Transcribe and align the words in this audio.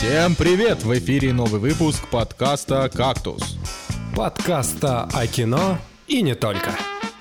Всем 0.00 0.34
привет! 0.34 0.82
В 0.82 0.98
эфире 0.98 1.34
новый 1.34 1.60
выпуск 1.60 2.08
подкаста 2.08 2.88
«Кактус». 2.88 3.58
Подкаста 4.16 5.02
о 5.12 5.26
кино 5.26 5.76
и 6.06 6.22
не 6.22 6.34
только. 6.34 6.70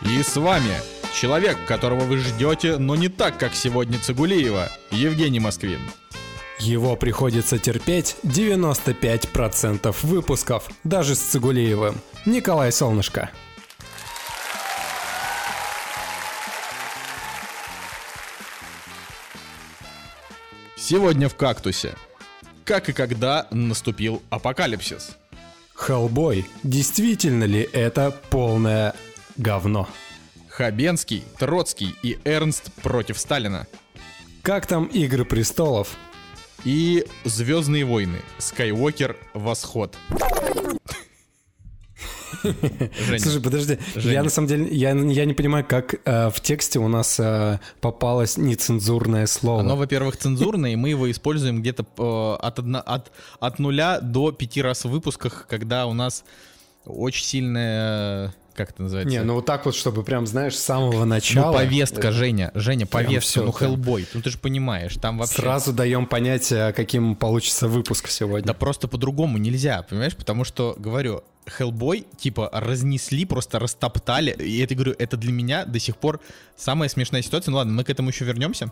И 0.01 0.23
с 0.23 0.37
вами 0.37 0.71
человек, 1.13 1.57
которого 1.67 2.05
вы 2.05 2.19
ждете, 2.19 2.77
но 2.77 2.95
не 2.95 3.09
так, 3.09 3.37
как 3.37 3.53
сегодня 3.53 3.99
Цигулиева, 3.99 4.69
Евгений 4.91 5.41
Москвин. 5.41 5.81
Его 6.57 6.95
приходится 6.95 7.59
терпеть 7.59 8.15
95% 8.23 9.93
выпусков, 10.03 10.69
даже 10.85 11.15
с 11.15 11.19
Цигулиевым. 11.19 11.95
Николай 12.25 12.71
Солнышко. 12.71 13.29
Сегодня 20.77 21.27
в 21.27 21.35
«Кактусе». 21.35 21.93
Как 22.69 22.87
и 22.87 22.93
когда 22.93 23.47
наступил 23.49 24.21
апокалипсис? 24.29 25.17
Хеллбой, 25.73 26.45
действительно 26.61 27.45
ли 27.45 27.67
это 27.73 28.15
полное 28.29 28.93
говно? 29.37 29.89
Хабенский, 30.49 31.23
Троцкий 31.39 31.95
и 32.03 32.19
Эрнст 32.25 32.71
против 32.83 33.17
Сталина. 33.17 33.65
Как 34.43 34.67
там 34.67 34.85
Игры 34.85 35.25
престолов? 35.25 35.97
И 36.63 37.07
Звездные 37.25 37.85
войны. 37.85 38.19
Скайуокер. 38.37 39.17
Восход. 39.33 39.97
Женя. 42.43 43.19
Слушай, 43.19 43.41
подожди, 43.41 43.77
Женя. 43.95 44.13
я 44.13 44.23
на 44.23 44.29
самом 44.29 44.47
деле, 44.47 44.67
я, 44.71 44.91
я 44.91 45.25
не 45.25 45.33
понимаю, 45.33 45.65
как 45.67 45.95
э, 46.05 46.29
в 46.29 46.39
тексте 46.41 46.79
у 46.79 46.87
нас 46.87 47.19
э, 47.19 47.59
попалось 47.81 48.37
нецензурное 48.37 49.25
слово. 49.27 49.61
Оно, 49.61 49.75
во-первых, 49.75 50.17
цензурное, 50.17 50.71
и 50.71 50.75
мы 50.75 50.89
его 50.89 51.09
используем 51.09 51.61
где-то 51.61 51.85
э, 51.97 52.45
от, 52.45 52.59
одно, 52.59 52.81
от, 52.85 53.11
от 53.39 53.59
нуля 53.59 53.99
до 54.01 54.31
пяти 54.31 54.61
раз 54.61 54.85
в 54.85 54.89
выпусках, 54.89 55.45
когда 55.49 55.85
у 55.85 55.93
нас 55.93 56.23
очень 56.85 57.25
сильная 57.25 58.33
как 58.59 58.71
это 58.71 58.81
называется? 58.83 59.17
Не, 59.17 59.23
ну 59.23 59.35
вот 59.35 59.45
так 59.45 59.65
вот, 59.65 59.73
чтобы 59.73 60.03
прям, 60.03 60.27
знаешь, 60.27 60.53
с 60.57 60.61
самого 60.61 61.05
начала. 61.05 61.53
Ну, 61.53 61.57
повестка, 61.57 62.11
Женя, 62.11 62.51
Женя, 62.55 62.85
повестка, 62.85 63.41
ну, 63.41 63.53
Хеллбой, 63.53 64.05
ну 64.13 64.21
ты 64.21 64.29
же 64.29 64.37
понимаешь, 64.37 64.95
там 64.97 65.17
вообще... 65.17 65.35
Сразу 65.35 65.71
даем 65.71 66.05
понятие, 66.05 66.73
каким 66.73 67.15
получится 67.15 67.69
выпуск 67.69 68.09
сегодня. 68.09 68.47
Да 68.47 68.53
просто 68.53 68.89
по-другому 68.89 69.37
нельзя, 69.37 69.85
понимаешь, 69.89 70.13
потому 70.13 70.43
что, 70.43 70.75
говорю, 70.77 71.23
Хеллбой, 71.49 72.05
типа, 72.17 72.49
разнесли, 72.53 73.25
просто 73.25 73.59
растоптали, 73.59 74.31
и 74.31 74.59
это, 74.59 74.75
говорю, 74.75 74.95
это 74.97 75.17
для 75.17 75.31
меня 75.31 75.65
до 75.65 75.79
сих 75.79 75.97
пор 75.97 76.19
самая 76.55 76.89
смешная 76.89 77.21
ситуация, 77.21 77.51
ну 77.51 77.57
ладно, 77.57 77.73
мы 77.73 77.83
к 77.83 77.89
этому 77.89 78.09
еще 78.09 78.25
вернемся. 78.25 78.71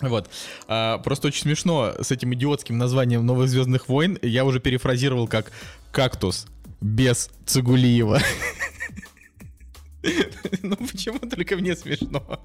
Вот. 0.00 0.30
А, 0.68 0.98
просто 0.98 1.28
очень 1.28 1.42
смешно 1.42 1.94
с 2.00 2.10
этим 2.10 2.32
идиотским 2.34 2.78
названием 2.78 3.26
Новых 3.26 3.48
Звездных 3.48 3.88
войн. 3.88 4.18
Я 4.22 4.44
уже 4.44 4.60
перефразировал 4.60 5.26
как 5.26 5.50
кактус 5.90 6.46
без 6.80 7.30
Цигулиева. 7.46 8.20
Ну 10.62 10.76
почему 10.76 11.18
только 11.18 11.56
мне 11.56 11.74
смешно? 11.76 12.40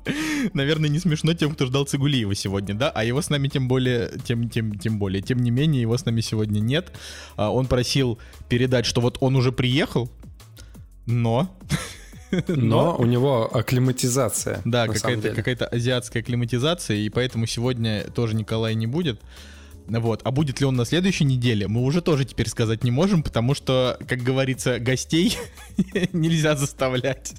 Наверное, 0.54 0.90
не 0.90 1.00
смешно 1.00 1.34
тем, 1.34 1.54
кто 1.54 1.66
ждал 1.66 1.86
Цигулиева 1.86 2.36
сегодня, 2.36 2.74
да? 2.74 2.90
А 2.90 3.04
его 3.04 3.22
с 3.22 3.30
нами 3.30 3.48
тем 3.48 3.68
более, 3.68 4.12
тем, 4.26 4.50
тем, 4.50 4.78
тем 4.78 5.00
более. 5.00 5.22
Тем 5.22 5.40
не 5.40 5.52
менее, 5.52 5.82
его 5.82 5.98
с 5.98 6.06
нами 6.06 6.22
сегодня 6.22 6.60
нет. 6.60 6.92
А, 7.36 7.52
он 7.52 7.68
просил 7.68 8.20
передать, 8.50 8.86
что 8.86 9.02
вот 9.02 9.18
он 9.22 9.36
уже 9.36 9.52
приехал, 9.52 10.10
но... 11.06 11.56
Но, 12.48 12.56
но 12.56 12.98
у 12.98 13.06
него 13.06 13.48
акклиматизация. 13.56 14.60
Да, 14.66 14.88
какая-то 14.88 15.36
какая 15.36 15.56
азиатская 15.56 16.24
акклиматизация, 16.24 16.98
и 16.98 17.10
поэтому 17.10 17.46
сегодня 17.46 18.06
тоже 18.06 18.34
Николай 18.34 18.74
не 18.74 18.88
будет. 18.88 19.22
Вот. 19.88 20.22
А 20.24 20.32
будет 20.32 20.60
ли 20.60 20.66
он 20.66 20.76
на 20.76 20.86
следующей 20.86 21.26
неделе, 21.26 21.68
мы 21.68 21.82
уже 21.82 22.02
тоже 22.02 22.26
теперь 22.26 22.50
сказать 22.50 22.84
не 22.84 22.92
можем, 22.92 23.24
потому 23.24 23.54
что, 23.54 23.98
как 24.08 24.20
говорится, 24.20 24.80
гостей 24.80 25.38
нельзя 26.14 26.56
заставлять. 26.56 27.34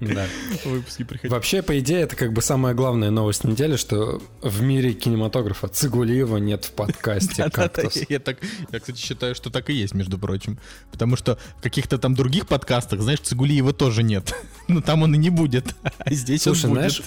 Да. 0.00 0.26
Выпуски 0.64 1.04
приходить. 1.04 1.30
Вообще, 1.30 1.62
по 1.62 1.78
идее, 1.78 2.00
это 2.00 2.16
как 2.16 2.32
бы 2.32 2.42
самая 2.42 2.74
главная 2.74 3.10
новость 3.10 3.44
недели, 3.44 3.76
что 3.76 4.22
в 4.42 4.62
мире 4.62 4.92
кинематографа 4.92 5.68
Цигулиева 5.68 6.36
нет 6.36 6.66
в 6.66 6.72
подкасте 6.72 7.48
«Кактус». 7.52 7.98
Я, 8.08 8.20
так, 8.20 8.38
я, 8.72 8.78
кстати, 8.78 8.98
считаю, 8.98 9.34
что 9.34 9.50
так 9.50 9.70
и 9.70 9.72
есть, 9.72 9.94
между 9.94 10.18
прочим. 10.18 10.58
Потому 10.92 11.16
что 11.16 11.38
в 11.58 11.62
каких-то 11.62 11.98
там 11.98 12.14
других 12.14 12.46
подкастах, 12.46 13.00
знаешь, 13.00 13.20
Цигулиева 13.20 13.72
тоже 13.72 14.02
нет. 14.02 14.34
Но 14.68 14.82
там 14.82 15.02
он 15.02 15.14
и 15.14 15.18
не 15.18 15.30
будет. 15.30 15.74
А 15.98 16.12
здесь 16.12 16.42
Слушай, 16.42 16.66
он 16.66 16.70
будет. 16.72 16.92
знаешь, 16.92 17.02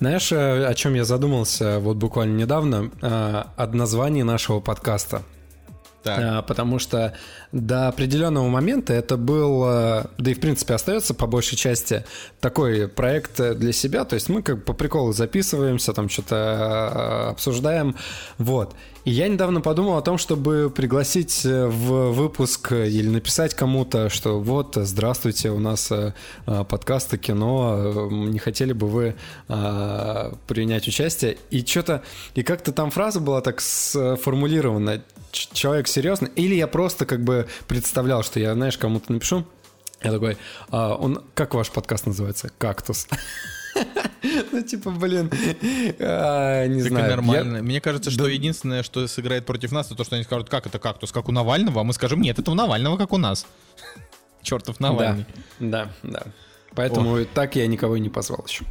знаешь, 0.00 0.32
э, 0.32 0.64
о 0.64 0.74
чем 0.74 0.94
я 0.94 1.04
задумался 1.04 1.78
вот 1.78 1.98
буквально 1.98 2.34
недавно? 2.34 2.90
Э, 3.02 3.44
от 3.56 3.74
названия 3.74 4.24
нашего 4.24 4.60
подкаста. 4.60 5.22
Так. 6.02 6.18
Э, 6.18 6.42
потому 6.46 6.78
что 6.78 7.14
до 7.52 7.88
определенного 7.88 8.48
момента 8.48 8.92
это 8.92 9.16
был, 9.16 9.62
да 9.62 10.30
и 10.30 10.34
в 10.34 10.40
принципе 10.40 10.74
остается 10.74 11.14
по 11.14 11.26
большей 11.26 11.56
части 11.56 12.04
такой 12.40 12.88
проект 12.88 13.40
для 13.40 13.72
себя. 13.72 14.04
То 14.04 14.14
есть 14.14 14.28
мы 14.28 14.42
как 14.42 14.64
по 14.64 14.72
приколу 14.72 15.12
записываемся, 15.12 15.92
там 15.92 16.08
что-то 16.08 17.30
обсуждаем. 17.30 17.96
Вот. 18.38 18.74
И 19.04 19.12
я 19.12 19.28
недавно 19.28 19.62
подумал 19.62 19.96
о 19.96 20.02
том, 20.02 20.18
чтобы 20.18 20.70
пригласить 20.74 21.46
э, 21.46 21.66
в 21.66 22.12
выпуск 22.12 22.72
или 22.72 23.08
написать 23.08 23.54
кому-то, 23.54 24.10
что 24.10 24.40
вот, 24.40 24.76
здравствуйте, 24.76 25.50
у 25.50 25.58
нас 25.58 25.90
э, 25.90 26.12
э, 26.46 26.64
подкасты 26.68 27.16
кино, 27.16 28.08
не 28.10 28.38
хотели 28.38 28.72
бы 28.72 28.88
вы 28.88 29.14
принять 30.46 30.86
участие? 30.86 31.38
И 31.50 31.64
что-то, 31.64 32.02
и 32.34 32.42
как-то 32.42 32.72
там 32.72 32.90
фраза 32.90 33.20
была 33.20 33.40
так 33.40 33.60
сформулирована, 33.60 35.02
человек 35.30 35.88
серьезно, 35.88 36.26
или 36.26 36.54
я 36.54 36.66
просто 36.66 37.06
как 37.06 37.22
бы 37.22 37.48
представлял, 37.66 38.22
что 38.22 38.40
я, 38.40 38.54
знаешь, 38.54 38.78
кому-то 38.78 39.12
напишу, 39.12 39.46
я 40.02 40.12
такой, 40.12 40.38
а, 40.70 40.94
он, 40.94 41.22
как 41.34 41.54
ваш 41.54 41.70
подкаст 41.70 42.06
называется? 42.06 42.50
«Кактус». 42.58 43.06
Ну, 44.52 44.62
типа, 44.62 44.90
блин, 44.90 45.30
а, 46.00 46.66
не 46.66 46.82
знаю. 46.82 47.08
нормально. 47.08 47.62
Мне 47.62 47.80
кажется, 47.80 48.10
что 48.10 48.26
единственное, 48.26 48.82
что 48.82 49.06
сыграет 49.06 49.46
против 49.46 49.72
нас, 49.72 49.86
это 49.86 49.94
то, 49.94 50.04
что 50.04 50.16
они 50.16 50.24
скажут, 50.24 50.50
как 50.50 50.66
это 50.66 50.78
кактус, 50.78 51.12
как 51.12 51.28
у 51.28 51.32
Навального, 51.32 51.80
а 51.80 51.84
мы 51.84 51.92
скажем, 51.94 52.20
нет, 52.20 52.38
это 52.38 52.50
у 52.50 52.54
Навального, 52.54 52.96
как 52.98 53.12
у 53.12 53.16
нас. 53.16 53.46
Чертов 54.42 54.80
Навальный. 54.80 55.24
Да, 55.58 55.90
да, 56.02 56.24
Поэтому 56.74 57.24
так 57.24 57.56
я 57.56 57.66
никого 57.66 57.96
и 57.96 58.00
не 58.00 58.08
позвал 58.08 58.44
еще. 58.46 58.64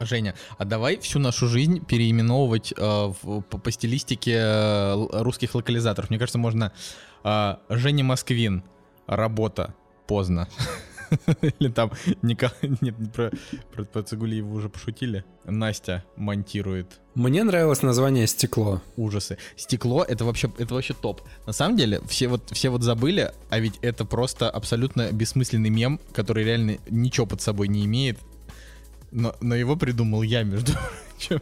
Женя, 0.00 0.34
а 0.58 0.64
давай 0.64 0.98
всю 0.98 1.18
нашу 1.18 1.48
жизнь 1.48 1.84
переименовывать 1.84 2.72
э, 2.76 3.12
в, 3.22 3.42
по, 3.42 3.58
по 3.58 3.70
стилистике 3.70 4.36
э, 4.36 5.22
русских 5.22 5.54
локализаторов. 5.54 6.10
Мне 6.10 6.18
кажется, 6.18 6.38
можно 6.38 6.72
э, 7.24 7.56
Женя 7.68 8.04
Москвин, 8.04 8.62
работа, 9.06 9.74
поздно. 10.06 10.48
Или 11.58 11.70
там 11.70 11.92
Николай... 12.22 12.54
Нет, 12.80 12.94
про, 13.12 13.32
про, 13.74 13.84
про 13.84 14.16
уже 14.26 14.68
пошутили. 14.68 15.24
Настя 15.44 16.04
монтирует. 16.16 17.00
Мне 17.14 17.42
нравилось 17.42 17.82
название 17.82 18.26
«Стекло». 18.26 18.82
Ужасы. 18.96 19.38
Стекло— 19.56 20.04
это 20.08 20.24
вообще, 20.24 20.52
это 20.58 20.74
вообще 20.74 20.94
топ. 20.94 21.22
На 21.46 21.52
самом 21.52 21.76
деле, 21.76 22.00
все 22.06 22.28
вот, 22.28 22.50
все 22.50 22.68
вот 22.68 22.82
забыли, 22.82 23.32
а 23.50 23.58
ведь 23.58 23.78
это 23.82 24.04
просто 24.04 24.50
абсолютно 24.50 25.10
бессмысленный 25.10 25.70
мем, 25.70 26.00
который 26.12 26.44
реально 26.44 26.78
ничего 26.90 27.26
под 27.26 27.40
собой 27.40 27.68
не 27.68 27.84
имеет. 27.86 28.18
Но, 29.10 29.34
но 29.40 29.54
его 29.54 29.76
придумал 29.76 30.22
я, 30.22 30.42
между 30.42 30.72
прочим. 30.72 31.40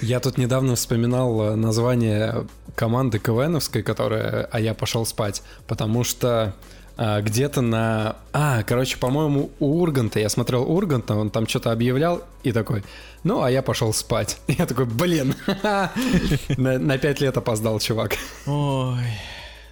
Я 0.00 0.20
тут 0.20 0.38
недавно 0.38 0.74
вспоминал 0.74 1.42
э, 1.42 1.54
название 1.54 2.46
команды 2.74 3.18
КВНовской, 3.18 3.82
которая 3.82 4.48
«А 4.50 4.60
я 4.60 4.72
пошел 4.74 5.04
спать», 5.04 5.42
потому 5.66 6.04
что 6.04 6.54
а, 6.98 7.20
где-то 7.20 7.60
на... 7.60 8.16
А, 8.32 8.62
короче, 8.62 8.96
по-моему, 8.96 9.50
у 9.58 9.82
Урганта, 9.82 10.18
я 10.18 10.30
смотрел 10.30 10.62
Урганта, 10.62 11.14
он 11.14 11.30
там 11.30 11.46
что-то 11.46 11.70
объявлял 11.72 12.24
и 12.42 12.52
такой, 12.52 12.84
ну, 13.22 13.42
а 13.42 13.50
я 13.50 13.60
пошел 13.62 13.92
спать. 13.92 14.38
Я 14.46 14.66
такой, 14.66 14.86
блин, 14.86 15.34
на 16.56 16.98
пять 16.98 17.20
лет 17.20 17.36
опоздал, 17.36 17.80
чувак. 17.80 18.16
Ой, 18.46 19.04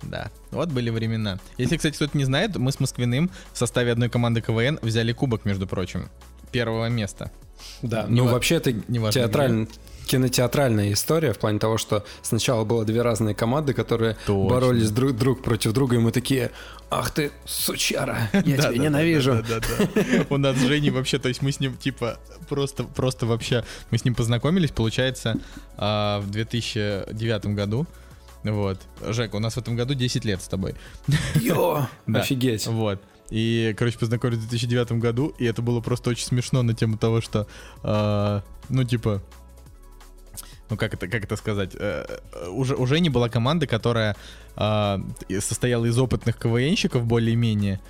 да, 0.02 0.30
вот 0.50 0.68
были 0.68 0.90
времена. 0.90 1.38
Если, 1.56 1.78
кстати, 1.78 1.94
кто-то 1.94 2.16
не 2.18 2.24
знает, 2.24 2.56
мы 2.56 2.72
с 2.72 2.80
Москвиным 2.80 3.30
в 3.52 3.58
составе 3.58 3.92
одной 3.92 4.10
команды 4.10 4.42
КВН 4.42 4.78
взяли 4.82 5.12
кубок, 5.12 5.46
между 5.46 5.66
прочим, 5.66 6.10
первого 6.54 6.88
места. 6.88 7.30
Да, 7.82 8.06
ну 8.08 8.26
вообще 8.26 8.56
это 8.56 8.72
театрально, 8.72 9.66
кинотеатральная 10.06 10.92
история 10.92 11.32
в 11.32 11.38
плане 11.38 11.58
того, 11.58 11.78
что 11.78 12.04
сначала 12.22 12.64
было 12.64 12.84
две 12.84 13.02
разные 13.02 13.34
команды, 13.34 13.72
которые 13.72 14.16
Точно. 14.26 14.48
боролись 14.48 14.90
друг, 14.90 15.16
друг 15.16 15.42
против 15.42 15.72
друга, 15.72 15.96
и 15.96 15.98
мы 15.98 16.12
такие, 16.12 16.50
ах 16.90 17.10
ты, 17.10 17.32
сучара, 17.44 18.30
я 18.32 18.42
тебя 18.42 18.76
ненавижу. 18.76 19.42
У 20.30 20.36
нас 20.36 20.56
с 20.56 20.60
Женей 20.60 20.90
вообще, 20.90 21.18
то 21.18 21.28
есть 21.28 21.42
мы 21.42 21.50
с 21.50 21.60
ним 21.60 21.76
типа 21.76 22.18
просто, 22.48 22.84
просто 22.84 23.26
вообще, 23.26 23.64
мы 23.90 23.98
с 23.98 24.04
ним 24.04 24.14
познакомились, 24.14 24.70
получается, 24.70 25.38
а, 25.76 26.20
в 26.20 26.30
2009 26.30 27.46
году. 27.46 27.86
Вот. 28.44 28.78
Жека, 29.00 29.36
у 29.36 29.40
нас 29.40 29.54
в 29.54 29.58
этом 29.58 29.74
году 29.74 29.94
10 29.94 30.24
лет 30.26 30.42
с 30.42 30.48
тобой. 30.48 30.74
Йо, 31.36 31.88
офигеть. 32.06 32.66
Вот. 32.66 33.00
И, 33.30 33.74
короче, 33.78 33.98
познакомились 33.98 34.38
в 34.38 34.48
2009 34.48 34.92
году, 34.92 35.34
и 35.38 35.44
это 35.44 35.62
было 35.62 35.80
просто 35.80 36.10
очень 36.10 36.26
смешно 36.26 36.62
на 36.62 36.74
тему 36.74 36.98
того, 36.98 37.20
что, 37.20 37.46
э, 37.82 38.40
ну, 38.68 38.84
типа, 38.84 39.22
ну 40.70 40.76
как 40.76 40.94
это, 40.94 41.08
как 41.08 41.24
это 41.24 41.36
сказать, 41.36 41.74
э, 41.74 42.06
э, 42.32 42.48
уже, 42.48 42.74
уже 42.74 43.00
не 43.00 43.10
была 43.10 43.28
команда, 43.28 43.66
которая 43.66 44.16
э, 44.56 44.98
состояла 45.40 45.86
из 45.86 45.98
опытных 45.98 46.36
КВНщиков 46.36 47.06
более-менее, 47.06 47.80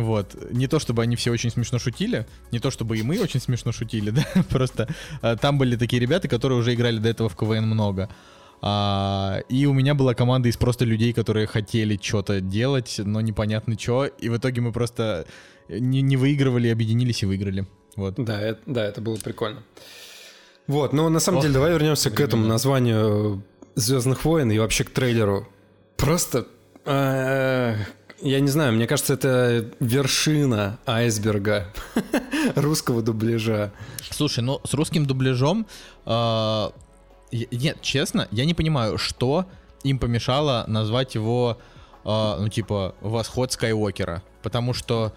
вот. 0.00 0.36
Не 0.50 0.66
то, 0.68 0.78
чтобы 0.78 1.02
они 1.02 1.16
все 1.16 1.30
очень 1.30 1.50
смешно 1.50 1.78
шутили, 1.78 2.26
не 2.50 2.58
то, 2.58 2.70
чтобы 2.70 2.96
и 2.98 3.02
мы 3.02 3.20
очень 3.20 3.40
смешно 3.40 3.72
шутили, 3.72 4.10
да, 4.10 4.24
просто 4.48 4.88
э, 5.20 5.36
там 5.40 5.58
были 5.58 5.76
такие 5.76 6.00
ребята, 6.00 6.28
которые 6.28 6.58
уже 6.58 6.74
играли 6.74 6.98
до 6.98 7.08
этого 7.08 7.28
в 7.28 7.36
КВН 7.36 7.66
много. 7.66 8.08
А, 8.64 9.40
и 9.48 9.66
у 9.66 9.72
меня 9.72 9.94
была 9.94 10.14
команда 10.14 10.48
из 10.48 10.56
просто 10.56 10.84
людей, 10.84 11.12
которые 11.12 11.48
хотели 11.48 11.98
что-то 12.00 12.40
делать, 12.40 13.00
но 13.04 13.20
непонятно 13.20 13.76
что, 13.78 14.06
и 14.06 14.28
в 14.28 14.36
итоге 14.36 14.60
мы 14.60 14.72
просто 14.72 15.26
не, 15.68 16.00
не 16.00 16.16
выигрывали, 16.16 16.68
объединились 16.68 17.24
и 17.24 17.26
выиграли. 17.26 17.66
Вот. 17.96 18.14
Да, 18.16 18.40
это, 18.40 18.60
да, 18.66 18.84
это 18.86 19.00
было 19.00 19.16
прикольно. 19.16 19.62
Вот, 20.68 20.92
но 20.92 21.08
на 21.08 21.18
самом 21.18 21.38
Ох, 21.38 21.42
деле 21.42 21.54
давай 21.54 21.72
вернемся 21.72 22.10
к 22.10 22.20
этому 22.20 22.46
названию 22.46 23.42
Звездных 23.74 24.24
войн 24.24 24.50
и 24.52 24.58
вообще 24.58 24.84
к 24.84 24.90
трейлеру. 24.90 25.48
Просто 25.96 26.46
э, 26.84 27.76
я 28.20 28.40
не 28.40 28.48
знаю, 28.48 28.72
мне 28.74 28.86
кажется, 28.86 29.14
это 29.14 29.70
вершина 29.80 30.78
айсберга 30.86 31.72
русского 32.54 33.02
дубляжа. 33.02 33.72
Слушай, 34.10 34.44
ну 34.44 34.60
с 34.64 34.74
русским 34.74 35.06
дубляжом, 35.06 35.66
э, 36.06 36.68
нет, 37.32 37.78
честно, 37.80 38.28
я 38.30 38.44
не 38.44 38.54
понимаю, 38.54 38.98
что 38.98 39.46
им 39.82 39.98
помешало 39.98 40.64
назвать 40.68 41.14
его, 41.14 41.58
э, 42.04 42.36
ну 42.38 42.48
типа, 42.48 42.94
«Восход 43.00 43.52
Скайуокера», 43.52 44.22
потому 44.42 44.74
что 44.74 45.12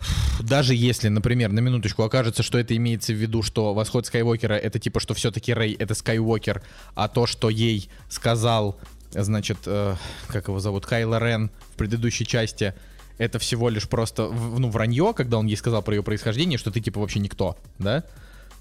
даже 0.40 0.74
если, 0.74 1.08
например, 1.08 1.52
на 1.52 1.60
минуточку 1.60 2.02
окажется, 2.02 2.42
что 2.42 2.58
это 2.58 2.76
имеется 2.76 3.12
в 3.12 3.16
виду, 3.16 3.42
что 3.42 3.74
восход 3.74 4.06
Скайуокера 4.06 4.54
это 4.54 4.78
типа, 4.78 5.00
что 5.00 5.14
все-таки 5.14 5.54
Рэй 5.54 5.72
это 5.74 5.94
Скайуокер, 5.94 6.62
а 6.94 7.08
то, 7.08 7.26
что 7.26 7.48
ей 7.48 7.88
сказал 8.08 8.78
значит, 9.22 9.58
э, 9.66 9.94
как 10.28 10.48
его 10.48 10.60
зовут, 10.60 10.86
Кайло 10.86 11.18
Рен 11.18 11.50
в 11.72 11.76
предыдущей 11.76 12.26
части, 12.26 12.74
это 13.18 13.38
всего 13.38 13.68
лишь 13.68 13.88
просто, 13.88 14.28
ну, 14.28 14.70
вранье, 14.70 15.14
когда 15.14 15.38
он 15.38 15.46
ей 15.46 15.56
сказал 15.56 15.82
про 15.82 15.94
ее 15.94 16.02
происхождение, 16.02 16.58
что 16.58 16.70
ты, 16.70 16.80
типа, 16.80 17.00
вообще 17.00 17.20
никто, 17.20 17.56
да? 17.78 18.04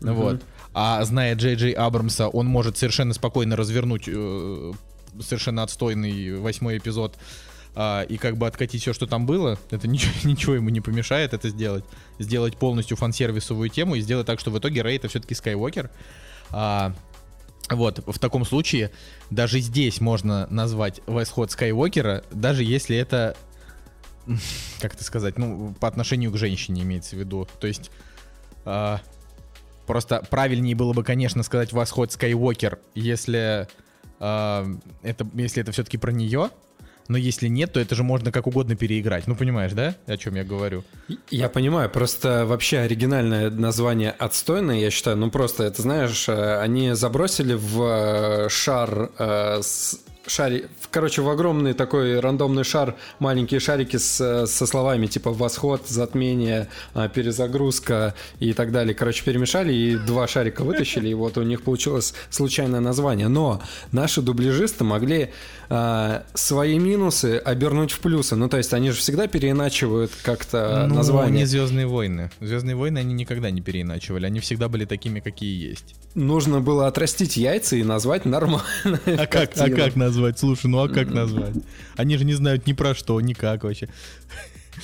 Mm-hmm. 0.01 0.13
Вот. 0.13 0.43
А 0.73 1.03
зная 1.03 1.35
Джей 1.35 1.55
Джей 1.55 1.71
Абрамса, 1.71 2.27
он 2.27 2.47
может 2.47 2.77
совершенно 2.77 3.13
спокойно 3.13 3.55
развернуть 3.55 4.05
э, 4.07 4.73
совершенно 5.21 5.63
отстойный 5.63 6.39
восьмой 6.39 6.77
эпизод 6.77 7.15
э, 7.75 8.05
и 8.09 8.17
как 8.17 8.37
бы 8.37 8.47
откатить 8.47 8.81
все, 8.81 8.93
что 8.93 9.05
там 9.05 9.25
было. 9.25 9.59
Это 9.69 9.87
ничего, 9.87 10.13
ничего 10.23 10.55
ему 10.55 10.69
не 10.69 10.81
помешает 10.81 11.33
это 11.33 11.49
сделать. 11.49 11.85
Сделать 12.19 12.57
полностью 12.57 12.97
фан-сервисовую 12.97 13.69
тему 13.69 13.95
и 13.95 14.01
сделать 14.01 14.25
так, 14.25 14.39
что 14.39 14.51
в 14.51 14.57
итоге 14.57 14.81
Рэй 14.81 14.97
это 14.97 15.07
все-таки 15.07 15.35
Скайуокер. 15.35 15.91
А, 16.49 16.95
вот, 17.69 18.03
в 18.05 18.19
таком 18.19 18.45
случае 18.45 18.91
даже 19.29 19.59
здесь 19.59 20.01
можно 20.01 20.47
назвать 20.49 21.01
восход 21.05 21.51
Скайуокера, 21.51 22.23
даже 22.31 22.63
если 22.63 22.95
это, 22.97 23.35
как 24.79 24.95
это 24.95 25.03
сказать, 25.03 25.37
ну, 25.37 25.73
по 25.79 25.87
отношению 25.87 26.31
к 26.31 26.37
женщине 26.37 26.81
имеется 26.81 27.15
в 27.15 27.19
виду. 27.19 27.47
То 27.59 27.67
есть, 27.67 27.89
э, 28.65 28.97
просто 29.85 30.23
правильнее 30.29 30.75
было 30.75 30.93
бы, 30.93 31.03
конечно, 31.03 31.43
сказать 31.43 31.73
восход 31.73 32.11
Скайуокер, 32.11 32.79
если, 32.95 33.67
э, 34.19 34.65
это, 35.03 35.27
если 35.33 35.61
это 35.61 35.71
все-таки 35.71 35.97
про 35.97 36.11
нее, 36.11 36.49
но 37.07 37.17
если 37.17 37.47
нет, 37.47 37.73
то 37.73 37.79
это 37.79 37.95
же 37.95 38.03
можно 38.03 38.31
как 38.31 38.47
угодно 38.47 38.75
переиграть. 38.75 39.27
Ну, 39.27 39.35
понимаешь, 39.35 39.73
да, 39.73 39.95
о 40.05 40.17
чем 40.17 40.35
я 40.35 40.43
говорю? 40.43 40.83
Я 41.29 41.49
понимаю, 41.49 41.89
просто 41.89 42.45
вообще 42.45 42.79
оригинальное 42.79 43.49
название 43.49 44.11
отстойное, 44.11 44.77
я 44.77 44.89
считаю, 44.89 45.17
ну 45.17 45.29
просто, 45.29 45.63
это 45.63 45.81
знаешь, 45.81 46.27
э, 46.27 46.59
они 46.59 46.93
забросили 46.93 47.53
в 47.53 47.81
э, 47.83 48.49
шар 48.49 49.11
э, 49.17 49.59
с 49.61 49.99
шари... 50.27 50.65
Короче, 50.91 51.21
в 51.21 51.29
огромный 51.29 51.73
такой 51.73 52.19
рандомный 52.19 52.63
шар 52.63 52.95
маленькие 53.19 53.59
шарики 53.59 53.97
с, 53.97 54.45
со 54.47 54.65
словами 54.65 55.07
типа 55.07 55.31
«восход», 55.31 55.87
«затмение», 55.87 56.67
а, 56.93 57.09
«перезагрузка» 57.09 58.13
и 58.39 58.53
так 58.53 58.71
далее. 58.71 58.93
Короче, 58.93 59.23
перемешали 59.23 59.73
и 59.73 59.95
два 59.97 60.27
шарика 60.27 60.63
вытащили, 60.63 61.09
и 61.09 61.13
вот 61.13 61.37
у 61.37 61.43
них 61.43 61.63
получилось 61.63 62.13
случайное 62.29 62.79
название. 62.79 63.27
Но 63.27 63.61
наши 63.91 64.21
дубляжисты 64.21 64.83
могли 64.83 65.31
а, 65.69 66.23
свои 66.33 66.79
минусы 66.79 67.37
обернуть 67.37 67.91
в 67.91 67.99
плюсы. 67.99 68.35
Ну, 68.35 68.49
то 68.49 68.57
есть 68.57 68.73
они 68.73 68.91
же 68.91 68.97
всегда 68.97 69.27
переиначивают 69.27 70.11
как-то 70.23 70.85
ну, 70.87 70.95
название. 70.95 71.39
не 71.39 71.45
«Звездные 71.45 71.87
войны». 71.87 72.31
«Звездные 72.39 72.75
войны» 72.75 72.99
они 72.99 73.13
никогда 73.13 73.51
не 73.51 73.61
переиначивали. 73.61 74.25
Они 74.25 74.39
всегда 74.39 74.69
были 74.69 74.85
такими, 74.85 75.19
какие 75.19 75.69
есть. 75.69 75.95
Нужно 76.15 76.61
было 76.61 76.87
отрастить 76.87 77.37
яйца 77.37 77.75
и 77.75 77.83
назвать 77.83 78.25
нормально. 78.25 78.63
А 79.05 79.27
как, 79.27 79.51
а 79.57 79.69
как 79.69 79.95
назвать? 79.95 80.12
Слушай, 80.37 80.67
ну 80.67 80.83
а 80.83 80.89
как 80.89 81.11
назвать? 81.11 81.55
Они 81.95 82.17
же 82.17 82.25
не 82.25 82.33
знают 82.33 82.67
ни 82.67 82.73
про 82.73 82.95
что, 82.95 83.19
никак 83.21 83.63
вообще. 83.63 83.89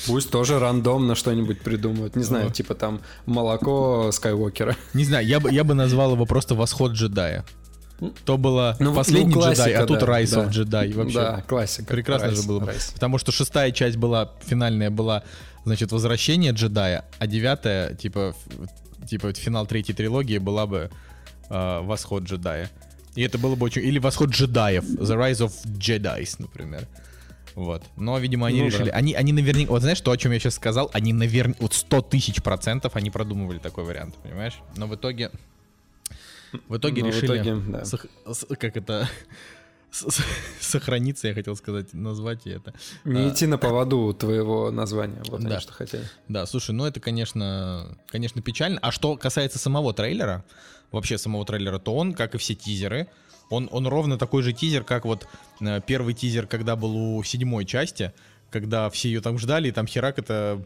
Пусть 0.06 0.30
тоже 0.30 0.60
рандомно 0.60 1.16
что-нибудь 1.16 1.62
придумают. 1.62 2.16
Не 2.16 2.24
знаю, 2.24 2.52
типа 2.52 2.76
там 2.76 3.02
молоко 3.26 4.12
Скайуокера. 4.12 4.76
Не 4.94 5.04
знаю, 5.04 5.26
я 5.26 5.40
бы, 5.40 5.52
я 5.52 5.64
бы 5.64 5.74
назвал 5.74 6.14
его 6.14 6.26
просто 6.26 6.56
«Восход 6.56 6.92
джедая». 6.92 7.46
То 8.24 8.38
было 8.38 8.78
ну, 8.80 8.94
последний 8.94 9.34
ну, 9.34 9.42
классика, 9.42 9.68
джедай, 9.68 9.84
а 9.84 9.86
тут 9.86 10.00
да, 10.00 10.06
Rise 10.06 10.36
да. 10.36 10.44
of 10.44 10.50
Jedi. 10.52 10.94
Вообще. 10.94 11.16
Да, 11.16 11.42
классика. 11.42 11.94
Прекрасно 11.94 12.28
Rise, 12.28 12.42
же 12.42 12.48
было. 12.48 12.62
Rise. 12.62 12.94
Потому 12.94 13.18
что 13.18 13.32
шестая 13.32 13.72
часть 13.72 13.98
была, 13.98 14.32
финальная 14.46 14.90
была, 14.90 15.24
значит, 15.66 15.92
возвращение 15.92 16.54
джедая, 16.54 17.06
а 17.18 17.28
девятая, 17.28 17.94
типа, 17.96 18.34
типа 19.06 19.34
финал 19.34 19.68
третьей 19.68 19.96
трилогии 19.96 20.38
была 20.38 20.66
бы 20.66 20.90
э, 21.50 21.82
восход 21.82 22.24
джедая. 22.24 22.70
И 23.16 23.22
это 23.22 23.38
было 23.38 23.56
бы 23.56 23.66
очень... 23.66 23.84
Или 23.84 24.00
восход 24.00 24.30
джедаев. 24.30 24.84
The 24.84 25.18
Rise 25.18 25.46
of 25.46 25.54
Jedis, 25.78 26.36
например. 26.40 26.88
Вот. 27.56 27.84
Но, 27.98 28.18
видимо, 28.20 28.48
они 28.48 28.62
ну, 28.62 28.68
решили... 28.68 28.90
Да. 28.90 28.96
Они, 28.96 29.14
они 29.14 29.34
наверняка... 29.34 29.72
Вот 29.72 29.82
знаешь, 29.82 30.00
то, 30.02 30.12
о 30.12 30.18
чем 30.18 30.32
я 30.32 30.40
сейчас 30.40 30.56
сказал, 30.56 30.90
они 30.94 31.14
наверняка... 31.14 31.60
Вот 31.62 31.74
100 31.74 32.02
тысяч 32.04 32.42
процентов 32.42 32.96
они 32.96 33.10
продумывали 33.10 33.58
такой 33.60 33.84
вариант, 33.84 34.16
понимаешь? 34.16 34.60
Но 34.78 34.88
в 34.88 34.96
итоге... 34.96 35.32
В 36.68 36.78
итоге 36.78 37.02
Но 37.02 37.10
решили... 37.10 37.28
В 37.28 37.36
итоге, 37.36 37.56
да. 37.68 37.86
сох... 37.86 38.06
Как 38.58 38.78
это... 38.78 39.10
Сохраниться, 40.60 41.28
я 41.28 41.34
хотел 41.34 41.56
сказать, 41.56 41.94
назвать 41.94 42.46
это. 42.46 42.74
Не 43.06 43.22
а, 43.22 43.30
идти 43.30 43.48
на 43.48 43.58
поводу 43.58 44.14
твоего 44.14 44.70
названия, 44.70 45.22
вот 45.28 45.42
да. 45.42 45.50
они 45.50 45.60
что 45.60 45.74
хотели. 45.74 46.04
Да, 46.28 46.46
слушай, 46.46 46.72
ну 46.72 46.86
это, 46.86 47.00
конечно, 47.00 47.98
конечно, 48.08 48.42
печально. 48.42 48.80
А 48.82 48.92
что 48.92 49.18
касается 49.18 49.58
самого 49.58 49.94
трейлера, 49.94 50.46
вообще 50.92 51.18
самого 51.18 51.46
трейлера, 51.46 51.80
то 51.80 51.96
он, 51.96 52.14
как 52.14 52.36
и 52.36 52.38
все 52.38 52.56
тизеры, 52.56 53.08
он, 53.50 53.68
он 53.72 53.88
ровно 53.88 54.18
такой 54.18 54.44
же 54.44 54.54
тизер, 54.54 54.84
как 54.84 55.06
вот 55.06 55.28
э, 55.60 55.82
первый 55.86 56.14
тизер, 56.14 56.48
когда 56.48 56.76
был 56.76 57.18
у 57.18 57.24
седьмой 57.24 57.66
части, 57.66 58.14
когда 58.50 58.90
все 58.90 59.10
ее 59.10 59.22
там 59.22 59.38
ждали, 59.38 59.70
и 59.70 59.72
там 59.72 59.88
херак 59.88 60.20
это 60.20 60.62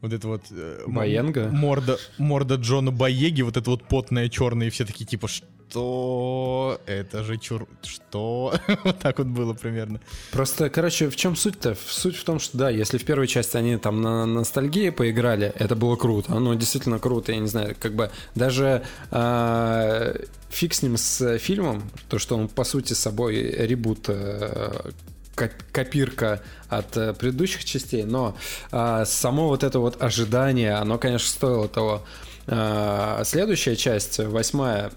вот 0.00 0.12
это 0.12 0.28
вот... 0.28 0.42
Э, 0.50 0.84
Боенга? 0.86 1.48
Морда, 1.50 1.98
морда 2.18 2.56
Джона 2.56 2.92
Боеги, 2.92 3.42
вот 3.42 3.56
это 3.56 3.70
вот 3.70 3.88
потная 3.88 4.28
черная, 4.28 4.66
и 4.66 4.70
все 4.70 4.84
такие 4.84 5.06
типа, 5.06 5.28
что? 5.74 6.80
Это 6.86 7.24
же 7.24 7.36
чур... 7.36 7.66
Что? 7.82 8.54
вот 8.84 8.98
так 9.00 9.18
вот 9.18 9.26
было 9.26 9.54
примерно. 9.54 10.00
Просто, 10.30 10.70
короче, 10.70 11.10
в 11.10 11.16
чем 11.16 11.34
суть-то? 11.34 11.76
Суть 11.86 12.16
в 12.16 12.22
том, 12.22 12.38
что 12.38 12.56
да, 12.56 12.70
если 12.70 12.96
в 12.96 13.04
первой 13.04 13.26
части 13.26 13.56
они 13.56 13.76
там 13.76 14.00
на 14.00 14.24
ностальгии 14.24 14.90
поиграли, 14.90 15.52
это 15.58 15.74
было 15.74 15.96
круто. 15.96 16.38
Ну, 16.38 16.54
действительно 16.54 17.00
круто, 17.00 17.32
я 17.32 17.38
не 17.38 17.48
знаю, 17.48 17.74
как 17.80 17.94
бы 17.94 18.12
даже 18.36 18.84
э, 19.10 20.24
фиг 20.48 20.74
с 20.74 20.82
ним 20.82 20.96
с 20.96 21.38
фильмом, 21.38 21.90
то, 22.08 22.20
что 22.20 22.36
он 22.36 22.46
по 22.46 22.62
сути 22.62 22.92
собой 22.92 23.34
ребут 23.34 24.04
э, 24.06 24.92
копирка 25.34 26.40
от 26.68 26.96
э, 26.96 27.14
предыдущих 27.14 27.64
частей, 27.64 28.04
но 28.04 28.36
э, 28.70 29.02
само 29.06 29.48
вот 29.48 29.64
это 29.64 29.80
вот 29.80 30.00
ожидание, 30.00 30.74
оно, 30.74 30.98
конечно, 30.98 31.28
стоило 31.28 31.66
того. 31.66 32.04
Э, 32.46 33.22
следующая 33.24 33.74
часть, 33.74 34.20
восьмая, 34.20 34.92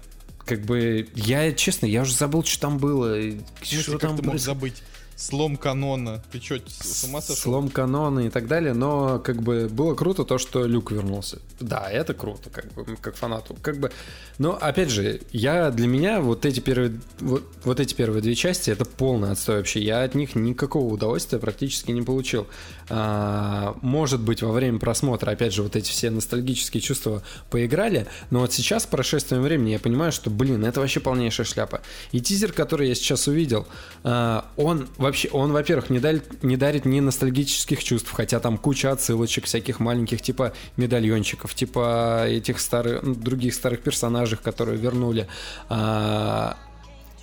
как 0.48 0.62
бы 0.62 1.06
я, 1.14 1.52
честно, 1.52 1.84
я 1.84 2.02
уже 2.02 2.14
забыл, 2.14 2.42
что 2.42 2.60
там 2.60 2.78
было. 2.78 3.18
Что 3.60 3.98
там 3.98 4.16
ты 4.16 4.22
мог 4.22 4.38
забыть? 4.38 4.82
Слом 5.18 5.56
канона. 5.56 6.22
Ты 6.30 6.40
что, 6.40 6.60
с 6.68 7.02
ума 7.02 7.20
сошел? 7.20 7.36
Слом 7.36 7.70
канона 7.70 8.20
и 8.20 8.30
так 8.30 8.46
далее, 8.46 8.72
но 8.72 9.18
как 9.18 9.42
бы 9.42 9.68
было 9.68 9.96
круто 9.96 10.22
то, 10.22 10.38
что 10.38 10.64
Люк 10.64 10.92
вернулся. 10.92 11.40
Да, 11.58 11.90
это 11.90 12.14
круто, 12.14 12.50
как 12.50 12.72
бы, 12.72 12.96
как 13.00 13.16
фанату. 13.16 13.56
Как 13.60 13.78
бы, 13.78 13.90
но 14.38 14.56
опять 14.56 14.90
же, 14.90 15.20
я 15.32 15.72
для 15.72 15.88
меня 15.88 16.20
вот 16.20 16.46
эти 16.46 16.60
первые, 16.60 17.00
вот, 17.18 17.44
вот 17.64 17.80
эти 17.80 17.94
первые 17.94 18.22
две 18.22 18.36
части 18.36 18.70
это 18.70 18.84
полный 18.84 19.32
отстой 19.32 19.56
вообще. 19.56 19.80
Я 19.80 20.04
от 20.04 20.14
них 20.14 20.36
никакого 20.36 20.94
удовольствия 20.94 21.40
практически 21.40 21.90
не 21.90 22.02
получил. 22.02 22.46
А, 22.88 23.76
может 23.82 24.20
быть, 24.20 24.42
во 24.42 24.52
время 24.52 24.78
просмотра, 24.78 25.32
опять 25.32 25.52
же, 25.52 25.64
вот 25.64 25.74
эти 25.74 25.90
все 25.90 26.10
ностальгические 26.10 26.80
чувства 26.80 27.24
поиграли, 27.50 28.06
но 28.30 28.40
вот 28.40 28.52
сейчас, 28.52 28.84
с 28.84 28.86
прошествием 28.86 29.42
времени, 29.42 29.72
я 29.72 29.80
понимаю, 29.80 30.12
что, 30.12 30.30
блин, 30.30 30.64
это 30.64 30.78
вообще 30.78 31.00
полнейшая 31.00 31.44
шляпа. 31.44 31.80
И 32.12 32.20
тизер, 32.20 32.52
который 32.52 32.86
я 32.86 32.94
сейчас 32.94 33.26
увидел, 33.26 33.66
а, 34.04 34.48
он, 34.56 34.88
вообще, 35.08 35.28
он, 35.30 35.52
во-первых, 35.52 35.90
не 35.90 35.98
дарит, 35.98 36.42
не 36.42 36.56
дарит 36.56 36.84
ни 36.84 37.00
ностальгических 37.00 37.82
чувств, 37.82 38.10
хотя 38.12 38.40
там 38.40 38.56
куча 38.56 38.92
отсылочек 38.92 39.44
всяких 39.44 39.80
маленьких, 39.80 40.22
типа 40.22 40.52
медальончиков, 40.76 41.54
типа 41.54 42.24
этих 42.26 42.60
старых, 42.60 43.20
других 43.20 43.54
старых 43.54 43.80
персонажей, 43.80 44.38
которые 44.42 44.78
вернули. 44.78 45.26
А, 45.68 46.56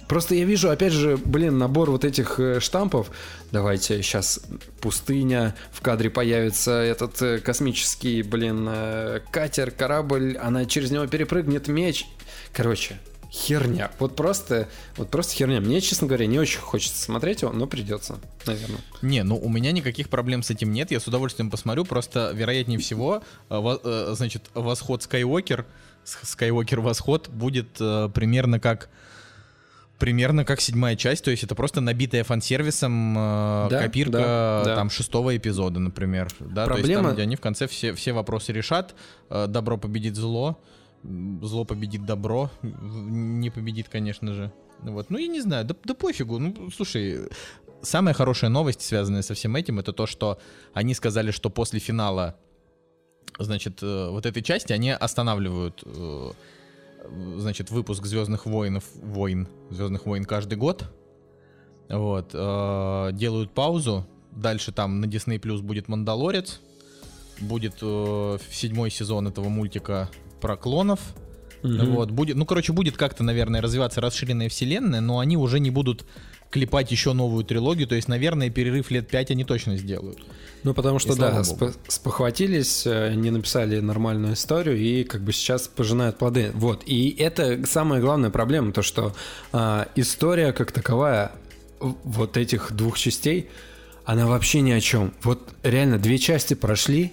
Просто 0.08 0.36
я 0.36 0.46
вижу, 0.46 0.70
опять 0.70 0.94
же, 0.94 1.18
блин, 1.18 1.58
набор 1.58 1.90
вот 1.90 2.06
этих 2.06 2.40
э, 2.40 2.60
штампов. 2.60 3.10
Давайте 3.52 4.02
сейчас 4.04 4.40
пустыня, 4.80 5.56
в 5.72 5.82
кадре 5.82 6.12
появится 6.12 6.74
этот 6.74 7.20
э, 7.24 7.40
космический, 7.40 8.22
блин, 8.22 8.68
э, 8.70 9.22
катер, 9.32 9.72
корабль, 9.72 10.38
она 10.38 10.66
через 10.66 10.92
него 10.92 11.08
перепрыгнет 11.08 11.68
меч. 11.68 12.06
Короче, 12.54 13.00
херня. 13.36 13.92
Вот 14.00 14.16
просто, 14.16 14.70
вот 14.96 15.10
просто 15.10 15.34
херня. 15.34 15.60
Мне, 15.60 15.82
честно 15.82 16.08
говоря, 16.08 16.26
не 16.26 16.40
очень 16.40 16.60
хочется 16.60 17.02
смотреть 17.02 17.42
его, 17.42 17.52
но 17.52 17.68
придется, 17.68 18.18
наверное. 18.46 18.80
Не, 19.02 19.24
ну 19.24 19.38
у 19.38 19.50
меня 19.50 19.72
никаких 19.72 20.10
проблем 20.10 20.42
с 20.44 20.50
этим 20.50 20.72
нет. 20.72 20.92
Я 20.92 21.00
с 21.00 21.08
удовольствием 21.08 21.52
посмотрю. 21.52 21.86
Просто, 21.86 22.32
вероятнее 22.34 22.80
всего, 22.80 23.24
значит, 23.50 24.50
восход 24.54 25.04
Скайуокер, 25.04 25.66
Скайуокер 26.04 26.82
восход 26.82 27.30
будет 27.30 27.74
примерно 27.74 28.60
как 28.60 28.90
Примерно 29.98 30.44
как 30.44 30.60
седьмая 30.60 30.98
часть, 30.98 31.24
то 31.24 31.32
есть 31.32 31.46
это 31.46 31.56
просто 31.56 31.80
набитая 31.80 32.26
фан-сервисом 32.26 33.18
э, 33.18 33.68
да, 33.70 33.82
копирка 33.82 34.12
да, 34.12 34.62
да. 34.66 34.76
там 34.76 34.90
шестого 34.90 35.38
эпизода, 35.38 35.80
например. 35.80 36.28
Да, 36.42 36.66
Проблема... 36.66 36.76
то 36.76 36.92
есть 36.92 36.94
там, 37.02 37.14
где 37.14 37.22
они 37.22 37.36
в 37.38 37.40
конце 37.40 37.66
все, 37.68 37.94
все 37.94 38.12
вопросы 38.12 38.52
решат, 38.52 38.94
э, 39.30 39.48
добро 39.48 39.78
победит 39.78 40.18
зло, 40.18 40.62
зло 41.42 41.66
победит 41.66 42.06
добро, 42.06 42.50
не 42.62 43.50
победит, 43.50 43.90
конечно 43.90 44.34
же. 44.34 44.52
Вот. 44.82 45.10
Ну, 45.10 45.18
я 45.18 45.28
не 45.28 45.42
знаю, 45.42 45.66
да, 45.66 45.76
да 45.84 45.94
пофигу. 45.94 46.40
Ну, 46.40 46.70
слушай, 46.72 47.30
самая 47.82 48.14
хорошая 48.14 48.50
новость, 48.50 48.82
связанная 48.82 49.22
со 49.22 49.34
всем 49.34 49.56
этим, 49.56 49.80
это 49.80 49.94
то, 49.94 50.06
что 50.06 50.40
они 50.74 50.94
сказали, 50.94 51.32
что 51.32 51.50
после 51.50 51.80
финала, 51.80 52.36
значит, 53.40 53.82
э, 53.82 54.10
вот 54.10 54.26
этой 54.26 54.42
части 54.42 54.74
они 54.74 54.92
останавливают 54.92 55.84
э, 55.86 56.32
значит, 57.38 57.72
выпуск 57.72 58.06
Звездных 58.06 58.46
войнов, 58.46 58.84
войн, 58.96 59.48
Звездных 59.70 60.06
войн 60.06 60.26
каждый 60.26 60.58
год. 60.58 60.86
Вот, 61.90 62.32
э, 62.34 63.10
делают 63.14 63.52
паузу. 63.54 64.06
Дальше 64.32 64.72
там 64.72 65.00
на 65.00 65.06
Disney 65.06 65.40
Plus 65.40 65.62
будет 65.62 65.88
Мандалорец. 65.88 66.60
Будет 67.40 67.76
седьмой 67.80 68.90
сезон 68.90 69.28
этого 69.28 69.50
мультика 69.50 70.10
про 70.46 70.58
клонов. 70.58 71.00
Угу. 71.64 71.86
Вот, 71.94 72.12
будет, 72.12 72.36
ну, 72.36 72.46
короче, 72.46 72.72
будет 72.72 72.98
как-то, 72.98 73.24
наверное, 73.24 73.62
развиваться 73.62 74.00
расширенная 74.00 74.48
вселенная, 74.48 75.02
но 75.02 75.18
они 75.18 75.38
уже 75.38 75.60
не 75.60 75.72
будут 75.72 76.06
клепать 76.52 76.92
еще 76.92 77.14
новую 77.14 77.44
трилогию, 77.44 77.88
то 77.88 77.96
есть, 77.96 78.08
наверное, 78.08 78.52
перерыв 78.52 78.92
лет 78.92 79.08
5 79.08 79.32
они 79.32 79.44
точно 79.44 79.76
сделают. 79.76 80.20
Ну, 80.62 80.76
потому 80.76 81.00
что, 81.00 81.14
и 81.14 81.18
да, 81.18 81.42
сп- 81.42 81.76
спохватились, 81.88 82.84
э, 82.86 83.16
не 83.16 83.32
написали 83.32 83.80
нормальную 83.80 84.36
историю 84.36 84.78
и 84.78 85.04
как 85.04 85.22
бы 85.22 85.34
сейчас 85.34 85.68
пожинают 85.68 86.20
плоды. 86.20 86.52
Вот, 86.54 86.84
и 86.86 87.10
это 87.18 87.66
самая 87.66 88.00
главная 88.00 88.30
проблема, 88.30 88.72
то, 88.72 88.84
что 88.84 89.16
э, 89.52 89.86
история 89.96 90.54
как 90.54 90.72
таковая 90.72 91.32
вот 91.80 92.38
этих 92.38 92.72
двух 92.72 93.00
частей, 93.00 93.50
она 94.06 94.28
вообще 94.28 94.62
ни 94.62 94.72
о 94.72 94.80
чем. 94.80 95.12
Вот 95.24 95.50
реально 95.64 95.98
две 95.98 96.20
части 96.20 96.54
прошли, 96.54 97.12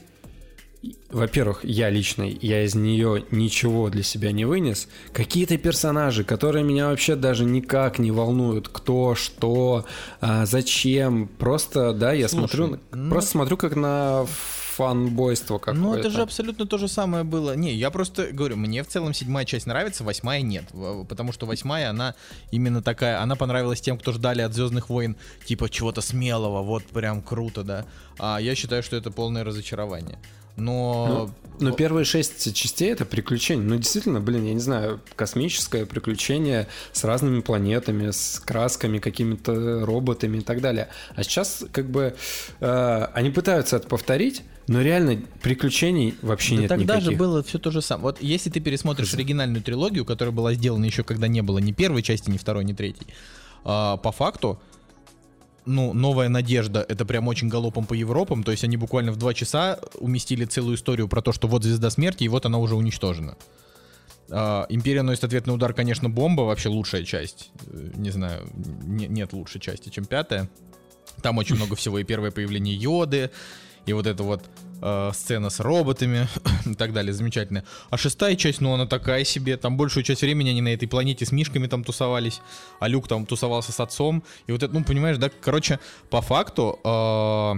во-первых, 1.10 1.64
я 1.64 1.90
лично, 1.90 2.22
я 2.22 2.64
из 2.64 2.74
нее 2.74 3.24
ничего 3.30 3.88
для 3.88 4.02
себя 4.02 4.32
не 4.32 4.44
вынес. 4.44 4.88
Какие-то 5.12 5.56
персонажи, 5.58 6.24
которые 6.24 6.64
меня 6.64 6.88
вообще 6.88 7.14
даже 7.14 7.44
никак 7.44 7.98
не 7.98 8.10
волнуют, 8.10 8.68
кто, 8.68 9.14
что, 9.14 9.84
а, 10.20 10.46
зачем. 10.46 11.28
Просто, 11.28 11.92
да, 11.92 12.12
я 12.12 12.28
Слушай, 12.28 12.40
смотрю, 12.40 12.80
ну... 12.90 13.10
просто 13.10 13.30
смотрю 13.30 13.56
как 13.56 13.76
на 13.76 14.26
фанбойство 14.26 15.58
какое-то. 15.58 15.80
Ну, 15.80 15.94
это 15.94 16.10
же 16.10 16.22
абсолютно 16.22 16.66
то 16.66 16.78
же 16.78 16.88
самое 16.88 17.24
было. 17.24 17.54
Не, 17.54 17.74
я 17.74 17.90
просто 17.90 18.28
говорю, 18.32 18.56
мне 18.56 18.82
в 18.82 18.88
целом 18.88 19.12
седьмая 19.12 19.44
часть 19.44 19.66
нравится, 19.66 20.02
восьмая 20.02 20.40
нет. 20.40 20.64
Потому 21.08 21.32
что 21.32 21.46
восьмая, 21.46 21.90
она 21.90 22.14
именно 22.50 22.82
такая, 22.82 23.20
она 23.22 23.36
понравилась 23.36 23.80
тем, 23.80 23.98
кто 23.98 24.12
ждали 24.12 24.40
от 24.40 24.54
Звездных 24.54 24.88
войн, 24.88 25.16
типа 25.44 25.68
чего-то 25.68 26.00
смелого, 26.00 26.62
вот 26.62 26.84
прям 26.84 27.22
круто, 27.22 27.62
да. 27.62 27.84
А 28.18 28.38
я 28.38 28.54
считаю, 28.54 28.82
что 28.82 28.96
это 28.96 29.10
полное 29.10 29.44
разочарование 29.44 30.18
но... 30.56 31.30
Ну, 31.60 31.68
но 31.68 31.72
первые 31.72 32.04
шесть 32.04 32.54
частей 32.54 32.90
это 32.90 33.04
приключение. 33.04 33.64
Ну, 33.64 33.76
действительно, 33.76 34.20
блин, 34.20 34.44
я 34.44 34.54
не 34.54 34.60
знаю, 34.60 35.00
космическое 35.14 35.86
приключение 35.86 36.66
с 36.92 37.04
разными 37.04 37.40
планетами, 37.40 38.10
с 38.10 38.40
красками, 38.44 38.98
какими-то 38.98 39.84
роботами 39.86 40.38
и 40.38 40.40
так 40.40 40.60
далее. 40.60 40.88
А 41.14 41.22
сейчас, 41.22 41.64
как 41.70 41.88
бы, 41.88 42.14
э, 42.60 43.06
они 43.14 43.30
пытаются 43.30 43.76
это 43.76 43.86
повторить, 43.86 44.42
но 44.66 44.80
реально 44.80 45.22
приключений 45.42 46.14
вообще 46.22 46.56
да 46.56 46.60
нет 46.62 46.68
тогда 46.68 46.94
никаких. 46.96 47.10
же 47.12 47.16
было 47.16 47.42
все 47.42 47.58
то 47.58 47.70
же 47.70 47.82
самое. 47.82 48.04
Вот 48.04 48.22
если 48.22 48.50
ты 48.50 48.60
пересмотришь 48.60 49.14
оригинальную 49.14 49.62
трилогию, 49.62 50.04
которая 50.04 50.34
была 50.34 50.54
сделана 50.54 50.84
еще 50.84 51.04
когда 51.04 51.28
не 51.28 51.42
было 51.42 51.58
ни 51.58 51.72
первой 51.72 52.02
части, 52.02 52.30
ни 52.30 52.38
второй, 52.38 52.64
ни 52.64 52.72
третьей, 52.72 53.06
э, 53.64 53.96
по 54.02 54.12
факту 54.12 54.60
ну, 55.64 55.92
новая 55.92 56.28
надежда, 56.28 56.84
это 56.88 57.04
прям 57.04 57.28
очень 57.28 57.48
галопом 57.48 57.86
по 57.86 57.94
Европам, 57.94 58.42
то 58.42 58.50
есть 58.50 58.64
они 58.64 58.76
буквально 58.76 59.12
в 59.12 59.16
два 59.16 59.34
часа 59.34 59.78
уместили 59.98 60.44
целую 60.44 60.76
историю 60.76 61.08
про 61.08 61.22
то, 61.22 61.32
что 61.32 61.48
вот 61.48 61.62
звезда 61.62 61.90
смерти, 61.90 62.24
и 62.24 62.28
вот 62.28 62.46
она 62.46 62.58
уже 62.58 62.74
уничтожена. 62.74 63.36
Uh, 64.28 64.64
Империя 64.70 65.02
носит 65.02 65.24
ответный 65.24 65.54
удар, 65.54 65.74
конечно, 65.74 66.08
бомба, 66.08 66.42
вообще 66.42 66.70
лучшая 66.70 67.04
часть. 67.04 67.50
Э, 67.66 67.90
не 67.96 68.10
знаю, 68.10 68.48
не, 68.54 69.06
нет 69.06 69.34
лучшей 69.34 69.60
части, 69.60 69.90
чем 69.90 70.06
пятая. 70.06 70.48
Там 71.20 71.36
очень 71.36 71.56
много 71.56 71.76
всего, 71.76 71.98
и 71.98 72.04
первое 72.04 72.30
появление 72.30 72.74
Йоды, 72.74 73.30
и 73.86 73.92
вот 73.92 74.06
это 74.06 74.22
вот 74.22 74.44
э, 74.80 75.10
сцена 75.14 75.50
с 75.50 75.60
роботами 75.60 76.28
и 76.66 76.74
так 76.74 76.92
далее, 76.92 77.12
замечательная. 77.12 77.64
А 77.90 77.96
шестая 77.96 78.36
часть, 78.36 78.60
ну 78.60 78.72
она 78.74 78.86
такая 78.86 79.24
себе, 79.24 79.56
там 79.56 79.76
большую 79.76 80.04
часть 80.04 80.22
времени 80.22 80.50
они 80.50 80.60
на 80.60 80.74
этой 80.74 80.86
планете 80.86 81.24
с 81.24 81.32
мишками 81.32 81.66
там 81.66 81.84
тусовались, 81.84 82.40
а 82.80 82.88
Люк 82.88 83.08
там 83.08 83.26
тусовался 83.26 83.72
с 83.72 83.80
отцом, 83.80 84.22
и 84.46 84.52
вот 84.52 84.62
это, 84.62 84.72
ну 84.72 84.84
понимаешь, 84.84 85.18
да, 85.18 85.30
короче, 85.40 85.78
по 86.10 86.20
факту 86.20 86.78
э, 86.84 87.54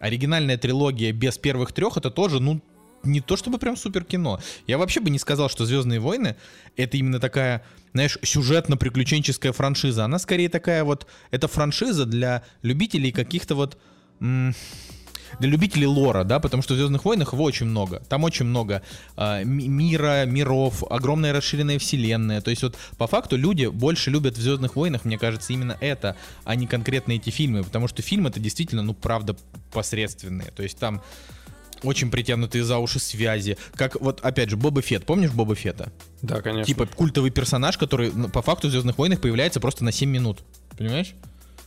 оригинальная 0.00 0.58
трилогия 0.58 1.12
без 1.12 1.38
первых 1.38 1.72
трех 1.72 1.96
это 1.96 2.10
тоже, 2.10 2.40
ну, 2.40 2.60
не 3.04 3.20
то 3.20 3.36
чтобы 3.36 3.58
прям 3.58 3.76
супер 3.76 4.04
кино. 4.04 4.40
Я 4.66 4.78
вообще 4.78 5.00
бы 5.00 5.10
не 5.10 5.18
сказал, 5.18 5.48
что 5.48 5.66
Звездные 5.66 6.00
войны 6.00 6.36
это 6.76 6.96
именно 6.96 7.18
такая, 7.18 7.64
знаешь, 7.92 8.16
сюжетно-приключенческая 8.22 9.52
франшиза. 9.52 10.04
Она 10.04 10.18
скорее 10.18 10.48
такая 10.48 10.84
вот, 10.84 11.06
это 11.32 11.48
франшиза 11.48 12.06
для 12.06 12.44
любителей 12.62 13.10
каких-то 13.10 13.54
вот 13.56 13.76
для 15.38 15.48
любителей 15.48 15.86
лора, 15.86 16.24
да, 16.24 16.40
потому 16.40 16.62
что 16.62 16.74
в 16.74 16.76
Звездных 16.76 17.04
войнах 17.04 17.32
его 17.32 17.44
очень 17.44 17.66
много. 17.66 18.02
Там 18.08 18.24
очень 18.24 18.46
много 18.46 18.82
э, 19.16 19.44
мира, 19.44 20.24
миров, 20.26 20.82
огромная 20.90 21.32
расширенная 21.32 21.78
вселенная. 21.78 22.40
То 22.40 22.50
есть 22.50 22.62
вот 22.62 22.76
по 22.98 23.06
факту 23.06 23.36
люди 23.36 23.66
больше 23.66 24.10
любят 24.10 24.36
в 24.36 24.40
Звездных 24.40 24.76
войнах, 24.76 25.04
мне 25.04 25.18
кажется, 25.18 25.52
именно 25.52 25.76
это, 25.80 26.16
а 26.44 26.54
не 26.54 26.66
конкретно 26.66 27.12
эти 27.12 27.30
фильмы, 27.30 27.64
потому 27.64 27.88
что 27.88 28.02
фильмы 28.02 28.28
это 28.30 28.40
действительно, 28.40 28.82
ну, 28.82 28.94
правда, 28.94 29.36
посредственные. 29.72 30.50
То 30.50 30.62
есть 30.62 30.78
там 30.78 31.02
очень 31.82 32.10
притянутые 32.10 32.64
за 32.64 32.78
уши 32.78 32.98
связи. 32.98 33.56
Как 33.74 34.00
вот, 34.00 34.20
опять 34.20 34.50
же, 34.50 34.56
Боба 34.56 34.82
Фет. 34.82 35.04
Помнишь 35.04 35.30
Боба 35.30 35.54
Фета? 35.54 35.92
Да, 36.22 36.40
конечно. 36.40 36.66
Типа 36.66 36.86
культовый 36.86 37.30
персонаж, 37.30 37.76
который 37.78 38.12
ну, 38.12 38.28
по 38.28 38.42
факту 38.42 38.68
в 38.68 38.70
Звездных 38.70 38.98
войнах 38.98 39.20
появляется 39.20 39.60
просто 39.60 39.84
на 39.84 39.92
7 39.92 40.08
минут. 40.08 40.40
Понимаешь? 40.76 41.14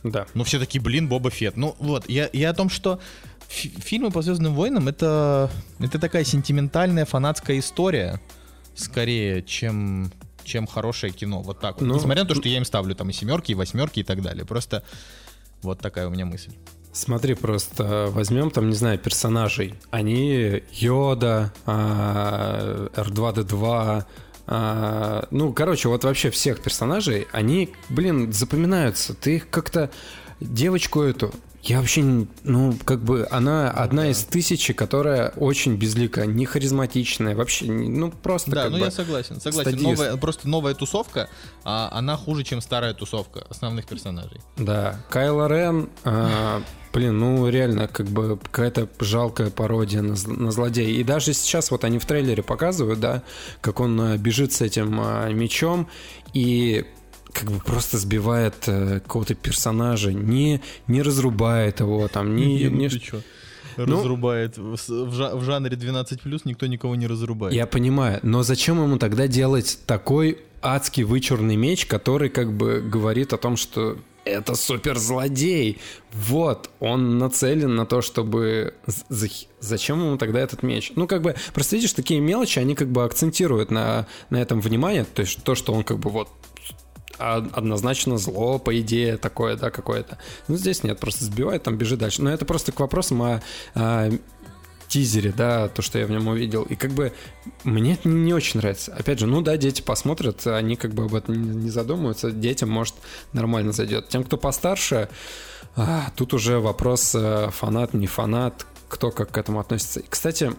Да. 0.02 0.26
Ну 0.34 0.44
все 0.44 0.58
таки 0.58 0.78
блин, 0.78 1.08
Боба 1.08 1.30
Фет. 1.30 1.56
Ну 1.56 1.74
вот, 1.78 2.08
я, 2.08 2.30
я 2.32 2.50
о 2.50 2.54
том, 2.54 2.70
что 2.70 3.00
фильмы 3.48 4.10
по 4.10 4.22
Звездным 4.22 4.54
войнам 4.54 4.88
это, 4.88 5.50
это 5.78 5.98
такая 5.98 6.24
сентиментальная 6.24 7.04
фанатская 7.04 7.58
история, 7.58 8.20
скорее, 8.74 9.42
чем, 9.42 10.12
чем 10.44 10.66
хорошее 10.66 11.12
кино. 11.12 11.42
Вот 11.42 11.60
так 11.60 11.80
вот. 11.80 11.86
Ну, 11.86 11.94
Несмотря 11.94 12.22
на 12.22 12.28
то, 12.28 12.34
что 12.34 12.48
я 12.48 12.56
им 12.58 12.64
ставлю 12.64 12.94
там 12.94 13.10
и 13.10 13.12
семерки, 13.12 13.52
и 13.52 13.54
восьмерки 13.54 14.00
и 14.00 14.04
так 14.04 14.22
далее. 14.22 14.44
Просто 14.44 14.82
вот 15.62 15.80
такая 15.80 16.06
у 16.08 16.10
меня 16.10 16.26
мысль. 16.26 16.52
Смотри, 16.92 17.34
просто 17.34 18.08
возьмем 18.10 18.50
там, 18.50 18.68
не 18.70 18.74
знаю, 18.74 18.98
персонажей. 18.98 19.74
Они 19.90 20.62
Йода, 20.72 21.52
R2D2, 22.96 22.96
а, 24.48 25.26
ну, 25.30 25.52
короче, 25.52 25.88
вот 25.88 26.04
вообще 26.04 26.30
всех 26.30 26.62
персонажей, 26.62 27.26
они, 27.32 27.70
блин, 27.88 28.32
запоминаются. 28.32 29.12
Ты 29.12 29.36
их 29.36 29.50
как-то 29.50 29.90
девочку 30.40 31.02
эту 31.02 31.34
я 31.68 31.80
вообще, 31.80 32.26
ну, 32.44 32.74
как 32.84 33.02
бы, 33.02 33.26
она 33.30 33.70
одна 33.70 34.02
да. 34.02 34.10
из 34.10 34.24
тысячи, 34.24 34.72
которая 34.72 35.30
очень 35.30 35.76
безликая, 35.76 36.26
не 36.26 36.46
харизматичная, 36.46 37.34
вообще, 37.34 37.66
ну, 37.66 38.10
просто 38.10 38.50
Да, 38.52 38.64
ну 38.70 38.78
бы, 38.78 38.84
я 38.84 38.90
согласен, 38.90 39.40
согласен. 39.40 39.82
Новая, 39.82 40.16
просто 40.16 40.48
новая 40.48 40.74
тусовка, 40.74 41.28
а 41.64 41.88
она 41.92 42.16
хуже, 42.16 42.44
чем 42.44 42.60
старая 42.60 42.94
тусовка 42.94 43.44
основных 43.48 43.86
персонажей. 43.86 44.40
Да, 44.56 45.00
Кайло 45.10 45.48
Рен, 45.48 45.90
а, 46.04 46.62
блин, 46.92 47.18
ну, 47.18 47.48
реально, 47.48 47.88
как 47.88 48.06
бы, 48.06 48.38
какая-то 48.38 48.88
жалкая 49.00 49.50
пародия 49.50 50.02
на, 50.02 50.14
на 50.26 50.50
злодея. 50.52 50.88
И 50.88 51.02
даже 51.02 51.32
сейчас 51.32 51.70
вот 51.70 51.84
они 51.84 51.98
в 51.98 52.06
трейлере 52.06 52.42
показывают, 52.42 53.00
да, 53.00 53.22
как 53.60 53.80
он 53.80 54.00
а, 54.00 54.16
бежит 54.16 54.52
с 54.52 54.60
этим 54.60 55.00
а, 55.00 55.28
мечом, 55.30 55.88
и 56.32 56.86
как 57.38 57.50
бы 57.50 57.58
просто 57.60 57.98
сбивает 57.98 58.54
э, 58.66 59.00
какого-то 59.00 59.34
персонажа, 59.34 60.12
не, 60.12 60.60
не 60.86 61.02
разрубает 61.02 61.80
его, 61.80 62.08
там, 62.08 62.34
не... 62.36 62.64
не, 62.64 62.88
не... 62.88 62.90
Ну, 63.76 63.84
ну, 63.86 63.98
разрубает. 63.98 64.56
В, 64.56 64.76
в 64.88 65.44
жанре 65.44 65.76
12 65.76 66.24
никто 66.46 66.66
никого 66.66 66.94
не 66.96 67.06
разрубает. 67.06 67.54
Я 67.54 67.66
понимаю, 67.66 68.20
но 68.22 68.42
зачем 68.42 68.82
ему 68.82 68.96
тогда 68.96 69.26
делать 69.26 69.78
такой 69.86 70.38
адский 70.62 71.02
вычурный 71.02 71.56
меч, 71.56 71.84
который 71.84 72.30
как 72.30 72.52
бы 72.52 72.80
говорит 72.80 73.34
о 73.34 73.36
том, 73.36 73.58
что 73.58 73.98
это 74.24 74.56
суперзлодей. 74.56 75.78
Вот, 76.12 76.70
он 76.80 77.18
нацелен 77.18 77.74
на 77.76 77.86
то, 77.86 78.02
чтобы... 78.02 78.74
Зачем 79.60 80.00
ему 80.00 80.16
тогда 80.16 80.40
этот 80.40 80.62
меч? 80.62 80.92
Ну, 80.96 81.06
как 81.06 81.22
бы, 81.22 81.36
просто 81.54 81.76
видишь, 81.76 81.92
такие 81.92 82.20
мелочи, 82.20 82.58
они 82.58 82.74
как 82.74 82.88
бы 82.88 83.04
акцентируют 83.04 83.70
на, 83.70 84.06
на 84.30 84.38
этом 84.38 84.60
внимание. 84.60 85.04
То 85.04 85.22
есть 85.22 85.42
то, 85.44 85.54
что 85.54 85.72
он 85.72 85.84
как 85.84 85.98
бы 85.98 86.10
вот 86.10 86.28
однозначно 87.18 88.18
зло, 88.18 88.58
по 88.58 88.78
идее, 88.80 89.16
такое, 89.16 89.56
да, 89.56 89.70
какое-то. 89.70 90.18
Ну, 90.48 90.56
здесь 90.56 90.82
нет, 90.82 90.98
просто 90.98 91.24
сбивает, 91.24 91.62
там 91.62 91.76
бежит 91.76 91.98
дальше. 91.98 92.22
Но 92.22 92.30
это 92.30 92.44
просто 92.44 92.72
к 92.72 92.80
вопросам 92.80 93.22
о, 93.22 93.42
о 93.74 94.10
тизере, 94.88 95.32
да, 95.36 95.68
то, 95.68 95.82
что 95.82 95.98
я 95.98 96.06
в 96.06 96.10
нем 96.10 96.28
увидел. 96.28 96.62
И 96.62 96.74
как 96.74 96.92
бы 96.92 97.12
мне 97.64 97.94
это 97.94 98.08
не 98.08 98.32
очень 98.32 98.60
нравится. 98.60 98.94
Опять 98.94 99.18
же, 99.18 99.26
ну 99.26 99.40
да, 99.40 99.56
дети 99.56 99.82
посмотрят, 99.82 100.46
они 100.46 100.76
как 100.76 100.94
бы 100.94 101.04
об 101.04 101.14
этом 101.14 101.60
не 101.60 101.70
задумываются. 101.70 102.30
Детям, 102.30 102.70
может, 102.70 102.94
нормально 103.32 103.72
зайдет. 103.72 104.08
Тем, 104.08 104.24
кто 104.24 104.36
постарше, 104.36 105.08
а, 105.74 106.10
тут 106.16 106.34
уже 106.34 106.58
вопрос 106.58 107.14
э, 107.14 107.50
фанат, 107.50 107.92
не 107.94 108.06
фанат, 108.06 108.66
кто 108.88 109.10
как 109.10 109.30
к 109.30 109.38
этому 109.38 109.60
относится. 109.60 110.00
И, 110.00 110.04
кстати, 110.08 110.52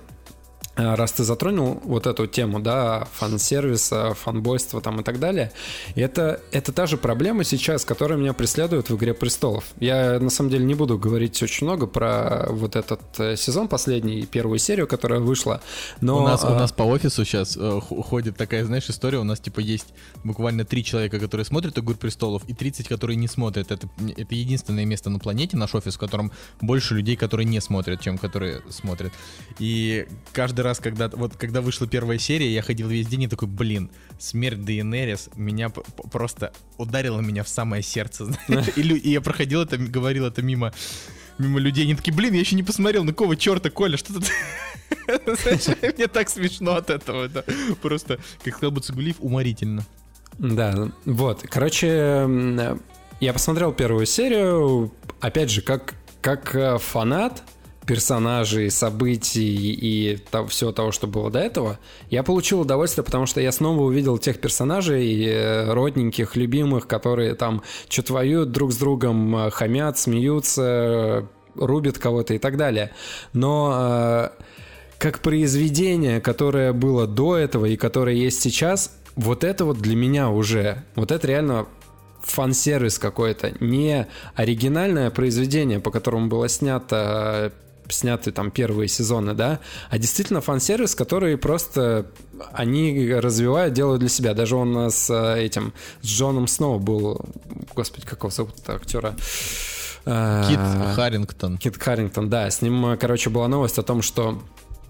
раз 0.77 1.11
ты 1.11 1.23
затронул 1.23 1.81
вот 1.83 2.07
эту 2.07 2.27
тему, 2.27 2.59
да, 2.59 3.07
фан-сервиса, 3.13 4.13
фанбойства 4.13 4.79
там 4.79 5.01
и 5.01 5.03
так 5.03 5.19
далее, 5.19 5.51
это, 5.95 6.39
это 6.51 6.71
та 6.71 6.85
же 6.85 6.97
проблема 6.97 7.43
сейчас, 7.43 7.83
которая 7.83 8.17
меня 8.17 8.33
преследует 8.33 8.89
в 8.89 8.95
«Игре 8.95 9.13
престолов». 9.13 9.65
Я, 9.79 10.19
на 10.19 10.29
самом 10.29 10.51
деле, 10.51 10.65
не 10.65 10.75
буду 10.75 10.97
говорить 10.97 11.41
очень 11.41 11.65
много 11.65 11.87
про 11.87 12.47
вот 12.49 12.75
этот 12.75 13.01
э, 13.17 13.35
сезон 13.35 13.67
последний, 13.67 14.25
первую 14.25 14.59
серию, 14.59 14.87
которая 14.87 15.19
вышла, 15.19 15.61
но... 15.99 16.23
У 16.23 16.27
нас, 16.27 16.43
а... 16.43 16.51
у 16.51 16.55
нас 16.55 16.71
по 16.71 16.83
офису 16.83 17.25
сейчас 17.25 17.57
э, 17.59 17.79
ходит 17.81 18.37
такая, 18.37 18.63
знаешь, 18.63 18.89
история, 18.89 19.17
у 19.17 19.23
нас, 19.23 19.39
типа, 19.39 19.59
есть 19.59 19.87
буквально 20.23 20.63
три 20.63 20.83
человека, 20.83 21.19
которые 21.19 21.45
смотрят 21.45 21.77
«Игру 21.77 21.95
престолов», 21.95 22.43
и 22.47 22.53
30, 22.53 22.87
которые 22.87 23.17
не 23.17 23.27
смотрят. 23.27 23.71
Это, 23.71 23.89
это 24.15 24.35
единственное 24.35 24.85
место 24.85 25.09
на 25.09 25.19
планете, 25.19 25.57
наш 25.57 25.73
офис, 25.73 25.95
в 25.95 25.99
котором 25.99 26.31
больше 26.61 26.93
людей, 26.93 27.15
которые 27.15 27.45
не 27.45 27.59
смотрят, 27.61 28.01
чем 28.01 28.17
которые 28.17 28.61
смотрят. 28.69 29.11
И 29.59 30.07
каждый 30.33 30.66
раз, 30.67 30.79
когда 30.79 31.09
вот 31.09 31.35
когда 31.35 31.61
вышла 31.61 31.87
первая 31.87 32.19
серия, 32.19 32.53
я 32.53 32.61
ходил 32.61 32.87
весь 32.87 33.07
день 33.07 33.23
и 33.23 33.27
такой, 33.27 33.47
блин, 33.47 33.89
смерть 34.19 34.63
Дейенерис 34.63 35.29
меня 35.35 35.69
просто 35.69 36.53
ударила 36.77 37.21
меня 37.21 37.43
в 37.43 37.47
самое 37.47 37.81
сердце. 37.81 38.27
И, 38.75 39.09
я 39.09 39.21
проходил 39.21 39.61
это, 39.61 39.77
говорил 39.77 40.25
это 40.25 40.41
мимо 40.41 40.73
мимо 41.37 41.59
людей, 41.59 41.85
они 41.85 41.95
такие, 41.95 42.13
блин, 42.13 42.33
я 42.33 42.39
еще 42.39 42.55
не 42.55 42.63
посмотрел, 42.63 43.03
ну 43.03 43.11
какого 43.11 43.35
черта, 43.35 43.69
Коля, 43.69 43.97
что 43.97 44.13
тут... 44.13 44.25
Мне 45.97 46.07
так 46.07 46.29
смешно 46.29 46.75
от 46.75 46.89
этого, 46.89 47.25
это 47.25 47.45
просто, 47.81 48.19
как 48.43 48.55
сказал 48.55 48.71
бы 48.71 48.81
Цугулиев, 48.81 49.17
уморительно. 49.19 49.85
Да, 50.39 50.89
вот, 51.05 51.43
короче, 51.47 52.27
я 53.19 53.33
посмотрел 53.33 53.71
первую 53.71 54.05
серию, 54.05 54.91
опять 55.19 55.49
же, 55.49 55.61
как, 55.61 55.95
как 56.21 56.55
э, 56.55 56.77
фанат, 56.77 57.43
персонажей, 57.87 58.69
событий 58.69 59.71
и 59.71 60.17
того, 60.29 60.47
всего 60.47 60.71
того, 60.71 60.91
что 60.91 61.07
было 61.07 61.31
до 61.31 61.39
этого, 61.39 61.79
я 62.09 62.21
получил 62.21 62.61
удовольствие, 62.61 63.03
потому 63.03 63.25
что 63.25 63.41
я 63.41 63.51
снова 63.51 63.81
увидел 63.81 64.17
тех 64.17 64.39
персонажей, 64.39 65.25
э, 65.25 65.73
родненьких, 65.73 66.35
любимых, 66.35 66.85
которые 66.85 67.33
там 67.33 67.63
что-то 67.89 68.13
воюют 68.13 68.51
друг 68.51 68.73
с 68.73 68.77
другом, 68.77 69.35
э, 69.35 69.49
хамят, 69.51 69.97
смеются, 69.97 71.27
рубят 71.55 71.97
кого-то 71.97 72.33
и 72.33 72.39
так 72.39 72.57
далее. 72.57 72.91
Но 73.33 73.73
э, 73.73 74.29
как 74.99 75.19
произведение, 75.19 76.19
которое 76.19 76.73
было 76.73 77.07
до 77.07 77.37
этого 77.37 77.65
и 77.65 77.77
которое 77.77 78.15
есть 78.15 78.41
сейчас, 78.41 78.91
вот 79.15 79.45
это 79.45 79.63
вот 79.63 79.79
для 79.79 79.95
меня 79.95 80.29
уже, 80.29 80.83
вот 80.95 81.11
это 81.11 81.25
реально 81.25 81.67
фан-сервис 82.21 82.99
какой-то, 82.99 83.53
не 83.61 84.07
оригинальное 84.35 85.09
произведение, 85.09 85.79
по 85.79 85.89
которому 85.89 86.27
было 86.27 86.49
снято 86.49 87.53
сняты 87.89 88.31
там 88.31 88.51
первые 88.51 88.87
сезоны, 88.87 89.33
да, 89.33 89.59
а 89.89 89.97
действительно 89.97 90.41
фан-сервис, 90.41 90.95
который 90.95 91.37
просто 91.37 92.07
они 92.53 93.13
развивают, 93.13 93.73
делают 93.73 93.99
для 93.99 94.09
себя. 94.09 94.33
Даже 94.33 94.55
он 94.55 94.91
с 94.91 95.09
э, 95.09 95.43
этим, 95.43 95.73
с 96.01 96.07
Джоном 96.07 96.47
Сноу 96.47 96.79
был, 96.79 97.19
господи, 97.75 98.05
какого 98.05 98.31
зовут 98.31 98.55
актера? 98.67 99.15
Э, 100.05 100.45
Кит 100.47 100.95
Харрингтон. 100.95 101.57
Кит 101.57 101.81
Харрингтон, 101.81 102.29
да. 102.29 102.49
С 102.49 102.61
ним, 102.61 102.97
короче, 102.99 103.29
была 103.29 103.47
новость 103.47 103.77
о 103.77 103.83
том, 103.83 104.01
что 104.01 104.41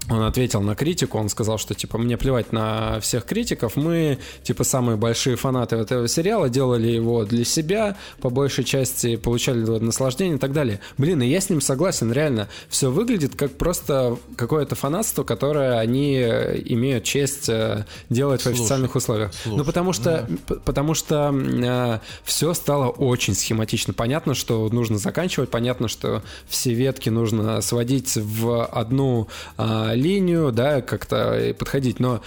он 0.09 0.23
ответил 0.23 0.61
на 0.61 0.75
критику, 0.75 1.17
он 1.17 1.29
сказал, 1.29 1.57
что, 1.57 1.73
типа, 1.73 1.97
мне 1.97 2.17
плевать 2.17 2.53
на 2.53 2.99
всех 3.01 3.25
критиков, 3.25 3.75
мы, 3.75 4.19
типа, 4.43 4.63
самые 4.63 4.97
большие 4.97 5.35
фанаты 5.35 5.75
этого 5.75 6.07
сериала, 6.07 6.49
делали 6.49 6.87
его 6.87 7.25
для 7.25 7.43
себя, 7.43 7.97
по 8.21 8.29
большей 8.29 8.63
части 8.63 9.17
получали 9.17 9.59
наслаждение 9.59 10.37
и 10.37 10.39
так 10.39 10.53
далее. 10.53 10.79
Блин, 10.97 11.21
и 11.21 11.27
я 11.27 11.41
с 11.41 11.49
ним 11.49 11.61
согласен, 11.61 12.11
реально, 12.11 12.47
все 12.69 12.89
выглядит 12.89 13.35
как 13.35 13.51
просто 13.57 14.17
какое-то 14.35 14.75
фанатство, 14.75 15.23
которое 15.23 15.79
они 15.79 16.15
имеют 16.17 17.03
честь 17.03 17.49
э, 17.49 17.85
делать 18.09 18.41
слушай, 18.41 18.57
в 18.57 18.61
официальных 18.61 18.95
условиях. 18.95 19.33
Слушай, 19.33 19.57
ну, 19.57 19.65
потому 19.65 19.93
что, 19.93 20.27
да. 20.47 20.55
потому 20.63 20.93
что 20.93 21.33
э, 21.33 21.99
все 22.23 22.53
стало 22.53 22.89
очень 22.89 23.35
схематично. 23.35 23.93
Понятно, 23.93 24.35
что 24.35 24.69
нужно 24.69 24.97
заканчивать, 24.97 25.49
понятно, 25.49 25.87
что 25.87 26.23
все 26.47 26.73
ветки 26.73 27.09
нужно 27.09 27.61
сводить 27.61 28.15
в 28.15 28.65
одну 28.65 29.27
э, 29.57 29.96
линию, 29.97 30.51
да, 30.51 30.81
как-то 30.81 31.53
подходить, 31.57 31.99
но 31.99 32.21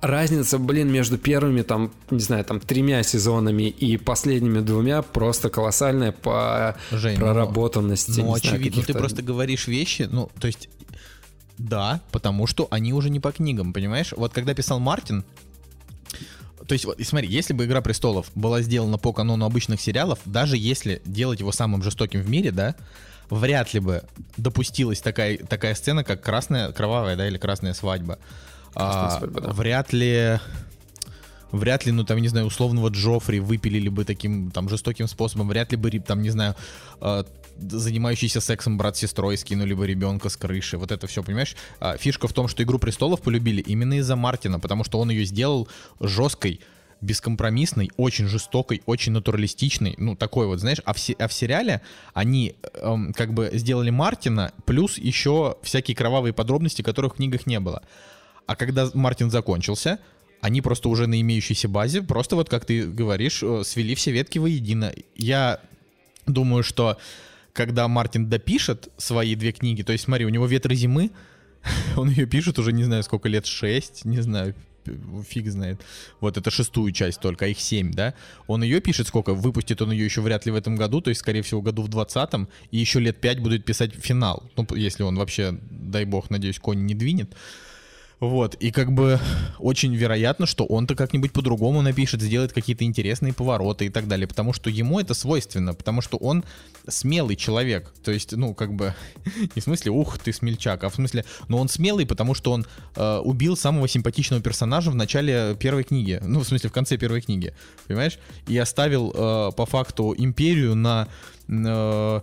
разница, 0.00 0.58
блин, 0.58 0.90
между 0.90 1.18
первыми, 1.18 1.62
там, 1.62 1.92
не 2.10 2.20
знаю, 2.20 2.44
там, 2.44 2.60
тремя 2.60 3.02
сезонами 3.02 3.64
и 3.64 3.96
последними 3.96 4.60
двумя 4.60 5.02
просто 5.02 5.50
колоссальная 5.50 6.12
по 6.12 6.76
Жень, 6.90 7.18
ну, 7.18 7.20
проработанности. 7.20 8.20
Ну, 8.20 8.26
ну 8.26 8.34
очевидно, 8.34 8.82
знаю, 8.82 8.86
ты 8.86 8.94
просто 8.94 9.22
говоришь 9.22 9.66
вещи, 9.66 10.08
ну, 10.10 10.30
то 10.40 10.46
есть, 10.46 10.68
да, 11.58 12.00
потому 12.10 12.46
что 12.46 12.66
они 12.70 12.92
уже 12.92 13.10
не 13.10 13.20
по 13.20 13.32
книгам, 13.32 13.72
понимаешь? 13.72 14.14
Вот 14.16 14.32
когда 14.32 14.54
писал 14.54 14.80
Мартин, 14.80 15.24
то 16.66 16.72
есть, 16.74 16.84
вот, 16.84 17.00
и 17.00 17.04
смотри, 17.04 17.28
если 17.28 17.52
бы 17.52 17.64
«Игра 17.64 17.80
престолов» 17.80 18.30
была 18.36 18.62
сделана 18.62 18.96
по 18.96 19.12
канону 19.12 19.44
обычных 19.44 19.80
сериалов, 19.80 20.20
даже 20.24 20.56
если 20.56 21.02
делать 21.04 21.40
его 21.40 21.50
самым 21.50 21.82
жестоким 21.82 22.20
в 22.22 22.30
мире, 22.30 22.52
да, 22.52 22.76
вряд 23.30 23.72
ли 23.74 23.80
бы 23.80 24.02
допустилась 24.36 25.00
такая, 25.00 25.38
такая 25.38 25.74
сцена, 25.74 26.04
как 26.04 26.22
красная, 26.22 26.72
кровавая, 26.72 27.16
да, 27.16 27.26
или 27.26 27.38
красная 27.38 27.74
свадьба. 27.74 28.18
а, 28.74 29.18
свадьба 29.18 29.40
да. 29.40 29.52
Вряд 29.52 29.92
ли 29.92 30.38
вряд 31.52 31.86
ли, 31.86 31.92
ну 31.92 32.04
там, 32.04 32.18
не 32.20 32.28
знаю, 32.28 32.46
условного 32.46 32.88
Джоффри 32.88 33.40
выпилили 33.40 33.88
бы 33.88 34.04
таким 34.04 34.50
там 34.50 34.68
жестоким 34.68 35.08
способом, 35.08 35.48
вряд 35.48 35.72
ли 35.72 35.76
бы, 35.76 35.90
там, 36.00 36.22
не 36.22 36.30
знаю, 36.30 36.54
э, 37.00 37.24
занимающийся 37.60 38.40
сексом 38.40 38.78
брат 38.78 38.96
с 38.96 39.00
сестрой 39.00 39.36
скинули 39.36 39.74
бы 39.74 39.86
ребенка 39.86 40.28
с 40.28 40.36
крыши, 40.36 40.78
вот 40.78 40.92
это 40.92 41.06
все, 41.06 41.22
понимаешь? 41.22 41.56
А, 41.80 41.96
фишка 41.96 42.28
в 42.28 42.32
том, 42.32 42.48
что 42.48 42.62
«Игру 42.62 42.78
престолов» 42.78 43.20
полюбили 43.20 43.60
именно 43.60 43.94
из-за 43.94 44.16
Мартина, 44.16 44.60
потому 44.60 44.84
что 44.84 44.98
он 44.98 45.10
ее 45.10 45.24
сделал 45.24 45.68
жесткой, 46.00 46.60
бескомпромиссной, 47.00 47.90
очень 47.96 48.26
жестокой, 48.26 48.82
очень 48.86 49.12
натуралистичной, 49.12 49.94
ну, 49.98 50.16
такой 50.16 50.46
вот, 50.46 50.60
знаешь, 50.60 50.80
а 50.84 50.92
в, 50.92 50.98
а 51.18 51.28
в 51.28 51.32
сериале 51.32 51.80
они 52.14 52.54
эм, 52.74 53.12
как 53.12 53.32
бы 53.32 53.50
сделали 53.54 53.90
Мартина, 53.90 54.52
плюс 54.66 54.98
еще 54.98 55.56
всякие 55.62 55.96
кровавые 55.96 56.32
подробности, 56.32 56.82
которых 56.82 57.14
в 57.14 57.16
книгах 57.16 57.46
не 57.46 57.60
было. 57.60 57.82
А 58.46 58.56
когда 58.56 58.90
Мартин 58.94 59.30
закончился, 59.30 59.98
они 60.40 60.60
просто 60.60 60.88
уже 60.88 61.06
на 61.06 61.20
имеющейся 61.20 61.68
базе, 61.68 62.02
просто 62.02 62.36
вот 62.36 62.48
как 62.48 62.64
ты 62.64 62.86
говоришь, 62.86 63.42
э, 63.42 63.62
свели 63.64 63.94
все 63.94 64.10
ветки 64.10 64.38
воедино. 64.38 64.92
Я 65.16 65.60
думаю, 66.26 66.62
что 66.62 66.98
когда 67.52 67.88
Мартин 67.88 68.28
допишет 68.28 68.88
свои 68.96 69.34
две 69.34 69.52
книги, 69.52 69.82
то 69.82 69.92
есть 69.92 70.04
смотри, 70.04 70.24
у 70.24 70.30
него 70.30 70.46
«Ветры 70.46 70.74
зимы», 70.74 71.10
он 71.96 72.10
ее 72.10 72.26
пишет 72.26 72.58
уже, 72.58 72.72
не 72.72 72.84
знаю, 72.84 73.02
сколько 73.02 73.28
лет, 73.28 73.46
шесть, 73.46 74.04
не 74.04 74.20
знаю, 74.20 74.54
фиг 75.28 75.48
знает. 75.48 75.80
Вот 76.20 76.36
это 76.36 76.50
шестую 76.50 76.92
часть 76.92 77.20
только, 77.20 77.44
а 77.44 77.48
их 77.48 77.60
семь, 77.60 77.92
да? 77.92 78.14
Он 78.46 78.62
ее 78.62 78.80
пишет 78.80 79.08
сколько? 79.08 79.34
Выпустит 79.34 79.82
он 79.82 79.92
ее 79.92 80.04
еще 80.04 80.20
вряд 80.20 80.46
ли 80.46 80.52
в 80.52 80.54
этом 80.54 80.76
году, 80.76 81.00
то 81.00 81.10
есть, 81.10 81.20
скорее 81.20 81.42
всего, 81.42 81.62
году 81.62 81.82
в 81.82 81.88
двадцатом, 81.88 82.48
и 82.70 82.78
еще 82.78 83.00
лет 83.00 83.20
пять 83.20 83.40
будет 83.40 83.64
писать 83.64 83.94
финал. 83.94 84.50
Ну, 84.56 84.66
если 84.76 85.02
он 85.02 85.16
вообще, 85.16 85.58
дай 85.70 86.04
бог, 86.04 86.30
надеюсь, 86.30 86.58
конь 86.58 86.84
не 86.86 86.94
двинет. 86.94 87.34
Вот, 88.20 88.54
и 88.56 88.70
как 88.70 88.92
бы 88.92 89.18
очень 89.58 89.94
вероятно, 89.94 90.44
что 90.44 90.66
он-то 90.66 90.94
как-нибудь 90.94 91.32
по-другому 91.32 91.80
напишет, 91.80 92.20
сделает 92.20 92.52
какие-то 92.52 92.84
интересные 92.84 93.32
повороты 93.32 93.86
и 93.86 93.88
так 93.88 94.08
далее, 94.08 94.28
потому 94.28 94.52
что 94.52 94.68
ему 94.68 95.00
это 95.00 95.14
свойственно, 95.14 95.72
потому 95.72 96.02
что 96.02 96.18
он 96.18 96.44
смелый 96.86 97.34
человек, 97.34 97.94
то 98.04 98.12
есть, 98.12 98.32
ну, 98.32 98.52
как 98.52 98.74
бы, 98.74 98.94
не 99.54 99.60
в 99.60 99.64
смысле, 99.64 99.92
ух, 99.92 100.18
ты 100.18 100.34
смельчак, 100.34 100.84
а 100.84 100.90
в 100.90 100.94
смысле, 100.94 101.24
ну, 101.48 101.56
он 101.56 101.70
смелый, 101.70 102.04
потому 102.04 102.34
что 102.34 102.52
он 102.52 102.66
э, 102.94 103.18
убил 103.24 103.56
самого 103.56 103.88
симпатичного 103.88 104.42
персонажа 104.42 104.90
в 104.90 104.94
начале 104.94 105.56
первой 105.58 105.84
книги, 105.84 106.20
ну, 106.22 106.40
в 106.40 106.44
смысле, 106.46 106.68
в 106.68 106.72
конце 106.74 106.98
первой 106.98 107.22
книги, 107.22 107.54
понимаешь, 107.88 108.18
и 108.46 108.58
оставил 108.58 109.12
э, 109.14 109.52
по 109.56 109.64
факту 109.64 110.14
империю 110.16 110.74
на... 110.74 111.08
Э, 111.48 112.20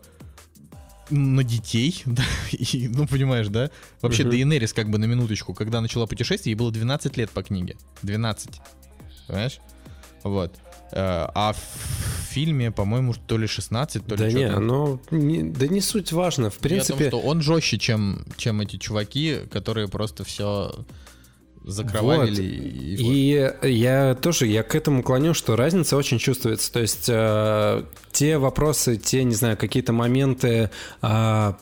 на 1.10 1.44
детей, 1.44 2.02
да, 2.06 2.24
и, 2.52 2.88
ну, 2.88 3.08
понимаешь, 3.08 3.48
да? 3.48 3.70
Вообще, 4.02 4.24
uh-huh. 4.24 4.32
Дейенерис, 4.32 4.74
как 4.74 4.90
бы, 4.90 4.98
на 4.98 5.06
минуточку, 5.06 5.54
когда 5.54 5.82
начала 5.82 6.06
путешествие, 6.06 6.54
ей 6.54 6.58
было 6.58 6.72
12 6.72 7.18
лет 7.18 7.30
по 7.32 7.44
книге. 7.44 7.78
12. 8.04 8.62
Понимаешь? 9.28 9.60
Вот. 10.24 10.56
Э, 10.92 11.28
а 11.34 11.54
в 11.54 12.28
фильме, 12.30 12.72
по-моему, 12.72 13.14
то 13.14 13.38
ли 13.38 13.48
16, 13.48 14.06
то 14.06 14.16
ли 14.16 14.22
Да 14.22 14.32
не, 14.32 14.50
ну, 14.60 15.00
не, 15.12 15.44
да 15.44 15.68
не 15.68 15.82
суть 15.82 16.12
важно. 16.12 16.50
В 16.50 16.58
принципе... 16.58 17.06
Я 17.06 17.12
том, 17.12 17.20
что 17.20 17.28
он 17.28 17.42
жестче, 17.42 17.78
чем, 17.78 18.26
чем 18.38 18.62
эти 18.62 18.78
чуваки, 18.78 19.40
которые 19.52 19.88
просто 19.88 20.24
все 20.24 20.86
закровавили. 21.68 22.30
Вот. 22.30 22.40
И, 22.40 23.52
и 23.64 23.72
я 23.72 24.16
тоже, 24.16 24.48
я 24.48 24.64
к 24.64 24.76
этому 24.76 25.04
клоню, 25.04 25.34
что 25.34 25.56
разница 25.56 25.98
очень 25.98 26.18
чувствуется. 26.18 26.72
То 26.72 26.80
есть 26.80 27.06
э, 27.10 27.84
те 28.12 28.38
вопросы, 28.38 28.98
те, 28.98 29.24
не 29.24 29.36
знаю, 29.36 29.58
какие-то 29.58 29.94
моменты 29.94 30.70
э, 31.02 31.54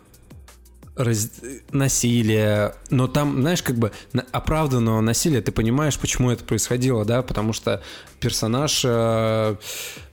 раз... 0.95 1.29
насилие, 1.71 2.73
но 2.89 3.07
там, 3.07 3.41
знаешь, 3.41 3.61
как 3.61 3.77
бы 3.77 3.91
оправданного 4.31 5.01
насилия, 5.01 5.41
ты 5.41 5.51
понимаешь, 5.51 5.99
почему 5.99 6.31
это 6.31 6.43
происходило, 6.43 7.05
да, 7.05 7.21
потому 7.21 7.53
что 7.53 7.81
персонаж, 8.19 8.81
э... 8.85 9.55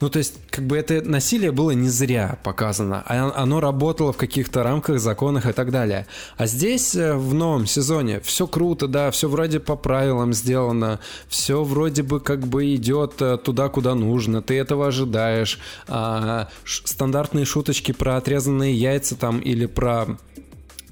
ну, 0.01 0.11
то 0.11 0.19
есть, 0.19 0.35
как 0.51 0.67
бы 0.67 0.77
это 0.77 1.01
насилие 1.03 1.53
было 1.53 1.71
не 1.71 1.89
зря 1.89 2.39
показано, 2.43 3.03
а 3.07 3.33
оно 3.35 3.61
работало 3.61 4.13
в 4.13 4.17
каких-то 4.17 4.63
рамках, 4.63 5.01
законах 5.01 5.47
и 5.47 5.53
так 5.53 5.71
далее. 5.71 6.07
А 6.37 6.47
здесь, 6.47 6.95
э, 6.95 7.15
в 7.15 7.33
новом 7.33 7.67
сезоне, 7.67 8.21
все 8.21 8.47
круто, 8.47 8.87
да, 8.87 9.11
все 9.11 9.29
вроде 9.29 9.61
по 9.61 9.77
правилам 9.77 10.33
сделано, 10.33 11.01
все 11.29 11.63
вроде 11.63 12.03
бы 12.03 12.21
как 12.21 12.47
бы 12.47 12.75
идет 12.75 13.23
э, 13.23 13.39
туда, 13.39 13.69
куда 13.69 13.95
нужно, 13.95 14.43
ты 14.43 14.59
этого 14.59 14.89
ожидаешь, 14.89 15.59
а, 15.89 16.49
стандартные 16.65 17.45
шуточки 17.45 17.93
про 17.93 18.17
отрезанные 18.17 18.75
яйца 18.75 19.17
там 19.17 19.39
или 19.39 19.67
про 19.67 20.19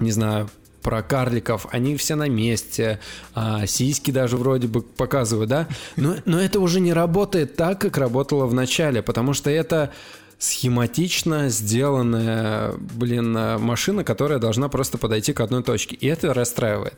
не 0.01 0.11
знаю, 0.11 0.49
про 0.81 1.03
карликов, 1.03 1.67
они 1.71 1.95
все 1.95 2.15
на 2.15 2.27
месте, 2.27 2.99
а, 3.35 3.65
сиськи 3.67 4.11
даже 4.11 4.37
вроде 4.37 4.67
бы 4.67 4.81
показывают, 4.81 5.49
да? 5.49 5.67
Но, 5.95 6.15
но 6.25 6.41
это 6.41 6.59
уже 6.59 6.79
не 6.79 6.91
работает 6.91 7.55
так, 7.55 7.79
как 7.79 7.97
работало 7.97 8.47
в 8.47 8.53
начале, 8.53 9.01
потому 9.01 9.33
что 9.33 9.49
это 9.49 9.93
схематично 10.39 11.49
сделанная, 11.49 12.73
блин, 12.73 13.31
машина, 13.59 14.03
которая 14.03 14.39
должна 14.39 14.69
просто 14.69 14.97
подойти 14.97 15.33
к 15.33 15.39
одной 15.39 15.61
точке. 15.61 15.95
И 15.95 16.07
это 16.07 16.33
расстраивает. 16.33 16.95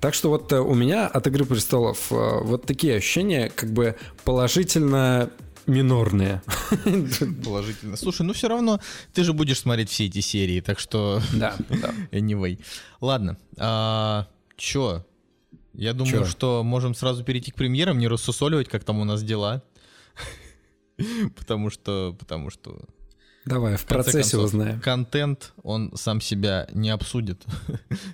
Так 0.00 0.12
что 0.12 0.28
вот 0.28 0.52
э, 0.52 0.60
у 0.60 0.74
меня 0.74 1.06
от 1.06 1.26
«Игры 1.28 1.44
престолов» 1.44 2.10
э, 2.10 2.14
вот 2.42 2.66
такие 2.66 2.96
ощущения, 2.96 3.50
как 3.54 3.70
бы 3.70 3.94
положительно 4.24 5.30
минорные. 5.66 6.42
Положительно. 7.44 7.96
Слушай, 7.96 8.22
ну 8.22 8.32
все 8.32 8.48
равно 8.48 8.80
ты 9.12 9.24
же 9.24 9.32
будешь 9.32 9.60
смотреть 9.60 9.90
все 9.90 10.06
эти 10.06 10.20
серии, 10.20 10.60
так 10.60 10.78
что... 10.78 11.20
Да, 11.32 11.56
да. 11.68 11.94
Anyway. 12.12 12.60
Ладно. 13.00 13.38
А, 13.58 14.28
чё? 14.56 15.04
Я 15.72 15.92
думаю, 15.92 16.24
чё? 16.24 16.24
что 16.24 16.62
можем 16.62 16.94
сразу 16.94 17.24
перейти 17.24 17.50
к 17.50 17.56
премьерам, 17.56 17.98
не 17.98 18.08
рассусоливать, 18.08 18.68
как 18.68 18.84
там 18.84 19.00
у 19.00 19.04
нас 19.04 19.22
дела. 19.22 19.62
потому 21.36 21.70
что... 21.70 22.16
Потому 22.18 22.50
что... 22.50 22.80
Давай, 23.44 23.76
в, 23.76 23.84
процессе 23.84 24.20
концов, 24.20 24.44
узнаем. 24.44 24.80
Контент, 24.80 25.52
он 25.62 25.92
сам 25.96 26.20
себя 26.20 26.66
не 26.72 26.90
обсудит. 26.90 27.44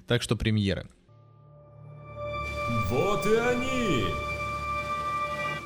так 0.09 0.23
что 0.23 0.37
премьеры. 0.37 0.89
Вот 2.91 3.25
и 3.27 3.35
они! 3.35 4.30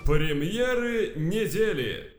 Премьеры 0.05 1.15
недели. 1.17 2.13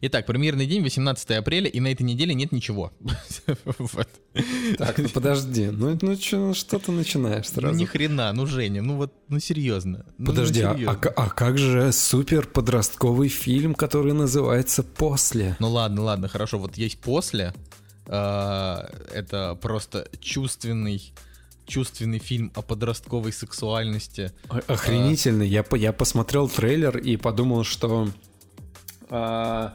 Итак, 0.00 0.26
премьерный 0.26 0.66
день 0.66 0.80
18 0.84 1.30
апреля, 1.32 1.68
и 1.68 1.80
на 1.80 1.88
этой 1.88 2.02
неделе 2.02 2.34
нет 2.34 2.52
ничего. 2.52 2.92
Так, 4.78 4.98
ну 4.98 5.08
подожди, 5.08 5.70
ну, 5.72 5.98
ну, 6.00 6.16
ну 6.30 6.54
что 6.54 6.78
ты 6.78 6.92
начинаешь 6.92 7.46
ну, 7.48 7.54
сразу? 7.54 7.74
Ну 7.74 7.80
ни 7.80 7.84
хрена, 7.84 8.32
ну 8.32 8.46
Женя, 8.46 8.80
ну 8.80 8.94
вот, 8.94 9.12
ну 9.26 9.40
серьезно. 9.40 10.06
Ну, 10.18 10.26
подожди, 10.26 10.62
ну, 10.62 10.74
серьезно. 10.74 11.00
А, 11.04 11.08
а, 11.08 11.24
а 11.24 11.28
как 11.30 11.58
же 11.58 11.90
супер 11.90 12.46
подростковый 12.46 13.28
фильм, 13.28 13.74
который 13.74 14.12
называется 14.12 14.84
«После»? 14.84 15.56
Ну 15.58 15.68
ладно, 15.68 16.02
ладно, 16.02 16.28
хорошо, 16.28 16.60
вот 16.60 16.76
есть 16.76 17.00
«После», 17.00 17.52
а, 18.06 18.88
это 19.12 19.58
просто 19.60 20.08
чувственный 20.20 21.12
чувственный 21.68 22.18
фильм 22.18 22.50
о 22.56 22.62
подростковой 22.62 23.32
сексуальности. 23.32 24.32
Охренительный. 24.48 25.46
А... 25.46 25.48
Я, 25.48 25.64
я 25.76 25.92
посмотрел 25.92 26.48
трейлер 26.48 26.98
и 26.98 27.16
подумал, 27.16 27.62
что 27.62 28.08
а, 29.10 29.74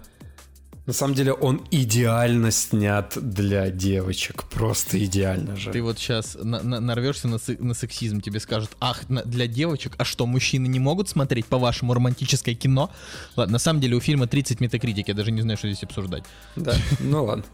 на 0.85 0.91
самом 0.91 1.13
деле 1.15 1.31
он 1.31 1.61
идеально 1.71 2.51
снят 2.51 3.13
для 3.15 3.69
девочек. 3.69 4.43
Просто 4.45 5.03
идеально 5.03 5.55
же. 5.55 5.71
Ты 5.71 5.81
вот 5.81 5.97
сейчас 5.97 6.37
на 6.41 6.61
на 6.61 6.79
нарвешься 6.81 7.29
на, 7.29 7.39
на 7.59 7.73
сексизм. 7.73 8.19
Тебе 8.19 8.39
скажут, 8.41 8.71
ах, 8.81 9.07
на 9.09 9.23
для 9.23 9.47
девочек, 9.47 9.93
а 9.97 10.03
что, 10.03 10.25
мужчины 10.25 10.67
не 10.67 10.79
могут 10.79 11.07
смотреть, 11.07 11.45
по-вашему, 11.45 11.93
романтическое 11.93 12.53
кино? 12.53 12.91
Ладно, 13.37 13.53
на 13.53 13.59
самом 13.59 13.79
деле 13.79 13.95
у 13.95 14.01
фильма 14.01 14.27
30 14.27 14.59
метакритики, 14.59 15.11
я 15.11 15.15
даже 15.15 15.31
не 15.31 15.41
знаю, 15.41 15.57
что 15.57 15.69
здесь 15.69 15.83
обсуждать. 15.83 16.23
Да, 16.55 16.75
ну 16.99 17.25
ладно. 17.25 17.43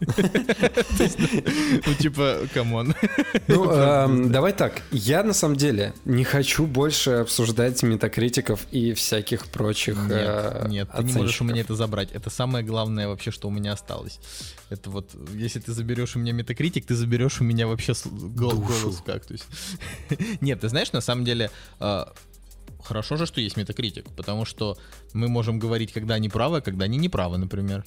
Ну 1.86 1.94
типа, 1.94 2.40
come 2.52 2.76
on. 2.76 2.94
Ну, 3.48 4.28
давай 4.28 4.52
так. 4.52 4.82
Я 4.90 5.22
на 5.22 5.32
самом 5.32 5.56
деле 5.56 5.94
не 6.04 6.24
хочу 6.24 6.66
больше 6.66 7.10
обсуждать 7.10 7.82
метакритиков 7.82 8.66
и 8.70 8.92
всяких 8.92 9.46
прочих 9.48 9.96
Нет, 9.96 10.10
э, 10.10 10.66
нет, 10.68 10.88
ты 10.96 11.04
не 11.04 11.12
можешь 11.12 11.40
у 11.40 11.44
меня 11.44 11.62
это 11.62 11.74
забрать. 11.74 12.10
Это 12.12 12.30
самое 12.30 12.64
главное 12.64 13.08
вообще 13.08 13.19
вообще, 13.20 13.30
что 13.30 13.48
у 13.48 13.50
меня 13.50 13.72
осталось. 13.72 14.18
Это 14.70 14.88
вот, 14.88 15.14
если 15.34 15.60
ты 15.60 15.72
заберешь 15.72 16.16
у 16.16 16.18
меня 16.18 16.32
метакритик, 16.32 16.86
ты 16.86 16.94
заберешь 16.94 17.40
у 17.40 17.44
меня 17.44 17.66
вообще 17.66 17.92
гол 18.10 18.54
голос 18.54 19.02
как. 19.04 19.26
То 19.26 19.34
есть... 19.34 19.46
Нет, 20.40 20.60
ты 20.60 20.68
знаешь, 20.70 20.92
на 20.92 21.02
самом 21.02 21.26
деле, 21.26 21.50
э, 21.80 22.04
хорошо 22.82 23.16
же, 23.16 23.26
что 23.26 23.42
есть 23.42 23.58
метакритик, 23.58 24.06
потому 24.16 24.46
что 24.46 24.78
мы 25.12 25.28
можем 25.28 25.58
говорить, 25.58 25.92
когда 25.92 26.14
они 26.14 26.30
правы, 26.30 26.58
а 26.58 26.60
когда 26.62 26.86
они 26.86 26.96
неправы, 26.96 27.36
например. 27.36 27.84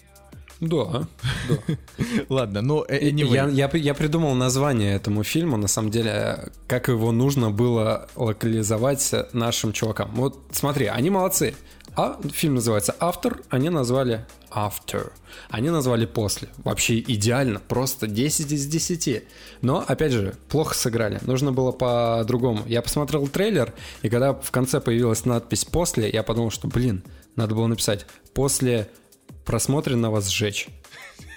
Да, 0.60 1.08
да. 1.50 1.58
Ладно, 2.30 2.62
но 2.62 2.86
э, 2.88 3.10
anyway. 3.10 3.34
я, 3.34 3.48
я, 3.48 3.70
я 3.74 3.94
придумал 3.96 4.36
название 4.36 4.94
этому 4.94 5.24
фильму, 5.24 5.58
на 5.58 5.68
самом 5.68 5.90
деле, 5.90 6.52
как 6.68 6.90
его 6.90 7.12
нужно 7.12 7.50
было 7.50 8.08
локализовать 8.16 9.14
нашим 9.34 9.74
чувакам. 9.74 10.12
Вот 10.14 10.40
смотри, 10.52 10.86
они 10.86 11.10
молодцы. 11.10 11.56
А 11.96 12.20
фильм 12.32 12.56
называется 12.56 12.96
«Автор», 13.00 13.42
они 13.50 13.70
назвали 13.70 14.26
«After». 14.50 15.12
Они 15.50 15.70
назвали 15.70 16.06
«После». 16.08 16.50
Вообще 16.58 17.00
идеально, 17.00 17.60
просто 17.60 18.08
10 18.08 18.52
из 18.52 18.66
10. 18.66 19.24
Но, 19.62 19.84
опять 19.88 20.12
же, 20.12 20.36
плохо 20.50 20.74
сыграли. 20.74 21.20
Нужно 21.22 21.52
было 21.52 21.72
по-другому. 21.72 22.64
Я 22.66 22.82
посмотрел 22.82 23.28
трейлер, 23.28 23.74
и 24.02 24.10
когда 24.10 24.34
в 24.34 24.50
конце 24.50 24.82
появилась 24.82 25.26
надпись 25.26 25.66
«После», 25.66 26.10
я 26.10 26.24
подумал, 26.24 26.50
что, 26.50 26.68
блин, 26.68 27.04
надо 27.36 27.54
было 27.54 27.68
написать 27.68 28.08
«После 28.34 28.90
просмотренного 29.46 30.22
сжечь». 30.22 30.70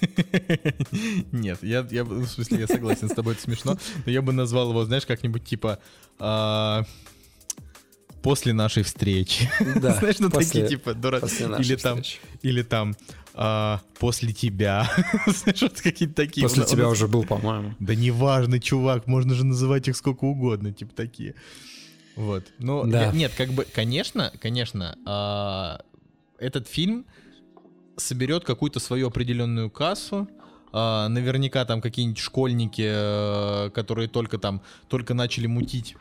Нет, 1.33 1.63
я, 1.63 1.87
я, 1.91 2.05
в 2.05 2.27
смысле, 2.27 2.61
я 2.61 2.67
согласен 2.67 3.09
с 3.09 3.15
тобой, 3.15 3.35
это 3.35 3.43
смешно, 3.43 3.77
но 4.05 4.13
я 4.13 4.23
бы 4.23 4.33
назвал 4.33 4.71
его, 4.71 4.85
знаешь, 4.85 5.05
как-нибудь 5.07 5.45
типа... 5.45 5.81
А 8.27 8.29
после 8.29 8.53
нашей 8.53 8.83
встречи. 8.83 9.49
Да, 9.77 9.95
Знаешь, 9.95 10.19
ну 10.19 10.31
после, 10.31 10.63
такие 10.63 10.69
типа 10.69 10.95
дура... 10.95 11.19
или 11.59 11.77
там, 11.77 12.03
или 12.43 12.63
там 12.63 12.97
а, 13.35 13.81
после 13.99 14.33
тебя. 14.33 14.91
Знаешь, 15.27 15.63
вот 15.63 15.81
какие-то 15.81 16.15
такие. 16.15 16.43
После 16.43 16.63
он, 16.63 16.69
тебя 16.69 16.87
он... 16.87 16.93
уже 16.93 17.07
был, 17.07 17.25
по-моему. 17.25 17.75
Да 17.79 17.95
неважно, 17.95 18.59
чувак, 18.59 19.07
можно 19.07 19.35
же 19.35 19.45
называть 19.45 19.89
их 19.89 19.97
сколько 19.97 20.25
угодно, 20.25 20.73
типа 20.73 20.95
такие. 20.95 21.35
Вот. 22.17 22.45
Ну, 22.59 22.85
да. 22.87 23.13
нет, 23.13 23.33
как 23.37 23.51
бы, 23.51 23.65
конечно, 23.65 24.33
конечно, 24.41 24.99
а, 25.07 25.83
этот 26.39 26.67
фильм 26.67 27.05
соберет 27.97 28.45
какую-то 28.45 28.81
свою 28.81 29.09
определенную 29.09 29.71
кассу, 29.71 30.29
Uh, 30.73 31.09
наверняка 31.09 31.65
там 31.65 31.81
какие-нибудь 31.81 32.19
школьники, 32.19 32.83
uh, 32.83 33.71
которые 33.71 34.09
только 34.09 34.37
там, 34.37 34.61
только 34.89 35.15
начали 35.15 35.47
мутить 35.47 35.97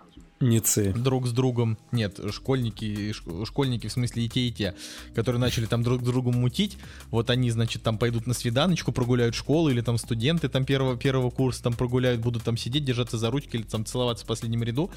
Ницы. 0.46 0.94
друг 0.94 1.28
с 1.28 1.32
другом, 1.32 1.78
нет, 1.92 2.20
школьники, 2.32 3.14
школьники 3.46 3.88
в 3.88 3.92
смысле 3.92 4.26
и 4.26 4.30
те, 4.30 4.42
и 4.42 4.52
те, 4.52 4.76
которые 5.14 5.40
начали 5.40 5.66
там 5.66 5.84
друг 5.84 6.02
с 6.02 6.06
другом 6.06 6.36
мутить, 6.36 6.78
вот 7.12 7.30
они, 7.30 7.52
значит, 7.52 7.84
там 7.84 7.98
пойдут 7.98 8.28
на 8.28 8.34
свиданочку, 8.34 8.92
прогуляют 8.92 9.36
школу, 9.36 9.70
или 9.70 9.82
там 9.82 9.98
студенты 9.98 10.50
там 10.50 10.66
первого, 10.66 10.98
первого 10.98 11.30
курса 11.30 11.64
там 11.64 11.74
прогуляют, 11.74 12.22
будут 12.22 12.44
там 12.44 12.58
сидеть, 12.58 12.86
держаться 12.86 13.18
за 13.18 13.32
ручки, 13.32 13.56
или 13.56 13.64
там 13.64 13.86
целоваться 13.86 14.24
в 14.26 14.28
последнем 14.28 14.64
ряду, 14.64 14.92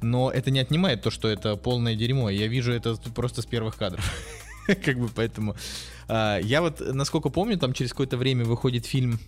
но 0.00 0.30
это 0.30 0.50
не 0.50 0.58
отнимает 0.58 1.02
то, 1.02 1.10
что 1.10 1.28
это 1.28 1.56
полное 1.56 1.94
дерьмо, 1.94 2.30
я 2.30 2.46
вижу 2.46 2.72
это 2.72 2.96
просто 3.14 3.42
с 3.42 3.46
первых 3.46 3.76
кадров. 3.76 4.04
Как 4.84 4.98
бы 4.98 5.08
поэтому... 5.14 5.54
А, 6.08 6.38
я 6.38 6.62
вот, 6.62 6.80
насколько 6.80 7.28
помню, 7.28 7.58
там 7.58 7.72
через 7.72 7.90
какое-то 7.90 8.16
время 8.16 8.44
выходит 8.44 8.86
фильм 8.86 9.18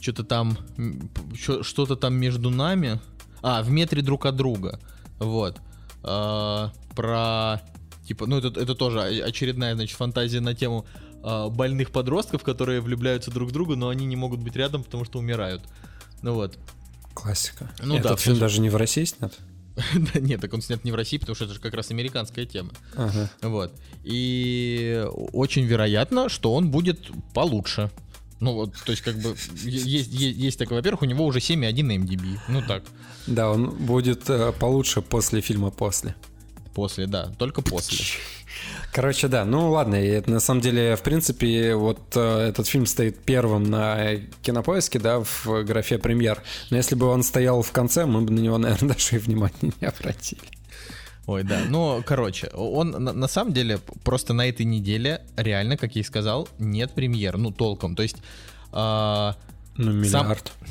что-то 0.00 0.24
там, 0.24 0.56
что-то 1.34 1.96
там 1.96 2.14
между 2.14 2.50
нами, 2.50 3.00
а, 3.42 3.62
в 3.62 3.70
метре 3.70 4.02
друг 4.02 4.26
от 4.26 4.36
друга. 4.36 4.80
Вот. 5.18 5.58
А, 6.02 6.72
про 6.94 7.60
типа, 8.06 8.26
ну 8.26 8.38
это, 8.38 8.60
это 8.60 8.74
тоже 8.74 9.00
очередная, 9.00 9.74
значит, 9.74 9.96
фантазия 9.96 10.40
на 10.40 10.54
тему 10.54 10.84
а, 11.22 11.48
больных 11.48 11.90
подростков, 11.90 12.42
которые 12.42 12.80
влюбляются 12.80 13.30
друг 13.30 13.50
в 13.50 13.52
друга, 13.52 13.76
но 13.76 13.88
они 13.88 14.06
не 14.06 14.16
могут 14.16 14.40
быть 14.40 14.56
рядом, 14.56 14.82
потому 14.82 15.04
что 15.04 15.18
умирают. 15.18 15.62
Ну 16.22 16.34
вот. 16.34 16.58
Классика. 17.14 17.70
Ну 17.82 17.96
Этот 17.96 18.12
да. 18.12 18.16
фильм 18.16 18.36
же... 18.36 18.40
даже 18.40 18.60
не 18.60 18.70
в 18.70 18.76
России 18.76 19.04
снят? 19.04 19.32
да 19.94 20.20
нет, 20.20 20.40
так 20.40 20.52
он 20.52 20.62
снят 20.62 20.82
не 20.84 20.92
в 20.92 20.94
России, 20.94 21.18
потому 21.18 21.34
что 21.34 21.44
это 21.44 21.54
же 21.54 21.60
как 21.60 21.74
раз 21.74 21.90
американская 21.90 22.46
тема. 22.46 22.70
Ага. 22.96 23.30
Вот. 23.42 23.72
И 24.02 25.04
очень 25.32 25.64
вероятно, 25.64 26.28
что 26.28 26.54
он 26.54 26.70
будет 26.70 27.10
получше. 27.34 27.90
Ну 28.40 28.54
вот, 28.54 28.74
то 28.84 28.92
есть 28.92 29.02
как 29.02 29.16
бы 29.16 29.36
есть, 29.64 29.86
есть, 29.86 30.12
есть 30.12 30.58
такое, 30.58 30.78
во-первых, 30.78 31.02
у 31.02 31.04
него 31.04 31.26
уже 31.26 31.40
7,1 31.40 31.82
на 31.84 31.92
MDB, 31.92 32.38
ну 32.48 32.62
так. 32.66 32.82
Да, 33.26 33.50
он 33.50 33.70
будет 33.70 34.28
э, 34.30 34.52
получше 34.58 35.02
после 35.02 35.42
фильма 35.42 35.70
«После». 35.70 36.14
После, 36.74 37.06
да, 37.06 37.26
только 37.36 37.62
после. 37.62 37.98
Короче, 38.92 39.28
да, 39.28 39.44
ну 39.44 39.70
ладно, 39.70 39.96
и 39.96 40.22
на 40.28 40.40
самом 40.40 40.60
деле, 40.60 40.96
в 40.96 41.02
принципе, 41.02 41.74
вот 41.74 42.00
э, 42.14 42.48
этот 42.48 42.66
фильм 42.66 42.86
стоит 42.86 43.18
первым 43.18 43.64
на 43.64 44.16
кинопоиске, 44.42 44.98
да, 44.98 45.20
в 45.20 45.64
графе 45.64 45.98
премьер. 45.98 46.42
Но 46.70 46.76
если 46.76 46.94
бы 46.94 47.06
он 47.06 47.22
стоял 47.22 47.62
в 47.62 47.72
конце, 47.72 48.06
мы 48.06 48.22
бы 48.22 48.32
на 48.32 48.40
него, 48.40 48.56
наверное, 48.56 48.88
даже 48.94 49.16
и 49.16 49.18
внимания 49.18 49.72
не 49.80 49.86
обратили. 49.86 50.59
Ой, 51.30 51.44
да. 51.44 51.60
Ну, 51.68 52.02
короче, 52.04 52.48
он 52.54 52.90
на, 52.90 53.12
на 53.12 53.28
самом 53.28 53.52
деле 53.52 53.78
просто 54.02 54.34
на 54.34 54.48
этой 54.48 54.66
неделе 54.66 55.22
реально, 55.36 55.76
как 55.76 55.94
я 55.94 56.00
и 56.00 56.04
сказал, 56.04 56.48
нет 56.58 56.92
премьер. 56.92 57.36
Ну, 57.36 57.52
толком. 57.52 57.94
То 57.94 58.02
есть. 58.02 58.16
Э, 58.72 59.34
ну, 59.76 59.92
миллиард. 59.92 60.52
Сам... 60.58 60.68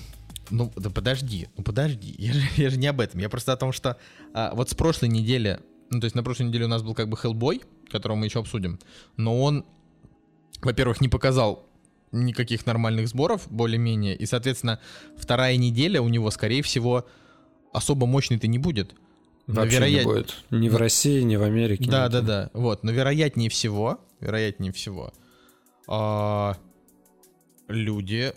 Ну, 0.49 0.73
да 0.75 0.89
подожди, 0.89 1.47
ну 1.55 1.63
подожди. 1.63 2.13
Я 2.17 2.33
же, 2.33 2.41
я 2.57 2.69
же 2.69 2.77
не 2.77 2.87
об 2.87 2.99
этом. 2.99 3.21
Я 3.21 3.29
просто 3.29 3.53
о 3.53 3.55
том, 3.55 3.71
что 3.71 3.95
а, 4.33 4.53
вот 4.53 4.69
с 4.69 4.73
прошлой 4.73 5.07
недели. 5.07 5.61
Ну, 5.91 6.01
то 6.01 6.05
есть 6.05 6.15
на 6.15 6.23
прошлой 6.23 6.47
неделе 6.47 6.65
у 6.65 6.67
нас 6.67 6.81
был 6.81 6.93
как 6.93 7.07
бы 7.07 7.15
Hellboy, 7.15 7.63
которого 7.89 8.17
мы 8.17 8.25
еще 8.25 8.39
обсудим. 8.39 8.79
Но 9.15 9.41
он, 9.41 9.63
во-первых, 10.61 10.99
не 10.99 11.07
показал 11.07 11.65
никаких 12.11 12.65
нормальных 12.65 13.07
сборов, 13.07 13.47
более-менее. 13.49 14.13
И, 14.13 14.25
соответственно, 14.25 14.81
вторая 15.17 15.55
неделя 15.55 16.01
у 16.01 16.09
него, 16.09 16.29
скорее 16.31 16.63
всего, 16.63 17.07
особо 17.71 18.05
мощной-то 18.07 18.47
не 18.47 18.57
будет. 18.57 18.93
Вообще 19.53 19.77
вероят... 19.77 20.05
не 20.05 20.11
будет. 20.11 20.35
Ни 20.51 20.69
в 20.69 20.75
России, 20.77 21.21
ни 21.21 21.35
в 21.35 21.43
Америке. 21.43 21.89
Да, 21.89 22.07
да, 22.07 22.21
да. 22.21 22.49
Вот. 22.53 22.83
Но 22.83 22.91
вероятнее 22.91 23.49
всего, 23.49 23.99
вероятнее 24.19 24.71
всего, 24.71 25.11
а, 25.87 26.55
люди 27.67 28.33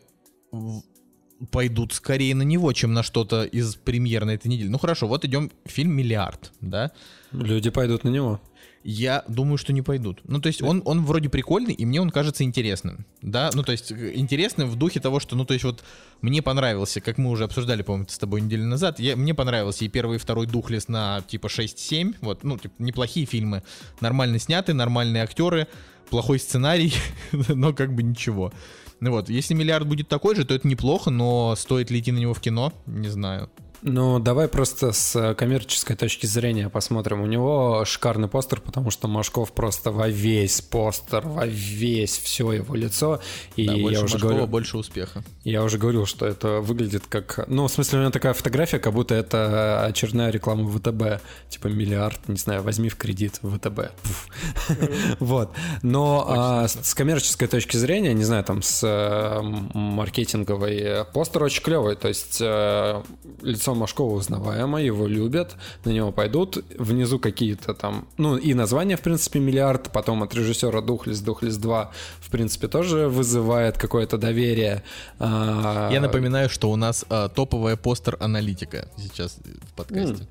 пойдут 1.50 1.92
скорее 1.92 2.34
на 2.34 2.42
него, 2.42 2.72
чем 2.72 2.94
на 2.94 3.02
что-то 3.02 3.44
из 3.44 3.74
премьер 3.74 4.24
на 4.24 4.30
этой 4.30 4.48
неделе. 4.48 4.70
Ну 4.70 4.78
хорошо, 4.78 5.06
вот 5.06 5.24
идем 5.24 5.50
фильм 5.66 5.92
«Миллиард», 5.92 6.52
да? 6.60 6.92
Люди 7.32 7.68
пойдут 7.68 8.04
на 8.04 8.08
него. 8.08 8.40
Я 8.84 9.24
думаю, 9.28 9.58
что 9.58 9.72
не 9.72 9.82
пойдут. 9.82 10.20
Ну, 10.24 10.40
то 10.40 10.48
есть 10.48 10.62
он, 10.62 10.82
он 10.84 11.04
вроде 11.04 11.28
прикольный, 11.28 11.72
и 11.72 11.84
мне 11.84 12.00
он 12.00 12.10
кажется 12.10 12.42
интересным. 12.42 13.06
Да, 13.20 13.50
ну, 13.54 13.62
то 13.62 13.72
есть 13.72 13.92
э, 13.92 14.12
интересным 14.14 14.68
в 14.68 14.76
духе 14.76 14.98
того, 15.00 15.20
что, 15.20 15.36
ну, 15.36 15.44
то 15.44 15.54
есть 15.54 15.64
вот 15.64 15.84
мне 16.20 16.42
понравился, 16.42 17.00
как 17.00 17.18
мы 17.18 17.30
уже 17.30 17.44
обсуждали, 17.44 17.82
по-моему, 17.82 18.08
с 18.08 18.18
тобой 18.18 18.40
неделю 18.40 18.66
назад, 18.66 18.98
я, 18.98 19.16
мне 19.16 19.34
понравился 19.34 19.84
и 19.84 19.88
первый, 19.88 20.16
и 20.16 20.18
второй 20.18 20.46
Духлес 20.46 20.88
на 20.88 21.22
типа 21.22 21.46
6-7, 21.46 22.16
вот, 22.20 22.42
ну, 22.42 22.58
типа, 22.58 22.74
неплохие 22.78 23.26
фильмы, 23.26 23.62
нормально 24.00 24.38
сняты, 24.38 24.74
нормальные 24.74 25.22
актеры, 25.22 25.68
плохой 26.10 26.38
сценарий, 26.38 26.92
но 27.48 27.72
как 27.72 27.94
бы 27.94 28.02
ничего. 28.02 28.52
Ну 29.00 29.10
вот, 29.10 29.28
если 29.28 29.54
миллиард 29.54 29.86
будет 29.86 30.08
такой 30.08 30.36
же, 30.36 30.44
то 30.44 30.54
это 30.54 30.68
неплохо, 30.68 31.10
но 31.10 31.56
стоит 31.56 31.90
ли 31.90 31.98
идти 31.98 32.12
на 32.12 32.18
него 32.18 32.34
в 32.34 32.40
кино, 32.40 32.72
не 32.86 33.08
знаю. 33.08 33.50
Ну, 33.82 34.20
давай 34.20 34.46
просто 34.46 34.92
с 34.92 35.34
коммерческой 35.34 35.96
точки 35.96 36.26
зрения 36.26 36.68
посмотрим. 36.68 37.20
У 37.20 37.26
него 37.26 37.84
шикарный 37.84 38.28
постер, 38.28 38.60
потому 38.60 38.92
что 38.92 39.08
Машков 39.08 39.52
просто 39.52 39.90
во 39.90 40.08
весь 40.08 40.60
постер, 40.60 41.26
во 41.26 41.46
весь 41.46 42.16
все 42.16 42.52
его 42.52 42.76
лицо. 42.76 43.20
И 43.56 43.66
да, 43.66 43.72
больше 43.74 43.98
я 43.98 44.04
уже 44.04 44.14
Машкова, 44.14 44.30
говорю, 44.30 44.46
больше 44.46 44.78
успеха. 44.78 45.24
Я 45.42 45.64
уже 45.64 45.78
говорил, 45.78 46.06
что 46.06 46.26
это 46.26 46.60
выглядит 46.60 47.04
как... 47.08 47.44
Ну, 47.48 47.66
в 47.66 47.72
смысле, 47.72 47.98
у 47.98 48.02
него 48.02 48.12
такая 48.12 48.34
фотография, 48.34 48.78
как 48.78 48.92
будто 48.92 49.16
это 49.16 49.84
очередная 49.84 50.30
реклама 50.30 50.70
ВТБ. 50.70 51.20
Типа 51.48 51.66
миллиард, 51.66 52.28
не 52.28 52.36
знаю, 52.36 52.62
возьми 52.62 52.88
в 52.88 52.96
кредит 52.96 53.40
ВТБ. 53.42 53.80
Вот. 55.18 55.50
Но 55.82 56.24
а, 56.28 56.68
с 56.68 56.94
коммерческой 56.94 57.48
точки 57.48 57.76
зрения, 57.76 58.14
не 58.14 58.24
знаю, 58.24 58.44
там 58.44 58.62
с 58.62 59.42
маркетинговой, 59.74 61.04
постер 61.12 61.42
очень 61.42 61.62
клевый. 61.62 61.96
То 61.96 62.08
есть 62.08 62.38
э, 62.40 63.02
лицо 63.42 63.71
лицо 63.72 63.74
Машкова 63.74 64.14
узнаваемо, 64.14 64.78
его 64.78 65.06
любят, 65.06 65.56
на 65.84 65.92
него 65.92 66.12
пойдут. 66.12 66.64
Внизу 66.78 67.18
какие-то 67.18 67.74
там, 67.74 68.06
ну 68.18 68.36
и 68.36 68.54
название, 68.54 68.96
в 68.96 69.00
принципе, 69.00 69.40
миллиард, 69.40 69.90
потом 69.92 70.22
от 70.22 70.34
режиссера 70.34 70.80
Духлес, 70.80 71.20
Духлес 71.20 71.56
2, 71.56 71.90
в 72.20 72.30
принципе, 72.30 72.68
тоже 72.68 73.08
вызывает 73.08 73.78
какое-то 73.78 74.18
доверие. 74.18 74.82
А, 75.18 75.90
Я 75.92 76.00
напоминаю, 76.00 76.48
что 76.48 76.70
у 76.70 76.76
нас 76.76 77.04
а, 77.08 77.28
топовая 77.28 77.76
постер-аналитика 77.76 78.88
сейчас 78.96 79.38
в 79.70 79.74
подкасте. 79.74 80.26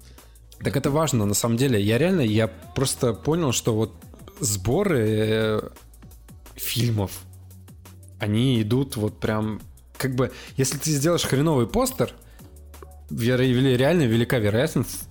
Так 0.64 0.78
это 0.78 0.92
важно, 0.92 1.26
на 1.26 1.34
самом 1.34 1.58
деле. 1.58 1.82
Я 1.82 1.98
реально, 1.98 2.22
я 2.22 2.48
просто 2.48 3.14
понял, 3.14 3.52
что 3.52 3.74
вот 3.74 3.92
сборы 4.40 5.06
э, 5.08 5.70
фильмов, 6.56 7.12
они 8.20 8.62
идут 8.62 8.96
вот 8.96 9.20
прям 9.20 9.60
как 9.98 10.16
бы, 10.16 10.32
если 10.58 10.78
ты 10.78 10.92
сделаешь 10.92 11.24
хреновый 11.24 11.68
постер, 11.68 12.14
реально 13.18 14.04
велика 14.04 14.40
вероятность 14.40 15.08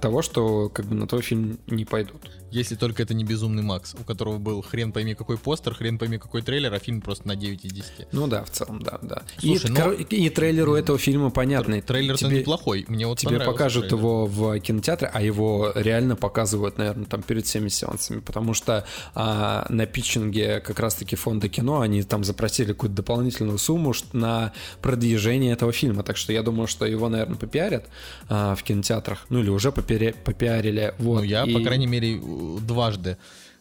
того, 0.00 0.22
что 0.22 0.68
как 0.68 0.86
бы 0.86 0.94
на 0.94 1.06
твой 1.06 1.22
фильм 1.22 1.58
не 1.66 1.84
пойдут. 1.84 2.30
Если 2.50 2.76
только 2.76 3.02
это 3.02 3.12
не 3.12 3.24
Безумный 3.24 3.62
Макс, 3.62 3.94
у 3.98 4.04
которого 4.04 4.38
был 4.38 4.62
хрен 4.62 4.92
пойми 4.92 5.14
какой 5.14 5.36
постер, 5.36 5.74
хрен 5.74 5.98
пойми 5.98 6.16
какой 6.18 6.42
трейлер, 6.42 6.72
а 6.72 6.78
фильм 6.78 7.00
просто 7.00 7.26
на 7.26 7.34
9 7.34 7.64
из 7.64 7.72
10. 7.72 7.90
Ну 8.12 8.28
да, 8.28 8.44
в 8.44 8.50
целом, 8.50 8.82
да, 8.82 8.98
да. 9.02 9.22
Слушай, 9.38 9.70
и, 9.70 9.72
но... 9.72 9.92
и 9.92 10.30
трейлеру 10.30 10.74
этого 10.74 10.98
фильма 10.98 11.30
понятный. 11.30 11.80
Трейлер 11.82 12.16
тебе, 12.16 12.40
неплохой, 12.40 12.84
мне 12.88 13.06
вот 13.06 13.18
Тебе 13.18 13.40
покажут 13.40 13.88
трейлер. 13.88 13.98
его 13.98 14.26
в 14.26 14.58
кинотеатре, 14.60 15.10
а 15.12 15.20
его 15.22 15.72
реально 15.74 16.14
показывают, 16.14 16.78
наверное, 16.78 17.06
там 17.06 17.22
перед 17.22 17.46
всеми 17.46 17.68
сеансами, 17.68 18.20
потому 18.20 18.54
что 18.54 18.86
а, 19.14 19.66
на 19.68 19.86
питчинге 19.86 20.60
как 20.60 20.78
раз-таки 20.78 21.16
фонда 21.16 21.48
кино 21.48 21.80
они 21.80 22.02
там 22.04 22.22
запросили 22.22 22.68
какую-то 22.68 22.96
дополнительную 22.96 23.58
сумму 23.58 23.92
на 24.12 24.52
продвижение 24.82 25.52
этого 25.52 25.72
фильма, 25.72 26.02
так 26.02 26.16
что 26.16 26.32
я 26.32 26.42
думаю, 26.42 26.68
что 26.68 26.86
его, 26.86 27.08
наверное, 27.08 27.25
попиарят 27.34 27.86
а, 28.28 28.54
в 28.54 28.62
кинотеатрах, 28.62 29.26
ну 29.28 29.40
или 29.40 29.50
уже 29.50 29.72
попиарили. 29.72 30.14
попиарили 30.24 30.94
вот. 30.98 31.16
Ну 31.16 31.22
я, 31.22 31.44
и... 31.44 31.52
по 31.52 31.60
крайней 31.60 31.86
мере, 31.86 32.20
дважды 32.62 33.16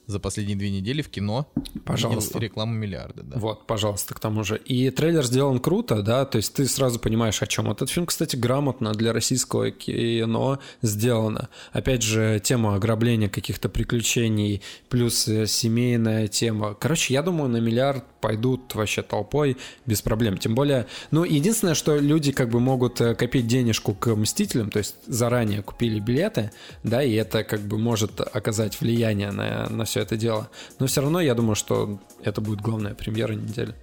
за 0.08 0.20
последние 0.20 0.58
две 0.58 0.70
недели 0.70 1.02
в 1.02 1.10
кино. 1.10 1.48
Пожалуйста. 1.84 2.40
Рекламу 2.40 2.74
миллиарда, 2.74 3.24
да. 3.24 3.38
Вот, 3.40 3.68
пожалуйста, 3.68 4.14
к 4.14 4.20
тому 4.20 4.44
же. 4.44 4.58
И 4.58 4.90
трейлер 4.90 5.24
сделан 5.24 5.60
круто, 5.60 6.02
да, 6.02 6.26
то 6.26 6.38
есть 6.38 6.54
ты 6.54 6.66
сразу 6.68 7.00
понимаешь, 7.00 7.42
о 7.42 7.48
чем. 7.48 7.72
Этот 7.72 7.90
фильм, 7.90 8.06
кстати, 8.06 8.36
грамотно 8.36 8.94
для 8.94 9.14
российского 9.14 9.72
кино 9.72 10.60
сделано. 10.82 11.50
Опять 11.72 12.02
же, 12.02 12.40
тема 12.44 12.76
ограбления 12.76 13.30
каких-то 13.30 13.70
приключений, 13.70 14.62
плюс 14.90 15.28
э, 15.28 15.48
семейная 15.48 16.28
тема. 16.28 16.76
Короче, 16.76 17.14
я 17.14 17.22
думаю, 17.22 17.50
на 17.50 17.58
миллиард 17.58 18.04
пойдут 18.22 18.74
вообще 18.74 19.02
толпой 19.04 19.58
без 19.86 20.02
проблем. 20.02 20.38
Тем 20.38 20.56
более, 20.56 20.88
ну, 21.12 21.24
единственное, 21.24 21.76
что 21.76 21.98
люди 21.98 22.32
как 22.32 22.50
бы 22.50 22.60
могут 22.60 23.00
э, 23.02 23.14
копить 23.16 23.48
денежку 23.48 23.94
к 23.94 24.16
«Мстителям», 24.16 24.72
то 24.72 24.80
есть 24.80 24.96
заранее 25.06 25.62
купили 25.62 26.00
билеты, 26.00 26.52
да, 26.84 27.04
и 27.04 27.14
это 27.14 27.44
как 27.44 27.62
бы 27.62 27.78
может 27.78 28.20
оказать 28.22 28.80
влияние 28.82 29.32
на, 29.32 29.70
на 29.70 29.86
все 29.86 29.95
это 30.00 30.18
дело. 30.18 30.50
Но 30.80 30.88
все 30.88 31.02
равно 31.02 31.22
я 31.22 31.34
думаю, 31.34 31.56
что 31.56 32.00
это 32.24 32.42
будет 32.42 32.62
главная 32.62 32.94
премьера 32.94 33.34
недели. 33.34 33.76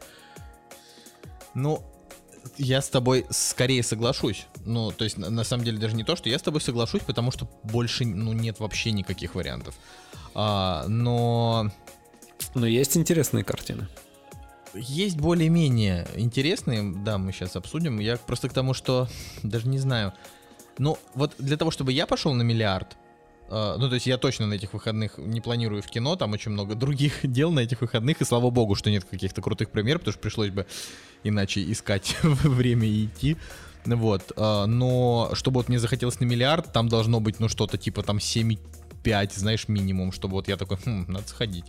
Ну, 1.55 1.83
я 2.59 2.81
с 2.81 2.89
тобой 2.89 3.27
скорее 3.31 3.83
соглашусь. 3.83 4.47
Ну, 4.65 4.91
то 4.91 5.05
есть, 5.05 5.19
на, 5.19 5.31
на 5.31 5.45
самом 5.45 5.65
деле, 5.65 5.79
даже 5.79 5.95
не 5.97 6.05
то, 6.05 6.17
что 6.17 6.29
я 6.29 6.39
с 6.39 6.43
тобой 6.43 6.61
соглашусь, 6.61 7.03
потому 7.03 7.31
что 7.31 7.49
больше, 7.63 8.05
ну, 8.05 8.33
нет 8.33 8.61
вообще 8.61 8.93
никаких 8.93 9.35
вариантов. 9.35 9.75
А, 10.35 10.87
но... 10.89 11.71
Но 12.55 12.67
есть 12.67 12.97
интересные 12.97 13.45
картины. 13.45 13.89
Есть 14.75 15.19
более-менее 15.19 16.09
интересные, 16.17 16.95
да, 17.05 17.19
мы 17.19 17.33
сейчас 17.33 17.57
обсудим. 17.57 17.99
Я 18.01 18.17
просто 18.17 18.49
к 18.49 18.53
тому, 18.53 18.75
что 18.75 19.09
даже 19.43 19.69
не 19.69 19.79
знаю. 19.79 20.13
Ну, 20.79 20.99
вот 21.15 21.35
для 21.39 21.57
того, 21.57 21.71
чтобы 21.71 21.93
я 21.93 22.07
пошел 22.07 22.33
на 22.33 22.43
миллиард, 22.43 22.97
ну, 23.53 23.89
то 23.89 23.95
есть 23.95 24.07
я 24.07 24.17
точно 24.17 24.47
на 24.47 24.55
этих 24.55 24.73
выходных 24.73 25.19
не 25.19 25.43
планирую 25.43 25.83
в 25.83 25.87
кино, 25.87 26.17
там 26.17 26.33
очень 26.33 26.51
много 26.53 26.75
других 26.75 27.21
дел 27.23 27.51
на 27.51 27.61
этих 27.61 27.83
выходных, 27.83 28.21
и 28.21 28.25
слава 28.25 28.51
богу, 28.51 28.75
что 28.75 28.91
нет 28.91 29.05
каких-то 29.05 29.43
крутых 29.43 29.71
премьер, 29.71 29.99
потому 29.99 30.13
что 30.13 30.23
пришлось 30.23 30.51
бы 30.51 30.67
иначе 31.23 31.71
искать 31.71 32.17
время 32.23 32.89
и 32.89 33.05
идти. 33.05 33.37
Вот, 33.85 34.33
э, 34.37 34.65
но 34.67 35.31
чтобы 35.35 35.59
вот 35.59 35.69
мне 35.69 35.79
захотелось 35.79 36.21
на 36.21 36.25
миллиард, 36.25 36.73
там 36.73 36.89
должно 36.89 37.21
быть, 37.21 37.41
ну, 37.41 37.49
что-то 37.49 37.77
типа 37.77 38.03
там 38.03 38.19
7,5, 38.19 39.31
знаешь, 39.35 39.69
минимум, 39.69 40.13
чтобы 40.13 40.35
вот 40.35 40.49
я 40.49 40.57
такой, 40.57 40.79
хм, 40.85 41.05
надо 41.09 41.29
сходить. 41.29 41.65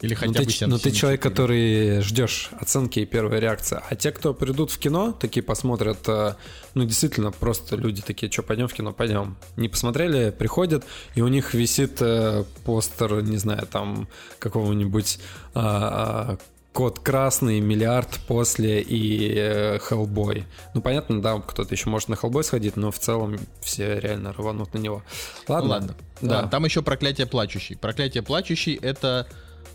Или 0.00 0.14
хотя 0.14 0.40
ну, 0.40 0.46
бы 0.46 0.52
ты, 0.52 0.66
Ну 0.66 0.78
ты 0.78 0.90
человек, 0.92 1.20
который 1.20 2.00
ждешь 2.00 2.50
оценки 2.58 3.00
и 3.00 3.06
первой 3.06 3.38
реакции. 3.38 3.80
А 3.88 3.94
те, 3.96 4.12
кто 4.12 4.32
придут 4.32 4.70
в 4.70 4.78
кино, 4.78 5.12
такие 5.12 5.42
посмотрят, 5.42 5.98
э, 6.08 6.34
ну 6.74 6.84
действительно, 6.84 7.32
просто 7.32 7.76
люди 7.76 8.00
такие, 8.00 8.32
что, 8.32 8.42
пойдем 8.42 8.66
в 8.66 8.72
кино, 8.72 8.92
пойдем. 8.92 9.36
Не 9.56 9.68
посмотрели, 9.68 10.30
приходят, 10.30 10.84
и 11.14 11.20
у 11.20 11.28
них 11.28 11.52
висит 11.52 11.98
э, 12.00 12.44
постер, 12.64 13.22
не 13.22 13.36
знаю, 13.36 13.66
там 13.66 14.08
какого-нибудь 14.38 15.18
а, 15.54 16.38
а, 16.38 16.38
Код 16.72 17.00
красный, 17.00 17.58
миллиард 17.58 18.20
после 18.28 18.80
и 18.80 19.34
э, 19.36 19.78
Хеллбой. 19.80 20.44
Ну, 20.72 20.80
понятно, 20.80 21.20
да, 21.20 21.40
кто-то 21.40 21.74
еще 21.74 21.90
может 21.90 22.08
на 22.08 22.14
Хеллбой 22.14 22.44
сходить, 22.44 22.76
но 22.76 22.92
в 22.92 22.98
целом 23.00 23.38
все 23.60 23.98
реально 23.98 24.32
рванут 24.32 24.72
на 24.72 24.78
него. 24.78 25.02
Ладно. 25.48 25.70
Ладно. 25.70 25.94
Да. 26.20 26.42
да. 26.42 26.48
Там 26.48 26.64
еще 26.64 26.82
проклятие 26.82 27.26
плачущий. 27.26 27.74
Проклятие 27.74 28.22
плачущий 28.22 28.76
это 28.76 29.26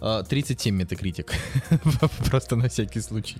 37 0.05 0.73
а, 0.73 0.77
метакритик. 0.77 1.33
Просто 2.29 2.55
на 2.55 2.69
всякий 2.69 3.01
случай. 3.01 3.37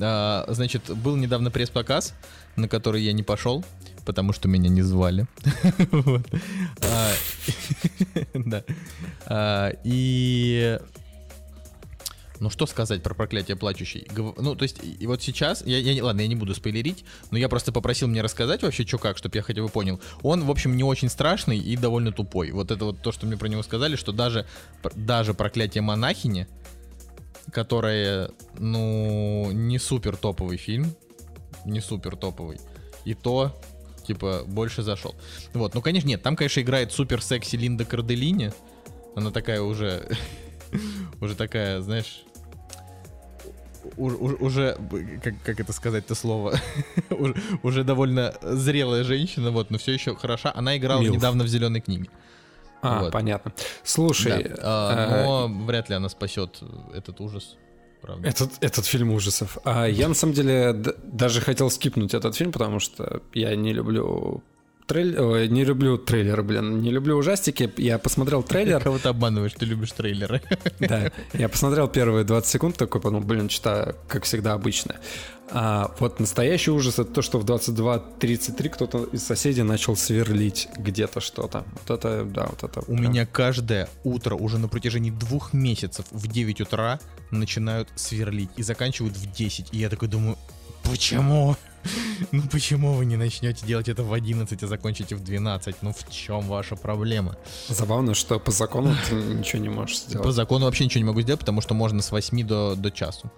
А, 0.00 0.44
значит, 0.48 0.90
был 0.96 1.16
недавно 1.16 1.50
пресс-показ, 1.50 2.14
на 2.56 2.68
который 2.68 3.02
я 3.02 3.12
не 3.12 3.22
пошел, 3.22 3.64
потому 4.04 4.32
что 4.32 4.48
меня 4.48 4.68
не 4.68 4.82
звали. 4.82 5.26
А. 9.26 9.72
И 9.84 10.78
ну 12.40 12.48
что 12.48 12.66
сказать 12.66 13.02
про 13.02 13.14
проклятие 13.14 13.56
плачущей? 13.56 14.08
Ну, 14.16 14.54
то 14.56 14.62
есть, 14.62 14.78
и 14.82 15.06
вот 15.06 15.22
сейчас, 15.22 15.64
я, 15.66 15.78
я, 15.78 16.02
ладно, 16.02 16.22
я 16.22 16.26
не 16.26 16.36
буду 16.36 16.54
спойлерить, 16.54 17.04
но 17.30 17.38
я 17.38 17.50
просто 17.50 17.70
попросил 17.70 18.08
мне 18.08 18.22
рассказать 18.22 18.62
вообще, 18.62 18.86
что 18.86 18.98
как, 18.98 19.18
чтобы 19.18 19.36
я 19.36 19.42
хотя 19.42 19.62
бы 19.62 19.68
понял. 19.68 20.00
Он, 20.22 20.44
в 20.44 20.50
общем, 20.50 20.74
не 20.74 20.82
очень 20.82 21.10
страшный 21.10 21.58
и 21.58 21.76
довольно 21.76 22.12
тупой. 22.12 22.50
Вот 22.50 22.70
это 22.70 22.86
вот 22.86 23.02
то, 23.02 23.12
что 23.12 23.26
мне 23.26 23.36
про 23.36 23.48
него 23.48 23.62
сказали, 23.62 23.94
что 23.94 24.12
даже, 24.12 24.46
даже 24.94 25.34
проклятие 25.34 25.82
монахини, 25.82 26.48
которое, 27.52 28.30
ну, 28.58 29.50
не 29.52 29.78
супер 29.78 30.16
топовый 30.16 30.56
фильм, 30.56 30.94
не 31.66 31.80
супер 31.80 32.16
топовый, 32.16 32.58
и 33.04 33.12
то, 33.12 33.54
типа, 34.06 34.44
больше 34.46 34.82
зашел. 34.82 35.14
Вот, 35.52 35.74
ну, 35.74 35.82
конечно, 35.82 36.08
нет, 36.08 36.22
там, 36.22 36.36
конечно, 36.36 36.60
играет 36.60 36.90
супер 36.90 37.22
секси 37.22 37.56
Линда 37.56 37.84
Карделини, 37.84 38.52
она 39.14 39.30
такая 39.30 39.60
уже, 39.60 40.08
уже 41.20 41.34
такая, 41.34 41.82
знаешь, 41.82 42.22
уже, 43.96 44.76
как, 45.22 45.34
как 45.44 45.60
это 45.60 45.72
сказать-то 45.72 46.14
слово, 46.14 46.58
уже, 47.10 47.34
уже 47.62 47.84
довольно 47.84 48.34
зрелая 48.42 49.04
женщина, 49.04 49.50
вот, 49.50 49.70
но 49.70 49.78
все 49.78 49.92
еще 49.92 50.14
хороша. 50.14 50.52
Она 50.54 50.76
играла 50.76 51.00
Милф. 51.00 51.16
недавно 51.16 51.44
в 51.44 51.48
зеленой 51.48 51.80
книге. 51.80 52.08
А, 52.82 53.02
вот. 53.02 53.12
понятно. 53.12 53.52
Слушай, 53.82 54.44
да. 54.44 54.56
а, 54.62 55.24
но 55.24 55.66
вряд 55.66 55.88
ли 55.90 55.94
она 55.96 56.08
спасет 56.08 56.60
этот 56.94 57.20
ужас. 57.20 57.56
Правда. 58.00 58.26
Этот, 58.26 58.52
этот 58.62 58.86
фильм 58.86 59.12
ужасов. 59.12 59.58
А 59.64 59.86
я 59.86 60.08
на 60.08 60.14
самом 60.14 60.32
деле 60.32 60.72
даже 61.04 61.42
хотел 61.42 61.70
скипнуть 61.70 62.14
этот 62.14 62.34
фильм, 62.34 62.50
потому 62.50 62.80
что 62.80 63.22
я 63.34 63.54
не 63.56 63.74
люблю 63.74 64.42
трейлер... 64.90 65.48
Не 65.48 65.64
люблю 65.64 65.98
трейлеры, 65.98 66.42
блин. 66.42 66.82
Не 66.82 66.90
люблю 66.90 67.16
ужастики. 67.16 67.72
Я 67.76 67.98
посмотрел 67.98 68.42
трейлер. 68.42 68.82
Кого 68.82 68.98
ты 68.98 69.08
обманываешь, 69.08 69.52
ты 69.52 69.64
любишь 69.64 69.92
трейлеры. 69.92 70.42
Да. 70.80 71.12
Я 71.34 71.48
посмотрел 71.48 71.88
первые 71.88 72.24
20 72.24 72.50
секунд, 72.50 72.76
такой 72.76 73.00
подумал, 73.00 73.24
блин, 73.24 73.50
что 73.50 73.94
как 74.08 74.24
всегда 74.24 74.54
обычно. 74.54 74.96
А 75.52 75.94
вот 75.98 76.20
настоящий 76.20 76.70
ужас 76.70 76.98
это 76.98 77.12
то, 77.12 77.22
что 77.22 77.38
в 77.38 77.44
22.33 77.44 78.68
кто-то 78.68 79.04
из 79.04 79.24
соседей 79.24 79.62
начал 79.62 79.96
сверлить 79.96 80.68
где-то 80.76 81.20
что-то. 81.20 81.64
Вот 81.72 81.98
это, 81.98 82.24
да, 82.24 82.46
вот 82.46 82.62
это. 82.62 82.80
У 82.80 82.96
прям... 82.96 83.02
меня 83.02 83.26
каждое 83.26 83.88
утро 84.04 84.34
уже 84.34 84.58
на 84.58 84.68
протяжении 84.68 85.10
двух 85.10 85.52
месяцев 85.52 86.06
в 86.10 86.26
9 86.28 86.60
утра 86.62 86.98
начинают 87.30 87.88
сверлить 87.96 88.50
и 88.56 88.62
заканчивают 88.62 89.16
в 89.16 89.32
10. 89.32 89.68
И 89.72 89.78
я 89.78 89.88
такой 89.88 90.08
думаю, 90.08 90.36
почему? 90.82 91.56
Ну 92.32 92.42
почему 92.50 92.92
вы 92.92 93.06
не 93.06 93.16
начнете 93.16 93.66
делать 93.66 93.88
это 93.88 94.02
в 94.02 94.12
11, 94.12 94.62
а 94.62 94.66
закончите 94.66 95.16
в 95.16 95.24
12? 95.24 95.76
Ну 95.82 95.92
в 95.92 96.10
чем 96.10 96.40
ваша 96.42 96.76
проблема? 96.76 97.36
Забавно, 97.68 98.14
что 98.14 98.38
по 98.38 98.50
закону 98.50 98.94
ты 99.08 99.14
ничего 99.14 99.62
не 99.62 99.68
можешь 99.68 100.00
сделать. 100.00 100.24
По 100.24 100.32
закону 100.32 100.66
вообще 100.66 100.84
ничего 100.84 101.00
не 101.00 101.08
могу 101.08 101.20
сделать, 101.22 101.40
потому 101.40 101.60
что 101.60 101.74
можно 101.74 102.02
с 102.02 102.12
8 102.12 102.46
до, 102.46 102.74
до 102.76 102.90
часу. 102.90 103.30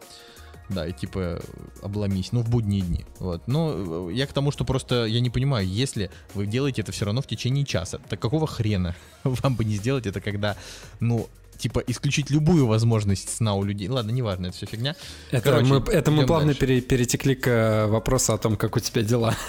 Да, 0.68 0.86
и 0.86 0.92
типа 0.92 1.40
обломись, 1.82 2.32
ну, 2.32 2.40
в 2.40 2.48
будние 2.48 2.82
дни. 2.82 3.04
Вот. 3.18 3.46
Но 3.46 4.10
я 4.10 4.26
к 4.26 4.32
тому, 4.32 4.50
что 4.52 4.64
просто 4.64 5.04
я 5.04 5.20
не 5.20 5.28
понимаю, 5.28 5.66
если 5.66 6.10
вы 6.34 6.46
делаете 6.46 6.82
это 6.82 6.92
все 6.92 7.04
равно 7.04 7.20
в 7.20 7.26
течение 7.26 7.64
часа, 7.64 7.98
так 7.98 8.20
какого 8.20 8.46
хрена 8.46 8.94
вам 9.24 9.56
бы 9.56 9.64
не 9.64 9.76
сделать 9.76 10.06
это, 10.06 10.20
когда, 10.20 10.56
ну, 11.00 11.28
типа 11.62 11.82
исключить 11.86 12.30
любую 12.30 12.66
возможность 12.66 13.28
сна 13.28 13.54
у 13.54 13.62
людей. 13.62 13.88
Ладно, 13.88 14.10
неважно, 14.10 14.46
это 14.46 14.56
все 14.56 14.66
фигня. 14.66 14.96
Это 15.30 15.44
Короче, 15.44 15.66
мы, 15.66 15.76
это 15.76 16.10
мы 16.10 16.26
плавно 16.26 16.54
пере, 16.54 16.80
перетекли 16.80 17.36
к 17.36 17.46
э, 17.46 17.86
вопросу 17.86 18.32
о 18.32 18.38
том, 18.38 18.56
как 18.56 18.76
у 18.76 18.80
тебя 18.80 19.02
дела. 19.02 19.34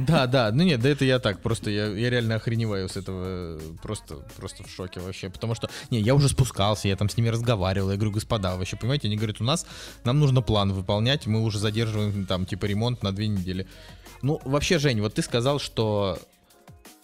Да, 0.00 0.26
да, 0.26 0.52
ну 0.52 0.62
нет, 0.62 0.80
да 0.80 0.90
это 0.90 1.04
я 1.04 1.18
так, 1.18 1.40
просто 1.40 1.70
я, 1.70 1.86
я 1.86 2.08
реально 2.08 2.36
охреневаю 2.36 2.88
с 2.88 2.96
этого, 2.96 3.58
просто, 3.82 4.16
просто 4.36 4.62
в 4.62 4.70
шоке 4.70 5.00
вообще, 5.00 5.28
потому 5.28 5.56
что, 5.56 5.68
не, 5.90 5.98
я 6.00 6.14
уже 6.14 6.28
спускался, 6.28 6.86
я 6.86 6.94
там 6.94 7.08
с 7.08 7.16
ними 7.16 7.30
разговаривал, 7.30 7.90
я 7.90 7.96
говорю, 7.96 8.12
господа, 8.12 8.56
вообще, 8.56 8.76
понимаете, 8.76 9.08
они 9.08 9.16
говорят, 9.16 9.40
у 9.40 9.44
нас, 9.44 9.66
нам 10.04 10.20
нужно 10.20 10.40
план 10.40 10.72
выполнять, 10.72 11.26
мы 11.26 11.42
уже 11.42 11.58
задерживаем 11.58 12.26
там, 12.26 12.46
типа, 12.46 12.66
ремонт 12.66 13.02
на 13.02 13.12
две 13.12 13.26
недели. 13.26 13.66
Ну, 14.22 14.40
вообще, 14.44 14.78
Жень, 14.78 15.00
вот 15.00 15.14
ты 15.14 15.22
сказал, 15.22 15.58
что 15.58 16.18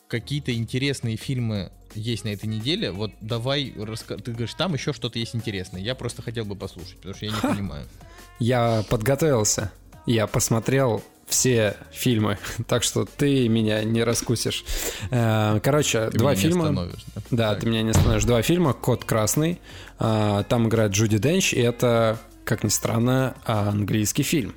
какие-то 0.06 0.54
интересные 0.54 1.16
фильмы 1.16 1.72
есть 1.94 2.24
на 2.24 2.28
этой 2.28 2.46
неделе. 2.46 2.90
Вот 2.90 3.12
давай, 3.20 3.72
раска... 3.76 4.16
ты 4.16 4.32
говоришь, 4.32 4.54
там 4.54 4.74
еще 4.74 4.92
что-то 4.92 5.18
есть 5.18 5.34
интересное. 5.34 5.80
Я 5.80 5.94
просто 5.94 6.22
хотел 6.22 6.44
бы 6.44 6.56
послушать, 6.56 6.96
потому 6.96 7.14
что 7.14 7.26
я 7.26 7.32
не 7.32 7.38
Ха. 7.38 7.48
понимаю. 7.48 7.86
Я 8.38 8.84
подготовился. 8.88 9.70
Я 10.06 10.26
посмотрел 10.26 11.02
все 11.26 11.76
фильмы, 11.92 12.38
так 12.66 12.82
что 12.82 13.04
ты 13.04 13.48
меня 13.48 13.82
не 13.84 14.04
раскусишь. 14.04 14.64
Э, 15.10 15.58
короче, 15.62 16.10
ты 16.10 16.18
два 16.18 16.34
фильма. 16.34 16.90
да, 17.30 17.54
да 17.54 17.54
ты 17.54 17.66
меня 17.66 17.82
не 17.82 17.90
остановишь. 17.90 18.24
Два 18.24 18.42
фильма. 18.42 18.72
Код 18.72 19.04
красный. 19.04 19.60
Э, 19.98 20.44
там 20.48 20.68
играет 20.68 20.92
Джуди 20.92 21.18
Денч, 21.18 21.52
и 21.52 21.60
это, 21.60 22.18
как 22.44 22.64
ни 22.64 22.68
странно, 22.68 23.34
английский 23.44 24.22
фильм. 24.22 24.54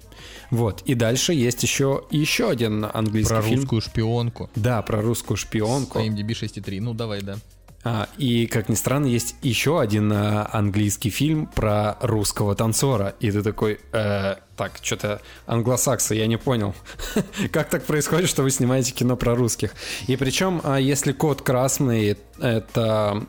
Вот. 0.52 0.82
И 0.84 0.96
дальше 0.96 1.34
есть 1.34 1.64
еще, 1.64 2.04
еще 2.10 2.50
один 2.50 2.86
английский 2.92 3.34
про 3.34 3.42
фильм. 3.42 3.56
Про 3.56 3.62
русскую 3.62 3.82
шпионку. 3.82 4.50
Да, 4.56 4.82
про 4.82 5.02
русскую 5.02 5.38
шпионку. 5.38 6.00
По 6.00 6.06
IMDb 6.06 6.30
6.3. 6.30 6.82
Ну, 6.82 6.94
давай, 6.94 7.22
да. 7.22 7.38
А, 7.84 8.10
и, 8.18 8.48
как 8.48 8.70
ни 8.70 8.76
странно, 8.76 9.06
есть 9.06 9.36
еще 9.42 9.80
один 9.80 10.12
а, 10.12 10.50
английский 10.52 11.10
фильм 11.10 11.46
про 11.48 11.98
русского 12.02 12.56
танцора. 12.56 13.16
И 13.20 13.32
ты 13.32 13.42
такой, 13.42 13.80
э, 13.94 14.36
так, 14.58 14.74
что-то 14.82 15.22
англосаксы, 15.46 16.16
я 16.16 16.28
не 16.28 16.38
понял. 16.38 16.76
как 17.52 17.70
так 17.70 17.86
происходит, 17.86 18.30
что 18.30 18.44
вы 18.44 18.52
снимаете 18.52 18.92
кино 18.92 19.16
про 19.16 19.36
русских? 19.36 19.74
И 20.08 20.18
причем, 20.18 20.60
а, 20.64 20.78
если 20.80 21.14
код 21.14 21.42
красный, 21.42 22.18
это 22.40 23.26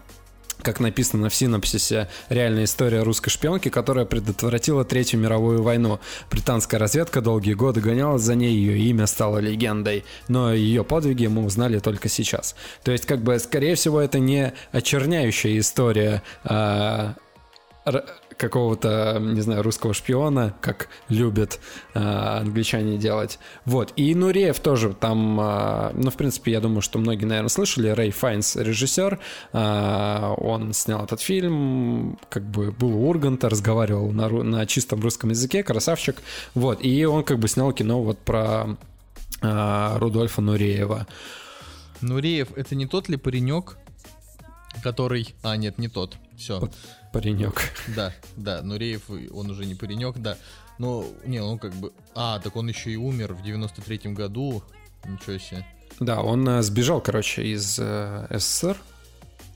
как 0.62 0.80
написано 0.80 1.28
в 1.28 1.34
синопсисе, 1.34 2.08
реальная 2.28 2.64
история 2.64 3.02
русской 3.02 3.30
шпионки, 3.30 3.68
которая 3.68 4.04
предотвратила 4.04 4.84
Третью 4.84 5.20
мировую 5.20 5.62
войну. 5.62 6.00
Британская 6.30 6.78
разведка 6.78 7.20
долгие 7.20 7.54
годы 7.54 7.80
гонялась 7.80 8.22
за 8.22 8.34
ней, 8.34 8.52
ее 8.54 8.78
имя 8.90 9.06
стало 9.06 9.38
легендой, 9.38 10.04
но 10.28 10.52
ее 10.52 10.84
подвиги 10.84 11.26
мы 11.26 11.44
узнали 11.44 11.78
только 11.78 12.08
сейчас. 12.08 12.56
То 12.82 12.92
есть, 12.92 13.06
как 13.06 13.22
бы, 13.22 13.38
скорее 13.38 13.74
всего, 13.74 14.00
это 14.00 14.18
не 14.18 14.52
очерняющая 14.72 15.58
история 15.58 16.22
а, 16.44 17.14
какого-то, 18.38 19.18
не 19.20 19.40
знаю, 19.40 19.62
русского 19.62 19.92
шпиона, 19.92 20.54
как 20.60 20.88
любят 21.08 21.58
э, 21.94 21.98
англичане 21.98 22.96
делать. 22.96 23.38
Вот. 23.64 23.92
И 23.96 24.14
Нуреев 24.14 24.58
тоже 24.60 24.94
там, 24.94 25.38
э, 25.40 25.90
ну, 25.94 26.10
в 26.10 26.16
принципе, 26.16 26.52
я 26.52 26.60
думаю, 26.60 26.80
что 26.80 26.98
многие, 26.98 27.24
наверное, 27.24 27.48
слышали. 27.48 27.88
Рэй 27.88 28.10
Файнс, 28.12 28.56
режиссер, 28.56 29.18
э, 29.52 30.34
он 30.38 30.72
снял 30.72 31.04
этот 31.04 31.20
фильм, 31.20 32.18
как 32.30 32.44
бы 32.44 32.70
был 32.70 32.94
у 32.94 33.08
Урганта, 33.08 33.48
разговаривал 33.48 34.10
на, 34.12 34.28
на 34.28 34.66
чистом 34.66 35.00
русском 35.00 35.30
языке, 35.30 35.62
красавчик. 35.62 36.16
Вот. 36.54 36.78
И 36.84 37.04
он 37.04 37.24
как 37.24 37.40
бы 37.40 37.48
снял 37.48 37.72
кино 37.72 38.02
вот 38.02 38.18
про 38.18 38.76
э, 39.42 39.98
Рудольфа 39.98 40.40
Нуреева. 40.40 41.06
Нуреев, 42.00 42.48
это 42.56 42.76
не 42.76 42.86
тот 42.86 43.08
ли 43.08 43.16
паренек, 43.16 43.76
который... 44.82 45.34
А, 45.42 45.56
нет, 45.56 45.78
не 45.78 45.88
тот. 45.88 46.16
Все. 46.36 46.70
Паренек. 47.12 47.72
Да, 47.96 48.12
да, 48.36 48.62
Нуреев, 48.62 49.10
он 49.32 49.50
уже 49.50 49.66
не 49.66 49.74
паренек, 49.74 50.16
да. 50.18 50.36
Но, 50.78 51.04
не, 51.24 51.40
он 51.40 51.58
как 51.58 51.74
бы... 51.74 51.92
А, 52.14 52.38
так 52.38 52.54
он 52.56 52.68
еще 52.68 52.90
и 52.90 52.96
умер 52.96 53.34
в 53.34 53.42
93-м 53.42 54.14
году. 54.14 54.62
Ничего 55.04 55.38
себе. 55.38 55.66
Да, 56.00 56.22
он 56.22 56.48
э, 56.48 56.62
сбежал, 56.62 57.00
короче, 57.00 57.44
из 57.44 57.78
э, 57.80 58.26
СССР 58.30 58.76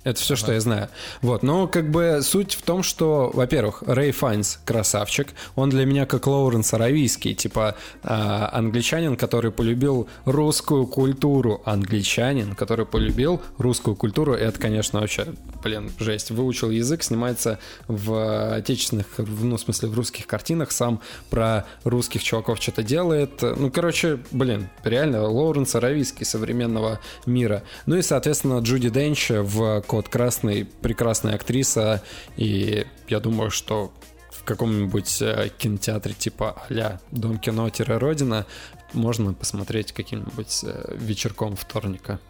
это 0.05 0.21
все, 0.21 0.35
что 0.35 0.53
я 0.53 0.61
знаю. 0.61 0.89
Вот, 1.21 1.43
но 1.43 1.69
как 1.69 1.91
бы 1.91 2.21
суть 2.23 2.55
в 2.55 2.63
том, 2.63 2.83
что, 2.83 3.31
во-первых, 3.33 3.83
Рэй 3.87 4.11
Файнс 4.11 4.59
красавчик. 4.65 5.29
Он 5.55 5.71
для 5.71 5.85
меня 5.87 6.07
как 6.07 6.27
Лоуренс 6.27 6.75
Аравийский, 6.75 7.35
типа 7.35 7.77
э, 8.03 8.09
англичанин, 8.09 9.17
который 9.17 9.53
полюбил 9.53 10.09
русскую 10.25 10.87
культуру. 10.87 11.63
Англичанин, 11.65 12.55
который 12.55 12.85
полюбил 12.85 13.41
русскую 13.59 13.95
культуру. 13.95 14.35
Это, 14.35 14.59
конечно, 14.59 15.01
вообще, 15.01 15.27
блин, 15.63 15.93
жесть. 15.99 16.31
Выучил 16.31 16.71
язык, 16.71 17.05
снимается 17.05 17.61
в 17.87 18.57
отечественных, 18.57 19.07
ну, 19.19 19.57
в 19.57 19.61
смысле, 19.61 19.89
в 19.89 19.95
русских 19.95 20.27
картинах, 20.27 20.73
сам 20.73 21.01
про 21.31 21.65
русских 21.85 22.23
чуваков 22.25 22.61
что-то 22.61 22.83
делает. 22.83 23.41
Ну, 23.43 23.71
короче, 23.71 24.19
блин, 24.33 24.69
реально 24.83 25.29
Лоуренс 25.29 25.75
Аравийский 25.77 26.27
современного 26.27 26.99
мира. 27.27 27.63
Ну 27.87 27.97
и, 27.97 28.03
соответственно, 28.03 28.59
Джуди 28.59 28.91
Денч 28.91 29.31
в 29.31 29.81
Кот 29.93 30.09
Красный 30.09 30.65
прекрасная 30.65 31.35
актриса, 31.35 32.03
и 32.39 32.87
я 33.09 33.21
думаю, 33.21 33.51
что 33.51 33.93
в 34.31 34.43
каком-нибудь 34.43 35.21
э, 35.21 35.51
кинотеатре 35.59 36.15
типа 36.15 36.63
а 36.71 36.99
Дом 37.11 37.39
кино-родина 37.39 38.47
можно 38.95 39.35
посмотреть 39.35 39.93
каким-нибудь 39.93 40.61
э, 40.65 40.97
вечерком 40.97 41.57
вторника. 41.57 42.21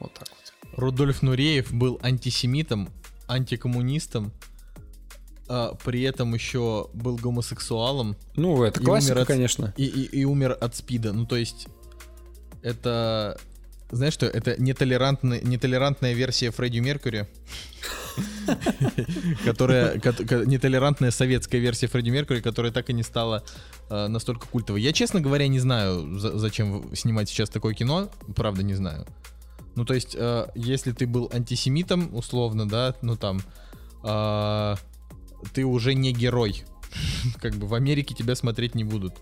Вот 0.00 0.14
так 0.14 0.26
вот. 0.30 0.78
Рудольф 0.78 1.20
Нуреев 1.20 1.70
был 1.70 2.00
антисемитом, 2.02 2.88
антикоммунистом, 3.28 4.32
а 5.48 5.74
при 5.84 6.00
этом 6.04 6.32
еще 6.32 6.88
был 6.94 7.16
гомосексуалом. 7.16 8.16
Ну, 8.36 8.64
это 8.64 8.80
классика, 8.80 9.20
от, 9.20 9.28
конечно. 9.28 9.74
И, 9.76 9.84
и, 9.84 10.20
и 10.20 10.24
умер 10.24 10.56
от 10.58 10.76
спида. 10.76 11.12
Ну, 11.12 11.26
то 11.26 11.36
есть, 11.36 11.68
это 12.62 13.38
знаешь 13.92 14.14
что, 14.14 14.26
это 14.26 14.60
нетолерантная, 14.60 15.40
нетолерантная 15.42 16.14
версия 16.14 16.50
Фредди 16.50 16.78
Меркьюри. 16.78 17.28
Которая, 19.44 19.94
нетолерантная 20.46 21.10
советская 21.10 21.60
версия 21.60 21.88
Фредди 21.88 22.08
Меркьюри, 22.10 22.40
которая 22.40 22.72
так 22.72 22.88
и 22.88 22.94
не 22.94 23.02
стала 23.02 23.44
э, 23.90 24.08
настолько 24.08 24.46
культовой. 24.46 24.80
Я, 24.80 24.92
честно 24.92 25.20
говоря, 25.20 25.46
не 25.46 25.60
знаю, 25.60 26.18
зачем 26.18 26.94
снимать 26.96 27.28
сейчас 27.28 27.50
такое 27.50 27.74
кино, 27.74 28.10
правда 28.34 28.62
не 28.62 28.74
знаю. 28.74 29.06
Ну, 29.74 29.84
то 29.84 29.94
есть, 29.94 30.16
э, 30.18 30.48
если 30.54 30.92
ты 30.92 31.06
был 31.06 31.30
антисемитом, 31.32 32.14
условно, 32.14 32.66
да, 32.66 32.94
ну 33.02 33.16
там, 33.16 33.42
э, 34.04 34.74
ты 35.52 35.64
уже 35.64 35.94
не 35.94 36.12
герой. 36.12 36.64
Как 37.40 37.56
бы 37.56 37.66
в 37.66 37.74
Америке 37.74 38.14
тебя 38.14 38.34
смотреть 38.36 38.74
не 38.74 38.84
будут. 38.84 39.14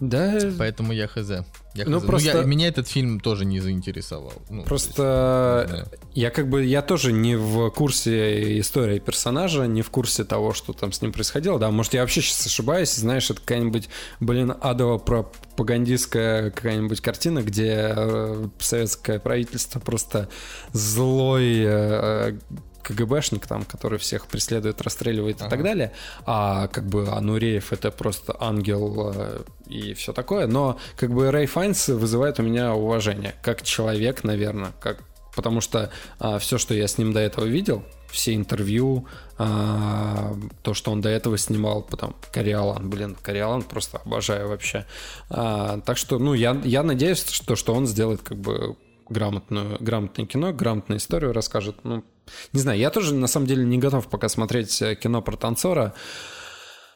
Да. 0.00 0.38
Поэтому 0.58 0.92
я 0.92 1.06
хз. 1.06 1.30
Я 1.74 1.84
ну, 1.86 2.00
хз. 2.00 2.06
просто... 2.06 2.32
ну, 2.32 2.40
я, 2.40 2.44
меня 2.44 2.68
этот 2.68 2.88
фильм 2.88 3.20
тоже 3.20 3.44
не 3.44 3.60
заинтересовал. 3.60 4.32
Ну, 4.48 4.62
просто 4.64 5.66
есть, 5.68 5.82
да. 5.92 5.98
я 6.14 6.30
как 6.30 6.48
бы, 6.48 6.64
я 6.64 6.82
тоже 6.82 7.12
не 7.12 7.36
в 7.36 7.70
курсе 7.70 8.58
истории 8.58 8.98
персонажа, 8.98 9.66
не 9.66 9.82
в 9.82 9.90
курсе 9.90 10.24
того, 10.24 10.52
что 10.52 10.72
там 10.72 10.92
с 10.92 11.02
ним 11.02 11.12
происходило. 11.12 11.58
Да, 11.58 11.70
может, 11.70 11.94
я 11.94 12.00
вообще 12.00 12.22
сейчас 12.22 12.46
ошибаюсь, 12.46 12.94
знаешь, 12.94 13.30
это 13.30 13.40
какая-нибудь, 13.40 13.88
блин, 14.18 14.54
адово 14.60 14.98
пропагандистская 14.98 16.50
какая-нибудь 16.50 17.00
картина, 17.00 17.42
где 17.42 17.92
э, 17.94 18.48
советское 18.58 19.20
правительство 19.20 19.78
просто 19.78 20.28
злой 20.72 21.62
э, 21.64 22.38
КГБшник 22.82 23.46
там, 23.46 23.64
который 23.64 23.98
всех 23.98 24.26
преследует, 24.26 24.80
расстреливает 24.80 25.36
ага. 25.36 25.46
и 25.46 25.50
так 25.50 25.62
далее, 25.62 25.92
а 26.26 26.68
как 26.68 26.86
бы 26.86 27.08
Ануреев 27.08 27.72
это 27.72 27.90
просто 27.90 28.36
ангел 28.40 29.12
э, 29.14 29.42
и 29.66 29.94
все 29.94 30.12
такое, 30.12 30.46
но 30.46 30.78
как 30.96 31.12
бы 31.12 31.30
Рэй 31.30 31.46
Файнс 31.46 31.88
вызывает 31.88 32.38
у 32.40 32.42
меня 32.42 32.74
уважение, 32.74 33.34
как 33.42 33.62
человек, 33.62 34.24
наверное, 34.24 34.72
как 34.80 35.04
потому 35.34 35.60
что 35.60 35.90
а, 36.18 36.38
все, 36.38 36.58
что 36.58 36.74
я 36.74 36.88
с 36.88 36.98
ним 36.98 37.12
до 37.12 37.20
этого 37.20 37.44
видел, 37.44 37.84
все 38.10 38.34
интервью, 38.34 39.06
а, 39.38 40.34
то, 40.62 40.74
что 40.74 40.90
он 40.90 41.00
до 41.00 41.08
этого 41.08 41.38
снимал, 41.38 41.82
потом 41.82 42.14
Кориалан, 42.32 42.90
блин, 42.90 43.16
Кориалан 43.20 43.62
просто 43.62 43.98
обожаю 43.98 44.48
вообще. 44.48 44.86
А, 45.28 45.80
так 45.80 45.96
что, 45.96 46.18
ну, 46.18 46.34
я, 46.34 46.60
я 46.64 46.82
надеюсь, 46.82 47.24
что, 47.30 47.56
что 47.56 47.74
он 47.74 47.86
сделает 47.86 48.22
как 48.22 48.38
бы 48.38 48.76
грамотную, 49.10 49.76
грамотное 49.80 50.26
кино, 50.26 50.52
грамотную 50.52 50.98
историю 50.98 51.32
расскажет. 51.32 51.76
Ну, 51.84 52.04
не 52.52 52.60
знаю, 52.60 52.78
я 52.78 52.90
тоже 52.90 53.14
на 53.14 53.26
самом 53.26 53.46
деле 53.46 53.64
не 53.64 53.78
готов 53.78 54.08
пока 54.08 54.28
смотреть 54.28 54.80
э, 54.80 54.94
кино 54.94 55.20
про 55.22 55.36
танцора. 55.36 55.94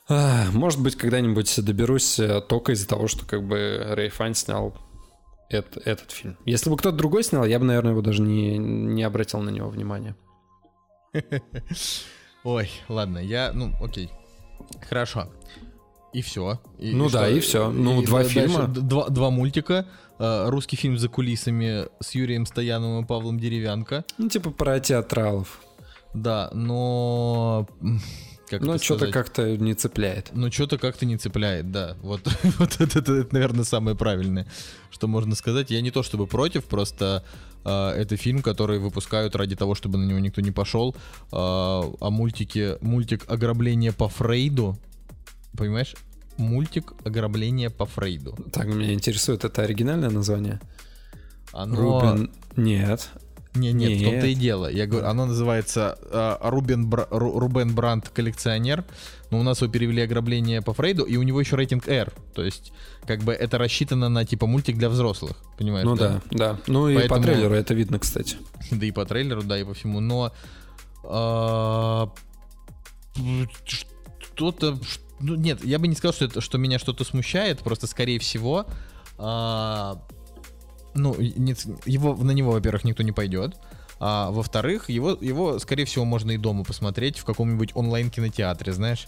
Может 0.08 0.82
быть, 0.82 0.96
когда-нибудь 0.96 1.64
доберусь 1.64 2.18
э, 2.18 2.42
только 2.42 2.72
из-за 2.72 2.86
того, 2.86 3.08
что 3.08 3.24
как 3.24 3.42
бы 3.42 3.82
Рэй 3.90 4.10
Файн 4.10 4.34
снял 4.34 4.76
этот, 5.48 5.86
этот 5.86 6.10
фильм. 6.10 6.36
Если 6.44 6.68
бы 6.70 6.76
кто-то 6.76 6.96
другой 6.96 7.24
снял, 7.24 7.44
я 7.44 7.58
бы, 7.58 7.64
наверное, 7.64 7.92
его 7.92 8.02
даже 8.02 8.20
не, 8.20 8.58
не 8.58 9.02
обратил 9.02 9.40
на 9.40 9.50
него 9.50 9.68
внимания. 9.68 10.14
Ой, 12.44 12.70
ладно, 12.88 13.18
я, 13.18 13.52
ну, 13.52 13.72
окей. 13.80 14.10
Хорошо. 14.88 15.28
И 16.12 16.22
все. 16.22 16.60
И, 16.78 16.94
ну 16.94 17.08
и 17.08 17.10
да, 17.12 17.24
что? 17.24 17.36
и 17.36 17.40
все. 17.40 17.70
Ну, 17.70 18.02
и 18.02 18.06
два 18.06 18.22
фильма. 18.24 18.66
Два, 18.68 19.08
два 19.08 19.30
мультика. 19.30 19.86
Э, 20.18 20.48
русский 20.48 20.76
фильм 20.76 20.98
за 20.98 21.08
кулисами 21.08 21.86
с 22.00 22.14
Юрием 22.14 22.46
Стояновым 22.46 23.04
и 23.04 23.06
Павлом 23.06 23.38
Деревянко. 23.38 24.04
Ну, 24.18 24.28
типа 24.28 24.50
про 24.50 24.80
театралов. 24.80 25.60
Да, 26.14 26.50
но... 26.52 27.66
Как 28.48 28.60
но 28.60 28.78
что-то 28.78 29.10
как-то 29.10 29.56
не 29.56 29.74
цепляет. 29.74 30.30
Ну, 30.32 30.52
что-то 30.52 30.78
как-то 30.78 31.06
не 31.06 31.16
цепляет, 31.16 31.72
да. 31.72 31.96
Вот, 32.02 32.20
вот 32.58 32.80
это, 32.80 32.98
это, 32.98 33.12
это, 33.12 33.34
наверное, 33.34 33.64
самое 33.64 33.96
правильное, 33.96 34.46
что 34.90 35.08
можно 35.08 35.34
сказать. 35.34 35.70
Я 35.70 35.80
не 35.80 35.90
то 35.90 36.02
чтобы 36.02 36.26
против, 36.26 36.66
просто 36.66 37.24
э, 37.64 37.70
это 37.70 38.16
фильм, 38.16 38.42
который 38.42 38.78
выпускают 38.78 39.34
ради 39.34 39.56
того, 39.56 39.74
чтобы 39.74 39.98
на 39.98 40.04
него 40.04 40.18
никто 40.18 40.40
не 40.40 40.52
пошел. 40.52 40.94
Э, 40.94 40.96
а 41.32 42.10
мультики, 42.10 42.76
мультик 42.80 43.24
«Ограбление 43.28 43.92
по 43.92 44.08
Фрейду», 44.08 44.78
понимаешь, 45.56 45.94
мультик 46.36 46.92
«Ограбление 47.04 47.70
по 47.70 47.86
Фрейду». 47.86 48.36
Так, 48.52 48.66
меня 48.66 48.92
интересует, 48.92 49.44
это 49.44 49.62
оригинальное 49.62 50.10
название? 50.10 50.60
Оно... 51.52 51.76
Рубин... 51.76 52.30
Нет. 52.56 53.10
Не, 53.54 53.72
нет, 53.72 53.90
нет, 53.90 54.00
в 54.00 54.04
том-то 54.04 54.26
и 54.26 54.34
дело. 54.34 54.68
Я 54.68 54.86
говорю, 54.86 55.06
оно 55.06 55.26
называется 55.26 55.96
э, 56.10 56.36
Рубен, 56.40 56.88
Бр... 56.88 57.06
Рубен 57.10 57.72
Брандт 57.72 58.08
коллекционер. 58.08 58.84
Но 59.30 59.38
у 59.38 59.42
нас 59.44 59.62
его 59.62 59.70
перевели 59.70 60.02
ограбление 60.02 60.60
по 60.60 60.72
Фрейду, 60.72 61.04
и 61.04 61.16
у 61.16 61.22
него 61.22 61.40
еще 61.40 61.56
рейтинг 61.56 61.88
R. 61.88 62.12
То 62.34 62.44
есть, 62.44 62.72
как 63.06 63.22
бы 63.22 63.32
это 63.32 63.58
рассчитано 63.58 64.08
на 64.08 64.24
типа 64.24 64.46
мультик 64.46 64.76
для 64.76 64.88
взрослых. 64.88 65.36
Понимаешь? 65.56 65.84
Ну 65.84 65.94
да, 65.94 66.20
да. 66.30 66.54
да. 66.54 66.60
Ну 66.66 66.88
и 66.88 66.96
Поэтому... 66.96 67.20
по 67.20 67.26
трейлеру 67.26 67.54
это 67.54 67.74
видно, 67.74 67.98
кстати. 67.98 68.36
Да 68.72 68.86
и 68.86 68.90
по 68.90 69.04
трейлеру, 69.04 69.42
да, 69.42 69.58
и 69.58 69.64
по 69.64 69.74
всему. 69.74 70.00
Но 70.00 70.32
э, 71.04 72.06
что-то 74.20 74.78
ну, 75.20 75.34
нет, 75.34 75.64
я 75.64 75.78
бы 75.78 75.88
не 75.88 75.94
сказал, 75.94 76.12
что, 76.12 76.24
это, 76.24 76.40
что 76.40 76.58
меня 76.58 76.78
что-то 76.78 77.04
смущает, 77.04 77.60
просто, 77.60 77.86
скорее 77.86 78.18
всего, 78.18 78.66
а, 79.18 80.02
ну, 80.94 81.14
не, 81.18 81.54
его, 81.86 82.14
на 82.16 82.32
него, 82.32 82.52
во-первых, 82.52 82.84
никто 82.84 83.02
не 83.02 83.12
пойдет, 83.12 83.56
а 84.00 84.30
во-вторых, 84.30 84.90
его, 84.90 85.16
его, 85.20 85.58
скорее 85.58 85.84
всего, 85.84 86.04
можно 86.04 86.32
и 86.32 86.36
дома 86.36 86.64
посмотреть 86.64 87.18
в 87.18 87.24
каком-нибудь 87.24 87.70
онлайн-кинотеатре, 87.74 88.72
знаешь. 88.72 89.06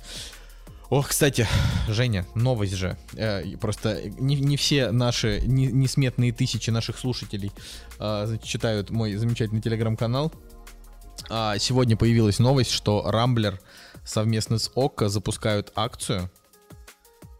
Ох, 0.88 1.08
кстати, 1.08 1.48
Женя, 1.88 2.26
новость 2.34 2.74
же. 2.74 2.96
Э, 3.14 3.42
просто 3.56 4.08
не, 4.20 4.36
не 4.36 4.56
все 4.56 4.92
наши, 4.92 5.42
не, 5.44 5.66
несметные 5.66 6.32
тысячи 6.32 6.70
наших 6.70 6.98
слушателей 6.98 7.50
э, 7.98 8.38
читают 8.42 8.90
мой 8.90 9.14
замечательный 9.16 9.60
телеграм-канал. 9.60 10.32
А 11.28 11.58
сегодня 11.58 11.96
появилась 11.96 12.38
новость, 12.38 12.70
что 12.70 13.02
Рамблер 13.04 13.60
совместно 14.06 14.58
с 14.58 14.70
ОККО 14.74 15.08
запускают 15.08 15.72
акцию. 15.74 16.30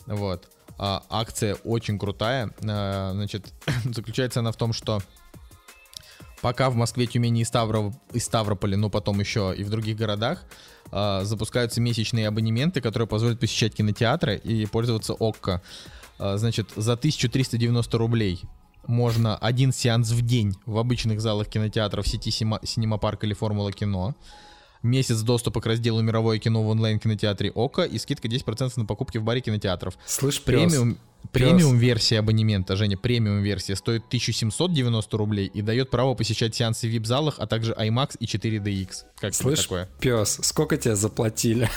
Вот. 0.07 0.51
А, 0.79 1.03
акция 1.09 1.55
очень 1.65 1.99
крутая. 1.99 2.51
А, 2.69 3.13
значит, 3.15 3.53
заключается 3.85 4.41
она 4.41 4.53
в 4.53 4.57
том, 4.57 4.73
что 4.73 5.01
пока 6.43 6.69
в 6.69 6.75
Москве, 6.75 7.07
Тюмени 7.07 7.41
и, 7.41 7.45
Ставроп... 7.45 7.95
и 8.13 8.19
Ставрополе, 8.19 8.77
но 8.77 8.91
потом 8.91 9.21
еще 9.21 9.55
и 9.57 9.65
в 9.65 9.71
других 9.71 9.97
городах 9.97 10.45
а, 10.91 11.25
запускаются 11.25 11.81
месячные 11.81 12.29
абонементы, 12.29 12.81
которые 12.81 13.09
позволят 13.09 13.41
посещать 13.41 13.75
кинотеатры 13.75 14.37
и 14.37 14.67
пользоваться 14.67 15.15
ОККО. 15.15 15.63
А, 16.19 16.37
значит, 16.37 16.73
за 16.77 16.93
1390 16.93 17.97
рублей 17.97 18.43
можно 18.87 19.37
один 19.37 19.73
сеанс 19.73 20.11
в 20.11 20.23
день 20.23 20.55
в 20.67 20.79
обычных 20.79 21.21
залах 21.21 21.49
кинотеатров 21.49 22.07
сети 22.07 22.31
Синема 22.31 22.99
Парк 22.99 23.25
или 23.25 23.35
Формула 23.35 23.73
Кино 23.73 24.15
месяц 24.87 25.21
доступа 25.21 25.61
к 25.61 25.67
разделу 25.67 26.01
«Мировое 26.03 26.39
кино» 26.39 26.63
в 26.63 26.69
онлайн-кинотеатре 26.69 27.51
ОКО 27.55 27.83
и 27.83 27.99
скидка 27.99 28.29
10% 28.29 28.73
на 28.77 28.85
покупки 28.85 29.19
в 29.19 29.25
баре 29.25 29.41
кинотеатров. 29.41 29.99
Слышь, 30.07 30.41
премиум, 30.41 30.99
Премиум-версия 31.33 32.21
абонемента, 32.21 32.77
Женя, 32.77 32.97
премиум-версия 32.97 33.77
стоит 33.77 34.05
1790 34.07 35.17
рублей 35.17 35.47
и 35.47 35.61
дает 35.63 35.91
право 35.91 36.15
посещать 36.15 36.55
сеансы 36.55 36.89
в 36.89 36.95
VIP-залах, 36.95 37.37
а 37.39 37.47
также 37.47 37.73
IMAX 37.73 38.17
и 38.19 38.27
4DX. 38.27 38.89
Как 39.19 39.35
Слышь, 39.35 39.63
такое? 39.63 39.89
пес, 40.01 40.39
сколько 40.43 40.77
тебе 40.77 40.95
заплатили? 40.95 41.69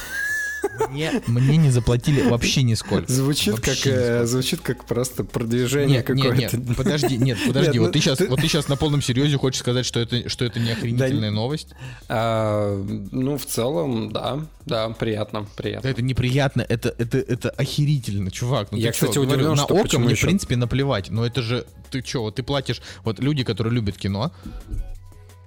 Мне, 0.90 1.22
мне 1.28 1.58
не 1.58 1.70
заплатили 1.72 2.22
вообще 2.22 2.64
нисколько. 2.64 3.12
Звучит 3.12 3.54
Вообще 3.54 3.76
как 3.76 3.88
э, 3.94 4.26
звучит 4.26 4.62
как 4.62 4.86
просто 4.86 5.24
продвижение 5.24 5.98
Нет, 6.00 6.10
нет, 6.10 6.28
какое-то. 6.30 6.58
нет, 6.58 6.78
подожди, 6.78 7.18
нет, 7.18 7.38
подожди, 7.48 7.72
Нет, 7.72 7.80
вот 7.80 7.86
ну, 7.88 7.92
ты 7.92 8.00
сейчас, 8.00 8.18
ты- 8.18 8.28
вот 8.28 8.40
ты 8.42 8.48
сейчас 8.48 8.68
на 8.68 8.76
полном 8.76 9.02
серьезе 9.02 9.38
хочешь 9.38 9.60
сказать, 9.60 9.86
что 9.86 10.00
это, 10.00 10.28
что 10.30 10.46
это 10.46 10.60
не 10.60 10.72
охренительная 10.72 11.32
новость? 11.32 11.70
А, 12.08 12.76
ну, 13.12 13.38
в 13.38 13.46
целом, 13.46 14.12
да, 14.12 14.40
да, 14.66 14.90
приятно, 14.90 15.46
приятно. 15.56 15.84
Да 15.84 15.90
это 15.90 16.02
неприятно, 16.02 16.66
это, 16.68 16.94
это, 16.98 17.18
это 17.20 17.50
охерительно, 17.52 18.32
чувак. 18.32 18.72
Ну, 18.72 18.78
Я, 18.78 18.92
кстати, 18.92 19.16
говорю, 19.16 19.32
удивлен, 19.32 19.50
на 19.52 19.64
что 19.64 19.76
око 19.76 20.00
мне, 20.00 20.12
ещё- 20.12 20.26
в 20.26 20.30
принципе, 20.30 20.56
наплевать. 20.56 21.10
Но 21.10 21.26
это 21.26 21.42
же, 21.42 21.66
ты 21.92 22.04
что, 22.06 22.24
вот 22.24 22.36
ты 22.36 22.44
платишь, 22.44 22.82
вот 23.04 23.20
люди, 23.20 23.44
которые 23.44 23.74
любят 23.74 23.98
кино, 23.98 24.32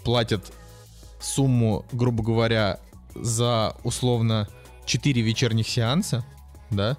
платят 0.04 0.52
сумму, 1.20 1.84
грубо 1.92 2.22
говоря, 2.22 2.80
за 3.14 3.74
условно 3.84 4.48
4 4.86 5.22
вечерних 5.22 5.68
сеанса, 5.68 6.24
да, 6.70 6.96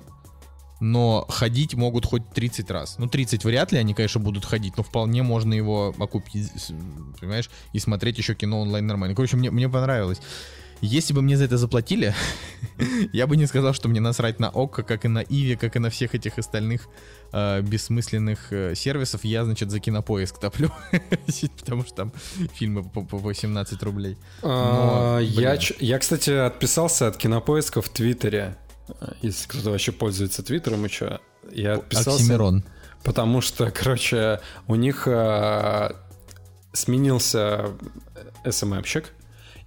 но 0.80 1.26
ходить 1.30 1.76
могут 1.76 2.06
хоть 2.06 2.30
30 2.34 2.70
раз. 2.72 2.98
Ну, 2.98 3.08
30 3.08 3.46
вряд 3.46 3.72
ли 3.72 3.78
они, 3.78 3.94
конечно, 3.94 4.20
будут 4.20 4.44
ходить, 4.44 4.76
но 4.76 4.84
вполне 4.84 5.24
можно 5.24 5.54
его 5.54 5.96
окупить, 5.98 6.52
понимаешь, 7.20 7.50
и 7.72 7.80
смотреть 7.80 8.18
еще 8.18 8.36
кино 8.36 8.62
онлайн 8.62 8.86
нормально. 8.86 9.16
Короче, 9.16 9.38
мне, 9.38 9.50
мне 9.50 9.70
понравилось. 9.70 10.20
Если 10.86 11.14
бы 11.14 11.22
мне 11.22 11.38
за 11.38 11.46
это 11.46 11.58
заплатили, 11.58 12.14
я 13.14 13.26
бы 13.26 13.38
не 13.38 13.48
сказал, 13.48 13.74
что 13.74 13.88
мне 13.88 14.02
насрать 14.02 14.42
на 14.42 14.50
ОККО, 14.50 14.84
как 14.84 15.06
и 15.06 15.08
на 15.08 15.20
Иви, 15.20 15.56
как 15.56 15.78
и 15.78 15.80
на 15.80 15.90
всех 15.90 16.14
этих 16.14 16.38
остальных 16.38 16.90
э, 17.32 17.62
бессмысленных 17.62 18.52
э, 18.52 18.76
сервисов. 18.76 19.24
Я, 19.24 19.46
значит, 19.46 19.72
за 19.72 19.80
кинопоиск 19.80 20.40
топлю, 20.40 20.72
потому 21.60 21.86
что 21.86 21.96
там 21.96 22.14
фильмы 22.54 22.84
по, 22.84 23.02
по 23.02 23.18
18 23.18 23.82
рублей. 23.82 24.18
А, 24.42 25.20
Но, 25.20 25.20
я, 25.22 25.58
я, 25.80 26.00
кстати, 26.00 26.32
отписался 26.32 27.08
от 27.08 27.16
кинопоиска 27.16 27.82
в 27.82 27.88
Твиттере. 27.88 28.58
Если 29.22 29.48
кто-то 29.48 29.72
вообще 29.72 29.94
пользуется 29.94 30.44
Твиттером 30.44 30.84
еще. 30.84 31.22
Я 31.50 31.76
отписался. 31.76 32.20
Оксимирон. 32.20 32.66
Потому 33.06 33.40
что, 33.40 33.72
короче, 33.72 34.42
у 34.68 34.76
них 34.76 35.08
э, 35.08 35.92
сменился 36.74 37.70
SMM-щик. 38.44 39.06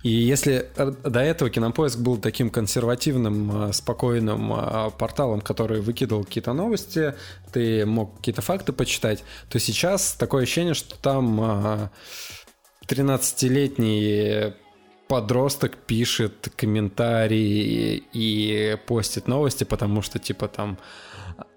И 0.07 0.09
если 0.09 0.70
до 1.02 1.18
этого 1.18 1.50
Кинопоиск 1.50 1.98
был 1.98 2.16
таким 2.16 2.48
консервативным, 2.48 3.70
э, 3.70 3.72
спокойным 3.72 4.52
э, 4.52 4.90
порталом, 4.96 5.40
который 5.40 5.80
выкидывал 5.80 6.22
какие-то 6.22 6.52
новости, 6.52 7.14
ты 7.52 7.84
мог 7.84 8.16
какие-то 8.18 8.40
факты 8.40 8.72
почитать, 8.72 9.24
то 9.48 9.59
сейчас 9.59 10.12
такое 10.12 10.44
ощущение, 10.44 10.74
что 10.74 10.96
там 10.96 11.40
э, 11.40 11.88
13-летний 12.86 14.54
подросток 15.09 15.76
пишет 15.76 16.50
комментарии 16.54 18.00
и 18.12 18.78
постит 18.86 19.26
новости, 19.26 19.64
потому 19.64 20.02
что, 20.02 20.20
типа, 20.20 20.46
там 20.46 20.78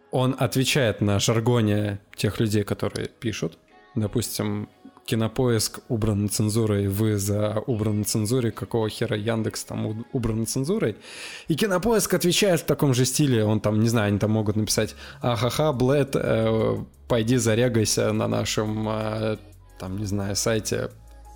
он 0.10 0.36
отвечает 0.40 1.02
на 1.02 1.20
жаргоне 1.20 2.00
тех 2.16 2.40
людей, 2.40 2.64
которые 2.64 3.10
пишут. 3.10 3.60
Допустим, 3.94 4.70
Кинопоиск 5.10 5.80
убран 5.88 6.30
цензурой, 6.30 6.88
вы 6.88 7.18
за 7.18 7.64
убран 7.66 8.06
цензурой, 8.06 8.52
какого 8.52 8.90
хера 8.90 9.18
Яндекс 9.18 9.64
там 9.64 10.06
убран 10.14 10.46
цензурой. 10.46 10.98
И 11.48 11.56
Кинопоиск 11.56 12.14
отвечает 12.14 12.60
в 12.60 12.66
таком 12.66 12.94
же 12.94 13.06
стиле, 13.06 13.44
он 13.44 13.60
там, 13.60 13.80
не 13.80 13.90
знаю, 13.90 14.10
они 14.10 14.20
там 14.20 14.30
могут 14.30 14.56
написать 14.56 14.96
«Ахаха, 15.20 15.74
Блэд, 15.74 16.12
э, 16.14 16.78
пойди 17.08 17.38
зарегайся 17.38 18.14
на 18.14 18.28
нашем, 18.28 18.88
э, 18.88 19.38
там, 19.80 19.98
не 19.98 20.06
знаю, 20.06 20.36
сайте 20.36 20.92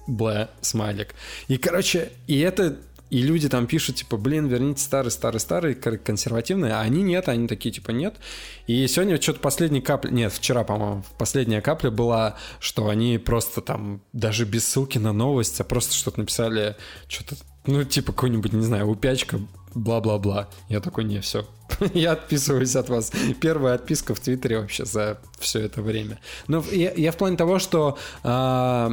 Блэ, 0.05 0.49
смайлик». 0.61 1.15
И, 1.47 1.57
короче, 1.57 2.11
и 2.27 2.39
это 2.41 2.77
и 3.13 3.21
люди 3.21 3.47
там 3.47 3.67
пишут, 3.67 3.97
типа, 3.97 4.17
блин, 4.17 4.47
верните 4.47 4.81
старый, 4.81 5.11
старый, 5.11 5.39
старый, 5.39 5.75
консервативные, 5.75 6.73
а 6.73 6.79
они 6.79 7.03
нет, 7.03 7.29
они 7.29 7.47
такие, 7.47 7.71
типа, 7.71 7.91
нет. 7.91 8.15
И 8.65 8.87
сегодня 8.87 9.21
что-то 9.21 9.39
последняя 9.39 9.81
капля, 9.81 10.09
нет, 10.09 10.33
вчера, 10.33 10.63
по-моему, 10.63 11.03
последняя 11.19 11.61
капля 11.61 11.91
была, 11.91 12.37
что 12.59 12.89
они 12.89 13.19
просто 13.19 13.61
там, 13.61 14.01
даже 14.13 14.45
без 14.45 14.65
ссылки 14.65 14.97
на 14.97 15.13
новость, 15.13 15.61
а 15.61 15.63
просто 15.63 15.93
что-то 15.93 16.21
написали, 16.21 16.75
что-то, 17.07 17.35
ну, 17.67 17.83
типа, 17.83 18.13
какой-нибудь, 18.13 18.51
не 18.51 18.63
знаю, 18.63 18.89
упячка, 18.89 19.39
бла-бла-бла. 19.75 20.49
Я 20.67 20.79
такой, 20.79 21.03
не, 21.03 21.21
все, 21.21 21.47
я 21.93 22.13
отписываюсь 22.13 22.75
от 22.75 22.89
вас. 22.89 23.11
Первая 23.39 23.75
отписка 23.75 24.15
в 24.15 24.19
Твиттере 24.21 24.57
вообще 24.57 24.85
за 24.85 25.19
все 25.37 25.59
это 25.59 25.83
время. 25.83 26.19
Но 26.47 26.63
я, 26.71 26.91
я 26.93 27.11
в 27.11 27.17
плане 27.17 27.37
того, 27.37 27.59
что 27.59 27.95
а, 28.23 28.91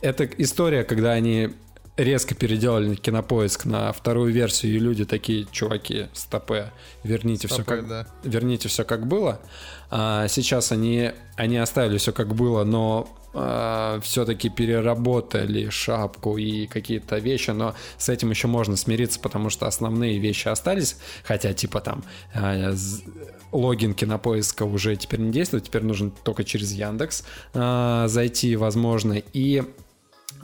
это 0.00 0.24
история, 0.24 0.82
когда 0.82 1.12
они 1.12 1.52
резко 1.96 2.34
переделали 2.34 2.94
кинопоиск 2.94 3.64
на 3.64 3.92
вторую 3.92 4.32
версию, 4.32 4.74
и 4.74 4.78
люди 4.78 5.04
такие, 5.04 5.46
чуваки, 5.50 6.08
стопе, 6.12 6.72
верните 7.02 7.46
все 7.46 7.62
Стопэ, 7.62 7.76
как 7.76 7.88
да. 7.88 8.06
верните 8.24 8.68
все 8.68 8.84
как 8.84 9.06
было. 9.06 9.40
А 9.90 10.26
сейчас 10.28 10.72
они, 10.72 11.12
они 11.36 11.56
оставили 11.58 11.98
все 11.98 12.12
как 12.12 12.34
было, 12.34 12.64
но 12.64 13.08
все-таки 14.02 14.48
переработали 14.48 15.68
шапку 15.68 16.36
и 16.38 16.66
какие-то 16.66 17.18
вещи, 17.18 17.50
но 17.50 17.74
с 17.98 18.08
этим 18.08 18.30
еще 18.30 18.46
можно 18.46 18.76
смириться, 18.76 19.18
потому 19.18 19.50
что 19.50 19.66
основные 19.66 20.20
вещи 20.20 20.46
остались, 20.46 20.96
хотя 21.24 21.52
типа 21.52 21.80
там 21.80 22.04
а, 22.32 22.72
логин 23.50 23.94
кинопоиска 23.94 24.62
уже 24.62 24.94
теперь 24.94 25.18
не 25.18 25.32
действует, 25.32 25.64
теперь 25.64 25.82
нужно 25.82 26.12
только 26.22 26.44
через 26.44 26.70
Яндекс 26.70 27.24
а, 27.54 28.06
зайти, 28.06 28.54
возможно, 28.54 29.20
и 29.32 29.64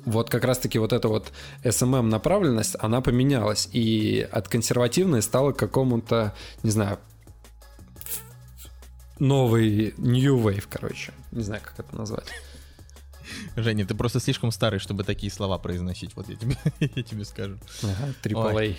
вот 0.05 0.30
как 0.30 0.44
раз-таки 0.44 0.78
вот 0.78 0.92
эта 0.92 1.09
вот 1.09 1.32
SMM 1.64 2.03
направленность, 2.03 2.76
она 2.78 3.01
поменялась, 3.01 3.68
и 3.72 4.26
от 4.30 4.48
консервативной 4.48 5.22
стала 5.22 5.53
к 5.53 5.59
какому-то, 5.59 6.34
не 6.62 6.70
знаю, 6.70 6.98
новый 9.18 9.94
New 9.98 10.38
Wave, 10.38 10.64
короче. 10.68 11.12
Не 11.32 11.42
знаю, 11.42 11.62
как 11.64 11.86
это 11.86 11.96
назвать. 11.96 12.26
Женя, 13.57 13.86
ты 13.86 13.94
просто 13.94 14.20
слишком 14.20 14.51
старый, 14.51 14.80
чтобы 14.80 15.05
такие 15.05 15.30
слова 15.30 15.59
произносить. 15.59 16.16
Вот 16.16 16.28
я 16.28 16.36
тебе, 16.36 16.57
я 16.80 17.03
тебе 17.03 17.24
скажу. 17.24 17.59
Ага, 17.82 18.14
AAA. 18.22 18.76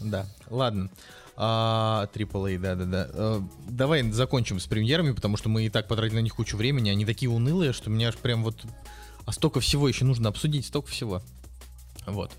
Да, 0.00 0.26
ладно. 0.50 0.90
А, 1.36 2.08
AAA, 2.14 2.58
да-да-да. 2.58 3.08
Э, 3.12 3.40
Давай 3.68 4.10
закончим 4.10 4.60
с 4.60 4.66
премьерами, 4.66 5.12
потому 5.12 5.36
что 5.36 5.48
мы 5.48 5.64
и 5.66 5.70
так 5.70 5.88
потратили 5.88 6.16
на 6.16 6.22
них 6.22 6.34
кучу 6.34 6.56
времени. 6.56 6.90
Они 6.90 7.06
такие 7.06 7.30
унылые, 7.30 7.72
что 7.72 7.90
меня 7.90 8.08
аж 8.08 8.16
прям 8.16 8.42
вот... 8.42 8.56
А 9.24 9.32
столько 9.32 9.60
всего 9.60 9.88
еще 9.88 10.04
нужно 10.04 10.28
обсудить, 10.28 10.66
столько 10.66 10.88
всего. 10.88 11.22
Вот. 12.06 12.32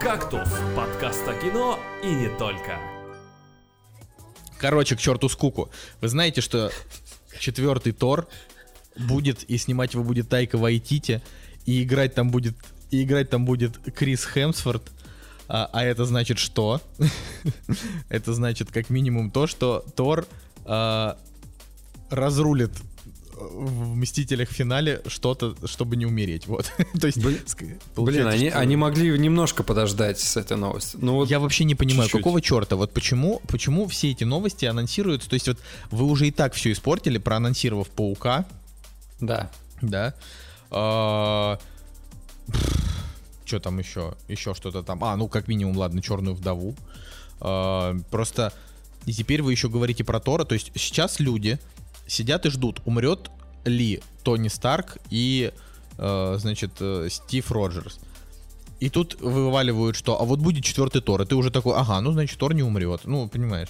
«Кактус»— 0.00 0.48
подкаст 0.76 1.26
о 1.26 1.34
кино 1.34 1.78
и 2.04 2.06
не 2.06 2.28
только. 2.38 2.78
Короче, 4.58 4.96
к 4.96 5.00
черту 5.00 5.28
скуку. 5.28 5.70
Вы 6.00 6.08
знаете, 6.08 6.40
что 6.40 6.70
четвертый 7.38 7.92
Тор 7.92 8.28
будет, 8.96 9.42
и 9.44 9.58
снимать 9.58 9.94
его 9.94 10.04
будет 10.04 10.28
Тайка 10.28 10.56
Вайтити, 10.56 11.22
и 11.66 11.82
играть 11.82 12.14
там 12.14 12.30
будет, 12.30 12.56
и 12.90 13.02
играть 13.02 13.30
там 13.30 13.44
будет 13.44 13.78
Крис 13.94 14.24
Хемсфорд. 14.24 14.82
А, 15.48 15.68
а 15.72 15.84
это 15.84 16.04
значит 16.04 16.38
что? 16.38 16.80
это 18.08 18.34
значит 18.34 18.70
как 18.70 18.90
минимум 18.90 19.30
то, 19.30 19.46
что 19.46 19.84
Тор 19.96 20.26
а, 20.64 21.18
разрулит 22.10 22.72
в 23.38 23.94
Мстителях 23.96 24.48
финале 24.50 25.02
что-то, 25.06 25.54
чтобы 25.66 25.96
не 25.96 26.06
умереть. 26.06 26.46
Вот. 26.46 26.70
То 27.00 27.06
есть, 27.06 27.18
Блин, 27.18 27.38
Блин, 27.96 28.26
они, 28.26 28.50
что- 28.50 28.58
они 28.58 28.76
могли 28.76 29.18
немножко 29.18 29.62
подождать 29.62 30.18
с 30.20 30.36
этой 30.36 30.56
новостью. 30.56 31.00
Ну 31.02 31.14
вот 31.14 31.30
Я 31.30 31.38
вообще 31.40 31.64
не 31.64 31.74
понимаю, 31.74 32.04
чуть-чуть. 32.08 32.20
какого 32.20 32.40
черта? 32.40 32.76
Вот 32.76 32.92
почему, 32.92 33.40
почему 33.48 33.86
все 33.88 34.10
эти 34.10 34.24
новости 34.24 34.64
анонсируются? 34.64 35.28
То 35.30 35.34
есть 35.34 35.48
вот 35.48 35.58
вы 35.90 36.04
уже 36.06 36.28
и 36.28 36.30
так 36.30 36.54
все 36.54 36.72
испортили, 36.72 37.18
проанонсировав 37.18 37.88
Паука, 37.88 38.46
да. 39.20 39.50
да? 39.82 40.14
Что 43.44 43.60
там 43.60 43.78
еще? 43.78 44.14
Еще 44.28 44.54
что-то 44.54 44.82
там. 44.82 45.02
А, 45.04 45.16
ну 45.16 45.28
как 45.28 45.48
минимум, 45.48 45.76
ладно, 45.76 46.02
Черную 46.02 46.34
вдову. 46.34 46.74
А, 47.40 47.96
Просто 48.10 48.52
и 49.06 49.12
теперь 49.12 49.42
вы 49.42 49.52
еще 49.52 49.68
говорите 49.70 50.04
про 50.04 50.20
Тора. 50.20 50.44
То 50.44 50.54
есть 50.54 50.70
сейчас 50.74 51.18
люди 51.20 51.58
сидят 52.08 52.46
и 52.46 52.50
ждут, 52.50 52.80
умрет 52.84 53.30
ли 53.64 54.00
Тони 54.24 54.48
Старк 54.48 54.98
и, 55.10 55.52
э, 55.98 56.36
значит, 56.38 56.72
э, 56.80 57.08
Стив 57.10 57.50
Роджерс. 57.52 58.00
И 58.80 58.90
тут 58.90 59.20
вываливают, 59.20 59.96
что 59.96 60.20
а 60.20 60.24
вот 60.24 60.38
будет 60.38 60.64
четвертый 60.64 61.02
Тор, 61.02 61.22
и 61.22 61.26
ты 61.26 61.34
уже 61.34 61.50
такой, 61.50 61.76
ага, 61.76 62.00
ну 62.00 62.12
значит 62.12 62.38
Тор 62.38 62.54
не 62.54 62.62
умрет, 62.62 63.02
ну 63.04 63.28
понимаешь. 63.28 63.68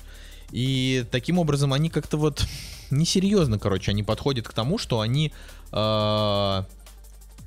И 0.51 1.05
таким 1.11 1.39
образом 1.39 1.73
они 1.73 1.91
как-то 1.91 2.17
вот 2.17 2.47
несерьезно, 2.91 3.59
короче, 3.59 3.91
они 3.91 4.03
подходят 4.03 4.47
к 4.47 4.53
тому, 4.53 4.79
что 4.79 5.01
они 5.01 5.33
э, 5.73 6.63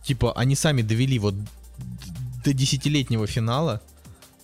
типа 0.04 0.34
они 0.34 0.56
сами 0.56 0.82
довели 0.82 1.20
вот 1.20 1.36
до 2.44 2.54
десятилетнего 2.54 3.28
финала. 3.28 3.82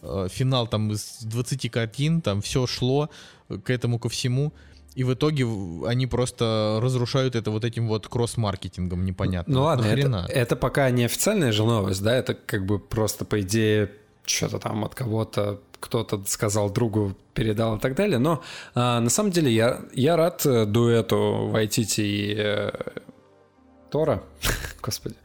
Э, 0.01 0.27
финал 0.31 0.67
там 0.67 0.91
из 0.91 1.19
20 1.21 1.71
картин, 1.71 2.21
там 2.21 2.41
все 2.41 2.67
шло 2.67 3.09
к 3.49 3.69
этому 3.69 3.99
ко 3.99 4.09
всему. 4.09 4.53
И 4.97 5.03
в 5.03 5.13
итоге 5.13 5.45
они 5.85 6.07
просто 6.07 6.79
разрушают 6.81 7.35
это 7.35 7.51
вот 7.51 7.63
этим 7.63 7.87
вот 7.87 8.07
кросс-маркетингом 8.07 9.05
непонятно. 9.05 9.53
Ну 9.53 9.61
ладно, 9.61 9.85
Нахрена? 9.85 10.25
это, 10.27 10.33
это 10.33 10.55
пока 10.55 10.89
не 10.89 11.05
официальная 11.05 11.51
же 11.51 11.65
новость, 11.65 12.01
да, 12.01 12.15
это 12.15 12.33
как 12.33 12.65
бы 12.65 12.79
просто 12.79 13.23
по 13.23 13.39
идее 13.41 13.91
что-то 14.25 14.57
там 14.57 14.83
от 14.83 14.95
кого-то 14.95 15.61
кто-то 15.79 16.23
сказал 16.25 16.71
другу, 16.71 17.15
передал 17.35 17.77
и 17.77 17.79
так 17.79 17.95
далее. 17.95 18.17
Но 18.17 18.41
а, 18.73 18.99
на 18.99 19.11
самом 19.11 19.29
деле 19.29 19.51
я, 19.51 19.81
я 19.93 20.17
рад 20.17 20.43
э, 20.47 20.65
дуэту 20.65 21.49
Вайтити 21.51 22.01
и 22.01 22.35
э, 22.35 22.71
Тора. 23.91 24.23
Господи. 24.81 25.15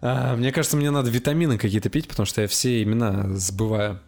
А, 0.00 0.34
мне 0.34 0.50
кажется, 0.50 0.76
мне 0.76 0.90
надо 0.90 1.08
витамины 1.08 1.56
какие-то 1.56 1.88
пить, 1.88 2.08
потому 2.08 2.26
что 2.26 2.42
я 2.42 2.48
все 2.48 2.82
имена 2.82 3.28
забываю. 3.36 4.00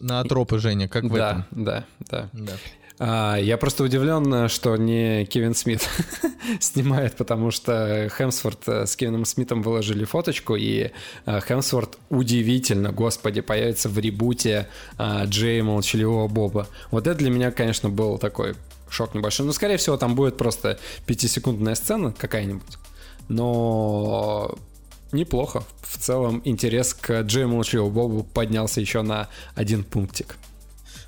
На 0.00 0.24
тропы, 0.24 0.58
Женя, 0.58 0.88
как 0.88 1.04
в 1.04 1.14
да, 1.14 1.30
этом. 1.30 1.46
Да, 1.50 1.84
да, 2.00 2.30
да. 2.32 2.52
А, 2.98 3.36
я 3.36 3.56
просто 3.56 3.82
удивлен, 3.82 4.48
что 4.48 4.76
не 4.76 5.26
Кевин 5.26 5.54
Смит 5.54 5.88
снимает, 6.60 7.16
потому 7.16 7.50
что 7.50 8.08
Хемсворт 8.16 8.68
э, 8.68 8.86
с 8.86 8.94
Кевином 8.94 9.24
Смитом 9.24 9.62
выложили 9.62 10.04
фоточку, 10.04 10.54
и 10.54 10.90
э, 11.26 11.40
Хемсворт 11.40 11.98
удивительно, 12.08 12.92
господи, 12.92 13.40
появится 13.40 13.88
в 13.88 13.98
ребуте 13.98 14.68
а, 14.96 15.24
Джей 15.24 15.60
Молчаливого 15.62 16.28
Боба. 16.28 16.68
Вот 16.92 17.06
это 17.08 17.18
для 17.18 17.30
меня, 17.30 17.50
конечно, 17.50 17.88
был 17.88 18.18
такой 18.18 18.54
шок 18.88 19.14
небольшой. 19.14 19.46
Но, 19.46 19.52
скорее 19.52 19.76
всего, 19.76 19.96
там 19.96 20.14
будет 20.14 20.36
просто 20.36 20.78
пятисекундная 21.06 21.74
сцена 21.74 22.12
какая-нибудь. 22.12 22.78
Но 23.28 24.54
неплохо. 25.10 25.64
В 25.82 25.98
целом 25.98 26.42
интерес 26.44 26.94
к 26.94 27.22
Джей 27.22 27.46
Молчаливому 27.46 27.90
Бобу 27.90 28.22
поднялся 28.22 28.80
еще 28.80 29.02
на 29.02 29.28
один 29.54 29.82
пунктик. 29.82 30.36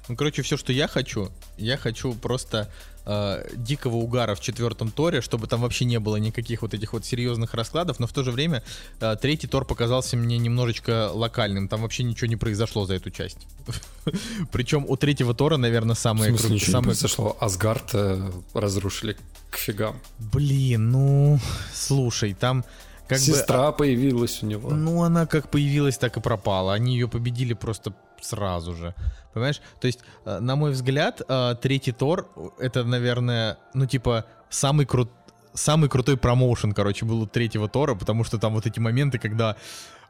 Ну, 0.08 0.16
короче, 0.16 0.42
все, 0.42 0.56
что 0.56 0.72
я 0.72 0.88
хочу, 0.88 1.30
я 1.56 1.76
хочу 1.76 2.14
просто 2.14 2.70
э, 3.04 3.48
дикого 3.54 3.96
угара 3.96 4.34
в 4.34 4.40
четвертом 4.40 4.90
торе, 4.90 5.20
чтобы 5.20 5.46
там 5.46 5.60
вообще 5.60 5.84
не 5.84 5.98
было 5.98 6.16
никаких 6.16 6.62
вот 6.62 6.74
этих 6.74 6.92
вот 6.92 7.04
серьезных 7.04 7.54
раскладов, 7.54 7.98
но 8.00 8.06
в 8.06 8.12
то 8.12 8.22
же 8.22 8.32
время 8.32 8.62
э, 9.00 9.16
третий 9.20 9.46
тор 9.46 9.64
показался 9.64 10.16
мне 10.16 10.38
немножечко 10.38 11.10
локальным, 11.12 11.68
там 11.68 11.82
вообще 11.82 12.02
ничего 12.02 12.26
не 12.26 12.36
произошло 12.36 12.86
за 12.86 12.94
эту 12.94 13.10
часть. 13.10 13.46
Причем 14.52 14.84
у 14.88 14.96
третьего 14.96 15.34
тора, 15.34 15.56
наверное, 15.56 15.94
самое 15.94 16.32
крутое. 16.32 16.54
ничего 16.54 16.72
самое... 16.72 16.82
не 16.82 16.86
произошло? 16.88 17.36
Асгард 17.40 17.90
э, 17.94 18.30
разрушили 18.54 19.16
к 19.50 19.56
фигам. 19.56 20.00
Блин, 20.18 20.90
ну, 20.90 21.38
слушай, 21.72 22.34
там 22.34 22.64
как 23.08 23.18
Сестра 23.18 23.70
бы, 23.70 23.78
появилась 23.78 24.42
у 24.42 24.46
него. 24.46 24.70
Ну, 24.70 25.02
она 25.02 25.26
как 25.26 25.48
появилась, 25.50 25.98
так 25.98 26.16
и 26.16 26.20
пропала. 26.20 26.74
Они 26.74 26.94
ее 26.94 27.08
победили 27.08 27.54
просто 27.54 27.92
сразу 28.20 28.74
же. 28.74 28.94
Понимаешь? 29.32 29.60
То 29.80 29.86
есть, 29.86 30.00
э, 30.24 30.38
на 30.40 30.56
мой 30.56 30.72
взгляд, 30.72 31.22
э, 31.28 31.54
третий 31.60 31.92
Тор 31.92 32.28
это, 32.58 32.84
наверное, 32.84 33.58
ну, 33.74 33.86
типа, 33.86 34.24
самый 34.50 34.86
крут 34.86 35.10
самый 35.54 35.88
крутой 35.88 36.16
промоушен, 36.16 36.72
короче, 36.72 37.06
был 37.06 37.22
у 37.22 37.26
третьего 37.26 37.68
Тора, 37.68 37.94
потому 37.94 38.24
что 38.24 38.38
там 38.38 38.54
вот 38.54 38.66
эти 38.66 38.78
моменты, 38.78 39.18
когда, 39.18 39.56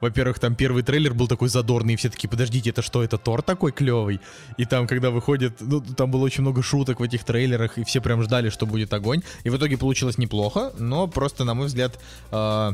во-первых, 0.01 0.39
там 0.39 0.55
первый 0.55 0.83
трейлер 0.83 1.15
был 1.15 1.29
такой 1.29 1.49
задорный, 1.49 1.95
и 1.95 1.97
все 1.97 2.11
такие, 2.11 2.29
подождите, 2.29 2.71
это 2.71 2.83
что, 2.83 3.03
это 3.03 3.19
Тор 3.19 3.43
такой 3.43 3.73
клевый? 3.73 4.21
И 4.57 4.65
там, 4.65 4.87
когда 4.87 5.11
выходит, 5.11 5.55
ну, 5.61 5.81
там 5.81 6.11
было 6.11 6.25
очень 6.25 6.43
много 6.43 6.63
шуток 6.63 7.01
в 7.01 7.03
этих 7.03 7.25
трейлерах, 7.25 7.79
и 7.79 7.85
все 7.85 8.01
прям 8.01 8.23
ждали, 8.23 8.51
что 8.51 8.67
будет 8.67 8.93
огонь. 8.93 9.23
И 9.45 9.51
в 9.51 9.57
итоге 9.57 9.79
получилось 9.79 10.19
неплохо, 10.19 10.73
но 10.79 11.07
просто, 11.07 11.45
на 11.45 11.55
мой 11.55 11.67
взгляд, 11.67 11.99
э, 12.31 12.73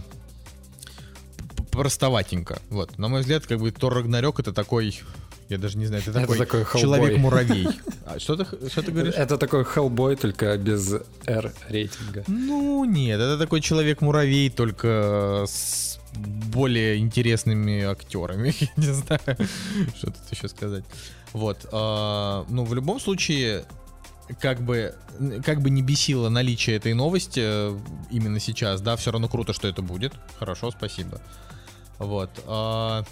простоватенько. 1.71 2.61
Вот, 2.71 2.99
на 2.99 3.09
мой 3.09 3.21
взгляд, 3.21 3.47
как 3.47 3.59
бы 3.59 3.71
Тор 3.71 3.95
Рагнарёк 3.95 4.41
это 4.41 4.53
такой 4.53 5.01
я 5.49 5.59
даже 5.59 5.77
не 5.77 5.85
знаю, 5.85 6.03
ты 6.03 6.13
такой, 6.13 6.37
это 6.37 6.47
такой 6.47 6.81
человек-муравей. 6.81 7.69
А, 8.05 8.19
что, 8.19 8.35
ты, 8.37 8.45
что 8.69 8.83
ты 8.83 8.91
говоришь? 8.91 9.15
Это 9.15 9.39
такой 9.39 9.63
Hellboy, 9.63 10.17
только 10.17 10.57
без 10.57 10.93
R 11.25 11.53
рейтинга. 11.69 12.25
Ну, 12.27 12.85
нет, 12.85 13.21
это 13.21 13.39
такой 13.39 13.61
человек-муравей, 13.61 14.51
только 14.51 15.45
с 15.47 15.92
более 16.13 16.99
интересными 16.99 17.83
актерами. 17.83 18.55
Не 18.77 18.93
знаю, 18.93 19.21
что 19.97 20.07
тут 20.07 20.31
еще 20.31 20.49
сказать. 20.49 20.85
Вот. 21.33 21.67
А, 21.73 22.45
ну, 22.49 22.65
в 22.65 22.75
любом 22.75 23.01
случае, 23.01 23.65
как 24.41 24.61
бы, 24.61 24.95
как 25.45 25.63
бы 25.63 25.71
не 25.71 25.83
бесило 25.83 26.29
наличие 26.29 26.77
этой 26.77 26.95
новости 26.95 27.41
э, 27.43 27.79
именно 28.11 28.39
сейчас, 28.39 28.81
да, 28.81 28.97
все 28.97 29.11
равно 29.11 29.29
круто, 29.29 29.53
что 29.53 29.69
это 29.69 29.83
будет. 29.83 30.13
Хорошо, 30.39 30.71
спасибо. 30.71 31.21
Вот. 31.99 32.31
А, 32.47 33.05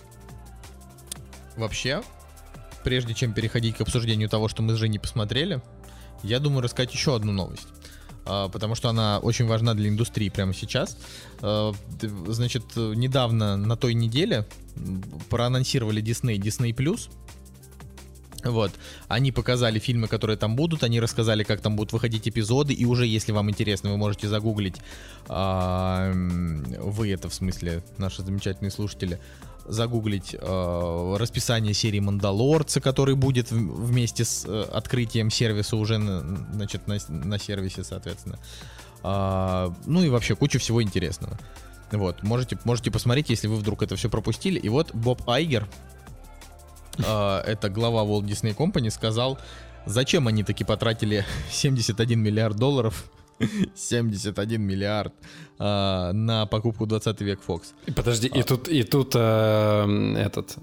вообще, 1.56 2.02
прежде 2.84 3.14
чем 3.14 3.32
переходить 3.32 3.76
к 3.76 3.80
обсуждению 3.80 4.28
того, 4.28 4.48
что 4.48 4.62
мы 4.62 4.74
с 4.74 4.76
Женей 4.76 5.00
посмотрели, 5.00 5.62
я 6.22 6.38
думаю 6.38 6.62
рассказать 6.62 6.92
еще 6.92 7.16
одну 7.16 7.32
новость. 7.32 7.68
А, 8.30 8.48
потому 8.48 8.76
что 8.76 8.88
она 8.88 9.18
очень 9.18 9.46
важна 9.46 9.74
для 9.74 9.88
индустрии 9.88 10.28
прямо 10.28 10.54
сейчас. 10.54 10.96
А, 11.42 11.72
значит, 12.28 12.62
недавно 12.76 13.56
на 13.56 13.76
той 13.76 13.94
неделе 13.94 14.46
проанонсировали 15.28 16.00
Disney, 16.00 16.38
Disney 16.38 16.72
Plus. 16.72 17.10
Вот. 18.44 18.72
Они 19.08 19.32
показали 19.32 19.78
фильмы, 19.78 20.08
которые 20.08 20.36
там 20.36 20.56
будут, 20.56 20.82
они 20.84 21.00
рассказали, 21.00 21.42
как 21.44 21.60
там 21.60 21.76
будут 21.76 21.92
выходить 21.92 22.28
эпизоды, 22.28 22.72
и 22.74 22.84
уже, 22.84 23.06
если 23.06 23.32
вам 23.32 23.50
интересно, 23.50 23.90
вы 23.90 23.96
можете 23.96 24.28
загуглить, 24.28 24.76
вы 25.28 25.34
это 27.12 27.28
в 27.28 27.34
смысле, 27.34 27.82
наши 27.98 28.22
замечательные 28.22 28.70
слушатели, 28.70 29.20
загуглить 29.66 30.34
э, 30.34 31.16
расписание 31.18 31.74
серии 31.74 32.00
Мандалорца, 32.00 32.80
который 32.80 33.14
будет 33.14 33.50
в, 33.50 33.56
вместе 33.56 34.24
с 34.24 34.44
э, 34.46 34.62
открытием 34.72 35.30
сервиса 35.30 35.76
уже 35.76 35.98
на, 35.98 36.20
значит, 36.52 36.86
на, 36.86 36.98
на 37.08 37.38
сервисе, 37.38 37.84
соответственно. 37.84 38.38
Э, 39.02 39.70
ну 39.86 40.02
и 40.02 40.08
вообще 40.08 40.34
куча 40.34 40.58
всего 40.58 40.82
интересного. 40.82 41.38
Вот, 41.92 42.22
можете, 42.22 42.58
можете 42.64 42.90
посмотреть, 42.90 43.30
если 43.30 43.48
вы 43.48 43.56
вдруг 43.56 43.82
это 43.82 43.96
все 43.96 44.08
пропустили. 44.08 44.58
И 44.58 44.68
вот 44.68 44.94
Боб 44.94 45.28
Айгер, 45.28 45.68
это 46.98 47.68
глава 47.70 48.02
Walt 48.02 48.24
Disney 48.24 48.56
Company, 48.56 48.90
сказал, 48.90 49.38
зачем 49.86 50.28
они 50.28 50.44
таки 50.44 50.64
потратили 50.64 51.24
71 51.50 52.20
миллиард 52.20 52.56
долларов 52.56 53.10
71 53.74 54.60
миллиард 54.60 55.12
э, 55.58 56.12
на 56.12 56.46
покупку 56.46 56.86
20 56.86 57.20
век 57.20 57.40
Fox. 57.46 57.72
Подожди, 57.94 58.30
а. 58.32 58.38
и 58.38 58.42
тут, 58.42 58.68
и 58.68 58.82
тут 58.82 59.12
э, 59.14 60.14
этот 60.18 60.56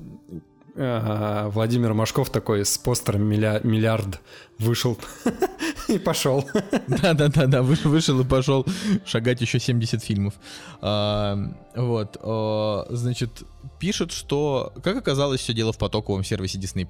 э, 0.76 1.50
Владимир 1.54 1.94
Машков 1.94 2.30
такой 2.30 2.66
с 2.66 2.78
постером 2.78 3.24
миллиард 3.28 4.20
вышел 4.60 4.98
и 5.88 5.98
пошел. 5.98 6.46
Да-да-да, 6.88 7.62
вышел 7.62 8.20
и 8.20 8.24
пошел 8.24 8.66
шагать 9.06 9.42
еще 9.42 9.60
70 9.60 10.04
фильмов. 10.04 10.34
А, 10.82 11.38
вот, 11.76 12.18
а, 12.22 12.86
значит, 12.90 13.44
пишет, 13.80 14.12
что, 14.12 14.74
как 14.84 14.98
оказалось, 14.98 15.42
все 15.42 15.54
дело 15.54 15.74
в 15.74 15.78
потоковом 15.78 16.24
сервисе 16.24 16.58
Disney+, 16.60 16.88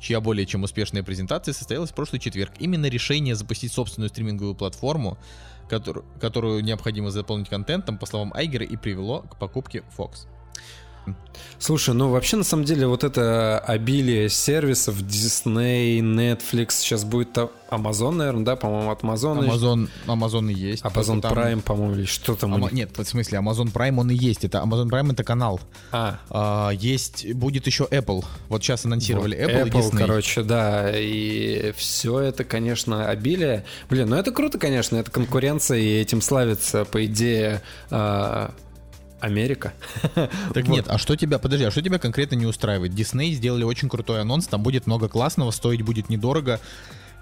чья 0.00 0.20
более 0.20 0.46
чем 0.46 0.62
успешная 0.62 1.02
презентация 1.02 1.52
состоялась 1.52 1.90
в 1.90 1.94
прошлый 1.94 2.20
четверг. 2.20 2.52
Именно 2.58 2.86
решение 2.86 3.34
запустить 3.34 3.72
собственную 3.72 4.08
стриминговую 4.08 4.54
платформу, 4.54 5.18
которую, 5.68 6.04
которую 6.20 6.62
необходимо 6.62 7.10
заполнить 7.10 7.48
контентом, 7.48 7.98
по 7.98 8.06
словам 8.06 8.32
Айгера, 8.34 8.64
и 8.64 8.76
привело 8.76 9.22
к 9.22 9.38
покупке 9.38 9.82
Fox. 9.96 10.26
Слушай, 11.58 11.94
ну 11.94 12.10
вообще 12.10 12.36
на 12.36 12.44
самом 12.44 12.64
деле 12.64 12.86
вот 12.86 13.02
это 13.02 13.58
обилие 13.58 14.28
сервисов 14.28 15.00
Disney, 15.00 16.00
Netflix, 16.00 16.72
сейчас 16.72 17.04
будет 17.04 17.38
Amazon, 17.70 18.12
наверное, 18.12 18.44
да, 18.44 18.56
по-моему, 18.56 18.90
от 18.90 19.02
Amazon. 19.02 19.48
Amazon, 19.48 19.88
Amazon 20.06 20.52
и 20.52 20.54
есть. 20.54 20.84
Amazon 20.84 21.20
там... 21.20 21.32
Prime, 21.32 21.62
по-моему, 21.62 21.94
или 21.94 22.04
что 22.04 22.34
там. 22.34 22.54
Ама... 22.54 22.68
Нет, 22.70 22.96
в 22.96 23.04
смысле, 23.04 23.38
Amazon 23.38 23.72
Prime 23.72 23.98
он 23.98 24.10
и 24.10 24.14
есть. 24.14 24.44
Это 24.44 24.58
Amazon 24.58 24.88
Prime 24.88 25.12
это 25.12 25.24
канал. 25.24 25.60
А. 25.92 26.20
а 26.30 26.70
есть, 26.70 27.32
будет 27.34 27.66
еще 27.66 27.84
Apple. 27.84 28.24
Вот 28.48 28.62
сейчас 28.62 28.84
анонсировали 28.84 29.36
вот, 29.36 29.50
Apple, 29.50 29.64
Apple 29.64 29.68
и 29.68 29.82
Disney. 29.82 29.98
короче, 29.98 30.42
да. 30.42 30.92
И 30.94 31.72
все 31.76 32.20
это, 32.20 32.44
конечно, 32.44 33.08
обилие. 33.08 33.64
Блин, 33.88 34.10
ну 34.10 34.16
это 34.16 34.30
круто, 34.30 34.58
конечно, 34.58 34.96
это 34.96 35.10
конкуренция, 35.10 35.78
и 35.78 36.00
этим 36.00 36.20
славится, 36.20 36.84
по 36.84 37.04
идее, 37.04 37.62
а, 37.90 38.54
Америка. 39.20 39.72
Так 40.54 40.68
нет, 40.68 40.86
а 40.88 40.98
что 40.98 41.16
тебя, 41.16 41.38
подожди, 41.38 41.64
а 41.64 41.70
что 41.70 41.82
тебя 41.82 41.98
конкретно 41.98 42.34
не 42.36 42.46
устраивает? 42.46 42.94
Дисней 42.94 43.32
сделали 43.34 43.64
очень 43.64 43.88
крутой 43.88 44.20
анонс, 44.20 44.46
там 44.46 44.62
будет 44.62 44.86
много 44.86 45.08
классного, 45.08 45.50
стоить 45.50 45.82
будет 45.82 46.08
недорого, 46.08 46.60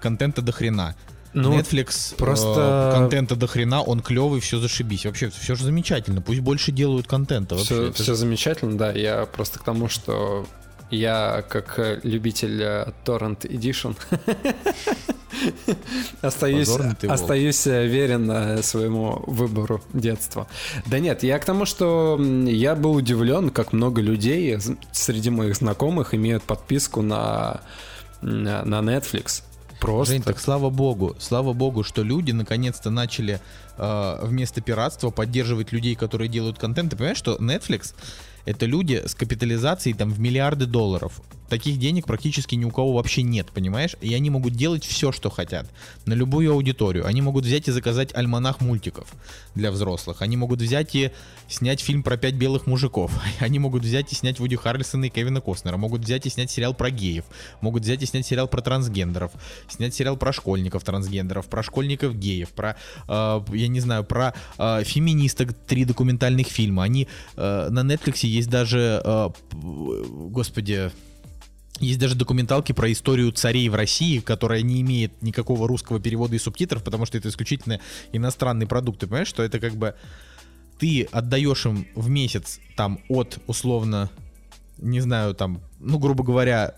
контента 0.01 0.41
до 0.41 0.51
хрена. 0.51 0.95
Ну, 1.33 1.53
Netflix 1.53 2.13
э, 2.13 2.17
просто 2.17 2.91
э, 2.93 2.97
контента 2.97 3.35
до 3.35 3.47
хрена, 3.47 3.81
он 3.81 3.99
клевый, 3.99 4.39
все 4.39 4.57
зашибись. 4.57 5.05
Вообще, 5.05 5.29
все 5.29 5.55
же 5.55 5.65
замечательно. 5.65 6.21
Пусть 6.21 6.39
больше 6.39 6.71
делают 6.71 7.07
контента. 7.07 7.55
Вообще. 7.55 7.91
Все, 7.91 8.03
все 8.03 8.15
замечательно, 8.15 8.77
да. 8.77 8.93
Я 8.93 9.25
просто 9.25 9.59
к 9.59 9.63
тому, 9.63 9.89
что 9.89 10.47
я 10.91 11.43
как 11.49 11.99
любитель 12.03 12.61
э, 12.61 12.91
Torrent 13.03 13.41
Edition 13.41 13.97
остаюсь, 16.21 16.69
остаюсь 17.07 17.67
э, 17.67 17.87
верен 17.87 18.29
э, 18.31 18.63
своему 18.63 19.23
выбору 19.27 19.81
детства. 19.93 20.47
Да 20.85 20.99
нет, 20.99 21.23
я 21.23 21.39
к 21.39 21.45
тому, 21.45 21.65
что 21.65 22.19
я 22.19 22.75
был 22.75 22.93
удивлен, 22.93 23.49
как 23.49 23.73
много 23.73 24.01
людей 24.01 24.57
среди 24.91 25.29
моих 25.29 25.55
знакомых 25.55 26.13
имеют 26.13 26.43
подписку 26.43 27.01
на, 27.01 27.61
на 28.21 28.79
Netflix. 28.79 29.43
Просто. 29.79 30.13
Жень, 30.13 30.23
так 30.23 30.39
слава 30.39 30.69
богу, 30.69 31.15
слава 31.19 31.53
богу, 31.53 31.83
что 31.83 32.01
люди 32.01 32.31
наконец-то 32.31 32.89
начали 32.89 33.39
э, 33.77 34.19
вместо 34.23 34.61
пиратства 34.61 35.09
поддерживать 35.09 35.71
людей, 35.71 35.95
которые 35.95 36.27
делают 36.29 36.57
контент. 36.57 36.91
Ты 36.91 36.97
понимаешь, 36.97 37.17
что 37.17 37.35
Netflix 37.35 37.93
это 38.45 38.65
люди 38.65 39.01
с 39.05 39.15
капитализацией 39.15 39.95
там 39.95 40.11
в 40.11 40.19
миллиарды 40.19 40.65
долларов. 40.65 41.21
Таких 41.49 41.77
денег 41.77 42.05
практически 42.05 42.55
ни 42.55 42.65
у 42.65 42.71
кого 42.71 42.93
вообще 42.93 43.21
нет, 43.21 43.47
понимаешь? 43.53 43.95
И 44.01 44.13
они 44.13 44.29
могут 44.29 44.53
делать 44.53 44.83
все, 44.83 45.11
что 45.11 45.29
хотят, 45.29 45.69
на 46.05 46.13
любую 46.13 46.51
аудиторию. 46.51 47.05
Они 47.05 47.21
могут 47.21 47.45
взять 47.45 47.67
и 47.67 47.71
заказать 47.71 48.15
альманах 48.15 48.61
мультиков 48.61 49.07
для 49.53 49.71
взрослых. 49.71 50.21
Они 50.21 50.37
могут 50.37 50.61
взять 50.61 50.95
и 50.95 51.11
снять 51.47 51.81
фильм 51.81 52.03
про 52.03 52.17
пять 52.17 52.35
белых 52.35 52.67
мужиков. 52.67 53.11
Они 53.39 53.59
могут 53.59 53.83
взять 53.83 54.11
и 54.11 54.15
снять 54.15 54.39
Вуди 54.39 54.55
Харрельсона 54.55 55.05
и 55.05 55.09
Кевина 55.09 55.41
Костнера. 55.41 55.77
Могут 55.77 56.01
взять 56.01 56.25
и 56.25 56.29
снять 56.29 56.51
сериал 56.51 56.73
про 56.73 56.89
геев. 56.89 57.25
Могут 57.61 57.83
взять 57.83 58.01
и 58.03 58.05
снять 58.05 58.25
сериал 58.25 58.47
про 58.47 58.61
трансгендеров. 58.61 59.31
Снять 59.69 59.93
сериал 59.93 60.17
про 60.17 60.33
школьников 60.33 60.83
трансгендеров, 60.83 61.47
про 61.47 61.63
школьников 61.63 62.15
геев, 62.15 62.49
про, 62.49 62.75
э, 63.07 63.41
я 63.53 63.67
не 63.67 63.79
знаю, 63.79 64.03
про 64.03 64.33
э, 64.57 64.83
феминисток 64.83 65.53
три 65.53 65.85
документальных 65.85 66.47
фильма. 66.47 66.83
Они 66.83 67.07
э, 67.35 67.67
на 67.69 67.79
Netflix 67.79 68.25
есть 68.25 68.49
даже, 68.49 69.01
э, 69.03 69.29
господи, 69.53 70.91
есть 71.79 71.99
даже 71.99 72.15
документалки 72.15 72.71
про 72.71 72.91
историю 72.91 73.31
царей 73.31 73.67
в 73.69 73.75
России, 73.75 74.19
которая 74.19 74.61
не 74.61 74.81
имеет 74.81 75.21
никакого 75.21 75.67
русского 75.67 75.99
перевода 75.99 76.35
и 76.35 76.39
субтитров, 76.39 76.83
потому 76.83 77.05
что 77.05 77.17
это 77.17 77.29
исключительно 77.29 77.79
иностранный 78.13 78.65
продукт. 78.65 78.99
Ты 78.99 79.07
понимаешь, 79.07 79.27
что 79.27 79.43
это 79.43 79.59
как 79.59 79.75
бы 79.75 79.95
ты 80.79 81.03
отдаешь 81.11 81.65
им 81.65 81.87
в 81.95 82.09
месяц 82.09 82.59
там 82.75 82.99
от 83.09 83.39
условно, 83.47 84.09
не 84.77 84.99
знаю, 85.01 85.33
там, 85.33 85.61
ну, 85.79 85.99
грубо 85.99 86.23
говоря, 86.23 86.75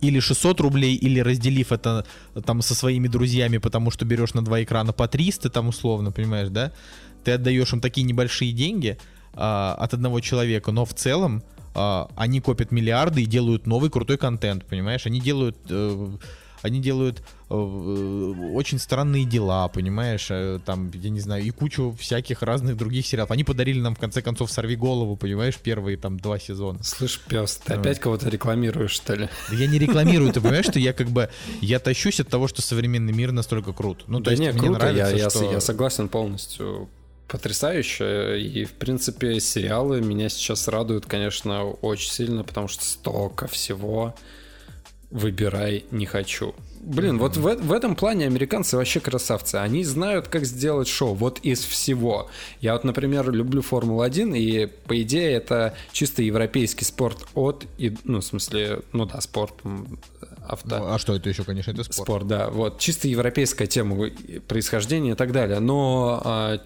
или 0.00 0.18
600 0.18 0.60
рублей, 0.60 0.94
или 0.94 1.20
разделив 1.20 1.72
это 1.72 2.06
там 2.44 2.62
со 2.62 2.74
своими 2.74 3.08
друзьями, 3.08 3.58
потому 3.58 3.90
что 3.90 4.04
берешь 4.04 4.34
на 4.34 4.42
два 4.42 4.62
экрана 4.62 4.92
по 4.92 5.08
300, 5.08 5.50
там 5.50 5.68
условно, 5.68 6.10
понимаешь, 6.10 6.48
да? 6.48 6.72
Ты 7.24 7.32
отдаешь 7.32 7.72
им 7.72 7.80
такие 7.80 8.04
небольшие 8.04 8.52
деньги 8.52 8.98
а, 9.34 9.74
от 9.78 9.92
одного 9.92 10.20
человека, 10.20 10.72
но 10.72 10.84
в 10.84 10.94
целом 10.94 11.42
а, 11.80 12.10
они 12.14 12.40
копят 12.40 12.72
миллиарды 12.72 13.22
и 13.22 13.26
делают 13.26 13.66
новый 13.66 13.90
крутой 13.90 14.18
контент, 14.18 14.66
понимаешь? 14.66 15.06
Они 15.06 15.20
делают... 15.20 15.56
Э, 15.68 16.08
они 16.62 16.78
делают 16.78 17.22
э, 17.48 17.54
очень 17.54 18.78
странные 18.78 19.24
дела, 19.24 19.66
понимаешь, 19.68 20.26
э, 20.28 20.58
там, 20.62 20.90
я 20.92 21.08
не 21.08 21.20
знаю, 21.20 21.42
и 21.42 21.48
кучу 21.48 21.96
всяких 21.98 22.42
разных 22.42 22.76
других 22.76 23.06
сериалов. 23.06 23.30
Они 23.30 23.44
подарили 23.44 23.80
нам, 23.80 23.94
в 23.94 23.98
конце 23.98 24.20
концов, 24.20 24.50
«Сорви 24.50 24.76
голову», 24.76 25.16
понимаешь, 25.16 25.56
первые 25.56 25.96
там 25.96 26.20
два 26.20 26.38
сезона. 26.38 26.82
Слышь, 26.82 27.18
пес, 27.18 27.62
ты 27.64 27.72
опять 27.72 27.98
кого-то 27.98 28.28
рекламируешь, 28.28 28.90
что 28.90 29.14
ли? 29.14 29.30
Я 29.50 29.68
не 29.68 29.78
рекламирую, 29.78 30.34
ты 30.34 30.42
понимаешь, 30.42 30.66
что 30.66 30.78
я 30.78 30.92
как 30.92 31.08
бы, 31.08 31.30
я 31.62 31.78
тащусь 31.78 32.20
от 32.20 32.28
того, 32.28 32.46
что 32.46 32.60
современный 32.60 33.14
мир 33.14 33.32
настолько 33.32 33.72
крут. 33.72 34.04
Ну, 34.06 34.18
то 34.18 34.26
да 34.26 34.30
есть 34.32 34.42
не, 34.42 34.50
мне 34.50 34.60
круто, 34.60 34.80
нравится, 34.80 35.16
я, 35.16 35.30
что... 35.30 35.50
я 35.50 35.60
согласен 35.62 36.10
полностью 36.10 36.90
потрясающе. 37.30 38.40
И, 38.40 38.64
в 38.64 38.72
принципе, 38.72 39.38
сериалы 39.40 40.00
меня 40.00 40.28
сейчас 40.28 40.68
радуют, 40.68 41.06
конечно, 41.06 41.64
очень 41.64 42.10
сильно, 42.10 42.44
потому 42.44 42.68
что 42.68 42.84
столько 42.84 43.46
всего 43.46 44.14
выбирай 45.10 45.84
не 45.90 46.06
хочу. 46.06 46.54
Блин, 46.80 47.16
mm-hmm. 47.16 47.18
вот 47.18 47.36
в, 47.36 47.66
в 47.66 47.72
этом 47.72 47.94
плане 47.94 48.26
американцы 48.26 48.76
вообще 48.76 49.00
красавцы. 49.00 49.56
Они 49.56 49.84
знают, 49.84 50.28
как 50.28 50.44
сделать 50.44 50.88
шоу. 50.88 51.14
Вот 51.14 51.38
из 51.40 51.62
всего. 51.64 52.30
Я 52.60 52.72
вот, 52.72 52.84
например, 52.84 53.30
люблю 53.30 53.60
Формулу-1, 53.60 54.38
и, 54.38 54.66
по 54.66 55.00
идее, 55.02 55.32
это 55.32 55.74
чисто 55.92 56.22
европейский 56.22 56.84
спорт 56.84 57.26
от... 57.34 57.66
И, 57.76 57.94
ну, 58.04 58.20
в 58.20 58.24
смысле, 58.24 58.80
ну 58.92 59.04
да, 59.04 59.20
спорт 59.20 59.54
авто. 60.46 60.78
Ну, 60.78 60.92
а 60.94 60.98
что 60.98 61.14
это 61.14 61.28
еще, 61.28 61.44
конечно, 61.44 61.70
это 61.72 61.84
спорт. 61.84 62.06
Спорт, 62.06 62.26
да. 62.26 62.48
Вот, 62.48 62.78
чисто 62.78 63.08
европейская 63.08 63.66
тема 63.66 64.10
происхождения 64.48 65.12
и 65.12 65.16
так 65.16 65.32
далее. 65.32 65.60
Но 65.60 66.22
а, 66.24 66.60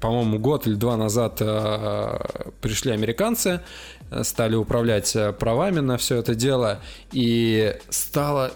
по-моему, 0.00 0.38
год 0.38 0.66
или 0.66 0.74
два 0.74 0.96
назад 0.96 1.38
э, 1.40 2.18
пришли 2.60 2.92
американцы, 2.92 3.60
стали 4.22 4.56
управлять 4.56 5.14
э, 5.14 5.32
правами 5.32 5.80
на 5.80 5.96
все 5.98 6.16
это 6.16 6.34
дело, 6.34 6.80
и 7.12 7.76
стало 7.90 8.52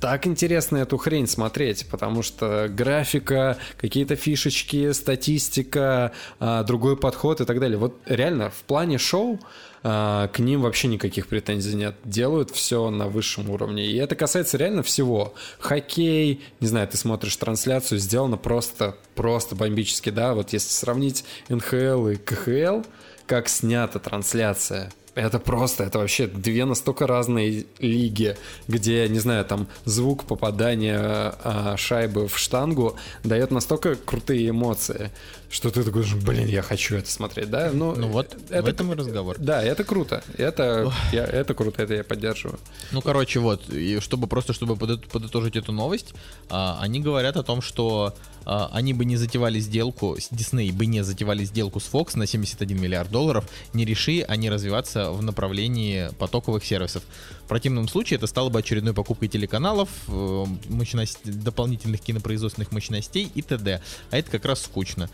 так 0.00 0.26
интересно 0.26 0.78
эту 0.78 0.96
хрень 0.96 1.26
смотреть, 1.26 1.86
потому 1.90 2.22
что 2.22 2.68
графика, 2.68 3.58
какие-то 3.76 4.16
фишечки, 4.16 4.92
статистика, 4.92 6.12
э, 6.40 6.64
другой 6.66 6.96
подход 6.96 7.40
и 7.40 7.44
так 7.44 7.60
далее. 7.60 7.78
Вот 7.78 8.00
реально 8.06 8.50
в 8.50 8.62
плане 8.62 8.98
шоу 8.98 9.38
к 9.82 10.32
ним 10.38 10.62
вообще 10.62 10.88
никаких 10.88 11.26
претензий 11.26 11.74
нет. 11.74 11.96
Делают 12.04 12.50
все 12.50 12.90
на 12.90 13.08
высшем 13.08 13.48
уровне. 13.50 13.86
И 13.86 13.96
это 13.96 14.14
касается 14.14 14.58
реально 14.58 14.82
всего. 14.82 15.34
Хоккей, 15.58 16.42
не 16.60 16.66
знаю, 16.66 16.86
ты 16.88 16.96
смотришь 16.96 17.36
трансляцию, 17.36 17.98
сделано 17.98 18.36
просто, 18.36 18.96
просто 19.14 19.54
бомбически, 19.54 20.10
да. 20.10 20.34
Вот 20.34 20.52
если 20.52 20.70
сравнить 20.70 21.24
НХЛ 21.48 22.08
и 22.08 22.16
КХЛ, 22.16 22.82
как 23.26 23.48
снята 23.48 23.98
трансляция, 23.98 24.90
это 25.14 25.38
просто, 25.38 25.84
это 25.84 25.98
вообще 25.98 26.26
две 26.26 26.64
настолько 26.64 27.06
разные 27.06 27.66
лиги, 27.78 28.36
где, 28.68 29.08
не 29.08 29.18
знаю, 29.18 29.44
там 29.44 29.66
звук 29.84 30.24
попадания 30.24 30.98
а, 30.98 31.76
шайбы 31.76 32.28
в 32.28 32.38
штангу 32.38 32.96
дает 33.24 33.50
настолько 33.50 33.96
крутые 33.96 34.50
эмоции 34.50 35.10
что 35.50 35.70
ты 35.70 35.82
такой, 35.82 36.04
блин, 36.24 36.46
я 36.46 36.62
хочу 36.62 36.96
это 36.96 37.10
смотреть, 37.10 37.50
да? 37.50 37.70
Ну, 37.72 37.96
ну 37.96 38.06
вот, 38.06 38.36
это, 38.50 38.62
в 38.62 38.66
этом 38.66 38.92
и 38.92 38.94
разговор. 38.94 39.36
Да, 39.38 39.60
это 39.60 39.82
круто, 39.82 40.22
это, 40.38 40.92
я, 41.12 41.24
это 41.24 41.54
круто, 41.54 41.82
это 41.82 41.94
я 41.94 42.04
поддерживаю. 42.04 42.60
Ну, 42.92 43.02
короче, 43.02 43.40
вот, 43.40 43.68
и 43.68 43.98
чтобы 43.98 44.28
просто, 44.28 44.52
чтобы 44.52 44.76
подытожить 44.76 45.56
эту 45.56 45.72
новость, 45.72 46.14
а, 46.48 46.78
они 46.80 47.00
говорят 47.00 47.36
о 47.36 47.42
том, 47.42 47.62
что 47.62 48.14
а, 48.44 48.70
они 48.72 48.94
бы 48.94 49.04
не 49.04 49.16
затевали 49.16 49.58
сделку, 49.58 50.16
с 50.16 50.30
Disney 50.30 50.72
бы 50.72 50.86
не 50.86 51.02
затевали 51.02 51.42
сделку 51.44 51.80
с 51.80 51.92
Fox 51.92 52.16
на 52.16 52.26
71 52.26 52.80
миллиард 52.80 53.10
долларов, 53.10 53.44
не 53.72 53.84
реши 53.84 54.24
они 54.28 54.50
развиваться 54.50 55.10
в 55.10 55.20
направлении 55.20 56.10
потоковых 56.18 56.64
сервисов. 56.64 57.02
В 57.44 57.48
противном 57.48 57.88
случае 57.88 58.18
это 58.18 58.28
стало 58.28 58.50
бы 58.50 58.60
очередной 58.60 58.94
покупкой 58.94 59.28
телеканалов, 59.28 59.88
э, 60.06 60.44
мощность, 60.68 61.18
дополнительных 61.24 62.00
кинопроизводственных 62.00 62.70
мощностей 62.70 63.32
и 63.34 63.42
т.д. 63.42 63.82
А 64.12 64.16
это 64.16 64.30
как 64.30 64.44
раз 64.44 64.62
скучно 64.62 65.10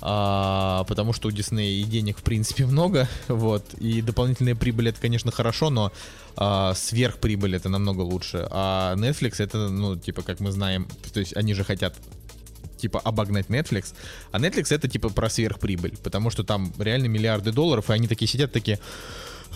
а, 0.00 0.84
потому 0.84 1.12
что 1.12 1.28
у 1.28 1.30
Disney 1.30 1.80
и 1.80 1.84
денег 1.84 2.18
в 2.18 2.22
принципе 2.22 2.66
много, 2.66 3.08
вот, 3.28 3.74
и 3.74 4.02
дополнительная 4.02 4.54
прибыль 4.54 4.88
это, 4.88 5.00
конечно, 5.00 5.30
хорошо, 5.30 5.70
но 5.70 5.92
а, 6.36 6.74
сверхприбыль 6.74 7.56
это 7.56 7.68
намного 7.68 8.00
лучше, 8.02 8.46
а 8.50 8.94
Netflix 8.96 9.42
это, 9.42 9.68
ну, 9.68 9.96
типа, 9.96 10.22
как 10.22 10.40
мы 10.40 10.52
знаем, 10.52 10.88
то 11.12 11.20
есть 11.20 11.36
они 11.36 11.54
же 11.54 11.64
хотят 11.64 11.94
типа 12.80 13.00
обогнать 13.00 13.46
Netflix, 13.46 13.94
а 14.32 14.38
Netflix 14.38 14.74
это 14.74 14.88
типа 14.88 15.10
про 15.10 15.28
сверхприбыль, 15.28 15.96
потому 16.02 16.30
что 16.30 16.44
там 16.44 16.72
реально 16.78 17.06
миллиарды 17.06 17.52
долларов, 17.52 17.90
и 17.90 17.92
они 17.92 18.08
такие 18.08 18.26
сидят 18.26 18.52
такие, 18.52 18.80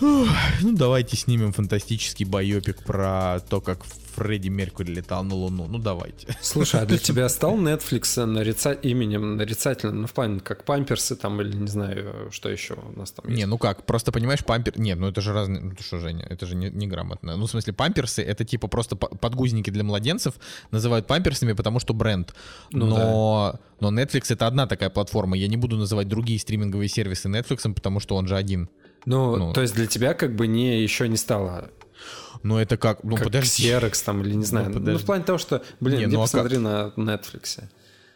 ну 0.01 0.73
давайте 0.73 1.15
снимем 1.17 1.53
фантастический 1.53 2.25
байопик 2.25 2.83
про 2.83 3.39
то, 3.49 3.61
как 3.61 3.85
Фредди 4.15 4.47
Меркьюри 4.47 4.93
летал 4.93 5.23
на 5.23 5.35
Луну. 5.35 5.67
Ну 5.67 5.77
давайте. 5.77 6.27
Слушай, 6.41 6.81
а 6.81 6.85
для 6.85 6.97
тебя 6.99 7.27
стал 7.29 7.57
Netflix 7.57 8.23
нарица... 8.25 8.71
именем 8.71 9.37
нарицательным, 9.37 10.01
ну 10.01 10.07
в 10.07 10.13
плане 10.13 10.39
как 10.39 10.63
памперсы 10.63 11.15
там 11.15 11.41
или 11.41 11.55
не 11.55 11.67
знаю, 11.67 12.29
что 12.31 12.49
еще 12.49 12.75
у 12.75 12.97
нас 12.97 13.11
там 13.11 13.27
есть? 13.27 13.37
Не, 13.37 13.45
ну 13.45 13.57
как, 13.57 13.85
просто 13.85 14.11
понимаешь, 14.11 14.43
пампер... 14.43 14.79
Нет, 14.79 14.97
ну 14.99 15.07
это 15.07 15.21
же 15.21 15.33
разные... 15.33 15.61
Ну 15.61 15.73
что, 15.79 15.99
Женя, 15.99 16.25
это 16.29 16.45
же 16.45 16.55
неграмотно. 16.55 17.31
Не 17.31 17.37
ну 17.37 17.45
в 17.45 17.49
смысле, 17.49 17.73
памперсы 17.73 18.21
это 18.21 18.45
типа 18.45 18.67
просто 18.67 18.95
подгузники 18.95 19.69
для 19.69 19.83
младенцев 19.83 20.35
называют 20.71 21.07
памперсами, 21.07 21.53
потому 21.53 21.79
что 21.79 21.93
бренд. 21.93 22.33
Ну, 22.71 22.85
но... 22.85 23.51
Да. 23.53 23.59
но 23.91 24.01
Netflix 24.01 24.33
это 24.33 24.47
одна 24.47 24.67
такая 24.67 24.89
платформа. 24.89 25.37
Я 25.37 25.47
не 25.47 25.57
буду 25.57 25.77
называть 25.77 26.07
другие 26.07 26.39
стриминговые 26.39 26.89
сервисы 26.89 27.27
Netflix, 27.27 27.73
потому 27.73 27.99
что 27.99 28.15
он 28.15 28.27
же 28.27 28.35
один. 28.35 28.69
Ну, 29.05 29.35
ну, 29.35 29.53
то 29.53 29.61
есть 29.61 29.75
для 29.75 29.87
тебя 29.87 30.13
как 30.13 30.35
бы 30.35 30.47
не 30.47 30.81
еще 30.81 31.07
не 31.07 31.17
стало 31.17 31.69
ну 32.45 32.59
это 32.59 32.77
как, 32.77 33.03
ну 33.03 33.15
как 33.15 33.25
подожди. 33.25 33.67
Xerox 33.67 34.05
там 34.05 34.21
или 34.21 34.35
не 34.35 34.45
знаю. 34.45 34.69
Ну, 34.69 34.79
ну 34.79 34.97
в 34.99 35.05
плане 35.05 35.23
того, 35.23 35.39
что, 35.39 35.63
блин, 35.79 35.97
не, 35.97 36.05
иди 36.05 36.15
ну, 36.15 36.21
а 36.21 36.25
посмотри 36.25 36.57
как... 36.57 36.97
на 36.97 37.15
Netflix. 37.15 37.63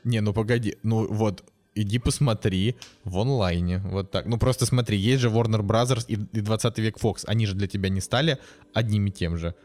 Не, 0.04 0.22
ну 0.22 0.34
погоди, 0.34 0.78
ну 0.84 1.12
вот 1.12 1.44
иди 1.74 1.98
посмотри 1.98 2.76
в 3.04 3.18
онлайне, 3.18 3.80
вот 3.80 4.12
так. 4.12 4.28
Ну 4.28 4.38
просто 4.38 4.68
смотри, 4.68 4.98
есть 4.98 5.22
же 5.22 5.30
Warner 5.30 5.62
Brothers 5.62 6.06
и, 6.08 6.14
и 6.14 6.42
20 6.42 6.78
век 6.78 6.98
Fox, 6.98 7.24
они 7.26 7.48
же 7.48 7.56
для 7.56 7.68
тебя 7.68 7.90
не 7.90 8.02
стали 8.02 8.38
одним 8.72 9.08
и 9.08 9.12
тем 9.12 9.36
же. 9.36 9.56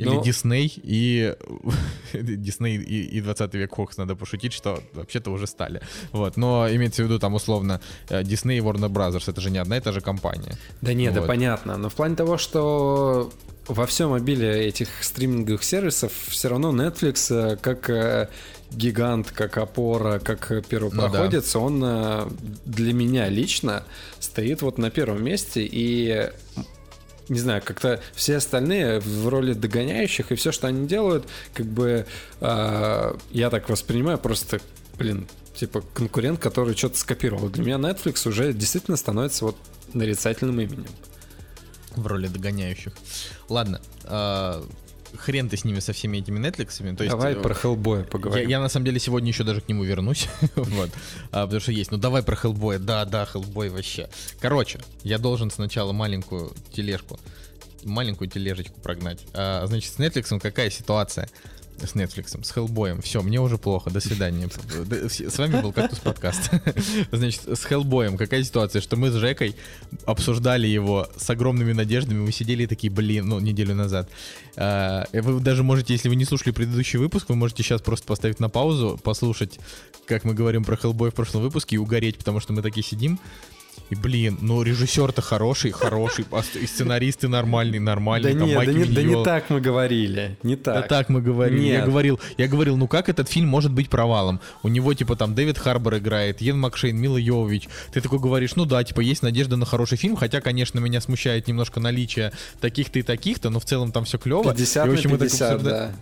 Или 0.00 0.08
ну, 0.08 0.22
Дисней 0.22 0.72
и 0.82 1.34
Дисней 2.14 2.76
и, 2.76 3.18
и 3.18 3.20
20 3.20 3.54
век 3.54 3.74
Хокс 3.74 3.98
надо 3.98 4.16
пошутить, 4.16 4.54
что 4.54 4.82
вообще-то 4.94 5.30
уже 5.30 5.46
стали. 5.46 5.82
Вот, 6.12 6.36
но 6.38 6.66
имеется 6.70 7.02
в 7.02 7.04
виду 7.04 7.18
там 7.18 7.34
условно 7.34 7.80
Дисней 8.08 8.58
и 8.58 8.62
Warner 8.62 8.88
Brothers, 8.88 9.30
это 9.30 9.40
же 9.40 9.50
не 9.50 9.58
одна 9.58 9.76
и 9.76 9.80
та 9.80 9.92
же 9.92 10.00
компания. 10.00 10.56
Да 10.80 10.94
нет, 10.94 11.12
вот. 11.12 11.20
да 11.20 11.26
понятно, 11.26 11.76
но 11.76 11.90
в 11.90 11.94
плане 11.94 12.16
того, 12.16 12.38
что 12.38 13.30
во 13.68 13.86
всем 13.86 14.12
обилии 14.14 14.64
этих 14.64 14.88
стриминговых 15.02 15.62
сервисов 15.62 16.12
все 16.28 16.48
равно 16.48 16.70
Netflix 16.70 17.52
э, 17.52 17.56
как 17.56 17.90
э, 17.90 18.28
гигант, 18.70 19.30
как 19.30 19.58
опора, 19.58 20.18
как 20.18 20.66
первопроходец, 20.66 21.54
ну, 21.54 21.60
да. 21.60 21.66
он 21.66 21.82
э, 21.84 22.28
для 22.64 22.92
меня 22.92 23.28
лично 23.28 23.84
стоит 24.18 24.62
вот 24.62 24.78
на 24.78 24.90
первом 24.90 25.22
месте 25.22 25.68
и 25.70 26.30
не 27.30 27.38
знаю, 27.38 27.62
как-то 27.64 28.00
все 28.14 28.36
остальные 28.36 29.00
в 29.00 29.28
роли 29.28 29.54
догоняющих, 29.54 30.32
и 30.32 30.34
все, 30.34 30.50
что 30.52 30.66
они 30.66 30.86
делают, 30.86 31.26
как 31.54 31.66
бы 31.66 32.04
э, 32.40 33.14
я 33.30 33.50
так 33.50 33.68
воспринимаю 33.68 34.18
просто, 34.18 34.60
блин, 34.98 35.28
типа 35.54 35.82
конкурент, 35.94 36.40
который 36.40 36.76
что-то 36.76 36.98
скопировал. 36.98 37.48
Для 37.48 37.62
меня 37.64 37.76
Netflix 37.76 38.28
уже 38.28 38.52
действительно 38.52 38.96
становится 38.96 39.44
вот 39.44 39.56
нарицательным 39.94 40.60
именем. 40.60 40.86
в 41.94 42.06
роли 42.06 42.26
догоняющих. 42.26 42.92
Ладно, 43.48 43.80
э, 44.04 44.62
хрен 45.16 45.48
ты 45.48 45.56
с 45.56 45.64
ними 45.64 45.80
со 45.80 45.92
всеми 45.92 46.18
этими 46.18 46.38
Netflix. 46.38 46.78
То 46.96 47.04
есть, 47.04 47.16
давай 47.16 47.34
э, 47.34 47.40
про 47.40 47.54
Хеллбоя 47.54 48.04
поговорим. 48.04 48.48
Я, 48.48 48.56
я 48.56 48.60
на 48.60 48.68
самом 48.68 48.86
деле 48.86 48.98
сегодня 49.00 49.28
еще 49.28 49.44
даже 49.44 49.60
к 49.60 49.68
нему 49.68 49.84
вернусь. 49.84 50.28
вот. 50.56 50.90
а, 51.32 51.44
потому 51.44 51.60
что 51.60 51.72
есть. 51.72 51.90
Ну 51.90 51.98
давай 51.98 52.22
про 52.22 52.36
Хеллбоя. 52.36 52.78
Да, 52.78 53.04
да, 53.04 53.24
Хеллбой 53.24 53.68
вообще. 53.68 54.08
Короче, 54.40 54.80
я 55.02 55.18
должен 55.18 55.50
сначала 55.50 55.92
маленькую 55.92 56.52
тележку, 56.72 57.18
маленькую 57.84 58.30
тележечку 58.30 58.80
прогнать. 58.80 59.26
А, 59.34 59.66
значит, 59.66 59.92
с 59.92 59.98
Netflix 59.98 60.38
какая 60.40 60.70
ситуация? 60.70 61.28
С 61.86 61.94
Netflix, 61.94 62.42
с 62.44 62.50
Хеллбоем. 62.50 63.00
Все, 63.02 63.22
мне 63.22 63.40
уже 63.40 63.58
плохо, 63.58 63.90
до 63.90 64.00
свидания. 64.00 64.48
С 65.08 65.38
вами 65.38 65.60
был 65.60 65.72
Кактус 65.72 65.98
подкаст. 65.98 66.50
Значит, 67.12 67.42
с 67.46 67.64
Хеллбоем 67.64 68.16
какая 68.16 68.42
ситуация, 68.42 68.80
что 68.80 68.96
мы 68.96 69.10
с 69.10 69.14
Жекой 69.14 69.56
обсуждали 70.04 70.66
его 70.66 71.08
с 71.16 71.28
огромными 71.30 71.72
надеждами, 71.72 72.18
мы 72.18 72.32
сидели 72.32 72.66
такие, 72.66 72.92
блин, 72.92 73.28
ну, 73.28 73.40
неделю 73.40 73.74
назад. 73.74 74.10
А, 74.56 75.06
вы 75.12 75.40
даже 75.40 75.62
можете, 75.62 75.94
если 75.94 76.08
вы 76.08 76.16
не 76.16 76.24
слушали 76.24 76.52
предыдущий 76.52 76.98
выпуск, 76.98 77.28
вы 77.28 77.36
можете 77.36 77.62
сейчас 77.62 77.80
просто 77.80 78.06
поставить 78.06 78.40
на 78.40 78.48
паузу, 78.48 79.00
послушать, 79.02 79.58
как 80.06 80.24
мы 80.24 80.34
говорим 80.34 80.64
про 80.64 80.76
Хеллбой 80.76 81.10
в 81.10 81.14
прошлом 81.14 81.42
выпуске 81.42 81.76
и 81.76 81.78
угореть, 81.78 82.18
потому 82.18 82.40
что 82.40 82.52
мы 82.52 82.62
такие 82.62 82.84
сидим, 82.84 83.18
и, 83.90 83.96
блин, 83.96 84.38
ну 84.40 84.62
режиссер-то 84.62 85.20
хороший, 85.20 85.72
хороший, 85.72 86.24
и 86.54 86.66
сценаристы 86.66 87.26
нормальные, 87.26 87.80
нормальные. 87.80 88.34
Да, 88.34 88.44
нет, 88.44 88.64
да, 88.64 88.72
не, 88.72 88.84
да 88.84 89.02
не 89.02 89.24
так 89.24 89.50
мы 89.50 89.60
говорили, 89.60 90.38
не 90.44 90.54
так. 90.54 90.74
Да 90.76 90.82
так 90.82 91.08
мы 91.08 91.20
говорили. 91.20 91.60
Нет. 91.60 91.80
Я 91.80 91.84
говорил, 91.84 92.20
я 92.38 92.46
говорил, 92.46 92.76
ну 92.76 92.86
как 92.86 93.08
этот 93.08 93.28
фильм 93.28 93.48
может 93.48 93.72
быть 93.72 93.90
провалом? 93.90 94.40
У 94.62 94.68
него, 94.68 94.94
типа, 94.94 95.16
там 95.16 95.34
Дэвид 95.34 95.58
Харбор 95.58 95.96
играет, 95.98 96.40
Йен 96.40 96.58
Макшейн, 96.58 96.96
Мила 96.96 97.16
Йовович. 97.16 97.68
Ты 97.92 98.00
такой 98.00 98.20
говоришь, 98.20 98.54
ну 98.54 98.64
да, 98.64 98.84
типа, 98.84 99.00
есть 99.00 99.22
надежда 99.22 99.56
на 99.56 99.66
хороший 99.66 99.98
фильм, 99.98 100.14
хотя, 100.14 100.40
конечно, 100.40 100.78
меня 100.78 101.00
смущает 101.00 101.48
немножко 101.48 101.80
наличие 101.80 102.32
таких-то 102.60 103.00
и 103.00 103.02
таких-то, 103.02 103.50
но 103.50 103.58
в 103.58 103.64
целом 103.64 103.90
там 103.90 104.04
все 104.04 104.18
клево. 104.18 104.52
50 104.52 104.86
и, 104.86 104.88
в 104.88 104.92
общем, 104.92 105.10
на 105.10 105.18
50, 105.18 105.62
да. 105.64 105.92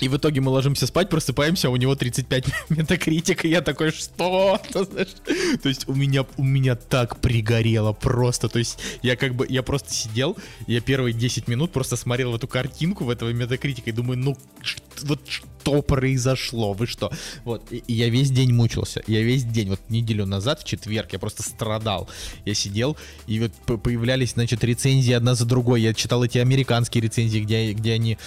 И 0.00 0.08
в 0.08 0.16
итоге 0.16 0.40
мы 0.40 0.50
ложимся 0.50 0.86
спать, 0.86 1.08
просыпаемся, 1.08 1.68
а 1.68 1.70
у 1.70 1.76
него 1.76 1.94
35 1.94 2.46
метакритик, 2.68 3.44
и 3.44 3.48
я 3.48 3.62
такой, 3.62 3.90
что? 3.90 4.60
То 4.72 5.68
есть 5.68 5.88
у 5.88 5.94
меня, 5.94 6.26
у 6.36 6.44
меня 6.44 6.76
так 6.76 7.20
пригорело 7.20 7.92
просто. 7.92 8.48
То 8.48 8.58
есть 8.58 8.78
я 9.02 9.16
как 9.16 9.34
бы, 9.34 9.46
я 9.48 9.62
просто 9.62 9.92
сидел, 9.92 10.36
я 10.66 10.80
первые 10.80 11.12
10 11.12 11.48
минут 11.48 11.72
просто 11.72 11.96
смотрел 11.96 12.32
в 12.32 12.36
эту 12.36 12.48
картинку, 12.48 13.04
в 13.04 13.10
этого 13.10 13.30
метакритика, 13.30 13.90
и 13.90 13.92
думаю, 13.92 14.18
ну, 14.18 14.36
вот 15.02 15.20
что 15.28 15.46
произошло? 15.82 16.72
Вы 16.72 16.86
что? 16.86 17.10
Вот, 17.44 17.62
и, 17.70 17.82
я 17.88 18.08
весь 18.08 18.30
день 18.30 18.52
мучился. 18.52 19.02
Я 19.06 19.22
весь 19.22 19.44
день, 19.44 19.70
вот 19.70 19.80
неделю 19.88 20.26
назад, 20.26 20.60
в 20.60 20.64
четверг, 20.64 21.12
я 21.12 21.18
просто 21.18 21.42
страдал. 21.42 22.08
Я 22.44 22.54
сидел, 22.54 22.96
и 23.26 23.40
вот 23.40 23.80
появлялись, 23.82 24.32
значит, 24.32 24.64
рецензии 24.64 25.12
одна 25.12 25.34
за 25.34 25.44
другой. 25.44 25.82
Я 25.82 25.94
читал 25.94 26.24
эти 26.24 26.38
американские 26.38 27.02
рецензии, 27.02 27.40
где, 27.40 27.72
где 27.72 27.92
они 27.92 28.18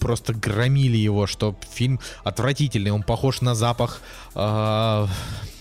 просто 0.00 0.34
громили 0.34 0.96
его, 0.96 1.26
что 1.26 1.56
фильм 1.72 2.00
отвратительный, 2.24 2.90
он 2.90 3.02
похож 3.02 3.40
на 3.40 3.54
запах, 3.54 4.00
э, 4.34 5.06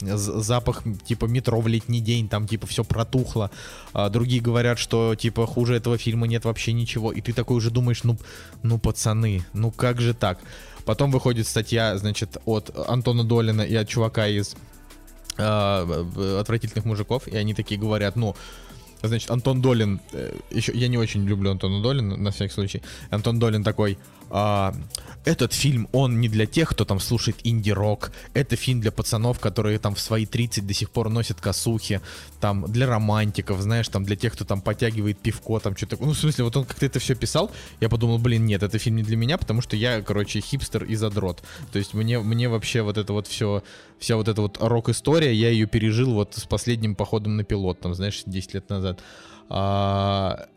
запах 0.01 0.84
типа 1.05 1.26
метро 1.26 1.59
в 1.61 1.68
летний 1.68 2.01
день, 2.01 2.30
там 2.30 2.47
типа 2.47 2.68
все 2.68 2.84
протухло. 2.84 3.51
А 3.93 4.09
другие 4.09 4.41
говорят, 4.41 4.80
что 4.80 5.15
типа 5.15 5.45
хуже 5.47 5.76
этого 5.76 5.97
фильма 5.97 6.28
нет 6.28 6.45
вообще 6.45 6.74
ничего. 6.74 7.11
И 7.11 7.22
ты 7.22 7.34
такой 7.34 7.57
уже 7.57 7.72
думаешь, 7.72 8.03
ну, 8.03 8.18
ну 8.63 8.78
пацаны, 8.78 9.45
ну 9.53 9.72
как 9.72 10.01
же 10.01 10.13
так? 10.13 10.39
Потом 10.88 11.11
выходит 11.11 11.45
статья, 11.45 11.97
значит, 11.97 12.38
от 12.45 12.71
Антона 12.88 13.25
Долина 13.25 13.61
и 13.61 13.75
от 13.75 13.89
чувака 13.89 14.25
из 14.29 14.55
э, 15.38 16.39
отвратительных 16.39 16.85
мужиков, 16.85 17.27
и 17.27 17.35
они 17.35 17.53
такие 17.53 17.77
говорят, 17.77 18.15
ну, 18.15 18.38
значит, 19.03 19.29
Антон 19.29 19.61
Долин, 19.61 19.99
э, 20.13 20.33
еще, 20.49 20.71
я 20.73 20.88
не 20.88 20.97
очень 20.97 21.25
люблю 21.25 21.51
Антона 21.51 21.83
Долина, 21.83 22.15
на 22.15 22.31
всякий 22.31 22.53
случай, 22.53 22.81
Антон 23.09 23.38
Долин 23.38 23.65
такой, 23.65 23.97
а, 24.30 24.73
этот 25.28 25.51
фильм, 25.51 25.89
он 25.91 26.21
не 26.21 26.30
для 26.30 26.45
тех, 26.45 26.69
кто 26.69 26.86
там 26.86 26.99
слушает 26.99 27.38
инди-рок. 27.43 28.11
Это 28.34 28.55
фильм 28.55 28.80
для 28.80 28.91
пацанов, 28.91 29.39
которые 29.39 29.78
там 29.78 29.93
в 29.93 29.99
свои 29.99 30.25
30 30.25 30.65
до 30.65 30.73
сих 30.73 30.89
пор 30.89 31.09
носят 31.09 31.41
косухи. 31.41 32.01
Там 32.39 32.65
для 32.71 32.88
романтиков, 32.88 33.59
знаешь, 33.59 33.89
там 33.89 34.05
для 34.05 34.15
тех, 34.15 34.34
кто 34.34 34.45
там 34.45 34.61
подтягивает 34.61 35.19
пивко, 35.19 35.59
там 35.59 35.75
что-то. 35.75 35.97
Ну, 35.99 36.13
в 36.13 36.17
смысле, 36.17 36.45
вот 36.45 36.55
он 36.55 36.65
как-то 36.65 36.86
это 36.86 36.99
все 36.99 37.13
писал. 37.13 37.51
Я 37.82 37.89
подумал, 37.89 38.19
блин, 38.19 38.45
нет, 38.45 38.63
это 38.63 38.80
фильм 38.80 38.95
не 38.95 39.03
для 39.03 39.17
меня, 39.17 39.38
потому 39.38 39.61
что 39.61 39.75
я, 39.75 40.01
короче, 40.01 40.39
хипстер 40.39 40.86
и 40.86 40.95
задрот. 40.95 41.43
То 41.73 41.80
есть 41.80 41.93
мне, 41.93 42.19
мне 42.19 42.47
вообще 42.47 42.82
вот 42.82 42.97
это 42.97 43.11
вот 43.11 43.28
все, 43.28 43.63
вся 43.99 44.15
вот 44.15 44.30
эта 44.30 44.41
вот 44.41 44.57
рок-история, 44.61 45.34
я 45.34 45.49
ее 45.49 45.65
пережил 45.65 46.13
вот 46.13 46.36
с 46.36 46.45
последним 46.45 46.95
походом 46.95 47.36
на 47.36 47.43
пилот, 47.43 47.82
там, 47.82 47.93
знаешь, 47.93 48.23
10 48.25 48.53
лет 48.53 48.69
назад. 48.69 49.01
А, 49.49 50.47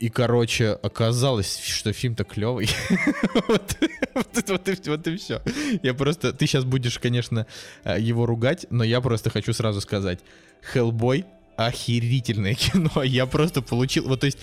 и, 0.00 0.08
короче, 0.08 0.70
оказалось, 0.70 1.58
что 1.58 1.92
фильм-то 1.92 2.24
клевый. 2.24 2.70
вот, 3.48 3.76
вот, 4.14 4.48
вот, 4.48 4.68
и, 5.06 5.10
и 5.10 5.16
все. 5.16 5.42
Я 5.82 5.92
просто... 5.92 6.32
Ты 6.32 6.46
сейчас 6.46 6.64
будешь, 6.64 6.98
конечно, 6.98 7.46
э, 7.84 8.00
его 8.00 8.24
ругать, 8.24 8.66
но 8.70 8.82
я 8.82 9.02
просто 9.02 9.28
хочу 9.28 9.52
сразу 9.52 9.82
сказать. 9.82 10.20
Хеллбой 10.72 11.26
охерительное 11.56 12.54
кино. 12.54 13.02
Я 13.02 13.26
просто 13.26 13.60
получил... 13.60 14.08
Вот, 14.08 14.20
то 14.20 14.26
есть, 14.26 14.38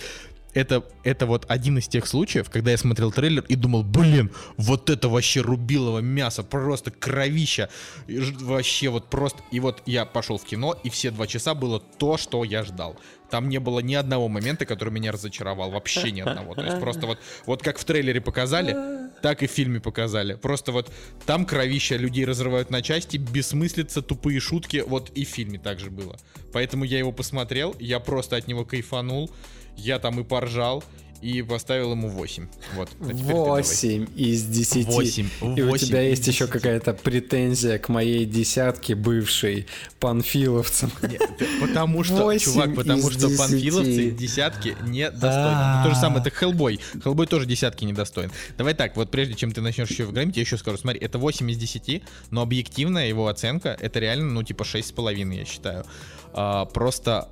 это, 0.54 0.84
это 1.04 1.26
вот 1.26 1.44
один 1.48 1.78
из 1.78 1.88
тех 1.88 2.06
случаев, 2.06 2.50
когда 2.50 2.70
я 2.70 2.78
смотрел 2.78 3.12
трейлер 3.12 3.44
и 3.48 3.54
думал, 3.54 3.82
блин, 3.82 4.30
вот 4.56 4.90
это 4.90 5.08
вообще 5.08 5.40
рубилово 5.40 5.98
мясо, 5.98 6.42
просто 6.42 6.90
кровища, 6.90 7.68
вообще 8.06 8.88
вот 8.88 9.10
просто... 9.10 9.42
И 9.50 9.60
вот 9.60 9.82
я 9.86 10.04
пошел 10.06 10.38
в 10.38 10.44
кино, 10.44 10.78
и 10.84 10.90
все 10.90 11.10
два 11.10 11.26
часа 11.26 11.54
было 11.54 11.80
то, 11.80 12.16
что 12.16 12.44
я 12.44 12.64
ждал. 12.64 12.96
Там 13.30 13.48
не 13.48 13.58
было 13.58 13.80
ни 13.80 13.94
одного 13.94 14.28
момента, 14.28 14.64
который 14.64 14.90
меня 14.90 15.12
разочаровал, 15.12 15.70
вообще 15.70 16.10
ни 16.10 16.20
одного. 16.20 16.54
То 16.54 16.64
есть 16.64 16.80
просто 16.80 17.06
вот, 17.06 17.18
вот 17.46 17.62
как 17.62 17.78
в 17.78 17.84
трейлере 17.84 18.20
показали, 18.20 18.76
так 19.22 19.42
и 19.42 19.46
в 19.46 19.50
фильме 19.50 19.80
показали. 19.80 20.34
Просто 20.34 20.72
вот 20.72 20.90
там 21.26 21.44
кровища 21.44 21.96
людей 21.96 22.24
разрывают 22.24 22.70
на 22.70 22.82
части, 22.82 23.16
бессмыслица, 23.16 24.02
тупые 24.02 24.40
шутки, 24.40 24.82
вот 24.86 25.10
и 25.10 25.24
в 25.24 25.28
фильме 25.28 25.58
также 25.58 25.90
было. 25.90 26.16
Поэтому 26.52 26.84
я 26.84 26.98
его 26.98 27.12
посмотрел, 27.12 27.74
я 27.78 28.00
просто 28.00 28.36
от 28.36 28.48
него 28.48 28.64
кайфанул 28.64 29.30
я 29.78 29.98
там 29.98 30.20
и 30.20 30.24
поржал, 30.24 30.84
и 31.20 31.42
поставил 31.42 31.92
ему 31.92 32.08
8. 32.08 32.46
Вот. 32.74 32.90
А 33.00 33.04
8 33.04 34.06
из 34.16 34.44
10. 34.44 34.86
8. 34.86 35.28
И 35.56 35.62
8 35.62 35.68
у 35.70 35.76
тебя 35.76 36.02
есть 36.02 36.26
еще 36.26 36.46
какая-то 36.46 36.94
претензия 36.94 37.78
к 37.78 37.88
моей 37.88 38.24
десятке 38.24 38.94
бывшей 38.94 39.66
панфиловцам. 40.00 40.90
Нет, 41.02 41.22
потому 41.60 42.04
что, 42.04 42.36
чувак, 42.38 42.74
потому 42.74 43.10
что 43.10 43.28
10. 43.28 43.38
панфиловцы 43.38 44.10
десятки 44.10 44.76
не 44.84 45.10
достойны. 45.10 45.84
То 45.84 45.90
же 45.90 45.96
самое, 45.96 46.20
это 46.20 46.30
Хеллбой. 46.30 46.80
Хеллбой 47.02 47.26
тоже 47.26 47.46
десятки 47.46 47.84
не 47.84 47.92
достоин. 47.92 48.30
Давай 48.56 48.74
так, 48.74 48.96
вот 48.96 49.10
прежде 49.10 49.34
чем 49.34 49.52
ты 49.52 49.60
начнешь 49.60 49.90
еще 49.90 50.06
граммить, 50.06 50.36
я 50.36 50.42
еще 50.42 50.56
скажу, 50.56 50.78
смотри, 50.78 51.00
это 51.00 51.18
8 51.18 51.50
из 51.50 51.56
10, 51.56 52.02
но 52.30 52.42
объективная 52.42 53.08
его 53.08 53.28
оценка, 53.28 53.76
это 53.80 53.98
реально, 53.98 54.30
ну, 54.32 54.42
типа 54.42 54.62
6,5, 54.62 55.34
я 55.34 55.44
считаю. 55.44 55.84
А, 56.32 56.66
просто 56.66 57.28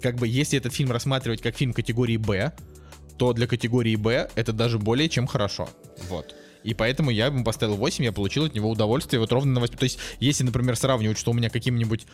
как 0.00 0.16
бы, 0.16 0.26
если 0.26 0.58
этот 0.58 0.72
фильм 0.72 0.90
рассматривать 0.90 1.42
как 1.42 1.56
фильм 1.56 1.72
категории 1.72 2.16
Б, 2.16 2.52
то 3.16 3.32
для 3.32 3.46
категории 3.46 3.96
Б 3.96 4.28
это 4.34 4.52
даже 4.52 4.78
более 4.78 5.08
чем 5.08 5.26
хорошо. 5.26 5.68
Вот. 6.08 6.34
И 6.64 6.74
поэтому 6.74 7.10
я 7.10 7.26
ему 7.26 7.44
поставил 7.44 7.76
8, 7.76 8.04
я 8.04 8.12
получил 8.12 8.44
от 8.44 8.54
него 8.54 8.70
удовольствие 8.70 9.20
вот 9.20 9.32
ровно 9.32 9.52
на 9.52 9.60
8. 9.60 9.76
То 9.76 9.84
есть, 9.84 9.98
если, 10.20 10.44
например, 10.44 10.76
сравнивать, 10.76 11.18
что 11.18 11.32
у 11.32 11.34
меня 11.34 11.50
каким-нибудь 11.50 12.06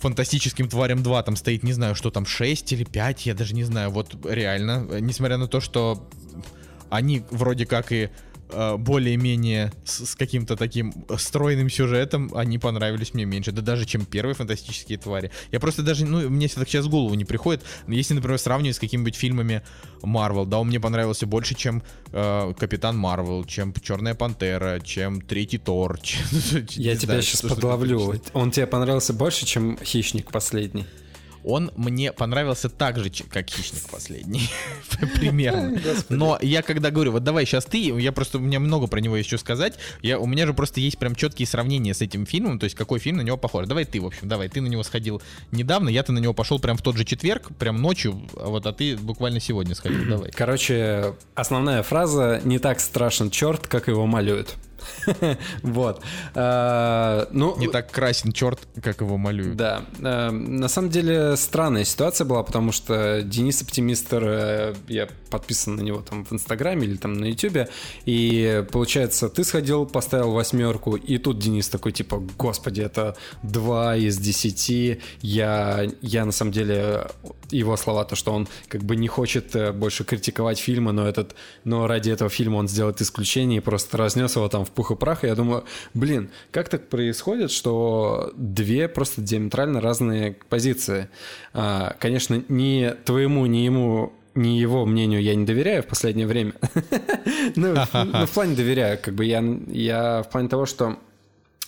фантастическим 0.00 0.68
тварям 0.68 1.02
2 1.02 1.22
там 1.22 1.36
стоит, 1.36 1.62
не 1.62 1.72
знаю, 1.72 1.94
что 1.94 2.10
там, 2.10 2.26
6 2.26 2.72
или 2.72 2.84
5, 2.84 3.26
я 3.26 3.34
даже 3.34 3.54
не 3.54 3.64
знаю, 3.64 3.90
вот 3.90 4.16
реально, 4.24 4.86
несмотря 5.00 5.36
на 5.36 5.46
то, 5.46 5.60
что 5.60 6.08
они 6.90 7.22
вроде 7.30 7.66
как 7.66 7.92
и 7.92 8.04
Э, 8.06 8.08
более-менее 8.78 9.72
с, 9.84 10.06
с 10.06 10.14
каким-то 10.14 10.56
таким 10.56 10.92
стройным 11.18 11.70
сюжетом, 11.70 12.30
они 12.34 12.58
понравились 12.58 13.14
мне 13.14 13.24
меньше. 13.24 13.52
Да 13.52 13.62
даже, 13.62 13.84
чем 13.84 14.04
первые 14.04 14.34
фантастические 14.34 14.98
твари. 14.98 15.30
Я 15.52 15.60
просто 15.60 15.82
даже, 15.82 16.04
ну, 16.04 16.28
мне 16.28 16.48
так 16.48 16.68
сейчас 16.68 16.86
в 16.86 16.90
голову 16.90 17.14
не 17.14 17.24
приходит. 17.24 17.62
Если, 17.88 18.14
например, 18.14 18.38
сравнивать 18.38 18.76
с 18.76 18.80
какими-нибудь 18.80 19.16
фильмами 19.16 19.62
Марвел, 20.02 20.46
да, 20.46 20.58
он 20.58 20.68
мне 20.68 20.80
понравился 20.80 21.26
больше, 21.26 21.54
чем 21.54 21.82
э, 22.12 22.52
Капитан 22.58 22.96
Марвел, 22.96 23.44
чем 23.44 23.72
Черная 23.82 24.14
Пантера, 24.14 24.80
чем 24.80 25.20
Третий 25.20 25.58
Тор. 25.58 26.00
Чем, 26.00 26.20
Я 26.70 26.96
тебя 26.96 27.06
знаю, 27.06 27.22
сейчас 27.22 27.42
подловлю. 27.42 28.20
Он 28.32 28.50
тебе 28.50 28.66
понравился 28.66 29.12
больше, 29.12 29.46
чем 29.46 29.78
Хищник 29.82 30.30
последний? 30.30 30.86
Он 31.44 31.70
мне 31.76 32.12
понравился 32.12 32.68
так 32.68 32.98
же, 32.98 33.10
как 33.30 33.48
«Хищник» 33.48 33.88
последний. 33.90 34.48
Примерно. 35.16 35.80
Но 36.08 36.38
я 36.42 36.62
когда 36.62 36.90
говорю, 36.90 37.12
вот 37.12 37.24
давай 37.24 37.46
сейчас 37.46 37.64
ты, 37.64 37.78
я 37.78 38.12
просто, 38.12 38.38
у 38.38 38.40
меня 38.40 38.60
много 38.60 38.86
про 38.86 39.00
него 39.00 39.16
еще 39.16 39.38
сказать, 39.38 39.78
я, 40.02 40.18
у 40.18 40.26
меня 40.26 40.46
же 40.46 40.54
просто 40.54 40.80
есть 40.80 40.98
прям 40.98 41.14
четкие 41.14 41.46
сравнения 41.46 41.94
с 41.94 42.00
этим 42.00 42.26
фильмом, 42.26 42.58
то 42.58 42.64
есть 42.64 42.76
какой 42.76 42.98
фильм 42.98 43.18
на 43.18 43.22
него 43.22 43.36
похож. 43.36 43.66
Давай 43.66 43.84
ты, 43.84 44.00
в 44.00 44.06
общем, 44.06 44.28
давай, 44.28 44.48
ты 44.48 44.60
на 44.60 44.68
него 44.68 44.82
сходил 44.82 45.22
недавно, 45.50 45.88
я-то 45.88 46.12
на 46.12 46.18
него 46.18 46.34
пошел 46.34 46.58
прям 46.58 46.76
в 46.76 46.82
тот 46.82 46.96
же 46.96 47.04
четверг, 47.04 47.50
прям 47.58 47.80
ночью, 47.80 48.20
а 48.36 48.48
вот, 48.48 48.66
а 48.66 48.72
ты 48.72 48.96
буквально 48.96 49.40
сегодня 49.40 49.74
сходил, 49.74 50.04
давай. 50.08 50.30
Короче, 50.30 51.14
основная 51.34 51.82
фраза 51.82 52.40
«не 52.44 52.58
так 52.58 52.80
страшен 52.80 53.30
черт, 53.30 53.66
как 53.66 53.88
его 53.88 54.06
малюют». 54.06 54.56
Вот. 55.62 56.02
А, 56.34 57.28
ну, 57.32 57.56
Не 57.58 57.68
так 57.68 57.90
красен 57.90 58.32
черт, 58.32 58.60
как 58.82 59.00
его 59.00 59.16
малюют. 59.16 59.56
Да. 59.56 59.82
А, 60.02 60.30
на 60.30 60.68
самом 60.68 60.90
деле 60.90 61.36
странная 61.36 61.84
ситуация 61.84 62.24
была, 62.24 62.42
потому 62.42 62.72
что 62.72 63.22
Денис 63.22 63.62
Оптимистр, 63.62 64.24
э, 64.24 64.74
я 64.88 65.08
подписан 65.30 65.76
на 65.76 65.80
него 65.80 66.02
там 66.02 66.24
в 66.24 66.32
Инстаграме 66.32 66.86
или 66.86 66.96
там 66.96 67.14
на 67.14 67.26
Ютубе, 67.26 67.68
и 68.04 68.64
получается, 68.72 69.28
ты 69.28 69.44
сходил, 69.44 69.86
поставил 69.86 70.32
восьмерку, 70.32 70.96
и 70.96 71.18
тут 71.18 71.38
Денис 71.38 71.68
такой, 71.68 71.92
типа, 71.92 72.22
господи, 72.38 72.82
это 72.82 73.16
2 73.42 73.96
из 73.96 74.18
10, 74.18 75.00
я, 75.22 75.86
я 76.02 76.24
на 76.24 76.32
самом 76.32 76.52
деле, 76.52 77.06
его 77.50 77.76
слова, 77.76 78.04
то, 78.04 78.16
что 78.16 78.32
он 78.32 78.48
как 78.68 78.82
бы 78.82 78.96
не 78.96 79.08
хочет 79.08 79.54
э, 79.56 79.72
больше 79.72 80.04
критиковать 80.04 80.58
фильмы, 80.58 80.92
но, 80.92 81.06
этот, 81.06 81.34
но 81.64 81.86
ради 81.86 82.10
этого 82.10 82.30
фильма 82.30 82.56
он 82.56 82.68
сделает 82.68 83.00
исключение 83.00 83.58
и 83.58 83.60
просто 83.60 83.96
разнес 83.96 84.36
его 84.36 84.48
там 84.48 84.64
в 84.64 84.69
пух 84.70 84.90
и 84.90 84.96
прах, 84.96 85.24
и 85.24 85.26
я 85.26 85.34
думаю, 85.34 85.64
блин, 85.94 86.30
как 86.50 86.68
так 86.68 86.88
происходит, 86.88 87.50
что 87.50 88.32
две 88.36 88.88
просто 88.88 89.20
диаметрально 89.20 89.80
разные 89.80 90.36
позиции. 90.48 91.08
А, 91.52 91.96
конечно, 91.98 92.42
ни 92.48 92.94
твоему, 93.04 93.46
ни 93.46 93.58
ему 93.58 94.12
ни 94.34 94.58
его 94.58 94.86
мнению 94.86 95.20
я 95.20 95.34
не 95.34 95.44
доверяю 95.44 95.82
в 95.82 95.86
последнее 95.86 96.26
время. 96.26 96.52
ну, 97.56 97.74
ну, 97.92 98.26
в 98.26 98.30
плане 98.30 98.54
доверяю, 98.54 98.98
как 99.02 99.14
бы 99.14 99.24
я, 99.24 99.42
в 99.42 100.28
плане 100.30 100.48
того, 100.48 100.66
что 100.66 100.98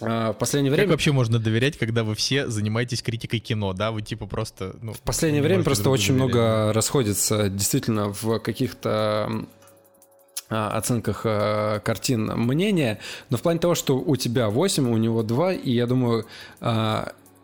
а, 0.01 0.33
в 0.33 0.39
последнее 0.39 0.71
время... 0.71 0.87
Как 0.87 0.93
вообще 0.93 1.13
можно 1.13 1.39
доверять, 1.39 1.79
когда 1.79 2.05
вы 2.05 2.15
все 2.15 2.49
занимаетесь 2.49 3.03
критикой 3.03 3.41
кино, 3.41 3.73
да? 3.73 3.93
Вы 3.93 4.03
типа 4.03 4.27
просто... 4.27 4.77
Ну, 4.83 4.93
в 4.93 5.01
последнее 5.01 5.43
время 5.43 5.63
просто 5.63 5.91
очень 5.91 6.15
доверять. 6.15 6.35
много 6.35 6.73
расходится 6.73 7.49
действительно 7.49 8.13
в 8.13 8.39
каких-то 8.39 9.47
оценках 10.53 11.23
а, 11.25 11.81
картин 11.81 12.27
мнения, 12.37 12.99
но 13.31 13.37
в 13.37 13.43
плане 13.43 13.59
того, 13.59 13.75
что 13.75 13.99
у 13.99 14.17
тебя 14.17 14.49
8, 14.49 14.91
у 14.91 14.97
него 14.97 15.23
2, 15.23 15.53
и 15.55 15.73
я 15.73 15.87
думаю, 15.87 16.27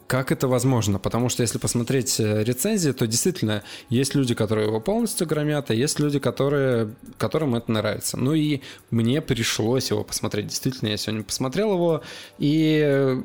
как 0.08 0.32
это 0.32 0.48
возможно? 0.48 0.98
Потому 0.98 1.28
что 1.28 1.42
если 1.42 1.58
посмотреть 1.58 2.18
э, 2.18 2.42
рецензии, 2.42 2.92
то 2.92 3.06
действительно 3.06 3.62
есть 3.90 4.14
люди, 4.14 4.34
которые 4.34 4.66
его 4.66 4.80
полностью 4.80 5.26
громят, 5.26 5.70
а 5.70 5.74
есть 5.74 6.00
люди, 6.00 6.18
которые, 6.18 6.94
которым 7.18 7.54
это 7.54 7.70
нравится. 7.70 8.16
Ну 8.16 8.32
и 8.32 8.62
мне 8.90 9.20
пришлось 9.20 9.90
его 9.90 10.02
посмотреть. 10.04 10.46
Действительно, 10.46 10.88
я 10.88 10.96
сегодня 10.96 11.22
посмотрел 11.22 11.74
его, 11.74 12.02
и 12.38 13.22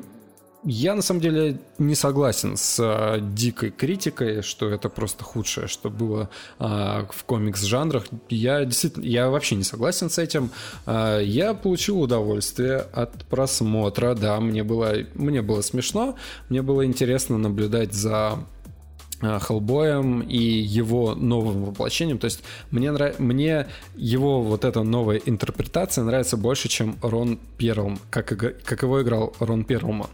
я 0.64 0.94
на 0.94 1.02
самом 1.02 1.20
деле 1.20 1.58
не 1.78 1.94
согласен 1.94 2.56
с 2.56 2.78
а, 2.80 3.18
дикой 3.20 3.70
критикой, 3.70 4.42
что 4.42 4.70
это 4.70 4.88
просто 4.88 5.24
худшее, 5.24 5.68
что 5.68 5.90
было 5.90 6.30
а, 6.58 7.06
в 7.10 7.24
комикс-жанрах. 7.24 8.06
Я 8.28 8.64
действительно, 8.64 9.04
я 9.04 9.28
вообще 9.30 9.56
не 9.56 9.64
согласен 9.64 10.10
с 10.10 10.18
этим. 10.18 10.50
А, 10.86 11.20
я 11.20 11.54
получил 11.54 12.00
удовольствие 12.00 12.86
от 12.92 13.24
просмотра, 13.26 14.14
да, 14.14 14.40
мне 14.40 14.64
было, 14.64 14.94
мне 15.14 15.42
было 15.42 15.60
смешно, 15.60 16.16
мне 16.48 16.62
было 16.62 16.84
интересно 16.84 17.36
наблюдать 17.36 17.92
за 17.92 18.38
Хеллбоем 19.40 20.20
и 20.20 20.38
его 20.38 21.14
новым 21.14 21.64
воплощением. 21.64 22.18
То 22.18 22.26
есть 22.26 22.42
мне, 22.70 22.92
нрав... 22.92 23.18
мне 23.18 23.66
его 23.96 24.42
вот 24.42 24.64
эта 24.64 24.82
новая 24.82 25.20
интерпретация 25.24 26.04
нравится 26.04 26.36
больше, 26.36 26.68
чем 26.68 26.96
Рон 27.02 27.38
Перлм, 27.58 27.98
как, 28.10 28.26
как 28.26 28.82
его 28.82 29.02
играл 29.02 29.34
Рон 29.38 29.64
Перлман. 29.64 30.10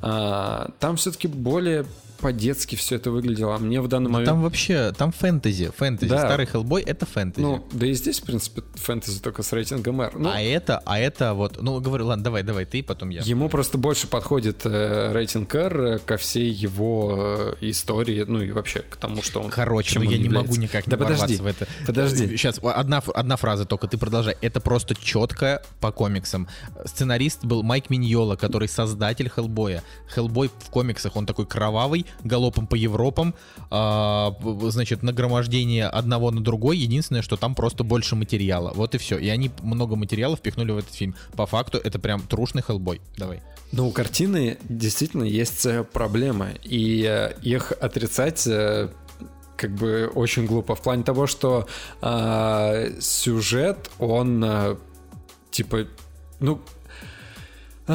А, 0.00 0.70
там 0.80 0.96
все-таки 0.96 1.28
более 1.28 1.84
по-детски 2.24 2.74
все 2.74 2.96
это 2.96 3.10
выглядело, 3.10 3.54
а 3.54 3.58
мне 3.58 3.82
в 3.82 3.88
данный 3.88 4.10
момент... 4.10 4.30
Там 4.30 4.40
вообще, 4.40 4.92
там 4.96 5.12
фэнтези, 5.12 5.70
фэнтези. 5.76 6.08
Да. 6.08 6.20
Старый 6.20 6.46
Хеллбой— 6.46 6.80
это 6.86 7.04
фэнтези. 7.04 7.44
Ну, 7.44 7.62
да 7.70 7.86
и 7.86 7.92
здесь, 7.92 8.20
в 8.20 8.22
принципе, 8.22 8.62
фэнтези 8.76 9.20
только 9.20 9.42
с 9.42 9.52
рейтингом 9.52 10.00
R. 10.00 10.12
Ну, 10.16 10.30
а 10.32 10.40
это, 10.40 10.80
а 10.86 10.98
это 10.98 11.34
вот, 11.34 11.60
ну, 11.60 11.78
говорю, 11.80 12.06
ладно, 12.06 12.24
давай, 12.24 12.42
давай, 12.42 12.64
ты, 12.64 12.82
потом 12.82 13.10
я. 13.10 13.20
Ему 13.20 13.50
просто 13.50 13.76
больше 13.76 14.06
подходит 14.06 14.62
э, 14.64 15.12
рейтинг 15.12 15.54
R 15.54 15.80
э, 15.80 15.98
ко 15.98 16.16
всей 16.16 16.50
его 16.50 17.14
э, 17.60 17.68
истории, 17.68 18.24
ну 18.26 18.40
и 18.40 18.50
вообще 18.52 18.80
к 18.80 18.96
тому, 18.96 19.20
что 19.20 19.42
он... 19.42 19.50
Короче, 19.50 19.98
ну 19.98 20.10
я 20.10 20.16
не 20.16 20.30
могу 20.30 20.56
никак 20.56 20.86
не 20.86 20.92
да 20.92 20.96
подожди, 20.96 21.36
в 21.36 21.44
это. 21.44 21.68
Подожди. 21.86 22.38
Сейчас, 22.38 22.58
одна, 22.62 23.02
одна 23.14 23.36
фраза 23.36 23.66
только, 23.66 23.86
ты 23.86 23.98
продолжай. 23.98 24.38
Это 24.40 24.60
просто 24.60 24.94
четко 24.94 25.62
по 25.78 25.92
комиксам. 25.92 26.48
Сценарист 26.86 27.44
был 27.44 27.62
Майк 27.62 27.90
Миньола, 27.90 28.36
который 28.36 28.68
создатель 28.68 29.28
Хеллбоя. 29.28 29.82
Хеллбой 30.08 30.48
в 30.48 30.70
комиксах, 30.70 31.16
он 31.16 31.26
такой 31.26 31.44
кровавый, 31.44 32.06
галопом 32.22 32.66
по 32.66 32.74
Европам, 32.74 33.34
а, 33.70 34.34
значит, 34.68 35.02
нагромождение 35.02 35.86
одного 35.86 36.30
на 36.30 36.42
другой, 36.42 36.78
единственное, 36.78 37.22
что 37.22 37.36
там 37.36 37.54
просто 37.54 37.84
больше 37.84 38.16
материала, 38.16 38.72
вот 38.74 38.94
и 38.94 38.98
все. 38.98 39.18
И 39.18 39.28
они 39.28 39.50
много 39.62 39.96
материала 39.96 40.36
впихнули 40.36 40.72
в 40.72 40.78
этот 40.78 40.94
фильм. 40.94 41.14
По 41.36 41.46
факту 41.46 41.78
это 41.82 41.98
прям 41.98 42.22
трушный 42.22 42.62
хеллбой. 42.62 43.00
Давай. 43.16 43.42
Ну, 43.72 43.88
у 43.88 43.90
картины 43.90 44.58
действительно 44.68 45.24
есть 45.24 45.66
э, 45.66 45.84
проблемы, 45.84 46.60
и 46.62 47.04
э, 47.08 47.34
их 47.42 47.72
отрицать 47.72 48.46
э, 48.46 48.88
как 49.56 49.70
бы 49.74 50.10
очень 50.14 50.46
глупо 50.46 50.74
в 50.74 50.82
плане 50.82 51.02
того, 51.02 51.26
что 51.26 51.66
э, 52.00 53.00
сюжет, 53.00 53.90
он 53.98 54.44
э, 54.44 54.76
типа, 55.50 55.86
ну, 56.40 56.60
э, 57.88 57.94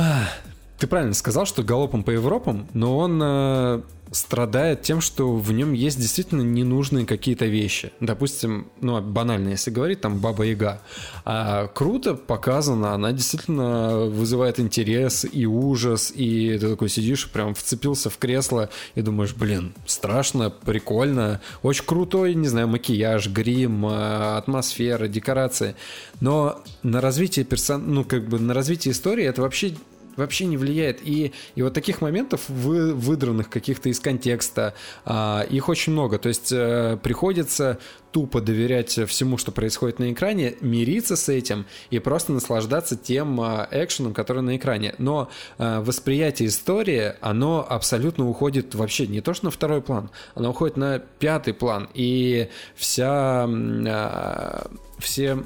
ты 0.77 0.87
правильно 0.87 1.13
сказал, 1.13 1.45
что 1.45 1.63
галопом 1.63 2.03
по 2.03 2.11
Европам, 2.11 2.67
но 2.73 2.97
он 2.97 3.21
э, 3.21 3.81
страдает 4.11 4.81
тем, 4.81 5.01
что 5.01 5.35
в 5.35 5.51
нем 5.51 5.73
есть 5.73 5.99
действительно 5.99 6.41
ненужные 6.41 7.05
какие-то 7.05 7.45
вещи. 7.45 7.91
Допустим, 7.99 8.67
ну, 8.81 8.99
банально, 9.01 9.49
если 9.49 9.71
говорить, 9.71 10.01
там 10.01 10.19
Баба 10.19 10.43
Яга. 10.43 10.81
А 11.25 11.67
круто 11.67 12.15
показано, 12.15 12.93
она 12.93 13.11
действительно 13.11 14.05
вызывает 14.05 14.59
интерес 14.59 15.25
и 15.31 15.45
ужас, 15.45 16.11
и 16.15 16.57
ты 16.59 16.69
такой 16.69 16.89
сидишь, 16.89 17.29
прям 17.29 17.53
вцепился 17.53 18.09
в 18.09 18.17
кресло 18.17 18.69
и 18.95 19.01
думаешь, 19.01 19.33
блин, 19.33 19.73
страшно, 19.85 20.49
прикольно, 20.49 21.41
очень 21.61 21.85
крутой, 21.85 22.33
не 22.33 22.47
знаю, 22.47 22.67
макияж, 22.67 23.27
грим, 23.29 23.85
а, 23.85 24.37
атмосфера, 24.37 25.07
декорации. 25.07 25.75
Но 26.19 26.61
на 26.83 27.01
развитие 27.01 27.45
персон... 27.45 27.93
ну, 27.93 28.03
как 28.03 28.27
бы 28.27 28.39
на 28.39 28.53
развитие 28.53 28.93
истории 28.93 29.25
это 29.25 29.41
вообще 29.41 29.75
вообще 30.15 30.45
не 30.45 30.57
влияет. 30.57 31.05
И, 31.05 31.33
и 31.55 31.61
вот 31.61 31.73
таких 31.73 32.01
моментов, 32.01 32.41
вы, 32.47 32.93
выдранных 32.93 33.49
каких-то 33.49 33.89
из 33.89 33.99
контекста, 33.99 34.73
а, 35.05 35.45
их 35.49 35.69
очень 35.69 35.93
много. 35.93 36.17
То 36.17 36.29
есть 36.29 36.51
а, 36.53 36.97
приходится 36.97 37.79
тупо 38.11 38.41
доверять 38.41 38.99
всему, 39.07 39.37
что 39.37 39.51
происходит 39.51 39.99
на 39.99 40.11
экране, 40.11 40.55
мириться 40.61 41.15
с 41.15 41.29
этим 41.29 41.65
и 41.89 41.99
просто 41.99 42.31
наслаждаться 42.31 42.95
тем 42.95 43.39
а, 43.41 43.67
экшеном, 43.71 44.13
который 44.13 44.41
на 44.41 44.57
экране. 44.57 44.95
Но 44.97 45.29
а, 45.57 45.81
восприятие 45.81 46.49
истории, 46.49 47.13
оно 47.21 47.65
абсолютно 47.67 48.27
уходит 48.27 48.75
вообще 48.75 49.07
не 49.07 49.21
то, 49.21 49.33
что 49.33 49.45
на 49.45 49.51
второй 49.51 49.81
план, 49.81 50.09
оно 50.35 50.51
уходит 50.51 50.77
на 50.77 50.99
пятый 50.99 51.53
план. 51.53 51.89
И 51.93 52.49
вся... 52.75 53.47
А, 53.47 54.69
все 54.99 55.43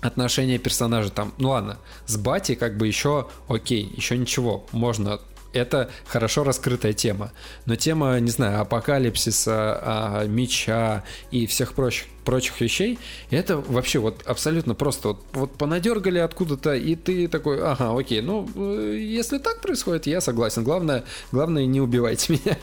отношения 0.00 0.58
персонажа 0.58 1.10
там, 1.10 1.34
ну 1.38 1.50
ладно, 1.50 1.78
с 2.06 2.16
Бати 2.16 2.54
как 2.54 2.76
бы 2.76 2.86
еще 2.86 3.28
окей, 3.48 3.92
еще 3.96 4.16
ничего, 4.16 4.66
можно 4.72 5.20
это 5.52 5.90
хорошо 6.06 6.44
раскрытая 6.44 6.92
тема. 6.92 7.32
Но 7.66 7.76
тема, 7.76 8.18
не 8.20 8.30
знаю, 8.30 8.60
апокалипсиса, 8.60 9.52
а, 9.54 10.26
меча 10.26 11.04
и 11.30 11.46
всех 11.46 11.74
прочих, 11.74 12.06
прочих 12.24 12.60
вещей, 12.60 12.98
это 13.30 13.56
вообще 13.56 13.98
вот 13.98 14.22
абсолютно 14.26 14.74
просто 14.74 15.08
вот, 15.08 15.24
вот 15.32 15.52
понадергали 15.52 16.18
откуда-то, 16.18 16.74
и 16.74 16.94
ты 16.94 17.28
такой, 17.28 17.62
ага, 17.62 17.98
окей, 17.98 18.20
ну, 18.20 18.48
э, 18.54 18.98
если 19.00 19.38
так 19.38 19.62
происходит, 19.62 20.06
я 20.06 20.20
согласен. 20.20 20.64
Главное, 20.64 21.04
главное 21.32 21.64
не 21.64 21.80
убивайте 21.80 22.32
меня. 22.44 22.58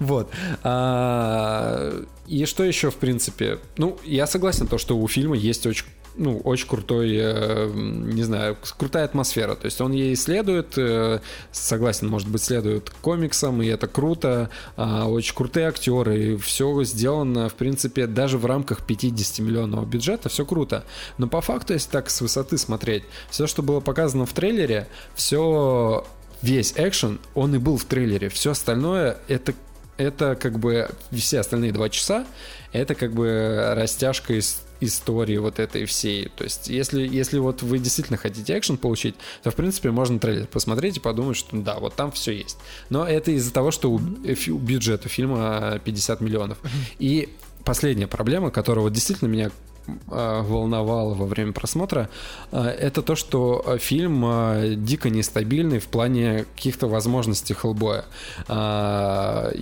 вот. 0.00 0.30
А, 0.62 2.02
и 2.26 2.44
что 2.46 2.64
еще, 2.64 2.90
в 2.90 2.96
принципе? 2.96 3.58
Ну, 3.76 3.98
я 4.04 4.26
согласен, 4.26 4.66
то, 4.66 4.78
что 4.78 4.98
у 4.98 5.06
фильма 5.06 5.36
есть 5.36 5.66
очень 5.66 5.86
ну, 6.16 6.38
очень 6.38 6.68
крутой, 6.68 7.16
э, 7.16 7.70
не 7.74 8.22
знаю, 8.22 8.56
крутая 8.78 9.04
атмосфера. 9.04 9.54
То 9.54 9.66
есть 9.66 9.80
он 9.80 9.92
ей 9.92 10.14
следует, 10.16 10.76
э, 10.76 11.20
согласен, 11.50 12.08
может 12.08 12.28
быть, 12.28 12.42
следует 12.42 12.90
комиксам, 13.00 13.62
и 13.62 13.66
это 13.66 13.86
круто. 13.86 14.50
А, 14.76 15.06
очень 15.06 15.34
крутые 15.34 15.68
актеры, 15.68 16.24
и 16.24 16.36
все 16.36 16.82
сделано, 16.84 17.48
в 17.48 17.54
принципе, 17.54 18.06
даже 18.06 18.38
в 18.38 18.46
рамках 18.46 18.84
50 18.86 19.38
миллионного 19.40 19.84
бюджета, 19.84 20.28
все 20.28 20.44
круто. 20.44 20.84
Но 21.18 21.28
по 21.28 21.40
факту, 21.40 21.72
если 21.72 21.90
так 21.90 22.10
с 22.10 22.20
высоты 22.20 22.58
смотреть, 22.58 23.04
все, 23.30 23.46
что 23.46 23.62
было 23.62 23.80
показано 23.80 24.26
в 24.26 24.32
трейлере, 24.32 24.88
все 25.14 26.04
весь 26.42 26.74
экшен, 26.76 27.20
он 27.34 27.54
и 27.54 27.58
был 27.58 27.76
в 27.78 27.84
трейлере. 27.84 28.28
Все 28.28 28.50
остальное 28.50 29.18
это 29.28 29.54
это 29.98 30.34
как 30.34 30.58
бы 30.58 30.88
все 31.12 31.40
остальные 31.40 31.72
два 31.72 31.88
часа, 31.88 32.26
это 32.72 32.94
как 32.94 33.12
бы 33.12 33.72
растяжка 33.76 34.34
из 34.34 34.62
истории 34.82 35.36
вот 35.36 35.58
этой 35.58 35.84
всей. 35.84 36.28
То 36.36 36.44
есть, 36.44 36.68
если, 36.68 37.06
если 37.06 37.38
вот 37.38 37.62
вы 37.62 37.78
действительно 37.78 38.16
хотите 38.16 38.58
экшен 38.58 38.76
получить, 38.76 39.14
то, 39.42 39.50
в 39.50 39.54
принципе, 39.54 39.90
можно 39.90 40.18
трейлер 40.18 40.46
посмотреть 40.46 40.96
и 40.96 41.00
подумать, 41.00 41.36
что 41.36 41.56
да, 41.56 41.78
вот 41.78 41.94
там 41.94 42.12
все 42.12 42.32
есть. 42.32 42.58
Но 42.90 43.06
это 43.06 43.30
из-за 43.32 43.52
того, 43.52 43.70
что 43.70 43.90
у, 43.90 43.96
у 43.96 44.58
бюджет 44.58 45.06
у 45.06 45.08
фильма 45.08 45.80
50 45.84 46.20
миллионов. 46.20 46.58
И 46.98 47.28
последняя 47.64 48.06
проблема, 48.06 48.50
которая 48.50 48.82
вот 48.84 48.92
действительно 48.92 49.28
меня 49.28 49.50
э, 49.86 50.42
волновало 50.42 51.14
во 51.14 51.26
время 51.26 51.52
просмотра, 51.52 52.08
э, 52.50 52.60
это 52.62 53.02
то, 53.02 53.14
что 53.14 53.62
э, 53.64 53.78
фильм 53.78 54.24
э, 54.24 54.74
дико 54.76 55.10
нестабильный 55.10 55.78
в 55.78 55.86
плане 55.86 56.44
каких-то 56.56 56.88
возможностей 56.88 57.54
Хеллбоя. 57.54 58.04
Э, 58.48 59.52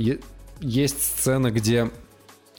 есть 0.61 1.03
сцена, 1.03 1.51
где 1.51 1.91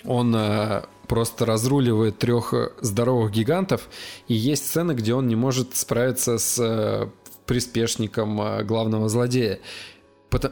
он 0.04 0.34
э, 0.36 0.84
просто 1.12 1.46
разруливает 1.46 2.20
трех 2.20 2.54
здоровых 2.80 3.34
гигантов, 3.34 3.90
и 4.30 4.34
есть 4.34 4.66
сцена, 4.66 4.94
где 4.94 5.14
он 5.14 5.28
не 5.28 5.36
может 5.36 5.76
справиться 5.76 6.38
с 6.38 6.58
э, 6.58 7.10
приспешником 7.46 8.42
э, 8.42 8.64
главного 8.64 9.10
злодея. 9.10 9.60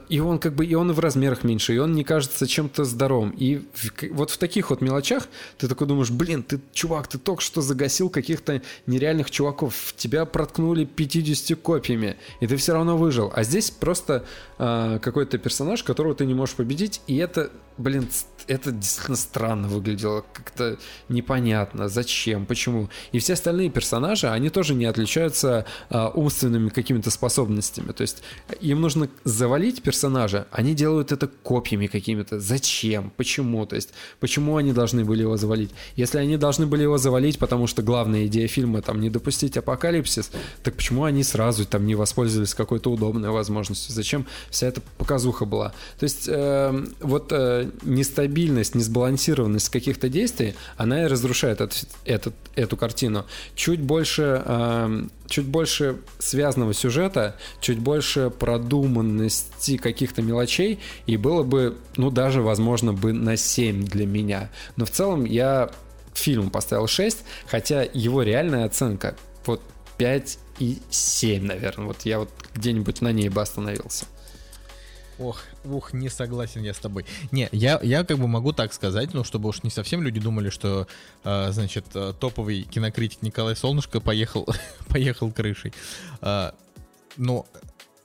И 0.09 0.19
он 0.19 0.37
как 0.37 0.55
бы 0.55 0.65
и 0.65 0.75
он 0.75 0.91
в 0.91 0.99
размерах 0.99 1.45
меньше, 1.45 1.73
и 1.73 1.77
он 1.77 1.93
не 1.93 2.03
кажется 2.03 2.45
чем-то 2.45 2.83
здоровым. 2.83 3.29
И 3.29 3.61
вот 4.11 4.31
в 4.31 4.37
таких 4.37 4.69
вот 4.69 4.81
мелочах 4.81 5.29
ты 5.57 5.69
такой 5.69 5.87
думаешь, 5.87 6.11
блин, 6.11 6.43
ты, 6.43 6.59
чувак, 6.73 7.07
ты 7.07 7.17
только 7.17 7.41
что 7.41 7.61
загасил 7.61 8.09
каких-то 8.09 8.61
нереальных 8.85 9.31
чуваков, 9.31 9.93
тебя 9.95 10.25
проткнули 10.25 10.83
50 10.83 11.57
копьями, 11.61 12.17
и 12.41 12.47
ты 12.47 12.57
все 12.57 12.73
равно 12.73 12.97
выжил. 12.97 13.31
А 13.33 13.43
здесь 13.43 13.71
просто 13.71 14.25
э, 14.57 14.99
какой-то 15.01 15.37
персонаж, 15.37 15.83
которого 15.83 16.15
ты 16.15 16.25
не 16.25 16.33
можешь 16.33 16.55
победить, 16.55 16.99
и 17.07 17.15
это, 17.15 17.49
блин, 17.77 18.09
это 18.49 18.71
действительно 18.71 19.15
странно 19.15 19.67
выглядело, 19.67 20.25
как-то 20.33 20.79
непонятно, 21.07 21.87
зачем, 21.87 22.47
почему. 22.47 22.89
И 23.11 23.19
все 23.19 23.33
остальные 23.33 23.69
персонажи, 23.69 24.27
они 24.27 24.49
тоже 24.49 24.73
не 24.73 24.85
отличаются 24.85 25.65
э, 25.89 26.07
умственными 26.15 26.69
какими-то 26.69 27.11
способностями. 27.11 27.91
То 27.91 28.01
есть 28.01 28.23
им 28.59 28.81
нужно 28.81 29.07
завалить 29.23 29.83
персонажа, 29.83 30.47
они 30.49 30.73
делают 30.73 31.11
это 31.11 31.27
копьями 31.27 31.85
какими-то. 31.85 32.39
Зачем? 32.39 33.11
Почему? 33.15 33.67
То 33.67 33.75
есть 33.75 33.93
почему 34.19 34.57
они 34.57 34.73
должны 34.73 35.05
были 35.05 35.21
его 35.21 35.37
завалить? 35.37 35.69
Если 35.95 36.17
они 36.17 36.37
должны 36.37 36.65
были 36.65 36.81
его 36.81 36.97
завалить, 36.97 37.37
потому 37.37 37.67
что 37.67 37.83
главная 37.83 38.25
идея 38.25 38.47
фильма 38.47 38.81
там 38.81 38.99
не 38.99 39.11
допустить 39.11 39.57
апокалипсис, 39.57 40.31
так 40.63 40.73
почему 40.73 41.03
они 41.03 41.23
сразу 41.23 41.65
там 41.65 41.85
не 41.85 41.93
воспользовались 41.93 42.55
какой-то 42.55 42.91
удобной 42.91 43.29
возможностью? 43.29 43.93
Зачем 43.93 44.25
вся 44.49 44.67
эта 44.67 44.81
показуха 44.97 45.45
была? 45.45 45.73
То 45.99 46.05
есть 46.05 46.27
э, 46.27 46.85
вот 46.99 47.31
э, 47.31 47.69
нестабильность 47.83 48.38
нестабильность, 48.39 48.75
несбалансированность 48.75 49.69
каких-то 49.69 50.09
действий, 50.09 50.55
она 50.77 51.03
и 51.03 51.07
разрушает 51.07 51.61
этот, 51.61 51.87
этот, 52.05 52.33
эту 52.55 52.77
картину. 52.77 53.25
Чуть 53.55 53.81
больше, 53.81 54.41
э, 54.45 55.03
чуть 55.27 55.45
больше 55.45 55.97
связанного 56.19 56.73
сюжета, 56.73 57.35
чуть 57.61 57.79
больше 57.79 58.29
продуманности 58.29 59.77
каких-то 59.77 60.21
мелочей, 60.21 60.79
и 61.05 61.17
было 61.17 61.43
бы, 61.43 61.77
ну, 61.97 62.11
даже, 62.11 62.41
возможно, 62.41 62.93
бы 62.93 63.13
на 63.13 63.37
7 63.37 63.85
для 63.85 64.05
меня. 64.05 64.49
Но 64.75 64.85
в 64.85 64.91
целом 64.91 65.25
я 65.25 65.69
фильм 66.13 66.49
поставил 66.49 66.87
6, 66.87 67.17
хотя 67.47 67.83
его 67.93 68.23
реальная 68.23 68.65
оценка 68.65 69.15
вот 69.45 69.61
5 69.97 70.39
и 70.59 70.77
7, 70.89 71.45
наверное. 71.45 71.87
Вот 71.87 72.01
я 72.05 72.19
вот 72.19 72.29
где-нибудь 72.55 73.01
на 73.01 73.11
ней 73.11 73.29
бы 73.29 73.41
остановился. 73.41 74.05
Ох, 75.17 75.41
ух, 75.65 75.93
не 75.93 76.09
согласен 76.09 76.63
я 76.63 76.73
с 76.73 76.79
тобой. 76.79 77.05
Не, 77.31 77.49
я, 77.51 77.79
я 77.83 78.03
как 78.03 78.17
бы 78.17 78.27
могу 78.27 78.53
так 78.53 78.73
сказать, 78.73 79.13
ну, 79.13 79.23
чтобы 79.23 79.49
уж 79.49 79.63
не 79.63 79.69
совсем 79.69 80.01
люди 80.03 80.19
думали, 80.19 80.49
что, 80.49 80.87
э, 81.23 81.51
значит, 81.51 81.85
топовый 82.19 82.63
кинокритик 82.63 83.21
Николай 83.21 83.55
Солнышко 83.55 83.99
поехал, 83.99 84.47
поехал 84.87 85.31
крышей. 85.31 85.73
Э, 86.21 86.51
но 87.17 87.45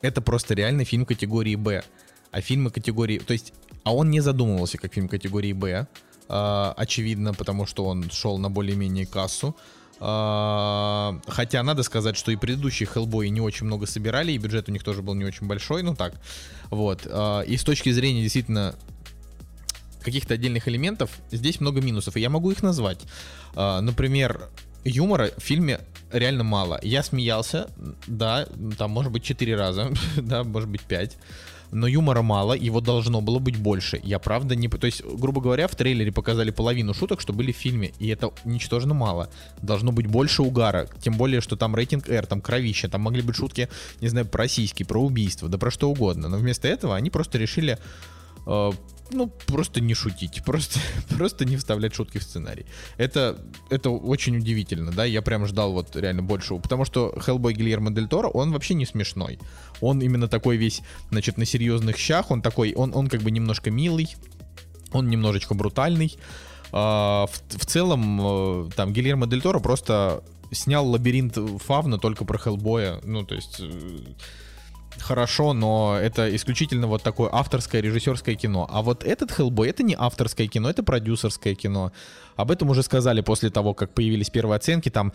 это 0.04 0.20
просто 0.20 0.54
реальный 0.54 0.84
фильм 0.84 1.06
категории 1.06 1.56
«Б». 1.56 1.82
А 2.30 2.40
фильмы 2.40 2.70
категории... 2.70 3.18
То 3.18 3.32
есть, 3.32 3.54
а 3.84 3.94
он 3.94 4.10
не 4.10 4.20
задумывался 4.20 4.76
как 4.76 4.92
фильм 4.92 5.08
категории 5.08 5.52
«Б», 5.52 5.86
э, 6.28 6.72
очевидно, 6.76 7.32
потому 7.32 7.64
что 7.64 7.84
он 7.86 8.10
шел 8.10 8.36
на 8.38 8.50
более-менее 8.50 9.06
кассу. 9.06 9.56
А, 10.00 11.18
хотя 11.26 11.62
надо 11.62 11.82
сказать, 11.82 12.16
что 12.16 12.32
и 12.32 12.36
предыдущие 12.36 12.88
Hellboy 12.92 13.28
не 13.28 13.40
очень 13.40 13.66
много 13.66 13.86
собирали, 13.86 14.32
и 14.32 14.38
бюджет 14.38 14.68
у 14.68 14.72
них 14.72 14.82
тоже 14.82 15.02
был 15.02 15.14
не 15.14 15.24
очень 15.24 15.46
большой, 15.46 15.82
ну 15.82 15.94
так. 15.94 16.14
Вот. 16.70 17.06
А, 17.06 17.40
и 17.42 17.56
с 17.56 17.64
точки 17.64 17.90
зрения 17.90 18.22
действительно 18.22 18.74
каких-то 20.02 20.34
отдельных 20.34 20.68
элементов, 20.68 21.10
здесь 21.30 21.60
много 21.60 21.80
минусов, 21.80 22.16
и 22.16 22.20
я 22.20 22.28
могу 22.28 22.50
их 22.50 22.62
назвать. 22.62 23.00
А, 23.54 23.80
например, 23.80 24.48
юмора 24.84 25.30
в 25.36 25.42
фильме 25.42 25.80
реально 26.14 26.44
мало. 26.44 26.78
Я 26.82 27.02
смеялся, 27.02 27.70
да, 28.06 28.46
там 28.78 28.90
может 28.90 29.12
быть 29.12 29.22
4 29.24 29.56
раза, 29.56 29.92
да, 30.16 30.44
может 30.44 30.68
быть 30.68 30.82
5 30.82 31.18
но 31.74 31.88
юмора 31.88 32.22
мало, 32.22 32.52
его 32.52 32.80
должно 32.80 33.20
было 33.20 33.38
быть 33.40 33.56
больше. 33.56 34.00
Я 34.04 34.18
правда 34.20 34.54
не... 34.54 34.68
То 34.68 34.86
есть, 34.86 35.04
грубо 35.04 35.40
говоря, 35.40 35.66
в 35.66 35.74
трейлере 35.74 36.12
показали 36.12 36.50
половину 36.50 36.94
шуток, 36.94 37.20
что 37.20 37.32
были 37.32 37.50
в 37.50 37.56
фильме, 37.56 37.92
и 37.98 38.08
это 38.08 38.30
ничтожно 38.44 38.94
мало. 38.94 39.28
Должно 39.60 39.90
быть 39.90 40.06
больше 40.06 40.42
угара, 40.42 40.88
тем 41.00 41.16
более, 41.16 41.40
что 41.40 41.56
там 41.56 41.74
рейтинг 41.74 42.08
R, 42.08 42.26
там 42.26 42.40
кровища, 42.40 42.88
там 42.88 43.00
могли 43.00 43.22
быть 43.22 43.34
шутки, 43.34 43.68
не 44.00 44.08
знаю, 44.08 44.26
про 44.26 44.46
сиськи, 44.46 44.84
про 44.84 45.00
убийство, 45.00 45.48
да 45.48 45.58
про 45.58 45.72
что 45.72 45.90
угодно. 45.90 46.28
Но 46.28 46.36
вместо 46.36 46.68
этого 46.68 46.94
они 46.94 47.10
просто 47.10 47.38
решили 47.38 47.78
э, 48.46 48.70
ну, 49.10 49.30
просто 49.46 49.80
не 49.80 49.94
шутить, 49.94 50.42
просто, 50.46 50.78
просто 51.10 51.44
не 51.44 51.56
вставлять 51.56 51.94
шутки 51.94 52.18
в 52.18 52.22
сценарий. 52.22 52.66
Это, 52.96 53.38
это 53.70 53.90
очень 53.90 54.36
удивительно, 54.36 54.92
да, 54.92 55.04
я 55.04 55.22
прям 55.22 55.46
ждал 55.46 55.72
вот 55.72 55.96
реально 55.96 56.22
большего, 56.22 56.58
потому 56.58 56.84
что 56.84 57.14
Хеллбой 57.18 57.54
Гильермо 57.54 57.90
Дель 57.90 58.08
Торо, 58.08 58.28
он 58.28 58.52
вообще 58.52 58.74
не 58.74 58.86
смешной. 58.86 59.38
Он 59.80 60.00
именно 60.00 60.28
такой 60.28 60.56
весь, 60.56 60.82
значит, 61.10 61.38
на 61.38 61.44
серьезных 61.44 61.96
щах, 61.96 62.30
он 62.30 62.42
такой, 62.42 62.74
он, 62.74 62.92
он 62.94 63.08
как 63.08 63.22
бы 63.22 63.30
немножко 63.30 63.70
милый, 63.70 64.08
он 64.92 65.08
немножечко 65.08 65.54
брутальный. 65.54 66.16
А, 66.72 67.26
в, 67.26 67.58
в 67.58 67.66
целом, 67.66 68.20
э, 68.66 68.70
там, 68.74 68.92
Гильермо 68.92 69.26
Дель 69.26 69.42
Торо 69.42 69.60
просто 69.60 70.24
снял 70.50 70.88
лабиринт 70.88 71.38
Фавна 71.62 71.98
только 71.98 72.24
про 72.24 72.38
Хеллбоя, 72.38 73.00
ну, 73.04 73.24
то 73.24 73.34
есть 73.34 73.60
э, 73.60 73.98
хорошо, 75.00 75.52
но 75.52 75.98
это 76.00 76.34
исключительно 76.34 76.86
вот 76.86 77.02
такое 77.02 77.28
авторское 77.32 77.80
режиссерское 77.80 78.34
кино. 78.34 78.68
А 78.70 78.82
вот 78.82 79.04
этот 79.04 79.30
Hellboy 79.30 79.68
это 79.68 79.82
не 79.82 79.94
авторское 79.98 80.46
кино, 80.46 80.70
это 80.70 80.82
продюсерское 80.82 81.54
кино. 81.54 81.92
Об 82.36 82.50
этом 82.50 82.70
уже 82.70 82.82
сказали 82.82 83.20
после 83.20 83.50
того, 83.50 83.74
как 83.74 83.92
появились 83.92 84.30
первые 84.30 84.56
оценки, 84.56 84.88
там 84.88 85.12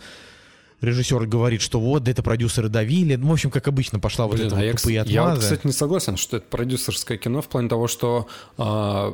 режиссер 0.80 1.26
говорит, 1.26 1.60
что 1.60 1.80
вот, 1.80 2.08
это 2.08 2.22
продюсеры 2.22 2.68
давили. 2.68 3.16
Ну, 3.16 3.28
в 3.28 3.32
общем, 3.32 3.50
как 3.50 3.68
обычно, 3.68 3.98
пошла 3.98 4.26
Блин, 4.28 4.44
вот 4.44 4.46
эта 4.46 4.56
а 4.56 4.58
вот 4.58 4.64
я, 4.64 4.72
тупые 4.72 5.00
отмазы. 5.00 5.14
Я 5.14 5.24
вот, 5.28 5.38
кстати, 5.38 5.66
не 5.66 5.72
согласен, 5.72 6.16
что 6.16 6.38
это 6.38 6.46
продюсерское 6.46 7.18
кино 7.18 7.42
в 7.42 7.48
плане 7.48 7.68
того, 7.68 7.88
что 7.88 8.28
э, 8.58 9.12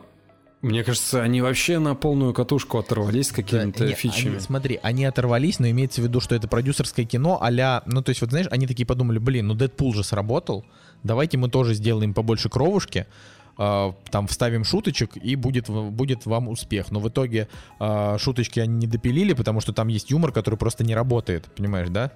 мне 0.62 0.82
кажется, 0.84 1.22
они 1.22 1.42
вообще 1.42 1.78
на 1.78 1.94
полную 1.94 2.32
катушку 2.32 2.78
оторвались 2.78 3.28
с 3.28 3.32
какими-то 3.32 3.86
да, 3.86 3.92
фичами. 3.92 4.32
Они, 4.32 4.40
смотри, 4.40 4.80
они 4.82 5.04
оторвались, 5.04 5.58
но 5.58 5.68
имеется 5.68 6.00
в 6.00 6.04
виду, 6.04 6.20
что 6.20 6.34
это 6.34 6.48
продюсерское 6.48 7.04
кино 7.04 7.38
а 7.40 7.82
Ну, 7.86 8.02
то 8.02 8.10
есть, 8.10 8.22
вот 8.22 8.30
знаешь, 8.30 8.46
они 8.50 8.66
такие 8.66 8.86
подумали, 8.86 9.18
блин, 9.18 9.48
ну 9.48 9.54
Дэдпул 9.54 9.94
же 9.94 10.02
сработал, 10.02 10.64
давайте 11.02 11.36
мы 11.36 11.50
тоже 11.50 11.74
сделаем 11.74 12.14
побольше 12.14 12.48
кровушки, 12.48 13.06
э, 13.58 13.92
там 14.10 14.26
вставим 14.26 14.64
шуточек, 14.64 15.16
и 15.16 15.36
будет, 15.36 15.68
будет 15.68 16.24
вам 16.24 16.48
успех. 16.48 16.90
Но 16.90 17.00
в 17.00 17.08
итоге 17.08 17.48
э, 17.78 18.16
шуточки 18.18 18.58
они 18.58 18.76
не 18.76 18.86
допилили, 18.86 19.34
потому 19.34 19.60
что 19.60 19.74
там 19.74 19.88
есть 19.88 20.10
юмор, 20.10 20.32
который 20.32 20.56
просто 20.56 20.84
не 20.84 20.94
работает, 20.94 21.44
понимаешь, 21.54 21.90
да? 21.90 22.12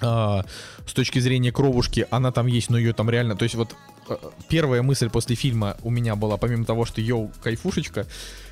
Uh, 0.00 0.46
с 0.86 0.92
точки 0.92 1.18
зрения 1.18 1.50
кровушки, 1.50 2.06
она 2.10 2.30
там 2.30 2.46
есть, 2.46 2.70
но 2.70 2.78
ее 2.78 2.92
там 2.92 3.10
реально, 3.10 3.34
то 3.34 3.42
есть 3.42 3.56
вот 3.56 3.74
первая 4.48 4.82
мысль 4.82 5.08
после 5.08 5.36
фильма 5.36 5.76
у 5.82 5.90
меня 5.90 6.16
была, 6.16 6.36
помимо 6.36 6.64
того, 6.64 6.84
что 6.84 7.00
йоу, 7.00 7.30
кайфушечка, 7.42 8.06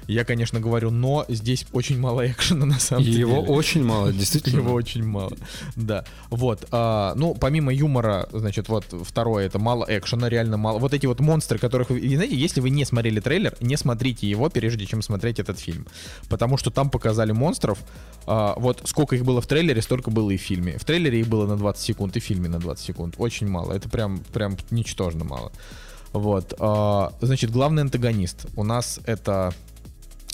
я, 0.07 0.25
конечно, 0.25 0.61
говорю, 0.61 0.91
но 0.91 1.25
здесь 1.29 1.67
очень 1.73 1.99
мало 1.99 2.27
экшена 2.31 2.67
на 2.67 2.79
самом 2.79 3.03
и 3.03 3.07
деле. 3.07 3.21
Его 3.21 3.41
очень 3.41 3.83
мало, 3.85 4.13
действительно. 4.13 4.61
Его 4.61 4.73
очень 4.73 5.05
мало, 5.05 5.33
да. 5.77 6.05
Вот, 6.31 6.67
а, 6.71 7.15
ну, 7.17 7.35
помимо 7.35 7.73
юмора, 7.73 8.29
значит, 8.33 8.69
вот 8.69 8.85
второе, 9.05 9.47
это 9.47 9.59
мало 9.59 9.87
экшена, 9.89 10.29
реально 10.29 10.57
мало. 10.57 10.79
Вот 10.79 10.93
эти 10.93 11.07
вот 11.07 11.21
монстры, 11.21 11.59
которых 11.59 11.91
вы... 11.91 12.01
И 12.01 12.17
знаете, 12.17 12.37
если 12.37 12.61
вы 12.61 12.71
не 12.71 12.85
смотрели 12.85 13.21
трейлер, 13.21 13.57
не 13.61 13.77
смотрите 13.77 14.29
его, 14.29 14.51
прежде 14.51 14.87
чем 14.87 15.03
смотреть 15.03 15.39
этот 15.39 15.59
фильм. 15.59 15.87
Потому 16.29 16.57
что 16.59 16.71
там 16.71 16.91
показали 16.91 17.33
монстров, 17.33 17.79
а, 18.27 18.55
вот 18.59 18.83
сколько 18.85 19.17
их 19.17 19.25
было 19.25 19.41
в 19.41 19.47
трейлере, 19.47 19.81
столько 19.81 20.11
было 20.11 20.31
и 20.31 20.37
в 20.37 20.43
фильме. 20.43 20.79
В 20.79 20.85
трейлере 20.85 21.21
их 21.21 21.29
было 21.29 21.47
на 21.47 21.57
20 21.57 21.83
секунд, 21.83 22.17
и 22.17 22.21
в 22.21 22.25
фильме 22.25 22.49
на 22.49 22.59
20 22.59 22.85
секунд. 22.85 23.15
Очень 23.19 23.49
мало, 23.49 23.73
это 23.73 23.89
прям, 23.89 24.19
прям 24.33 24.57
ничтожно 24.71 25.25
мало. 25.25 25.44
Вот, 26.13 26.55
а, 26.61 27.13
значит, 27.21 27.51
главный 27.51 27.83
антагонист 27.83 28.47
у 28.57 28.63
нас 28.63 29.01
это 29.05 29.53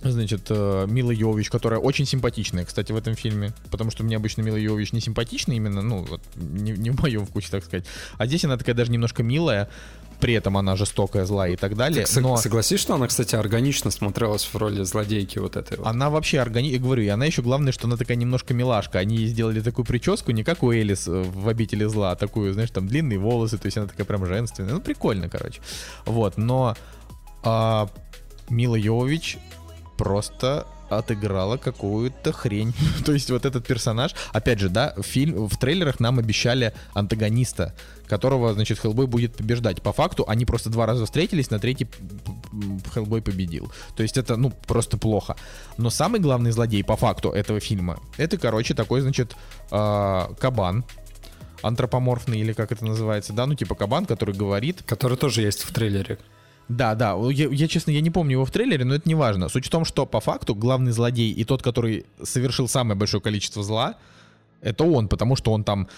Значит, 0.02 0.46
э, 0.48 0.86
Мила 0.88 1.10
Йович, 1.10 1.50
которая 1.50 1.78
очень 1.78 2.06
симпатичная, 2.06 2.64
кстати, 2.64 2.92
в 2.92 2.96
этом 2.96 3.14
фильме. 3.14 3.52
Потому 3.70 3.90
что 3.90 4.02
мне 4.02 4.16
обычно 4.16 4.42
Мила 4.42 4.56
Йович 4.56 4.92
не 4.92 5.00
симпатична 5.00 5.52
именно, 5.52 5.82
ну, 5.82 6.04
вот, 6.04 6.22
не, 6.36 6.72
не 6.72 6.90
в 6.90 7.00
моем 7.00 7.26
вкусе, 7.26 7.48
так 7.50 7.64
сказать. 7.64 7.84
А 8.16 8.26
здесь 8.26 8.44
она 8.44 8.56
такая 8.56 8.74
даже 8.74 8.90
немножко 8.90 9.22
милая, 9.22 9.68
при 10.20 10.34
этом 10.34 10.56
она 10.56 10.76
жестокая, 10.76 11.24
злая 11.24 11.52
и 11.52 11.56
так 11.56 11.76
далее. 11.76 12.06
Так, 12.06 12.22
но... 12.22 12.36
Согласись, 12.36 12.80
что 12.80 12.94
она, 12.94 13.08
кстати, 13.08 13.34
органично 13.34 13.90
смотрелась 13.90 14.44
в 14.44 14.54
роли 14.56 14.82
злодейки 14.84 15.38
вот 15.38 15.56
этой 15.56 15.78
вот. 15.78 15.86
Она 15.86 16.10
вообще 16.10 16.40
органично, 16.40 16.78
говорю, 16.78 17.02
и 17.02 17.08
она 17.08 17.24
еще 17.24 17.42
главное, 17.42 17.72
что 17.72 17.86
она 17.86 17.96
такая 17.96 18.16
немножко 18.16 18.54
милашка. 18.54 18.98
Они 18.98 19.26
сделали 19.26 19.60
такую 19.60 19.84
прическу, 19.84 20.30
не 20.32 20.44
как 20.44 20.62
у 20.62 20.72
Элис 20.72 21.08
э, 21.08 21.22
в 21.22 21.48
«Обители 21.48 21.84
зла», 21.84 22.12
а 22.12 22.16
такую, 22.16 22.52
знаешь, 22.52 22.70
там 22.70 22.86
длинные 22.86 23.18
волосы, 23.18 23.58
то 23.58 23.66
есть 23.66 23.76
она 23.76 23.86
такая 23.86 24.06
прям 24.06 24.24
женственная. 24.26 24.74
Ну, 24.74 24.80
прикольно, 24.80 25.28
короче. 25.28 25.60
Вот, 26.04 26.36
но 26.36 26.76
а, 27.42 27.88
Мила 28.50 28.76
Йович 28.76 29.38
просто 30.00 30.66
отыграла 30.88 31.58
какую-то 31.58 32.32
хрень. 32.32 32.72
То 33.04 33.12
есть 33.12 33.30
вот 33.30 33.44
этот 33.44 33.66
персонаж, 33.66 34.14
опять 34.32 34.58
же, 34.58 34.70
да, 34.70 34.94
в 34.96 35.02
фильм, 35.02 35.46
в 35.46 35.58
трейлерах 35.58 36.00
нам 36.00 36.18
обещали 36.18 36.72
антагониста, 36.94 37.74
которого, 38.08 38.54
значит, 38.54 38.78
Хеллбой 38.78 39.06
будет 39.06 39.36
побеждать. 39.36 39.82
По 39.82 39.92
факту 39.92 40.24
они 40.26 40.46
просто 40.46 40.70
два 40.70 40.86
раза 40.86 41.04
встретились, 41.04 41.50
на 41.50 41.58
третий 41.58 41.86
Хеллбой 42.94 43.20
победил. 43.20 43.70
То 43.94 44.02
есть 44.02 44.16
это, 44.16 44.38
ну, 44.38 44.50
просто 44.66 44.96
плохо. 44.96 45.36
Но 45.76 45.90
самый 45.90 46.18
главный 46.18 46.50
злодей 46.50 46.82
по 46.82 46.96
факту 46.96 47.28
этого 47.28 47.60
фильма, 47.60 47.98
это, 48.16 48.38
короче, 48.38 48.72
такой, 48.72 49.02
значит, 49.02 49.36
э, 49.70 50.28
кабан, 50.40 50.84
антропоморфный 51.62 52.40
или 52.40 52.54
как 52.54 52.72
это 52.72 52.86
называется, 52.86 53.34
да, 53.34 53.46
ну 53.46 53.54
типа 53.54 53.74
кабан, 53.74 54.06
который 54.06 54.34
говорит. 54.34 54.82
Который 54.86 55.18
тоже 55.18 55.42
есть 55.42 55.62
в 55.62 55.72
трейлере. 55.74 56.18
Да, 56.70 56.94
да, 56.94 57.16
я, 57.30 57.48
я, 57.48 57.66
честно, 57.66 57.90
я 57.90 58.00
не 58.00 58.10
помню 58.10 58.32
его 58.34 58.44
в 58.44 58.52
трейлере, 58.52 58.84
но 58.84 58.94
это 58.94 59.08
не 59.08 59.16
важно. 59.16 59.48
Суть 59.48 59.66
в 59.66 59.70
том, 59.70 59.84
что 59.84 60.06
по 60.06 60.20
факту 60.20 60.54
главный 60.54 60.92
злодей 60.92 61.32
и 61.32 61.42
тот, 61.42 61.64
который 61.64 62.06
совершил 62.22 62.68
самое 62.68 62.96
большое 62.96 63.20
количество 63.20 63.64
зла, 63.64 63.96
это 64.60 64.84
он, 64.84 65.08
потому 65.08 65.34
что 65.34 65.52
он 65.52 65.64
там, 65.64 65.88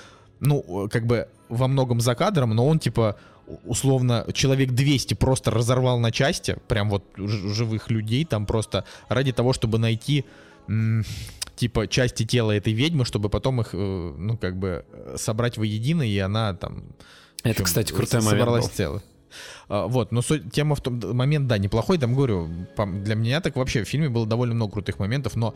ну, 0.41 0.89
как 0.91 1.07
бы 1.07 1.29
во 1.51 1.69
многом 1.69 2.01
за 2.01 2.15
кадром, 2.15 2.55
но 2.55 2.67
он 2.67 2.79
типа 2.79 3.19
условно 3.67 4.25
человек 4.33 4.71
200 4.71 5.13
просто 5.13 5.51
разорвал 5.51 5.99
на 5.99 6.11
части, 6.11 6.57
прям 6.69 6.89
вот 6.89 7.05
живых 7.19 7.91
людей 7.91 8.25
там 8.25 8.47
просто 8.47 8.87
ради 9.11 9.33
того, 9.33 9.53
чтобы 9.53 9.77
найти 9.77 10.25
типа 11.57 11.87
части 11.87 12.25
тела 12.25 12.53
этой 12.53 12.73
ведьмы, 12.73 13.05
чтобы 13.05 13.29
потом 13.29 13.61
их, 13.61 13.75
э, 13.75 13.77
ну, 13.77 14.39
как 14.39 14.57
бы 14.57 14.87
собрать 15.17 15.59
воедино, 15.59 16.03
и 16.03 16.17
она 16.17 16.55
там... 16.55 16.83
Это, 17.43 17.63
кстати, 17.63 17.93
крутой 17.93 18.21
момент 18.21 18.39
Собралась 18.39 18.69
целая. 18.69 19.03
А, 19.69 19.87
вот, 19.87 20.13
но 20.13 20.23
суть, 20.23 20.53
тема 20.53 20.75
в 20.75 20.81
том, 20.81 21.01
момент, 21.17 21.47
да, 21.47 21.59
неплохой, 21.59 21.99
там, 21.99 22.15
говорю, 22.15 22.49
для 22.77 23.15
меня 23.15 23.41
так 23.41 23.57
вообще 23.57 23.85
в 23.85 23.89
фильме 23.89 24.09
было 24.09 24.27
довольно 24.27 24.55
много 24.55 24.73
крутых 24.73 24.99
моментов, 24.99 25.37
но 25.37 25.55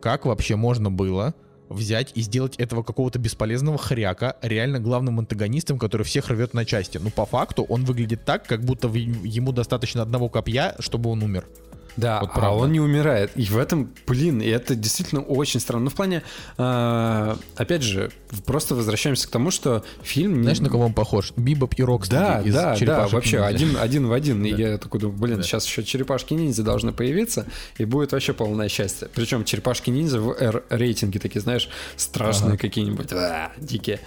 как 0.00 0.26
вообще 0.26 0.56
можно 0.56 0.90
было 0.90 1.34
взять 1.68 2.12
и 2.16 2.22
сделать 2.22 2.56
этого 2.56 2.82
какого-то 2.82 3.18
бесполезного 3.18 3.78
хряка 3.78 4.36
реально 4.42 4.80
главным 4.80 5.20
антагонистом, 5.20 5.78
который 5.78 6.02
всех 6.02 6.28
рвет 6.28 6.52
на 6.52 6.64
части. 6.64 6.98
Ну, 6.98 7.10
по 7.10 7.24
факту, 7.24 7.62
он 7.62 7.84
выглядит 7.84 8.24
так, 8.24 8.46
как 8.46 8.64
будто 8.64 8.88
ему 8.88 9.52
достаточно 9.52 10.02
одного 10.02 10.28
копья, 10.28 10.74
чтобы 10.80 11.10
он 11.10 11.22
умер. 11.22 11.46
Да, 11.96 12.20
вот 12.20 12.30
а 12.34 12.54
он 12.54 12.72
не 12.72 12.80
умирает. 12.80 13.32
И 13.36 13.44
в 13.44 13.58
этом, 13.58 13.90
блин, 14.06 14.40
и 14.40 14.46
это 14.46 14.74
действительно 14.74 15.22
очень 15.22 15.60
странно. 15.60 15.84
Ну, 15.84 15.90
в 15.90 15.94
плане, 15.94 16.22
э, 16.56 17.36
опять 17.56 17.82
же, 17.82 18.10
просто 18.46 18.74
возвращаемся 18.74 19.28
к 19.28 19.30
тому, 19.30 19.50
что 19.50 19.84
фильм... 20.02 20.42
Знаешь, 20.42 20.60
на 20.60 20.68
кого 20.68 20.86
он 20.86 20.94
похож? 20.94 21.32
Бибоп 21.36 21.74
и 21.76 21.82
Рокстеди 21.82 22.20
да, 22.20 22.42
из 22.42 22.54
да, 22.54 22.76
да, 22.78 23.08
вообще 23.08 23.36
ниндзя. 23.36 23.46
один, 23.46 23.76
один 23.80 24.06
в 24.06 24.12
один. 24.12 24.42
Да. 24.42 24.48
И 24.48 24.54
я 24.54 24.78
такой 24.78 25.00
думаю, 25.00 25.18
блин, 25.18 25.36
да. 25.38 25.42
сейчас 25.42 25.66
еще 25.66 25.82
черепашки-ниндзя 25.82 26.62
должны 26.62 26.92
появиться, 26.92 27.46
и 27.78 27.84
будет 27.84 28.12
вообще 28.12 28.32
полное 28.32 28.68
счастье. 28.68 29.08
Причем 29.14 29.44
черепашки-ниндзя 29.44 30.20
в 30.20 30.32
R-рейтинге 30.32 31.18
такие, 31.18 31.40
знаешь, 31.40 31.68
страшные 31.96 32.50
ага. 32.50 32.58
какие-нибудь, 32.58 33.12
а, 33.12 33.52
дикие. 33.58 34.00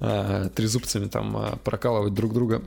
А, 0.00 0.48
трезубцами 0.50 1.06
там 1.06 1.36
а, 1.36 1.56
прокалывать 1.64 2.14
друг 2.14 2.32
друга. 2.32 2.62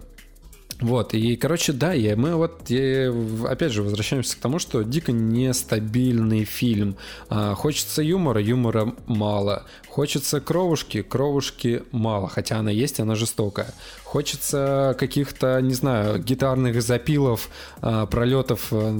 Вот, 0.80 1.16
и, 1.16 1.36
короче, 1.36 1.74
да, 1.74 1.95
и 1.95 2.14
мы 2.14 2.36
вот, 2.36 2.70
и, 2.70 3.12
опять 3.48 3.72
же, 3.72 3.82
возвращаемся 3.82 4.38
к 4.38 4.40
тому, 4.40 4.60
что 4.60 4.84
дико 4.84 5.12
нестабильный 5.12 6.44
фильм. 6.44 6.98
А, 7.30 7.56
хочется 7.56 8.04
юмора, 8.04 8.40
юмора 8.40 8.94
мало. 9.08 9.66
Хочется 9.90 10.40
кровушки, 10.40 11.02
кровушки 11.02 11.82
мало, 11.91 12.30
хотя 12.30 12.60
она 12.60 12.70
есть, 12.70 12.99
она 12.99 13.16
жестокая. 13.16 13.74
Хочется 14.04 14.95
каких-то, 14.99 15.60
не 15.62 15.74
знаю, 15.74 16.22
гитарных 16.22 16.80
запилов, 16.84 17.49
а, 17.82 18.06
пролетов 18.06 18.68
э, 18.72 18.91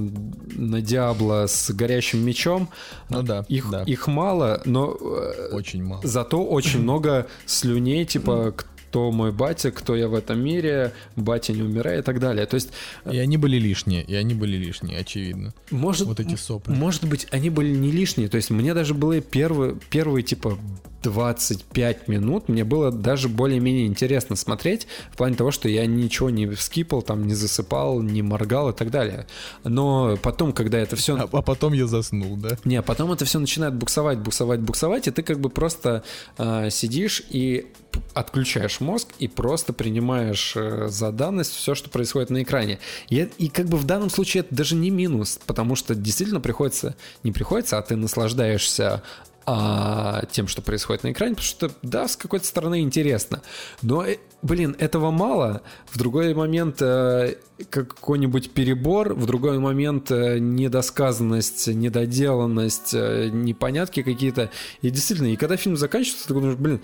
на 0.56 0.80
Диабло 0.80 1.46
с 1.46 1.70
горящим 1.70 2.24
мечом. 2.24 2.68
Ну 3.08 3.22
да, 3.22 3.44
их, 3.48 3.70
да. 3.70 3.84
их 3.84 4.08
мало, 4.08 4.60
но... 4.64 4.96
Э, 5.00 5.50
очень 5.52 5.84
мало. 5.84 6.00
Зато 6.04 6.44
очень 6.44 6.82
много 6.82 7.28
слюней, 7.46 8.04
типа, 8.04 8.52
кто 8.56 8.77
мой 8.94 9.32
батя, 9.32 9.70
кто 9.70 9.96
я 9.96 10.08
в 10.08 10.14
этом 10.14 10.40
мире, 10.40 10.92
батя 11.16 11.52
не 11.52 11.62
умирает 11.62 12.00
и 12.00 12.02
так 12.02 12.20
далее. 12.20 12.46
То 12.46 12.54
есть... 12.54 12.70
И 13.10 13.18
они 13.18 13.36
были 13.36 13.56
лишние, 13.58 14.02
и 14.02 14.14
они 14.14 14.34
были 14.34 14.56
лишние, 14.56 14.98
очевидно. 14.98 15.54
Может, 15.70 16.06
вот 16.06 16.20
эти 16.20 16.34
сопли. 16.34 16.72
Может 16.72 17.04
быть, 17.04 17.26
они 17.30 17.50
были 17.50 17.74
не 17.74 17.90
лишние. 17.90 18.28
То 18.28 18.36
есть 18.36 18.50
мне 18.50 18.74
даже 18.74 18.94
были 18.94 19.20
первые, 19.20 19.76
первые 19.90 20.22
типа 20.22 20.58
25 21.02 22.08
минут 22.08 22.48
мне 22.48 22.64
было 22.64 22.90
даже 22.90 23.28
более-менее 23.28 23.86
интересно 23.86 24.36
смотреть 24.36 24.86
в 25.12 25.16
плане 25.16 25.36
того, 25.36 25.50
что 25.50 25.68
я 25.68 25.86
ничего 25.86 26.30
не 26.30 26.54
скипал, 26.56 27.02
там 27.02 27.26
не 27.26 27.34
засыпал, 27.34 28.00
не 28.00 28.22
моргал 28.22 28.70
и 28.70 28.72
так 28.72 28.90
далее. 28.90 29.26
Но 29.64 30.16
потом, 30.22 30.52
когда 30.52 30.78
это 30.78 30.96
все... 30.96 31.16
А, 31.16 31.28
а 31.30 31.42
потом 31.42 31.72
я 31.72 31.86
заснул, 31.86 32.36
да? 32.36 32.56
Не, 32.64 32.76
а 32.76 32.82
потом 32.82 33.12
это 33.12 33.24
все 33.24 33.38
начинает 33.38 33.74
буксовать, 33.74 34.18
буксовать, 34.18 34.60
буксовать, 34.60 35.06
и 35.08 35.10
ты 35.10 35.22
как 35.22 35.40
бы 35.40 35.50
просто 35.50 36.02
э, 36.36 36.70
сидишь 36.70 37.22
и 37.30 37.66
отключаешь 38.14 38.80
мозг 38.80 39.08
и 39.18 39.28
просто 39.28 39.72
принимаешь 39.72 40.54
э, 40.56 40.88
за 40.88 41.12
данность 41.12 41.52
все, 41.54 41.74
что 41.74 41.90
происходит 41.90 42.30
на 42.30 42.42
экране. 42.42 42.78
И, 43.08 43.28
и 43.38 43.48
как 43.48 43.66
бы 43.66 43.76
в 43.76 43.84
данном 43.84 44.10
случае 44.10 44.42
это 44.42 44.54
даже 44.54 44.74
не 44.74 44.90
минус, 44.90 45.38
потому 45.46 45.76
что 45.76 45.94
действительно 45.94 46.40
приходится, 46.40 46.96
не 47.22 47.32
приходится, 47.32 47.78
а 47.78 47.82
ты 47.82 47.96
наслаждаешься 47.96 49.02
а, 49.50 50.26
тем, 50.30 50.46
что 50.46 50.60
происходит 50.60 51.04
на 51.04 51.12
экране, 51.12 51.34
потому 51.34 51.46
что, 51.46 51.70
да, 51.80 52.06
с 52.06 52.18
какой-то 52.18 52.44
стороны 52.44 52.82
интересно. 52.82 53.40
Но, 53.80 54.04
э, 54.04 54.18
блин, 54.42 54.76
этого 54.78 55.10
мало. 55.10 55.62
В 55.86 55.96
другой 55.96 56.34
момент 56.34 56.82
э, 56.82 57.36
какой-нибудь 57.70 58.50
перебор, 58.50 59.14
в 59.14 59.24
другой 59.24 59.58
момент 59.58 60.10
э, 60.10 60.38
недосказанность, 60.38 61.66
недоделанность, 61.66 62.92
э, 62.92 63.30
непонятки 63.32 64.02
какие-то. 64.02 64.50
И 64.82 64.90
действительно, 64.90 65.28
и 65.28 65.36
когда 65.36 65.56
фильм 65.56 65.78
заканчивается, 65.78 66.28
ты 66.28 66.34
думаешь, 66.34 66.56
блин, 66.56 66.82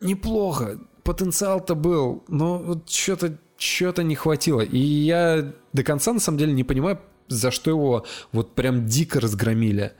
неплохо, 0.00 0.80
потенциал-то 1.04 1.76
был, 1.76 2.24
но 2.26 2.58
вот 2.58 2.90
что-то 2.90 3.38
что-то 3.58 4.02
не 4.02 4.16
хватило. 4.16 4.62
И 4.62 4.78
я 4.78 5.52
до 5.72 5.84
конца, 5.84 6.12
на 6.12 6.18
самом 6.18 6.38
деле, 6.38 6.52
не 6.52 6.64
понимаю, 6.64 6.98
за 7.28 7.52
что 7.52 7.70
его 7.70 8.06
вот 8.32 8.56
прям 8.56 8.86
дико 8.86 9.20
разгромили 9.20 9.92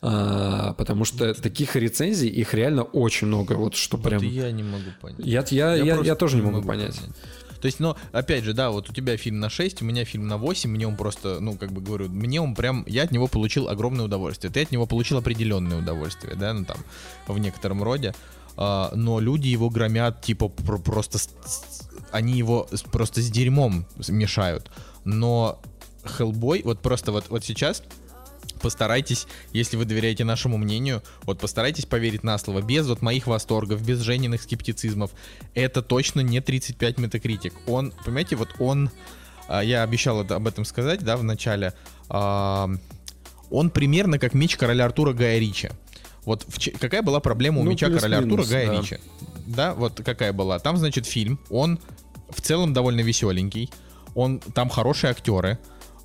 а, 0.00 0.74
потому 0.74 1.04
что 1.04 1.34
таких 1.34 1.74
рецензий, 1.74 2.28
их 2.28 2.54
реально 2.54 2.84
очень 2.84 3.26
много, 3.26 3.54
вот 3.54 3.74
что 3.74 3.96
вот 3.96 4.06
прям... 4.06 4.22
я 4.22 4.50
не 4.52 4.62
могу 4.62 4.90
понять. 5.00 5.18
Я, 5.18 5.44
я, 5.50 5.74
я, 5.74 5.84
я, 5.96 6.00
я 6.02 6.14
тоже 6.14 6.36
не 6.36 6.42
могу, 6.42 6.56
могу 6.56 6.68
понять. 6.68 6.96
понять. 6.96 7.16
То 7.60 7.66
есть, 7.66 7.80
но, 7.80 7.96
опять 8.12 8.44
же, 8.44 8.52
да, 8.54 8.70
вот 8.70 8.88
у 8.88 8.92
тебя 8.92 9.16
фильм 9.16 9.40
на 9.40 9.50
6, 9.50 9.82
у 9.82 9.84
меня 9.84 10.04
фильм 10.04 10.28
на 10.28 10.38
8, 10.38 10.70
мне 10.70 10.86
он 10.86 10.96
просто, 10.96 11.40
ну, 11.40 11.56
как 11.56 11.72
бы 11.72 11.80
говорю, 11.80 12.08
мне 12.08 12.40
он 12.40 12.54
прям, 12.54 12.84
я 12.86 13.02
от 13.02 13.10
него 13.10 13.26
получил 13.26 13.68
огромное 13.68 14.04
удовольствие. 14.04 14.52
Ты 14.52 14.62
от 14.62 14.70
него 14.70 14.86
получил 14.86 15.18
определенное 15.18 15.78
удовольствие, 15.78 16.36
да, 16.36 16.52
ну, 16.52 16.64
там, 16.64 16.78
в 17.26 17.38
некотором 17.38 17.82
роде. 17.82 18.14
А, 18.56 18.92
но 18.94 19.20
люди 19.20 19.48
его 19.48 19.70
громят, 19.70 20.22
типа, 20.22 20.48
просто, 20.48 21.18
они 22.12 22.38
его 22.38 22.68
просто 22.92 23.20
с 23.20 23.30
дерьмом 23.30 23.86
мешают. 24.08 24.70
Но 25.04 25.60
Hellboy, 26.04 26.62
вот 26.64 26.80
просто 26.80 27.12
вот, 27.12 27.24
вот 27.28 27.44
сейчас 27.44 27.82
постарайтесь, 28.58 29.26
если 29.52 29.76
вы 29.76 29.84
доверяете 29.84 30.24
нашему 30.24 30.58
мнению, 30.58 31.02
вот 31.22 31.38
постарайтесь 31.40 31.86
поверить 31.86 32.24
на 32.24 32.38
слово, 32.38 32.62
без 32.62 32.86
вот 32.86 33.02
моих 33.02 33.26
восторгов, 33.26 33.82
без 33.84 34.00
Жениных 34.00 34.42
скептицизмов. 34.42 35.10
Это 35.54 35.82
точно 35.82 36.20
не 36.20 36.40
35 36.40 36.98
метакритик. 36.98 37.54
Он, 37.66 37.92
понимаете, 38.04 38.36
вот 38.36 38.48
он, 38.58 38.90
а, 39.48 39.62
я 39.62 39.82
обещал 39.82 40.20
об 40.20 40.46
этом 40.46 40.64
сказать, 40.64 41.00
да, 41.00 41.16
в 41.16 41.24
начале, 41.24 41.72
а, 42.08 42.70
он 43.50 43.70
примерно 43.70 44.18
как 44.18 44.34
меч 44.34 44.56
короля 44.56 44.84
Артура 44.84 45.12
Гая 45.12 45.38
Ричи. 45.38 45.70
Вот 46.24 46.44
в, 46.46 46.78
какая 46.78 47.02
была 47.02 47.20
проблема 47.20 47.60
у 47.60 47.64
ну, 47.64 47.70
меча 47.70 47.88
короля 47.88 48.18
Артура 48.18 48.44
Гая 48.44 48.66
да. 48.66 48.80
Ричи? 48.80 48.98
Да, 49.46 49.74
вот 49.74 50.02
какая 50.04 50.32
была. 50.32 50.58
Там, 50.58 50.76
значит, 50.76 51.06
фильм, 51.06 51.38
он 51.48 51.78
в 52.28 52.42
целом 52.42 52.72
довольно 52.72 53.00
веселенький, 53.00 53.70
он, 54.14 54.40
там 54.40 54.68
хорошие 54.68 55.10
актеры, 55.10 55.58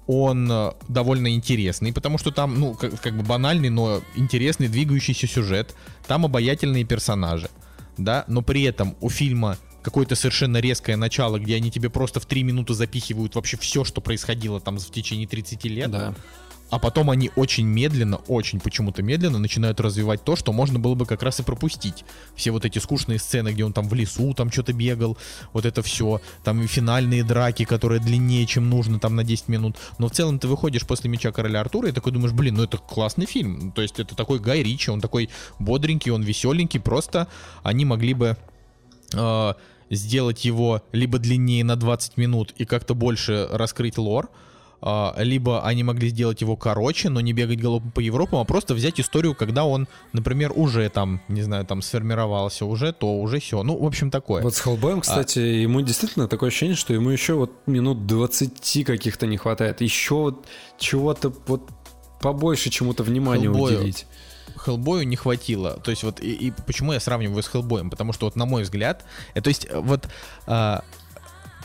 он 0.07 0.51
э, 0.51 0.71
довольно 0.88 1.34
интересный, 1.34 1.93
потому 1.93 2.17
что 2.17 2.31
там, 2.31 2.59
ну, 2.59 2.73
как, 2.73 2.99
как 2.99 3.15
бы 3.15 3.23
банальный, 3.23 3.69
но 3.69 4.01
интересный, 4.15 4.67
двигающийся 4.67 5.27
сюжет. 5.27 5.75
Там 6.07 6.25
обаятельные 6.25 6.84
персонажи, 6.84 7.49
да, 7.97 8.25
но 8.27 8.41
при 8.41 8.63
этом 8.63 8.95
у 9.01 9.09
фильма 9.09 9.57
какое-то 9.81 10.15
совершенно 10.15 10.57
резкое 10.57 10.95
начало, 10.95 11.39
где 11.39 11.55
они 11.55 11.69
тебе 11.69 11.89
просто 11.89 12.19
в 12.19 12.25
три 12.25 12.43
минуты 12.43 12.73
запихивают 12.73 13.35
вообще 13.35 13.57
все, 13.57 13.84
что 13.84 14.01
происходило 14.01 14.59
там 14.59 14.77
в 14.77 14.91
течение 14.91 15.27
30 15.27 15.65
лет. 15.65 15.91
Да 15.91 16.15
а 16.73 16.79
потом 16.79 17.11
они 17.11 17.29
очень 17.35 17.67
медленно, 17.67 18.17
очень 18.27 18.59
почему-то 18.59 19.03
медленно 19.03 19.37
начинают 19.37 19.79
развивать 19.79 20.23
то, 20.23 20.35
что 20.35 20.51
можно 20.51 20.79
было 20.79 20.95
бы 20.95 21.05
как 21.05 21.21
раз 21.21 21.39
и 21.39 21.43
пропустить. 21.43 22.03
Все 22.35 22.49
вот 22.49 22.65
эти 22.65 22.79
скучные 22.79 23.19
сцены, 23.19 23.49
где 23.49 23.63
он 23.63 23.73
там 23.73 23.87
в 23.87 23.93
лесу 23.93 24.33
там 24.33 24.51
что-то 24.51 24.73
бегал, 24.73 25.15
вот 25.51 25.67
это 25.67 25.83
все, 25.83 26.19
там 26.43 26.63
и 26.63 26.65
финальные 26.65 27.23
драки, 27.23 27.63
которые 27.63 28.01
длиннее, 28.01 28.47
чем 28.47 28.71
нужно, 28.71 28.99
там 28.99 29.15
на 29.15 29.23
10 29.23 29.49
минут. 29.49 29.75
Но 29.99 30.07
в 30.07 30.13
целом 30.13 30.39
ты 30.39 30.47
выходишь 30.47 30.87
после 30.87 31.11
Меча 31.11 31.31
Короля 31.31 31.61
Артура 31.61 31.89
и 31.89 31.91
такой 31.91 32.11
думаешь, 32.11 32.33
блин, 32.33 32.55
ну 32.55 32.63
это 32.63 32.79
классный 32.79 33.27
фильм. 33.27 33.71
То 33.73 33.83
есть 33.83 33.99
это 33.99 34.15
такой 34.15 34.39
Гай 34.39 34.63
Ричи, 34.63 34.89
он 34.89 34.99
такой 34.99 35.29
бодренький, 35.59 36.11
он 36.11 36.23
веселенький, 36.23 36.79
просто 36.79 37.27
они 37.61 37.85
могли 37.85 38.15
бы... 38.15 38.35
Э, 39.13 39.53
сделать 39.89 40.43
его 40.43 40.81
либо 40.91 41.19
длиннее 41.19 41.63
на 41.63 41.75
20 41.75 42.17
минут 42.17 42.51
и 42.57 42.65
как-то 42.65 42.95
больше 42.95 43.47
раскрыть 43.51 43.99
лор, 43.99 44.31
либо 45.18 45.65
они 45.65 45.84
могли 45.84 46.10
сделать 46.10 46.41
его 46.41 46.57
короче, 46.57 47.10
но 47.10 47.22
не 47.22 47.34
бегать 47.34 47.61
галопом 47.61 47.91
по 47.91 47.99
Европам, 47.99 48.41
а 48.41 48.43
просто 48.43 48.73
взять 48.73 48.99
историю, 48.99 49.34
когда 49.34 49.64
он, 49.65 49.88
например, 50.11 50.51
уже 50.55 50.89
там, 50.89 51.22
не 51.27 51.41
знаю, 51.41 51.65
там 51.65 51.81
сформировался 51.81 52.65
уже, 52.65 52.91
то 52.91 53.19
уже 53.19 53.39
все. 53.39 53.64
Ну, 53.64 53.77
в 53.77 53.85
общем, 53.85 54.11
такое. 54.11 54.43
Вот 54.43 54.55
с 54.55 54.60
Хеллбоем, 54.60 54.97
а 54.97 55.01
кстати, 55.01 55.39
а... 55.39 55.41
ему 55.41 55.81
действительно 55.81 56.27
такое 56.27 56.49
ощущение, 56.49 56.76
что 56.76 56.93
ему 56.93 57.10
еще 57.10 57.35
вот 57.35 57.51
минут 57.65 58.05
20 58.07 58.85
каких-то 58.85 59.26
не 59.26 59.38
хватает. 59.38 59.81
Еще 59.81 60.15
вот 60.15 60.45
чего-то 60.77 61.34
вот 61.47 61.69
побольше 62.22 62.69
чему-то 62.69 63.03
внимания 63.03 63.43
Хеллбою. 63.43 63.80
уделить. 63.80 64.05
Хеллбою 64.57 65.07
не 65.07 65.15
хватило. 65.15 65.80
То 65.84 65.91
есть 65.91 66.03
вот 66.03 66.19
и, 66.19 66.31
и 66.31 66.51
почему 66.65 66.93
я 66.93 66.99
сравниваю 66.99 67.41
с 67.41 67.47
Хеллбоем? 67.47 67.89
Потому 67.89 68.14
что 68.14 68.26
вот 68.26 68.35
на 68.35 68.45
мой 68.45 68.64
взгляд, 68.64 69.05
э, 69.34 69.41
то 69.41 69.47
есть 69.47 69.68
вот 69.73 70.07
а, 70.47 70.84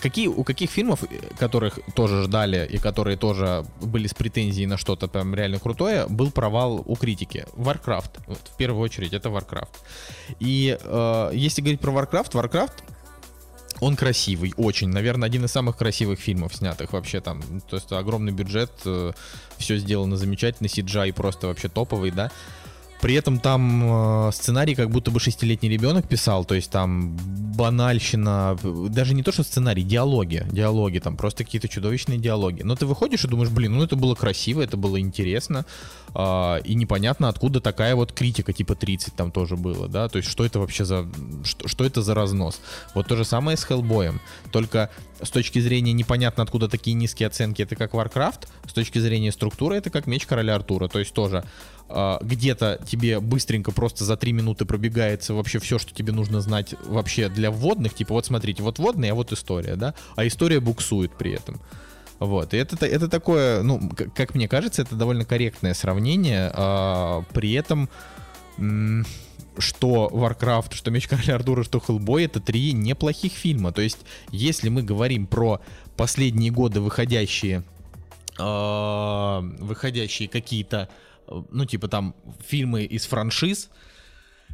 Какие, 0.01 0.29
у 0.29 0.45
каких 0.45 0.71
фильмов, 0.71 1.05
которых 1.39 1.81
тоже 1.95 2.23
ждали 2.23 2.67
и 2.71 2.79
которые 2.79 3.17
тоже 3.17 3.65
были 3.81 4.07
с 4.07 4.15
претензией 4.15 4.67
на 4.67 4.77
что-то 4.77 5.09
прям 5.09 5.35
реально 5.35 5.59
крутое, 5.59 6.07
был 6.09 6.31
провал 6.31 6.83
у 6.87 6.95
критики? 6.95 7.47
Warcraft. 7.55 8.21
Вот, 8.27 8.39
в 8.55 8.57
первую 8.57 8.83
очередь, 8.83 9.13
это 9.13 9.29
Warcraft. 9.29 9.75
И 10.41 10.79
э, 10.81 11.31
если 11.35 11.63
говорить 11.63 11.81
про 11.81 11.93
Warcraft, 11.93 12.33
Warcraft 12.33 12.73
он 13.81 13.97
красивый, 13.97 14.53
очень. 14.57 14.89
Наверное, 14.89 15.27
один 15.27 15.45
из 15.45 15.53
самых 15.53 15.77
красивых 15.77 16.19
фильмов 16.19 16.55
снятых 16.55 16.93
вообще 16.93 17.21
там. 17.21 17.43
То 17.69 17.77
есть 17.77 17.93
огромный 17.93 18.33
бюджет, 18.33 18.73
э, 18.85 19.13
все 19.57 19.77
сделано 19.79 20.17
замечательно, 20.17 20.67
CGI 20.67 21.13
просто 21.13 21.47
вообще 21.47 21.69
топовый, 21.69 22.11
да. 22.11 22.31
При 23.01 23.15
этом 23.15 23.39
там 23.39 24.29
э, 24.29 24.33
сценарий 24.33 24.75
как 24.75 24.91
будто 24.91 25.11
бы 25.11 25.21
шестилетний 25.21 25.69
ребенок 25.69 26.09
писал, 26.09 26.45
то 26.45 26.55
есть 26.55 26.71
там 26.71 27.17
банальщина, 27.57 28.57
даже 28.89 29.15
не 29.15 29.23
то, 29.23 29.33
что 29.33 29.43
сценарий, 29.43 29.83
диалоги, 29.83 30.47
диалоги, 30.51 30.99
там 30.99 31.17
просто 31.17 31.45
какие-то 31.45 31.69
чудовищные 31.69 32.19
диалоги. 32.19 32.63
Но 32.63 32.77
ты 32.77 32.87
выходишь 32.87 33.25
и 33.25 33.29
думаешь, 33.29 33.51
блин, 33.51 33.75
ну 33.75 33.85
это 33.85 33.97
было 33.97 34.15
красиво, 34.15 34.63
это 34.63 34.77
было 34.77 35.01
интересно, 35.01 35.65
э, 36.15 36.61
и 36.65 36.75
непонятно, 36.75 37.29
откуда 37.29 37.61
такая 37.61 37.95
вот 37.95 38.13
критика, 38.13 38.53
типа 38.53 38.75
30 38.75 39.15
там 39.15 39.31
тоже 39.31 39.57
было, 39.57 39.89
да, 39.89 40.09
то 40.09 40.19
есть 40.19 40.29
что 40.29 40.45
это 40.45 40.59
вообще 40.59 40.85
за, 40.85 41.07
что, 41.45 41.69
что 41.69 41.85
это 41.85 42.03
за 42.03 42.15
разнос. 42.15 42.61
Вот 42.95 43.07
то 43.07 43.17
же 43.17 43.25
самое 43.25 43.57
с 43.57 43.65
Хеллбоем, 43.65 44.21
только 44.51 44.91
с 45.23 45.31
точки 45.31 45.61
зрения 45.61 45.93
непонятно, 45.93 46.43
откуда 46.43 46.69
такие 46.69 46.95
низкие 46.95 47.27
оценки, 47.27 47.63
это 47.63 47.77
как 47.77 47.93
Warcraft, 47.93 48.49
с 48.69 48.73
точки 48.73 48.99
зрения 48.99 49.33
структуры, 49.33 49.77
это 49.77 49.91
как 49.91 50.07
Меч 50.07 50.27
Короля 50.27 50.55
Артура, 50.55 50.89
то 50.89 50.99
есть 50.99 51.13
тоже 51.13 51.45
где-то 51.89 52.81
тебе 52.87 53.19
быстренько 53.21 53.73
просто 53.73 54.05
за 54.05 54.17
3 54.17 54.33
минуты 54.33 54.65
пробегается 54.65 55.35
вообще 55.35 55.59
все, 55.59 55.79
что 55.79 55.95
тебе 55.95 56.13
нужно 56.13 56.41
знать 56.41 56.75
вообще 56.85 57.29
для 57.29 57.51
вводных, 57.51 57.95
типа 57.95 58.15
вот 58.15 58.27
смотрите, 58.27 58.63
вот 58.63 58.79
вводные, 58.79 59.13
а 59.13 59.15
вот 59.15 59.33
история, 59.33 59.77
да, 59.77 59.95
а 60.15 60.27
история 60.27 60.61
буксует 60.61 61.17
при 61.17 61.33
этом. 61.33 61.61
Вот, 62.19 62.53
и 62.53 62.57
это, 62.57 62.85
это 62.85 63.09
такое, 63.09 63.63
ну, 63.63 63.91
как 64.15 64.35
мне 64.35 64.49
кажется, 64.49 64.83
это 64.83 64.97
довольно 64.97 65.25
корректное 65.25 65.73
сравнение, 65.73 66.51
а, 66.53 67.23
при 67.33 67.53
этом 67.53 67.89
что 69.59 70.09
Warcraft, 70.13 70.75
что 70.75 70.91
Меч 70.91 71.09
Короля 71.09 71.37
Артура, 71.37 71.63
что 71.63 71.79
Hellboy, 71.79 72.25
это 72.25 72.41
три 72.41 72.73
неплохих 72.73 73.33
фильма. 73.33 73.73
То 73.73 73.83
есть, 73.83 73.99
если 74.31 74.69
мы 74.69 74.83
говорим 74.83 75.27
про 75.27 75.61
последние 75.97 76.51
годы 76.51 76.81
выходящие, 76.81 77.65
э, 78.39 79.41
выходящие 79.59 80.29
какие-то 80.29 80.89
ну, 81.51 81.65
типа 81.65 81.89
там 81.89 82.15
фильмы 82.47 82.85
из 82.85 83.07
франшиз, 83.07 83.71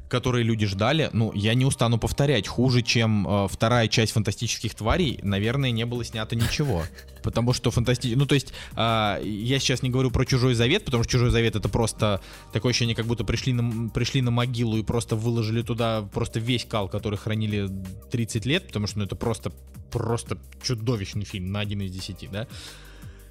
которые 0.09 0.45
люди 0.45 0.67
ждали, 0.67 1.11
ну, 1.13 1.33
я 1.35 1.55
не 1.55 1.65
устану 1.65 1.99
повторять, 1.99 2.47
хуже, 2.47 2.83
чем 2.83 3.27
э, 3.27 3.49
вторая 3.51 3.89
часть 3.89 4.13
«Фантастических 4.13 4.75
тварей», 4.75 5.19
наверное, 5.23 5.71
не 5.71 5.87
было 5.87 6.05
снято 6.05 6.37
ничего. 6.37 6.85
Потому 7.23 7.53
что 7.53 7.71
фантасти... 7.71 8.15
Ну, 8.15 8.27
то 8.27 8.35
есть, 8.35 8.53
э, 8.77 9.21
я 9.25 9.59
сейчас 9.59 9.83
не 9.83 9.91
говорю 9.91 10.11
про 10.11 10.25
«Чужой 10.25 10.55
завет», 10.55 10.85
потому 10.85 11.03
что 11.03 11.13
«Чужой 11.13 11.31
завет»— 11.31 11.57
это 11.57 11.69
просто 11.69 12.21
такое 12.53 12.71
ощущение, 12.71 12.95
как 12.95 13.07
будто 13.07 13.25
пришли 13.25 13.53
на, 13.53 13.89
пришли 13.89 14.21
на 14.21 14.31
могилу 14.31 14.77
и 14.77 14.83
просто 14.83 15.17
выложили 15.17 15.63
туда 15.63 16.03
просто 16.03 16.39
весь 16.39 16.65
кал, 16.65 16.89
который 16.89 17.19
хранили 17.19 17.69
30 18.11 18.47
лет, 18.47 18.67
потому 18.67 18.87
что, 18.87 18.99
ну, 18.99 19.07
это 19.07 19.17
просто, 19.17 19.53
просто 19.91 20.39
чудовищный 20.63 21.25
фильм 21.25 21.51
на 21.51 21.61
один 21.61 21.81
из 21.81 21.91
десяти, 21.91 22.29
да? 22.29 22.47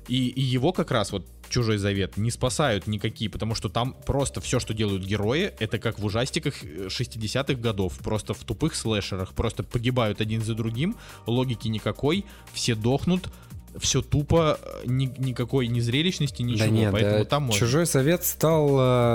И, 0.08 0.28
и 0.28 0.42
его 0.42 0.74
как 0.74 0.92
раз 0.92 1.12
вот 1.12 1.26
Чужой 1.54 1.78
Завет 1.78 2.18
не 2.18 2.32
спасают 2.32 2.88
никакие, 2.88 3.30
потому 3.30 3.54
что 3.54 3.70
там 3.70 3.96
просто 4.08 4.42
все, 4.42 4.60
что 4.60 4.74
делают 4.74 5.04
герои, 5.04 5.54
это 5.60 5.78
как 5.78 6.00
в 6.00 6.06
ужастиках 6.06 6.64
60-х 6.64 7.54
годов, 7.62 8.00
просто 8.00 8.34
в 8.34 8.44
тупых 8.44 8.74
слэшерах, 8.74 9.36
просто 9.36 9.62
погибают 9.62 10.20
один 10.20 10.42
за 10.42 10.56
другим, 10.56 10.98
логики 11.28 11.68
никакой, 11.68 12.26
все 12.54 12.74
дохнут, 12.74 13.30
все 13.80 14.02
тупо, 14.02 14.60
ни, 14.86 15.12
никакой 15.18 15.68
ни 15.68 15.80
зрелищности, 15.80 16.42
ничего. 16.42 16.66
Да 16.66 16.72
нет, 16.72 16.92
поэтому 16.92 17.18
да, 17.20 17.26
там 17.26 17.44
можно. 17.44 17.60
Чужой 17.60 17.86
совет 17.86 18.24
стал 18.24 18.70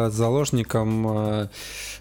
э, 0.07 0.11
заложником 0.11 1.07
э, 1.09 1.49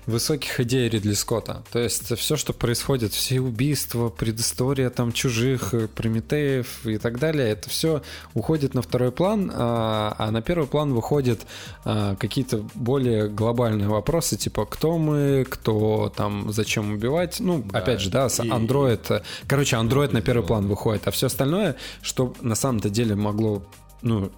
высоких 0.06 0.60
идей 0.62 0.90
Ридли 0.90 1.14
Скотта. 1.14 1.64
То 1.72 1.80
есть 1.80 2.18
все, 2.18 2.38
что 2.38 2.54
происходит, 2.54 3.14
все 3.14 3.42
убийства, 3.42 4.10
предыстория 4.10 4.90
там 4.90 5.12
чужих, 5.12 5.74
э, 5.74 5.88
Прометеев 5.88 6.86
и 6.86 6.98
так 6.98 7.20
далее, 7.20 7.50
это 7.50 7.70
все 7.70 8.02
уходит 8.34 8.74
на 8.74 8.82
второй 8.82 9.12
план, 9.12 9.52
а, 9.54 10.16
а 10.18 10.32
на 10.32 10.42
первый 10.42 10.68
план 10.68 10.94
выходят 10.94 11.42
а, 11.84 12.16
какие-то 12.16 12.66
более 12.74 13.28
глобальные 13.28 13.88
вопросы, 13.88 14.38
типа 14.38 14.66
кто 14.66 14.98
мы, 14.98 15.46
кто 15.50 16.12
там, 16.16 16.52
зачем 16.52 16.94
убивать. 16.94 17.40
Ну, 17.40 17.64
да. 17.64 17.80
опять 17.80 18.02
же, 18.02 18.10
да, 18.10 18.28
и... 18.28 18.30
Android. 18.30 19.24
Короче, 19.48 19.76
Android 19.76 20.14
на 20.14 20.22
первый 20.22 20.46
план 20.46 20.68
выходит, 20.68 21.08
а 21.08 21.12
все 21.12 21.28
остальное, 21.28 21.76
что 22.02 22.34
на 22.48 22.56
самом-то 22.56 22.90
деле 22.90 23.16
могло, 23.16 23.64
ну, 24.02 24.32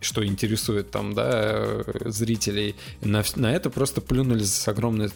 что 0.00 0.24
интересует 0.24 0.90
там, 0.90 1.14
да, 1.14 1.82
зрителей, 2.04 2.76
на, 3.00 3.22
на 3.36 3.52
это 3.52 3.70
просто 3.70 4.00
плюнули 4.00 4.44
с 4.44 4.68
огромной 4.68 5.10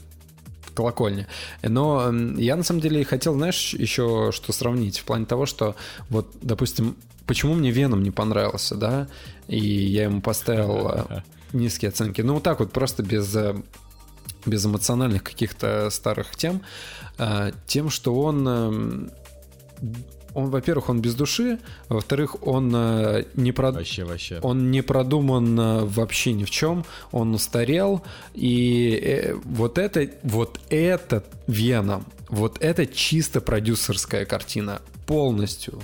колокольни. 0.74 1.26
Но 1.62 2.12
я 2.36 2.56
на 2.56 2.62
самом 2.62 2.80
деле 2.80 3.04
хотел, 3.04 3.34
знаешь, 3.34 3.74
еще 3.74 4.30
что 4.32 4.52
сравнить 4.52 4.98
в 4.98 5.04
плане 5.04 5.26
того, 5.26 5.44
что 5.44 5.74
вот, 6.08 6.30
допустим, 6.40 6.96
почему 7.26 7.54
мне 7.54 7.70
Веном 7.70 8.02
не 8.02 8.10
понравился, 8.10 8.76
да, 8.76 9.08
и 9.48 9.58
я 9.58 10.04
ему 10.04 10.20
поставил 10.20 10.88
э, 10.88 11.22
низкие 11.52 11.90
оценки. 11.90 12.20
Ну, 12.22 12.34
вот 12.34 12.42
так 12.42 12.60
вот, 12.60 12.72
просто 12.72 13.02
без 13.02 13.34
э, 13.34 13.56
без 14.46 14.64
эмоциональных 14.64 15.24
каких-то 15.24 15.90
старых 15.90 16.36
тем, 16.36 16.62
э, 17.18 17.50
тем, 17.66 17.90
что 17.90 18.14
он 18.14 19.10
он, 20.34 20.50
во-первых, 20.50 20.88
он 20.88 21.00
без 21.00 21.14
души, 21.14 21.58
во-вторых, 21.88 22.46
он 22.46 22.72
э, 22.74 23.24
не 23.34 23.52
прод... 23.52 23.74
вообще, 23.74 24.04
вообще. 24.04 24.38
он 24.42 24.70
не 24.70 24.82
продуман 24.82 25.58
э, 25.58 25.84
вообще 25.84 26.32
ни 26.32 26.44
в 26.44 26.50
чем, 26.50 26.84
он 27.12 27.34
устарел, 27.34 28.02
и 28.34 29.00
э, 29.02 29.34
вот 29.34 29.78
это, 29.78 30.10
вот 30.22 30.60
это 30.68 31.24
Веном, 31.46 32.04
вот 32.28 32.58
это 32.60 32.86
чисто 32.86 33.40
продюсерская 33.40 34.24
картина, 34.24 34.82
полностью, 35.06 35.80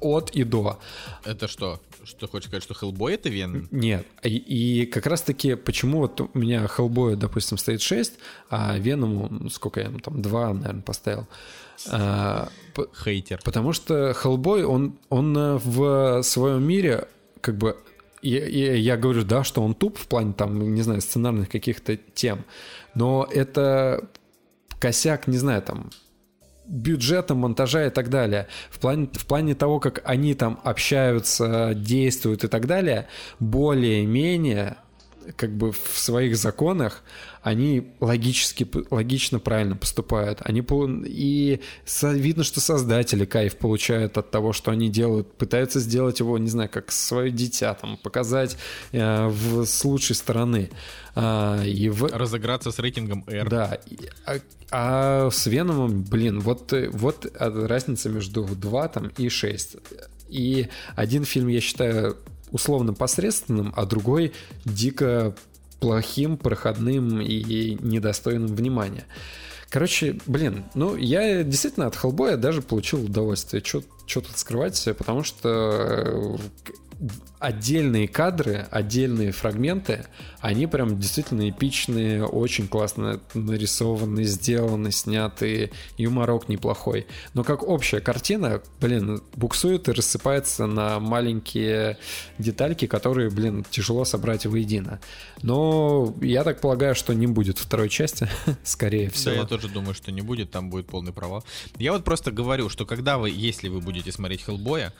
от 0.00 0.30
и 0.30 0.44
до. 0.44 0.78
Это 1.24 1.48
что? 1.48 1.80
Что 2.04 2.28
хочешь 2.28 2.48
сказать, 2.48 2.62
что 2.62 2.74
Хеллбой 2.74 3.14
это 3.14 3.30
Вен? 3.30 3.66
Нет. 3.70 4.06
И, 4.22 4.36
и 4.36 4.86
как 4.86 5.06
раз 5.06 5.22
таки, 5.22 5.54
почему 5.54 6.00
вот 6.00 6.20
у 6.20 6.30
меня 6.34 6.66
Хеллбою, 6.68 7.16
допустим, 7.16 7.56
стоит 7.56 7.80
6, 7.80 8.14
а 8.50 8.76
Веному, 8.78 9.48
сколько 9.48 9.80
я 9.80 9.86
ему 9.86 10.00
там, 10.00 10.20
2, 10.20 10.54
наверное, 10.54 10.82
поставил. 10.82 11.26
А, 11.90 12.48
Хейтер. 13.04 13.40
Потому 13.44 13.72
что 13.72 14.12
Хеллбой, 14.14 14.64
он, 14.64 14.98
он 15.08 15.36
э, 15.36 15.58
в 15.62 16.22
своем 16.22 16.62
мире 16.62 17.08
как 17.40 17.56
бы 17.56 17.76
я, 18.22 18.46
я, 18.46 18.74
я 18.74 18.96
говорю, 18.96 19.22
да, 19.22 19.44
что 19.44 19.62
он 19.62 19.74
туп 19.74 19.98
в 19.98 20.06
плане 20.06 20.32
там, 20.32 20.74
не 20.74 20.82
знаю, 20.82 21.00
сценарных 21.00 21.50
каких-то 21.50 21.96
тем, 21.96 22.44
но 22.94 23.28
это 23.30 24.08
косяк, 24.80 25.26
не 25.26 25.36
знаю, 25.36 25.60
там, 25.62 25.90
бюджета, 26.66 27.34
монтажа 27.34 27.86
и 27.86 27.90
так 27.90 28.08
далее. 28.08 28.48
В 28.70 28.78
плане, 28.78 29.08
в 29.12 29.26
плане 29.26 29.54
того, 29.54 29.78
как 29.80 30.00
они 30.04 30.34
там 30.34 30.58
общаются, 30.64 31.74
действуют 31.74 32.44
и 32.44 32.48
так 32.48 32.66
далее, 32.66 33.08
более-менее 33.40 34.78
как 35.36 35.56
бы 35.56 35.72
в 35.72 35.98
своих 35.98 36.36
законах 36.36 37.02
они 37.42 37.92
логически, 38.00 38.66
логично 38.90 39.38
правильно 39.38 39.76
поступают. 39.76 40.40
Они 40.42 40.62
и 41.06 41.60
видно, 42.02 42.42
что 42.42 42.60
создатели 42.60 43.26
кайф 43.26 43.56
получают 43.56 44.16
от 44.16 44.30
того, 44.30 44.52
что 44.52 44.70
они 44.70 44.88
делают, 44.88 45.36
пытаются 45.36 45.78
сделать 45.78 46.20
его, 46.20 46.38
не 46.38 46.48
знаю, 46.48 46.70
как 46.70 46.90
свое 46.90 47.30
дитя, 47.30 47.74
там, 47.74 47.98
показать 47.98 48.56
э, 48.92 49.26
в, 49.26 49.66
с 49.66 49.84
лучшей 49.84 50.16
стороны. 50.16 50.70
А, 51.14 51.62
и 51.62 51.90
в... 51.90 52.04
Разыграться 52.04 52.70
с 52.70 52.78
рейтингом 52.78 53.24
R. 53.28 53.48
Да. 53.48 53.78
А, 54.24 54.36
а 54.70 55.30
с 55.30 55.46
Веномом, 55.46 56.02
блин, 56.02 56.40
вот, 56.40 56.72
вот 56.92 57.30
разница 57.38 58.08
между 58.08 58.44
2 58.44 58.88
там, 58.88 59.08
и 59.18 59.28
6. 59.28 59.76
И 60.30 60.68
один 60.96 61.24
фильм, 61.24 61.48
я 61.48 61.60
считаю, 61.60 62.16
условно 62.54 62.94
посредственным, 62.94 63.74
а 63.76 63.84
другой 63.84 64.32
дико 64.64 65.34
плохим, 65.80 66.38
проходным 66.38 67.20
и 67.20 67.76
недостойным 67.80 68.46
внимания. 68.46 69.04
Короче, 69.68 70.20
блин, 70.26 70.64
ну 70.74 70.94
я 70.94 71.42
действительно 71.42 71.86
от 71.86 71.96
Хеллбоя 71.96 72.36
даже 72.36 72.62
получил 72.62 73.04
удовольствие. 73.04 73.62
Что 73.62 73.82
тут 74.06 74.38
скрывать, 74.38 74.88
потому 74.96 75.24
что 75.24 76.38
отдельные 77.38 78.08
кадры, 78.08 78.66
отдельные 78.70 79.32
фрагменты, 79.32 80.06
они 80.40 80.66
прям 80.66 80.98
действительно 80.98 81.48
эпичные, 81.48 82.24
очень 82.24 82.68
классно 82.68 83.20
нарисованы, 83.34 84.24
сделаны, 84.24 84.90
сняты, 84.90 85.70
юморок 85.98 86.48
неплохой. 86.48 87.06
Но 87.34 87.44
как 87.44 87.62
общая 87.62 88.00
картина, 88.00 88.62
блин, 88.80 89.22
буксует 89.34 89.88
и 89.88 89.92
рассыпается 89.92 90.66
на 90.66 91.00
маленькие 91.00 91.98
детальки, 92.38 92.86
которые, 92.86 93.30
блин, 93.30 93.64
тяжело 93.70 94.04
собрать 94.04 94.46
воедино. 94.46 95.00
Но 95.42 96.14
я 96.22 96.44
так 96.44 96.60
полагаю, 96.60 96.94
что 96.94 97.12
не 97.12 97.26
будет 97.26 97.58
второй 97.58 97.88
части, 97.88 98.28
скорее 98.64 99.10
всего. 99.10 99.34
Да, 99.34 99.40
я 99.40 99.46
тоже 99.46 99.68
думаю, 99.68 99.94
что 99.94 100.12
не 100.12 100.22
будет, 100.22 100.50
там 100.50 100.70
будет 100.70 100.86
полный 100.86 101.12
провал. 101.12 101.44
Я 101.76 101.92
вот 101.92 102.04
просто 102.04 102.30
говорю, 102.30 102.68
что 102.68 102.86
когда 102.86 103.18
вы, 103.18 103.30
если 103.30 103.68
вы 103.68 103.80
будете 103.80 104.12
смотреть 104.12 104.44
Хеллбоя, 104.44 104.92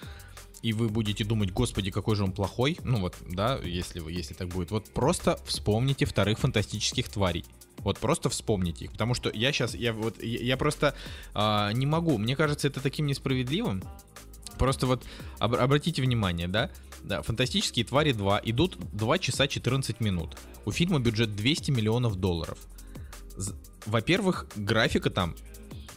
и 0.65 0.73
вы 0.73 0.89
будете 0.89 1.25
думать, 1.25 1.51
господи, 1.51 1.91
какой 1.91 2.17
же 2.17 2.25
он 2.25 2.33
плохой, 2.33 2.79
ну 2.85 2.99
вот, 2.99 3.15
да, 3.29 3.59
если 3.63 4.01
вы, 4.01 4.13
если 4.13 4.33
так 4.33 4.49
будет, 4.49 4.71
вот 4.71 4.87
просто 4.87 5.39
вспомните 5.45 6.07
вторых 6.07 6.39
фантастических 6.39 7.07
тварей. 7.11 7.45
Вот 7.81 7.99
просто 7.99 8.31
вспомните 8.31 8.87
их, 8.87 8.93
потому 8.93 9.13
что 9.13 9.31
я 9.35 9.53
сейчас, 9.53 9.75
я 9.75 9.93
вот, 9.93 10.23
я, 10.23 10.41
я 10.41 10.57
просто 10.57 10.95
а, 11.35 11.71
не 11.73 11.85
могу, 11.85 12.17
мне 12.17 12.35
кажется, 12.35 12.67
это 12.67 12.81
таким 12.81 13.05
несправедливым. 13.05 13.83
Просто 14.57 14.87
вот 14.87 15.05
об, 15.39 15.55
обратите 15.55 16.01
внимание, 16.01 16.49
да, 16.49 16.71
да, 17.03 17.21
фантастические 17.21 17.85
твари 17.85 18.13
2 18.13 18.41
идут 18.45 18.79
2 18.95 19.19
часа 19.19 19.47
14 19.47 20.01
минут. 20.01 20.35
У 20.65 20.73
фильма 20.73 20.99
бюджет 20.99 21.37
200 21.37 21.73
миллионов 21.73 22.17
долларов. 22.17 22.57
Во-первых, 23.85 24.47
графика 24.57 25.11
там 25.11 25.37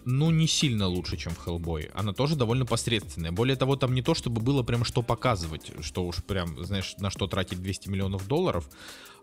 ну, 0.07 0.31
не 0.31 0.47
сильно 0.47 0.87
лучше, 0.87 1.17
чем 1.17 1.33
в 1.33 1.45
Hellboy. 1.45 1.91
Она 1.93 2.13
тоже 2.13 2.37
довольно 2.37 2.65
посредственная. 2.65 3.33
Более 3.33 3.57
того, 3.57 3.75
там 3.75 3.93
не 3.93 4.01
то, 4.01 4.15
чтобы 4.15 4.39
было 4.39 4.63
прям 4.63 4.85
что 4.85 5.01
показывать, 5.01 5.73
что 5.81 6.05
уж 6.05 6.23
прям, 6.23 6.63
знаешь, 6.63 6.95
на 6.99 7.09
что 7.09 7.27
тратить 7.27 7.61
200 7.61 7.89
миллионов 7.89 8.25
долларов, 8.25 8.69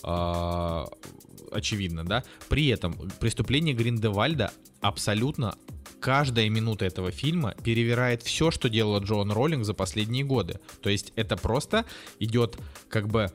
а, 0.03 0.87
очевидно, 1.51 2.05
да. 2.05 2.23
При 2.51 2.67
этом 2.67 2.93
преступление 3.19 3.75
Гриндевальда 3.75 4.53
абсолютно 4.83 5.57
каждая 6.01 6.51
минута 6.51 6.85
этого 6.85 7.11
фильма 7.11 7.55
перевирает 7.65 8.23
все, 8.23 8.51
что 8.51 8.69
делала 8.69 8.99
Джоан 8.99 9.33
Роллинг 9.33 9.65
за 9.65 9.73
последние 9.73 10.23
годы. 10.23 10.61
То 10.83 10.91
есть 10.91 11.15
это 11.17 11.39
просто 11.39 11.87
идет 12.19 12.59
как 12.91 13.09
бы... 13.09 13.33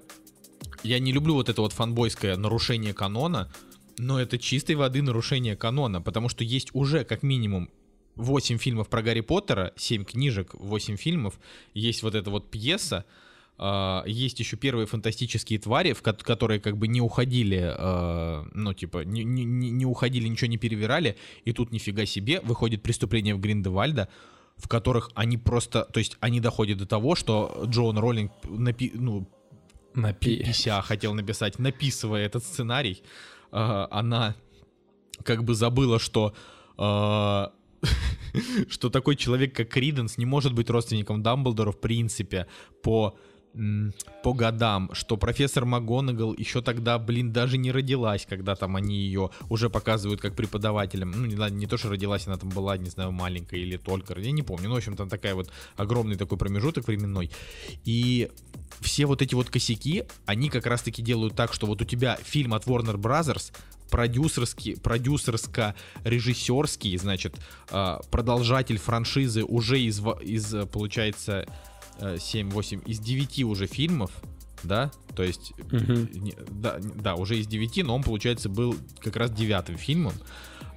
Я 0.83 0.99
не 0.99 1.11
люблю 1.11 1.33
вот 1.33 1.49
это 1.49 1.61
вот 1.61 1.73
фанбойское 1.73 2.37
нарушение 2.37 2.93
канона, 2.93 3.51
но 3.99 4.19
это 4.19 4.37
чистой 4.37 4.75
воды 4.75 5.01
нарушение 5.01 5.55
канона, 5.55 6.01
потому 6.01 6.29
что 6.29 6.43
есть 6.43 6.69
уже 6.73 7.03
как 7.03 7.21
минимум 7.21 7.69
8 8.15 8.57
фильмов 8.57 8.87
про 8.87 9.01
Гарри 9.01 9.21
Поттера, 9.21 9.73
7 9.75 10.05
книжек, 10.05 10.53
8 10.53 10.95
фильмов, 10.95 11.39
есть 11.73 12.01
вот 12.01 12.15
эта 12.15 12.29
вот 12.31 12.49
пьеса, 12.49 13.05
Uh, 13.61 14.03
есть 14.07 14.39
еще 14.39 14.55
первые 14.55 14.85
фантастические 14.87 15.59
твари, 15.59 15.91
в 15.91 16.01
ко- 16.01 16.13
которые 16.13 16.61
как 16.61 16.77
бы 16.77 16.87
не 16.87 17.01
уходили, 17.01 17.57
uh, 17.57 18.49
ну 18.53 18.73
типа 18.73 19.03
не, 19.03 19.25
не, 19.25 19.43
не 19.43 19.85
уходили, 19.85 20.29
ничего 20.29 20.47
не 20.47 20.55
перевирали, 20.57 21.17
и 21.43 21.51
тут 21.51 21.73
нифига 21.73 22.05
себе 22.05 22.39
выходит 22.39 22.81
преступление 22.81 23.35
в 23.35 23.41
Гриндевальда, 23.41 24.07
в 24.55 24.69
которых 24.69 25.11
они 25.13 25.37
просто, 25.37 25.83
то 25.91 25.99
есть 25.99 26.15
они 26.21 26.39
доходят 26.39 26.77
до 26.77 26.85
того, 26.85 27.15
что 27.15 27.65
Джоан 27.65 27.97
Роллинг 27.97 28.31
напи- 28.45 28.91
ну, 28.93 29.27
Напи... 29.93 30.37
пися 30.37 30.81
хотел 30.81 31.13
написать, 31.13 31.59
написывая 31.59 32.25
этот 32.25 32.45
сценарий, 32.45 33.03
э, 33.51 33.87
она 33.91 34.35
как 35.23 35.43
бы 35.43 35.53
забыла, 35.53 35.99
что 35.99 36.33
э, 36.77 37.47
что 38.69 38.89
такой 38.89 39.15
человек, 39.15 39.55
как 39.55 39.69
Криденс, 39.69 40.17
не 40.17 40.25
может 40.25 40.53
быть 40.53 40.69
родственником 40.69 41.23
Дамблдора 41.23 41.71
в 41.71 41.79
принципе 41.79 42.47
по 42.83 43.17
по 44.23 44.33
годам, 44.33 44.91
что 44.93 45.17
профессор 45.17 45.65
МакГонагал 45.65 46.35
еще 46.37 46.61
тогда, 46.61 46.99
блин, 46.99 47.33
даже 47.33 47.57
не 47.57 47.71
родилась, 47.71 48.27
когда 48.29 48.55
там 48.55 48.75
они 48.75 48.95
ее 48.95 49.31
уже 49.49 49.71
показывают 49.71 50.21
как 50.21 50.35
преподавателем. 50.35 51.11
Ну, 51.11 51.25
не, 51.25 51.51
не 51.51 51.65
то, 51.65 51.77
что 51.77 51.89
родилась, 51.89 52.27
она 52.27 52.37
там 52.37 52.49
была, 52.49 52.77
не 52.77 52.91
знаю, 52.91 53.11
маленькая 53.11 53.59
или 53.59 53.77
только, 53.77 54.19
я 54.19 54.31
не 54.31 54.43
помню. 54.43 54.69
Ну, 54.69 54.75
в 54.75 54.77
общем, 54.77 54.95
там 54.95 55.09
такая 55.09 55.33
вот 55.33 55.51
огромный 55.75 56.15
такой 56.15 56.37
промежуток 56.37 56.87
временной. 56.87 57.31
И 57.85 58.29
все 58.81 59.05
вот 59.05 59.21
эти 59.21 59.35
вот 59.35 59.49
косяки, 59.49 60.03
они 60.25 60.49
как 60.49 60.65
раз-таки 60.65 61.01
делают 61.01 61.35
так, 61.35 61.53
что 61.53 61.67
вот 61.67 61.81
у 61.81 61.85
тебя 61.85 62.17
фильм 62.23 62.53
от 62.53 62.65
Warner 62.65 62.95
Brothers, 62.95 63.51
продюсерский, 63.89 64.75
продюсерско-режиссерский, 64.75 66.97
значит, 66.97 67.35
а, 67.71 68.01
продолжатель 68.11 68.77
франшизы 68.77 69.43
уже 69.43 69.79
из, 69.79 69.99
из 70.21 70.67
получается, 70.67 71.47
7-8, 71.99 72.85
из 72.85 72.99
9 72.99 73.43
уже 73.43 73.67
фильмов, 73.67 74.11
да, 74.63 74.91
то 75.15 75.23
есть, 75.23 75.53
угу. 75.71 76.07
да, 76.49 76.79
да, 76.79 77.15
уже 77.15 77.39
из 77.39 77.47
9, 77.47 77.83
но 77.83 77.95
он, 77.95 78.03
получается, 78.03 78.49
был 78.49 78.75
как 78.99 79.15
раз 79.15 79.31
девятым 79.31 79.77
фильмом, 79.77 80.13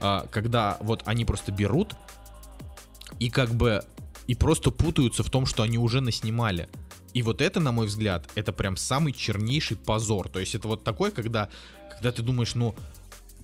а, 0.01 0.27
когда 0.31 0.79
вот 0.81 1.03
они 1.07 1.25
просто 1.25 1.53
берут 1.53 1.95
и 3.19 3.31
как 3.31 3.55
бы 3.55 3.83
и 4.27 4.35
просто 4.35 4.71
путаются 4.71 5.23
в 5.23 5.31
том, 5.31 5.47
что 5.47 5.63
они 5.63 5.79
уже 5.79 6.01
наснимали. 6.01 6.69
И 7.15 7.23
вот 7.23 7.41
это, 7.41 7.61
на 7.61 7.73
мой 7.73 7.87
взгляд, 7.87 8.29
это 8.35 8.53
прям 8.53 8.77
самый 8.77 9.13
чернейший 9.13 9.77
позор. 9.77 10.29
То 10.29 10.41
есть 10.41 10.55
это 10.55 10.69
вот 10.69 10.85
такое, 10.85 11.11
когда, 11.11 11.49
когда 11.91 12.13
ты 12.13 12.23
думаешь, 12.23 12.55
ну, 12.55 12.75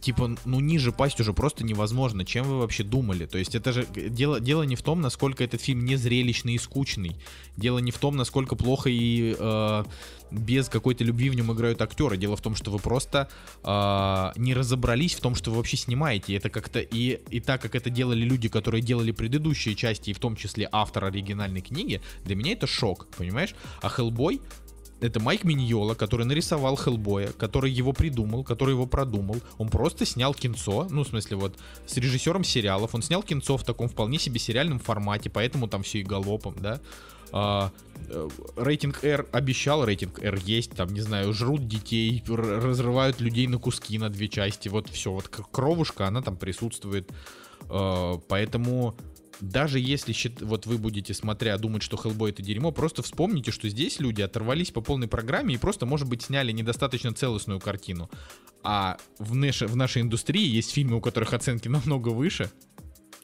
типа, 0.00 0.36
ну 0.44 0.60
ниже 0.60 0.92
пасть 0.92 1.20
уже 1.20 1.32
просто 1.32 1.64
невозможно. 1.64 2.24
Чем 2.24 2.46
вы 2.46 2.58
вообще 2.58 2.82
думали? 2.84 3.26
То 3.26 3.38
есть 3.38 3.54
это 3.54 3.72
же 3.72 3.86
дело, 3.94 4.40
дело 4.40 4.62
не 4.62 4.76
в 4.76 4.82
том, 4.82 5.00
насколько 5.00 5.44
этот 5.44 5.60
фильм 5.60 5.84
незрелищный 5.84 6.54
и 6.54 6.58
скучный. 6.58 7.16
Дело 7.56 7.78
не 7.78 7.90
в 7.90 7.98
том, 7.98 8.16
насколько 8.16 8.56
плохо 8.56 8.88
и 8.90 9.36
э, 9.38 9.84
без 10.30 10.68
какой-то 10.68 11.04
любви 11.04 11.30
в 11.30 11.34
нем 11.34 11.52
играют 11.52 11.82
актеры. 11.82 12.16
Дело 12.16 12.36
в 12.36 12.40
том, 12.40 12.54
что 12.54 12.70
вы 12.70 12.78
просто 12.78 13.28
э, 13.64 14.32
не 14.40 14.54
разобрались 14.54 15.14
в 15.14 15.20
том, 15.20 15.34
что 15.34 15.50
вы 15.50 15.58
вообще 15.58 15.76
снимаете. 15.76 16.34
Это 16.34 16.50
как-то 16.50 16.80
и, 16.80 17.20
и 17.30 17.40
так, 17.40 17.60
как 17.62 17.74
это 17.74 17.90
делали 17.90 18.22
люди, 18.22 18.48
которые 18.48 18.82
делали 18.82 19.12
предыдущие 19.12 19.74
части, 19.74 20.10
и 20.10 20.12
в 20.12 20.18
том 20.18 20.36
числе 20.36 20.68
автор 20.70 21.04
оригинальной 21.04 21.60
книги, 21.60 22.00
для 22.24 22.36
меня 22.36 22.52
это 22.52 22.66
шок, 22.66 23.08
понимаешь? 23.16 23.54
А 23.82 23.88
Хеллбой 23.88 24.40
это 25.00 25.20
Майк 25.20 25.44
Миньола, 25.44 25.94
который 25.94 26.26
нарисовал 26.26 26.76
Хеллбоя, 26.76 27.32
который 27.32 27.70
его 27.70 27.92
придумал, 27.92 28.44
который 28.44 28.72
его 28.72 28.86
продумал. 28.86 29.36
Он 29.58 29.68
просто 29.68 30.04
снял 30.04 30.34
кинцо, 30.34 30.86
ну, 30.90 31.04
в 31.04 31.08
смысле, 31.08 31.36
вот, 31.36 31.58
с 31.86 31.96
режиссером 31.96 32.44
сериалов. 32.44 32.94
Он 32.94 33.02
снял 33.02 33.22
кинцо 33.22 33.56
в 33.56 33.64
таком 33.64 33.88
вполне 33.88 34.18
себе 34.18 34.38
сериальном 34.40 34.78
формате, 34.78 35.30
поэтому 35.30 35.68
там 35.68 35.82
все 35.82 36.00
и 36.00 36.02
галопом, 36.02 36.54
да. 36.60 36.80
А, 37.30 37.70
э, 38.08 38.28
рейтинг 38.56 39.04
R 39.04 39.26
обещал, 39.32 39.84
рейтинг 39.84 40.18
R 40.22 40.38
есть, 40.44 40.72
там, 40.72 40.92
не 40.92 41.00
знаю, 41.00 41.32
жрут 41.32 41.68
детей, 41.68 42.22
разрывают 42.26 43.20
людей 43.20 43.46
на 43.46 43.58
куски 43.58 43.98
на 43.98 44.08
две 44.08 44.28
части, 44.28 44.68
вот 44.68 44.88
все, 44.88 45.12
вот 45.12 45.28
кровушка, 45.28 46.06
она 46.06 46.22
там 46.22 46.36
присутствует. 46.36 47.10
А, 47.68 48.18
поэтому 48.28 48.96
даже 49.40 49.78
если 49.78 50.14
вот 50.44 50.66
вы 50.66 50.78
будете, 50.78 51.14
смотря, 51.14 51.56
думать, 51.58 51.82
что 51.82 51.96
Hellboy 51.96 52.30
это 52.30 52.42
дерьмо, 52.42 52.72
просто 52.72 53.02
вспомните, 53.02 53.50
что 53.50 53.68
здесь 53.68 54.00
люди 54.00 54.22
оторвались 54.22 54.70
по 54.70 54.80
полной 54.80 55.08
программе 55.08 55.54
и 55.54 55.58
просто, 55.58 55.86
может 55.86 56.08
быть, 56.08 56.22
сняли 56.22 56.52
недостаточно 56.52 57.12
целостную 57.12 57.60
картину. 57.60 58.10
А 58.62 58.98
в, 59.18 59.34
наше, 59.34 59.66
в 59.66 59.76
нашей 59.76 60.02
индустрии 60.02 60.46
есть 60.46 60.72
фильмы, 60.72 60.96
у 60.96 61.00
которых 61.00 61.32
оценки 61.32 61.68
намного 61.68 62.08
выше, 62.08 62.50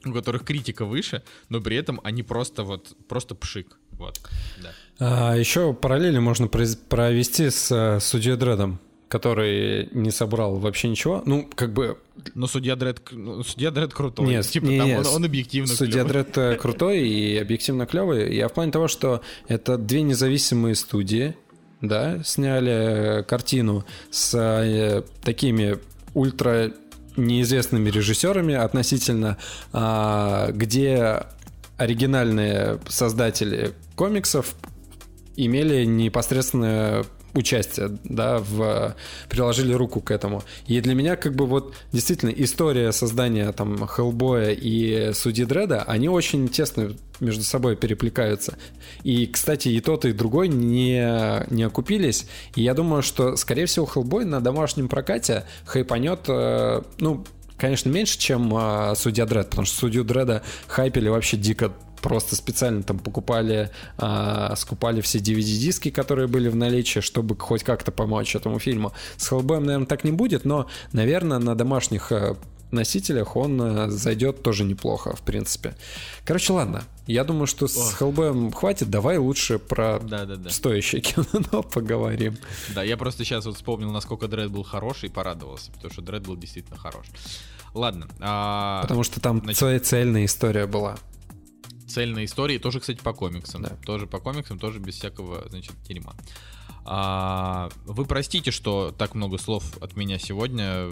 у 0.05 0.13
которых 0.13 0.45
критика 0.45 0.85
выше, 0.85 1.23
но 1.49 1.61
при 1.61 1.77
этом 1.77 2.01
они 2.05 2.23
просто 2.23 2.63
вот, 2.63 2.97
просто 3.09 3.35
пшик. 3.35 3.79
Вот, 3.93 4.21
да. 4.63 4.73
А, 4.99 5.35
еще 5.37 5.73
параллели 5.73 6.19
можно 6.19 6.49
провести 6.49 7.51
с 7.51 7.71
uh, 7.71 8.01
Судьей 8.01 8.37
Дредом 8.37 8.81
который 9.15 9.91
не 9.93 10.11
собрал 10.11 10.57
вообще 10.57 10.89
ничего. 10.89 11.23
Ну, 11.25 11.49
как 11.55 11.73
бы... 11.73 11.99
Но 12.35 12.47
судья 12.47 12.77
Дред, 12.77 13.01
ну, 13.13 13.43
судья 13.43 13.71
Дред 13.71 13.93
крутой. 13.93 14.27
Нет, 14.27 14.47
типа, 14.47 14.67
не, 14.67 14.79
там 14.79 14.87
не, 14.87 14.99
он, 14.99 15.07
он 15.07 15.25
объективно 15.25 15.69
Судья 15.69 16.05
клёвый. 16.05 16.13
Дред 16.13 16.39
э, 16.39 16.57
крутой 16.61 17.09
и 17.09 17.37
объективно 17.39 17.87
клевый. 17.87 18.35
Я 18.35 18.49
в 18.49 18.53
плане 18.53 18.73
того, 18.73 18.89
что 18.89 19.23
это 19.49 19.77
две 19.79 20.03
независимые 20.03 20.75
студии, 20.75 21.37
да, 21.81 22.23
сняли 22.25 23.25
картину 23.25 23.85
с 24.11 24.35
э, 24.35 25.03
такими 25.23 25.79
ультра 26.15 26.73
неизвестными 27.17 27.91
режиссерами 27.91 28.55
относительно, 28.55 29.39
а, 29.73 30.51
где 30.51 31.27
оригинальные 31.77 32.81
создатели 32.89 33.73
комиксов 33.97 34.55
имели 35.37 35.85
непосредственное 35.85 37.05
участие, 37.35 37.99
да, 38.05 38.39
в, 38.39 38.95
приложили 39.29 39.73
руку 39.73 40.01
к 40.01 40.11
этому. 40.11 40.43
И 40.67 40.81
для 40.81 40.95
меня 40.95 41.17
как 41.17 41.35
бы 41.35 41.47
вот 41.47 41.75
действительно 41.93 42.31
история 42.31 42.93
создания 42.93 43.51
там 43.53 43.87
Хеллбоя 43.87 44.51
и 44.51 45.13
Судьи 45.13 45.45
Дреда, 45.45 45.83
они 45.83 46.09
очень 46.09 46.49
тесно 46.49 46.95
между 47.21 47.43
собой 47.43 47.77
переплетаются. 47.77 48.57
И, 49.03 49.27
кстати, 49.27 49.69
и 49.69 49.81
тот, 49.81 50.05
и 50.05 50.13
другой 50.13 50.49
не, 50.49 51.45
не 51.53 51.63
окупились. 51.63 52.27
И 52.55 52.63
я 52.63 52.75
думаю, 52.75 53.03
что, 53.03 53.37
скорее 53.37 53.67
всего, 53.67 53.87
Хеллбой 53.87 54.25
на 54.25 54.41
домашнем 54.41 54.89
прокате 54.89 55.45
хайпанет, 55.65 56.21
э, 56.29 56.83
ну, 56.99 57.25
конечно, 57.57 57.89
меньше, 57.89 58.19
чем 58.19 58.53
э, 58.57 58.95
Судья 58.97 59.27
Дред, 59.27 59.51
потому 59.51 59.67
что 59.67 59.77
Судью 59.77 60.05
Дреда 60.05 60.43
хайпели 60.67 61.09
вообще 61.09 61.37
дико 61.37 61.73
просто 62.05 62.37
специально 62.37 62.83
там 62.83 62.99
покупали, 62.99 63.71
а, 63.97 64.55
скупали 64.57 65.01
все 65.01 65.21
DVD-диски, 65.21 65.91
которые 65.91 66.29
были 66.29 66.51
в 66.51 66.55
наличии, 66.55 67.01
чтобы 67.01 67.35
хоть 67.35 67.65
как-то 67.65 67.93
помочь 67.93 68.37
этому 68.37 68.59
фильму. 68.59 68.93
С 69.17 69.29
Хеллбоем, 69.29 69.65
наверное, 69.65 69.87
так 69.87 70.05
не 70.05 70.13
будет, 70.13 70.45
но, 70.45 70.69
наверное, 70.93 71.39
на 71.39 71.55
домашних 71.55 72.13
э, 72.13 72.35
носителях 72.71 73.37
он 73.37 73.59
э, 73.59 73.89
зайдет 73.89 74.43
тоже 74.43 74.65
неплохо, 74.65 75.17
в 75.17 75.23
принципе. 75.23 75.77
Короче, 76.27 76.53
ладно. 76.53 76.85
Я 77.07 77.25
думаю, 77.25 77.47
что 77.47 77.69
с 77.69 77.95
Хеллбоем 77.95 78.53
хватит. 78.53 78.91
Давай 78.91 79.17
лучше 79.17 79.59
про 79.59 79.99
да, 79.99 80.27
да, 80.27 80.37
да. 80.37 80.51
стоящее 80.51 81.01
кино 81.01 81.63
поговорим. 81.63 82.37
Да, 82.75 82.83
я 82.83 82.99
просто 82.99 83.25
сейчас 83.25 83.47
вот 83.47 83.57
вспомнил, 83.57 83.91
насколько 83.93 84.29
Дред 84.29 84.51
был 84.51 84.63
хороший 84.63 85.09
и 85.09 85.13
порадовался, 85.13 85.73
потому 85.73 85.91
что 85.91 86.03
Дред 86.03 86.27
был 86.27 86.37
действительно 86.37 86.77
хорош. 86.77 87.07
Ладно. 87.73 88.09
А... 88.21 88.83
Потому 88.83 89.05
что 89.05 89.21
там 89.21 89.41
значит... 89.43 89.87
цельная 89.87 90.27
история 90.27 90.67
была 90.67 90.99
цельной 91.95 92.25
истории, 92.25 92.59
тоже, 92.59 92.81
кстати, 92.81 93.01
по 93.01 93.13
комиксам. 93.13 93.63
Да. 93.63 93.77
Тоже 93.87 94.07
по 94.07 94.19
комиксам, 94.19 94.59
тоже 94.59 94.81
без 94.81 94.95
всякого, 94.95 95.49
значит, 95.49 95.73
дерьма. 95.87 96.15
А, 96.85 97.71
вы 97.87 98.05
простите, 98.05 98.51
что 98.51 98.95
так 98.97 99.15
много 99.15 99.39
слов 99.39 99.79
от 99.81 99.97
меня 99.97 100.19
сегодня. 100.19 100.91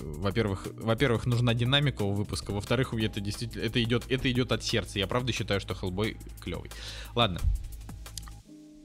Во-первых, 0.00 0.66
во-первых, 0.72 1.26
нужна 1.26 1.54
динамика 1.54 2.02
у 2.02 2.12
выпуска. 2.12 2.52
Во-вторых, 2.52 2.94
это 2.94 3.20
действительно 3.20 3.62
это 3.62 3.82
идет, 3.82 4.04
это 4.08 4.30
идет 4.30 4.52
от 4.52 4.64
сердца. 4.64 4.98
Я 4.98 5.06
правда 5.06 5.32
считаю, 5.32 5.60
что 5.60 5.74
Хеллбой 5.74 6.16
клевый. 6.40 6.70
Ладно. 7.14 7.40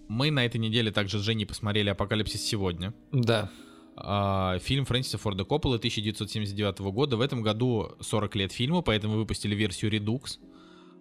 Мы 0.09 0.29
на 0.29 0.45
этой 0.45 0.57
неделе 0.57 0.91
также 0.91 1.17
с 1.17 1.21
Женей 1.21 1.45
посмотрели 1.45 1.89
Апокалипсис 1.89 2.43
сегодня. 2.43 2.93
Да. 3.11 3.49
А, 3.95 4.59
фильм 4.59 4.85
Фрэнсиса 4.85 5.17
Форда 5.17 5.45
Коппола 5.45 5.77
1979 5.77 6.79
года. 6.91 7.15
В 7.17 7.21
этом 7.21 7.41
году 7.41 7.95
40 8.01 8.35
лет 8.35 8.51
фильма, 8.51 8.81
поэтому 8.81 9.15
выпустили 9.15 9.55
версию 9.55 9.91
Redux. 9.91 10.37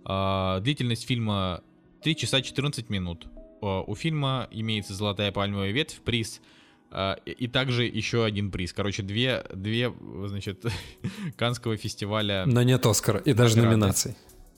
А, 0.05 0.61
длительность 0.61 1.07
фильма 1.07 1.63
3 2.03 2.17
часа 2.17 2.41
14 2.43 2.89
минут. 2.91 3.27
А, 3.63 3.83
у 3.83 3.95
фильма 3.95 4.49
имеется 4.51 4.95
золотая 4.95 5.33
пальмовая 5.33 5.71
ветвь, 5.71 6.01
приз 6.01 6.41
а, 6.91 7.15
и 7.25 7.47
также 7.47 7.85
еще 7.85 8.25
один 8.25 8.51
приз. 8.51 8.73
Короче, 8.73 9.03
две, 9.03 9.45
две 9.55 9.93
значит, 10.27 10.65
Канского 11.37 11.77
фестиваля. 11.77 12.45
Но 12.47 12.63
нет 12.63 12.85
Оскара 12.87 13.19
и 13.21 13.33
даже 13.33 13.57
награды. 13.57 13.77
номинаций. 13.77 14.17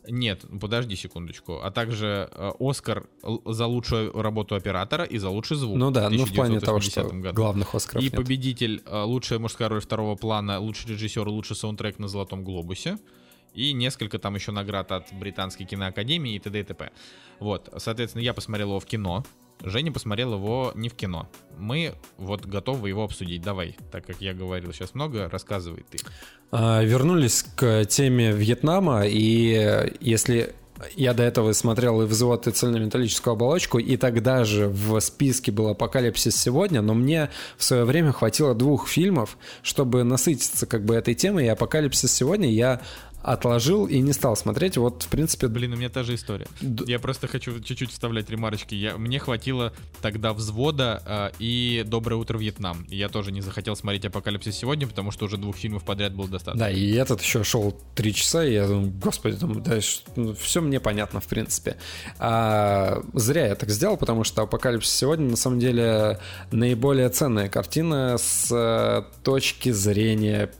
Нет, 0.08 0.44
подожди 0.60 0.96
секундочку. 0.96 1.60
А 1.62 1.70
также 1.70 2.28
Оскар 2.58 3.06
за 3.44 3.66
лучшую 3.66 4.10
работу 4.20 4.56
оператора 4.56 5.04
и 5.04 5.16
за 5.18 5.30
лучший 5.30 5.56
звук. 5.56 5.76
Ну 5.76 5.92
да, 5.92 6.10
ну 6.10 6.24
в 6.24 6.34
плане 6.34 6.58
того, 6.58 6.80
что 6.80 7.04
году. 7.04 7.36
главных 7.36 7.72
Оскаров 7.76 8.02
И 8.02 8.06
нет. 8.06 8.16
победитель 8.16 8.82
лучшая 8.90 9.38
мужская 9.38 9.68
роль 9.68 9.80
второго 9.80 10.16
плана, 10.16 10.58
лучший 10.58 10.90
режиссер, 10.90 11.28
лучший 11.28 11.54
саундтрек 11.54 12.00
на 12.00 12.08
Золотом 12.08 12.42
Глобусе 12.42 12.98
и 13.54 13.72
несколько 13.72 14.18
там 14.18 14.34
еще 14.34 14.52
наград 14.52 14.92
от 14.92 15.12
Британской 15.12 15.66
киноакадемии 15.66 16.34
и 16.34 16.38
т.д. 16.38 16.60
и 16.60 16.62
т.п. 16.64 16.90
Вот, 17.38 17.72
соответственно, 17.78 18.22
я 18.22 18.34
посмотрел 18.34 18.68
его 18.68 18.80
в 18.80 18.86
кино, 18.86 19.24
Женя 19.64 19.92
посмотрел 19.92 20.34
его 20.34 20.72
не 20.74 20.88
в 20.88 20.94
кино. 20.94 21.28
Мы 21.56 21.94
вот 22.18 22.46
готовы 22.46 22.88
его 22.88 23.04
обсудить. 23.04 23.42
Давай, 23.42 23.76
так 23.92 24.04
как 24.04 24.20
я 24.20 24.34
говорил 24.34 24.72
сейчас 24.72 24.94
много, 24.94 25.28
рассказывай 25.28 25.84
ты. 25.88 25.98
А, 26.50 26.82
вернулись 26.82 27.44
к 27.54 27.84
теме 27.84 28.32
Вьетнама, 28.32 29.06
и 29.06 29.88
если 30.00 30.54
я 30.96 31.14
до 31.14 31.22
этого 31.22 31.52
смотрел 31.52 32.02
и 32.02 32.06
«Взвод» 32.06 32.48
и 32.48 32.50
«Цельнометаллическую 32.50 33.32
оболочку», 33.32 33.78
и 33.78 33.96
тогда 33.96 34.44
же 34.44 34.68
в 34.68 34.98
списке 35.00 35.52
был 35.52 35.68
«Апокалипсис 35.68 36.34
сегодня», 36.34 36.82
но 36.82 36.94
мне 36.94 37.30
в 37.56 37.62
свое 37.62 37.84
время 37.84 38.10
хватило 38.12 38.54
двух 38.54 38.88
фильмов, 38.88 39.38
чтобы 39.62 40.02
насытиться 40.02 40.66
как 40.66 40.84
бы 40.84 40.94
этой 40.94 41.14
темой, 41.14 41.44
и 41.46 41.48
«Апокалипсис 41.48 42.12
сегодня» 42.12 42.50
я 42.50 42.80
отложил 43.22 43.86
и 43.86 44.00
не 44.00 44.12
стал 44.12 44.36
смотреть. 44.36 44.76
Вот, 44.76 45.04
в 45.04 45.08
принципе... 45.08 45.48
Блин, 45.48 45.72
у 45.72 45.76
меня 45.76 45.88
та 45.88 46.02
же 46.02 46.14
история. 46.14 46.46
Д... 46.60 46.84
Я 46.86 46.98
просто 46.98 47.26
хочу 47.26 47.60
чуть-чуть 47.60 47.90
вставлять 47.90 48.30
ремарочки. 48.30 48.74
Я... 48.74 48.96
Мне 48.96 49.18
хватило 49.18 49.72
тогда 50.00 50.32
взвода 50.32 51.02
э, 51.06 51.30
и 51.38 51.84
«Доброе 51.86 52.16
утро, 52.16 52.38
Вьетнам». 52.38 52.86
Я 52.88 53.08
тоже 53.08 53.32
не 53.32 53.40
захотел 53.40 53.76
смотреть 53.76 54.04
«Апокалипсис 54.04 54.56
сегодня», 54.56 54.86
потому 54.86 55.10
что 55.10 55.26
уже 55.26 55.36
двух 55.36 55.56
фильмов 55.56 55.84
подряд 55.84 56.14
было 56.14 56.28
достаточно. 56.28 56.66
Да, 56.66 56.70
и 56.70 56.92
этот 56.92 57.22
еще 57.22 57.44
шел 57.44 57.78
три 57.94 58.14
часа, 58.14 58.44
и 58.44 58.54
я 58.54 58.66
думаю, 58.66 58.90
господи, 58.90 59.36
там, 59.36 59.62
да, 59.62 59.78
ну, 60.16 60.34
все 60.34 60.60
мне 60.60 60.80
понятно, 60.80 61.20
в 61.20 61.26
принципе. 61.26 61.76
А, 62.18 63.02
зря 63.14 63.46
я 63.46 63.54
так 63.54 63.70
сделал, 63.70 63.96
потому 63.96 64.24
что 64.24 64.42
«Апокалипсис 64.42 64.92
сегодня» 64.92 65.30
на 65.30 65.36
самом 65.36 65.60
деле 65.60 66.18
наиболее 66.50 67.08
ценная 67.08 67.48
картина 67.48 68.16
с 68.18 68.48
э, 68.50 69.04
точки 69.22 69.70
зрения 69.70 70.50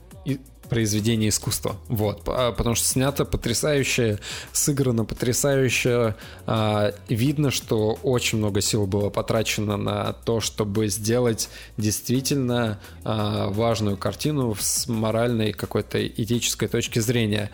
произведение 0.73 1.29
искусства. 1.29 1.75
Вот, 1.87 2.23
а, 2.25 2.51
потому 2.51 2.75
что 2.75 2.87
снято 2.87 3.25
потрясающе, 3.25 4.19
сыграно 4.51 5.05
потрясающе. 5.05 6.15
А, 6.47 6.93
видно, 7.07 7.51
что 7.51 7.99
очень 8.03 8.39
много 8.39 8.61
сил 8.61 8.87
было 8.87 9.09
потрачено 9.09 9.77
на 9.77 10.13
то, 10.13 10.39
чтобы 10.39 10.87
сделать 10.87 11.49
действительно 11.77 12.79
а, 13.03 13.49
важную 13.49 13.97
картину 13.97 14.55
с 14.59 14.87
моральной 14.87 15.53
какой-то 15.53 16.05
этической 16.05 16.67
точки 16.67 16.99
зрения. 16.99 17.51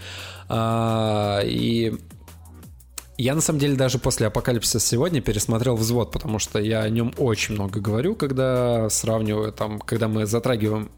И 0.52 1.94
я 3.20 3.36
на 3.36 3.41
самом 3.41 3.60
деле 3.60 3.76
даже 3.76 4.00
после 4.00 4.28
апокалипсиса 4.28 4.80
сегодня 4.80 5.22
пересмотрел 5.22 5.76
взвод, 5.76 6.12
потому 6.12 6.40
что 6.40 6.58
я 6.58 6.80
о 6.80 6.90
нем 6.90 7.14
очень 7.18 7.54
много 7.54 7.82
говорю, 7.82 8.16
когда 8.16 8.90
сравниваю 8.90 9.52
там, 9.52 9.80
когда 9.80 10.08
мы 10.08 10.26
затрагиваем 10.26 10.90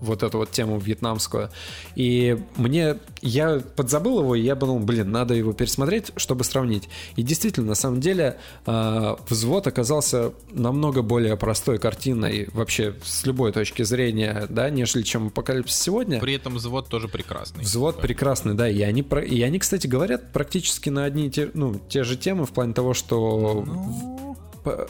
вот 0.00 0.22
эту 0.22 0.38
вот 0.38 0.50
тему 0.50 0.78
вьетнамскую. 0.78 1.50
И 1.94 2.38
мне, 2.56 2.96
я 3.22 3.60
подзабыл 3.76 4.20
его, 4.20 4.34
и 4.34 4.42
я 4.42 4.56
подумал, 4.56 4.80
блин, 4.80 5.10
надо 5.10 5.34
его 5.34 5.52
пересмотреть, 5.52 6.12
чтобы 6.16 6.44
сравнить. 6.44 6.88
И 7.16 7.22
действительно, 7.22 7.68
на 7.68 7.74
самом 7.74 8.00
деле, 8.00 8.38
э, 8.66 9.16
взвод 9.28 9.66
оказался 9.66 10.32
намного 10.50 11.02
более 11.02 11.36
простой 11.36 11.78
картиной 11.78 12.48
вообще 12.52 12.94
с 13.04 13.24
любой 13.26 13.52
точки 13.52 13.82
зрения, 13.82 14.46
да, 14.48 14.70
нежели 14.70 15.02
чем 15.02 15.28
апокалипсис 15.28 15.78
сегодня. 15.78 16.20
При 16.20 16.34
этом 16.34 16.54
взвод 16.54 16.88
тоже 16.88 17.08
прекрасный. 17.08 17.62
Взвод 17.62 17.96
да. 17.96 18.02
прекрасный, 18.02 18.54
да, 18.54 18.68
и 18.68 18.80
они, 18.82 19.02
и 19.02 19.42
они, 19.42 19.58
кстати, 19.58 19.86
говорят 19.86 20.32
практически 20.32 20.88
на 20.88 21.04
одни 21.04 21.26
и 21.26 21.30
те, 21.30 21.50
ну, 21.54 21.80
те 21.88 22.04
же 22.04 22.16
темы 22.16 22.46
в 22.46 22.50
плане 22.50 22.72
того, 22.72 22.94
что... 22.94 23.64
Ну 23.66 24.29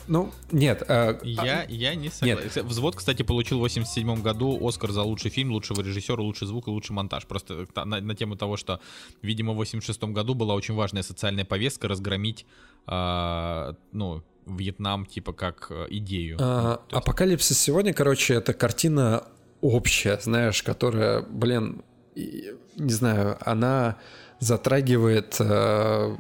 ну, 0.09 0.33
нет. 0.53 0.83
А, 0.89 1.19
я, 1.23 1.65
я 1.69 1.95
не 1.95 2.09
согласен. 2.09 2.51
Нет. 2.55 2.65
Взвод, 2.65 2.97
кстати, 2.97 3.23
получил 3.23 3.59
в 3.59 3.61
87 3.61 4.23
году 4.23 4.59
Оскар 4.67 4.91
за 4.91 5.03
лучший 5.03 5.31
фильм, 5.31 5.53
лучшего 5.53 5.81
режиссера, 5.81 6.23
лучший 6.23 6.47
звук 6.47 6.69
и 6.69 6.71
лучший 6.71 6.93
монтаж. 6.93 7.27
Просто 7.27 7.67
на, 7.75 8.01
на 8.01 8.15
тему 8.15 8.37
того, 8.37 8.57
что, 8.57 8.81
видимо, 9.23 9.53
в 9.53 9.57
86 9.57 10.03
году 10.05 10.35
была 10.35 10.55
очень 10.55 10.75
важная 10.75 11.03
социальная 11.03 11.45
повестка 11.45 11.89
разгромить, 11.89 12.47
а, 12.87 13.75
ну, 13.93 14.23
Вьетнам, 14.47 15.07
типа, 15.07 15.33
как 15.33 15.69
э, 15.71 15.87
идею. 15.91 16.37
А, 16.41 16.63
ну, 16.63 16.71
есть... 16.71 16.93
Апокалипсис 16.93 17.59
сегодня, 17.59 17.93
короче, 17.93 18.35
это 18.35 18.53
картина 18.53 19.25
общая, 19.61 20.19
знаешь, 20.19 20.63
которая, 20.63 21.23
блин, 21.23 21.83
не 22.15 22.93
знаю, 22.93 23.37
она 23.41 23.99
затрагивает 24.39 25.37
э, 25.39 26.17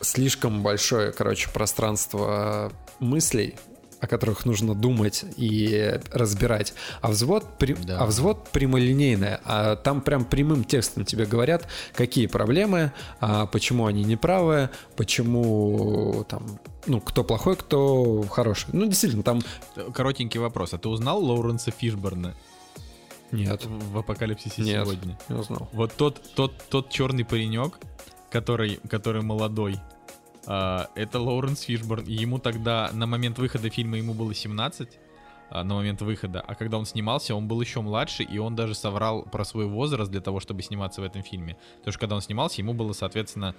слишком 0.00 0.62
большое, 0.62 1.12
короче, 1.12 1.48
пространство 1.50 2.72
мыслей, 2.98 3.56
о 4.00 4.06
которых 4.06 4.46
нужно 4.46 4.74
думать 4.74 5.24
и 5.36 6.00
разбирать. 6.10 6.72
А 7.02 7.10
взвод, 7.10 7.58
при... 7.58 7.74
да. 7.74 7.98
а 8.00 8.06
взвод 8.06 8.48
прямолинейный, 8.48 9.36
а 9.44 9.76
там 9.76 10.00
прям 10.00 10.24
прямым 10.24 10.64
текстом 10.64 11.04
тебе 11.04 11.26
говорят, 11.26 11.68
какие 11.94 12.26
проблемы, 12.26 12.92
а 13.20 13.46
почему 13.46 13.86
они 13.86 14.02
неправы, 14.02 14.70
почему 14.96 16.24
там, 16.28 16.58
ну, 16.86 17.00
кто 17.00 17.24
плохой, 17.24 17.56
кто 17.56 18.22
хороший. 18.22 18.70
Ну, 18.72 18.86
действительно, 18.86 19.22
там... 19.22 19.42
Коротенький 19.92 20.40
вопрос. 20.40 20.72
А 20.72 20.78
ты 20.78 20.88
узнал 20.88 21.22
Лоуренса 21.22 21.70
Фишберна? 21.70 22.34
Нет. 23.32 23.64
В 23.64 23.98
апокалипсисе 23.98 24.62
Нет, 24.62 24.84
сегодня. 24.84 25.18
Не 25.28 25.36
узнал. 25.36 25.68
Вот 25.72 25.92
тот, 25.94 26.20
тот, 26.34 26.52
тот 26.68 26.90
черный 26.90 27.24
паренек, 27.24 27.78
который, 28.30 28.80
который 28.88 29.22
молодой, 29.22 29.76
Uh, 30.46 30.88
это 30.94 31.20
Лоуренс 31.20 31.60
Фишборн. 31.60 32.06
Ему 32.06 32.38
тогда, 32.38 32.90
на 32.94 33.06
момент 33.06 33.38
выхода 33.38 33.68
фильма, 33.68 33.98
ему 33.98 34.14
было 34.14 34.34
17 34.34 34.88
uh, 34.88 34.96
а, 35.50 35.64
на 35.64 35.74
момент 35.74 36.00
выхода. 36.00 36.40
А 36.40 36.54
когда 36.54 36.78
он 36.78 36.86
снимался, 36.86 37.34
он 37.34 37.46
был 37.46 37.60
еще 37.60 37.82
младше, 37.82 38.22
и 38.22 38.38
он 38.38 38.56
даже 38.56 38.74
соврал 38.74 39.22
про 39.22 39.44
свой 39.44 39.66
возраст 39.66 40.10
для 40.10 40.20
того, 40.20 40.40
чтобы 40.40 40.62
сниматься 40.62 41.02
в 41.02 41.04
этом 41.04 41.22
фильме. 41.22 41.56
Потому 41.78 41.92
что 41.92 42.00
когда 42.00 42.14
он 42.14 42.22
снимался, 42.22 42.62
ему 42.62 42.72
было, 42.72 42.94
соответственно, 42.94 43.54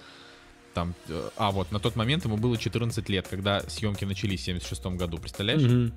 там... 0.74 0.94
Э, 1.08 1.28
а, 1.36 1.50
вот, 1.50 1.70
на 1.70 1.78
тот 1.78 1.96
момент 1.96 2.24
ему 2.24 2.36
было 2.36 2.56
14 2.56 3.08
лет, 3.08 3.28
когда 3.28 3.60
съемки 3.60 4.04
начались 4.04 4.40
в 4.40 4.44
76 4.44 4.86
году, 4.86 5.18
представляешь? 5.18 5.62
Mm-hmm. 5.62 5.92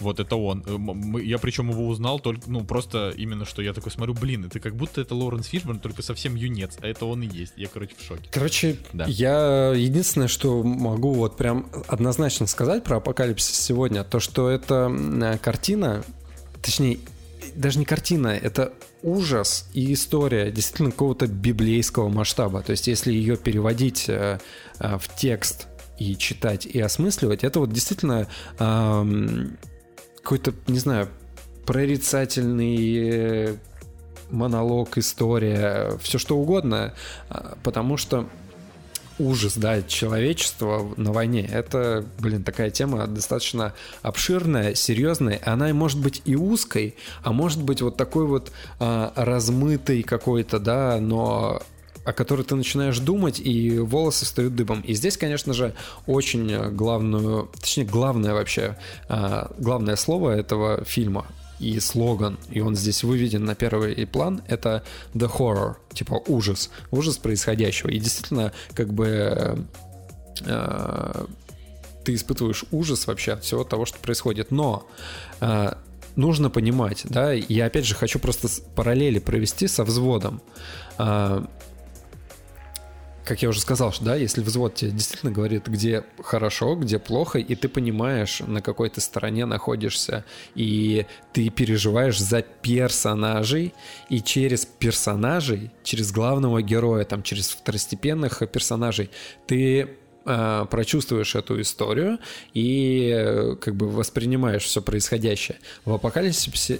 Вот 0.00 0.20
это 0.20 0.36
он. 0.36 0.64
Э, 0.66 1.20
я 1.22 1.38
причем 1.38 1.70
его 1.70 1.88
узнал 1.88 2.20
только, 2.20 2.50
ну, 2.50 2.64
просто 2.64 3.12
именно, 3.16 3.44
что 3.44 3.62
я 3.62 3.72
такой 3.72 3.92
смотрю, 3.92 4.14
блин, 4.14 4.44
это 4.44 4.60
как 4.60 4.76
будто 4.76 5.00
это 5.00 5.14
Лоренс 5.14 5.46
Фишберн, 5.46 5.80
только 5.80 6.02
совсем 6.02 6.34
юнец, 6.34 6.76
а 6.80 6.86
это 6.86 7.06
он 7.06 7.22
и 7.22 7.26
есть. 7.26 7.54
Я, 7.56 7.68
короче, 7.68 7.94
в 7.96 8.02
шоке. 8.02 8.28
Короче, 8.30 8.76
да. 8.92 9.06
я 9.06 9.72
единственное, 9.74 10.28
что 10.28 10.62
могу 10.62 11.12
вот 11.12 11.36
прям 11.36 11.68
однозначно 11.88 12.46
сказать 12.46 12.84
про 12.84 12.98
Апокалипсис 12.98 13.56
сегодня, 13.56 14.04
то, 14.04 14.20
что 14.20 14.50
это 14.50 15.38
картина, 15.42 16.04
точнее, 16.62 16.98
даже 17.54 17.78
не 17.78 17.84
картина, 17.84 18.28
это 18.28 18.72
ужас 19.02 19.68
и 19.72 19.92
история 19.92 20.50
действительно 20.50 20.90
какого-то 20.90 21.26
библейского 21.26 22.08
масштаба. 22.08 22.62
То 22.62 22.72
есть 22.72 22.86
если 22.86 23.12
ее 23.12 23.36
переводить 23.36 24.08
э, 24.08 24.38
э, 24.78 24.98
в 24.98 25.14
текст 25.16 25.68
и 25.98 26.16
читать 26.16 26.66
и 26.66 26.80
осмысливать, 26.80 27.44
это 27.44 27.60
вот 27.60 27.72
действительно 27.72 28.26
э, 28.58 29.46
какой-то, 30.26 30.52
не 30.66 30.80
знаю, 30.80 31.08
прорицательный 31.66 33.60
монолог, 34.28 34.98
история, 34.98 35.96
все 36.02 36.18
что 36.18 36.36
угодно, 36.36 36.94
а, 37.28 37.56
потому 37.62 37.96
что 37.96 38.28
ужас, 39.20 39.56
да, 39.56 39.82
человечества 39.82 40.92
на 40.96 41.12
войне. 41.12 41.48
Это, 41.48 42.04
блин, 42.18 42.42
такая 42.42 42.70
тема 42.70 43.06
достаточно 43.06 43.72
обширная, 44.02 44.74
серьезная. 44.74 45.40
Она 45.44 45.72
может 45.72 46.00
быть 46.00 46.22
и 46.24 46.34
узкой, 46.34 46.96
а 47.22 47.32
может 47.32 47.62
быть 47.62 47.80
вот 47.80 47.96
такой 47.96 48.26
вот 48.26 48.50
а, 48.80 49.12
размытой 49.14 50.02
какой-то, 50.02 50.58
да, 50.58 50.98
но 51.00 51.62
о 52.06 52.12
которой 52.12 52.42
ты 52.42 52.54
начинаешь 52.54 53.00
думать, 53.00 53.40
и 53.40 53.78
волосы 53.78 54.24
встают 54.24 54.54
дыбом. 54.54 54.80
И 54.82 54.94
здесь, 54.94 55.16
конечно 55.16 55.52
же, 55.52 55.74
очень 56.06 56.70
главную, 56.70 57.50
точнее, 57.60 57.84
главное 57.84 58.32
вообще, 58.32 58.78
а, 59.08 59.50
главное 59.58 59.96
слово 59.96 60.30
этого 60.30 60.84
фильма 60.84 61.26
и 61.58 61.80
слоган, 61.80 62.38
и 62.50 62.60
он 62.60 62.76
здесь 62.76 63.02
выведен 63.02 63.44
на 63.44 63.56
первый 63.56 64.06
план, 64.06 64.42
это 64.46 64.84
the 65.14 65.28
horror, 65.28 65.76
типа 65.92 66.22
ужас, 66.28 66.70
ужас 66.92 67.18
происходящего. 67.18 67.88
И 67.88 67.98
действительно, 67.98 68.52
как 68.74 68.92
бы 68.92 69.66
э, 70.44 71.26
ты 72.04 72.14
испытываешь 72.14 72.64
ужас 72.70 73.06
вообще 73.08 73.32
от 73.32 73.42
всего 73.42 73.64
того, 73.64 73.84
что 73.84 73.98
происходит. 73.98 74.52
Но 74.52 74.86
э, 75.40 75.72
нужно 76.14 76.50
понимать, 76.50 77.02
да, 77.04 77.32
я 77.32 77.66
опять 77.66 77.84
же 77.84 77.96
хочу 77.96 78.20
просто 78.20 78.48
параллели 78.76 79.18
провести 79.18 79.66
со 79.66 79.82
взводом. 79.82 80.42
Э, 80.98 81.44
как 83.26 83.42
я 83.42 83.48
уже 83.48 83.60
сказал, 83.60 83.92
что 83.92 84.04
да, 84.04 84.14
если 84.14 84.40
взвод 84.40 84.76
тебе 84.76 84.92
действительно 84.92 85.32
говорит, 85.32 85.66
где 85.66 86.04
хорошо, 86.22 86.76
где 86.76 87.00
плохо, 87.00 87.40
и 87.40 87.54
ты 87.56 87.68
понимаешь, 87.68 88.40
на 88.46 88.62
какой 88.62 88.88
ты 88.88 89.00
стороне 89.00 89.46
находишься, 89.46 90.24
и 90.54 91.06
ты 91.32 91.50
переживаешь 91.50 92.18
за 92.20 92.42
персонажей, 92.42 93.74
и 94.08 94.22
через 94.22 94.64
персонажей, 94.64 95.72
через 95.82 96.12
главного 96.12 96.62
героя, 96.62 97.04
там, 97.04 97.24
через 97.24 97.48
второстепенных 97.50 98.42
персонажей, 98.52 99.10
ты 99.48 99.88
э, 100.24 100.66
прочувствуешь 100.70 101.34
эту 101.34 101.60
историю 101.60 102.20
и 102.54 103.12
э, 103.12 103.56
как 103.56 103.74
бы 103.74 103.90
воспринимаешь 103.90 104.62
все 104.62 104.80
происходящее. 104.80 105.58
В 105.84 105.92
апокалипсисе 105.92 106.78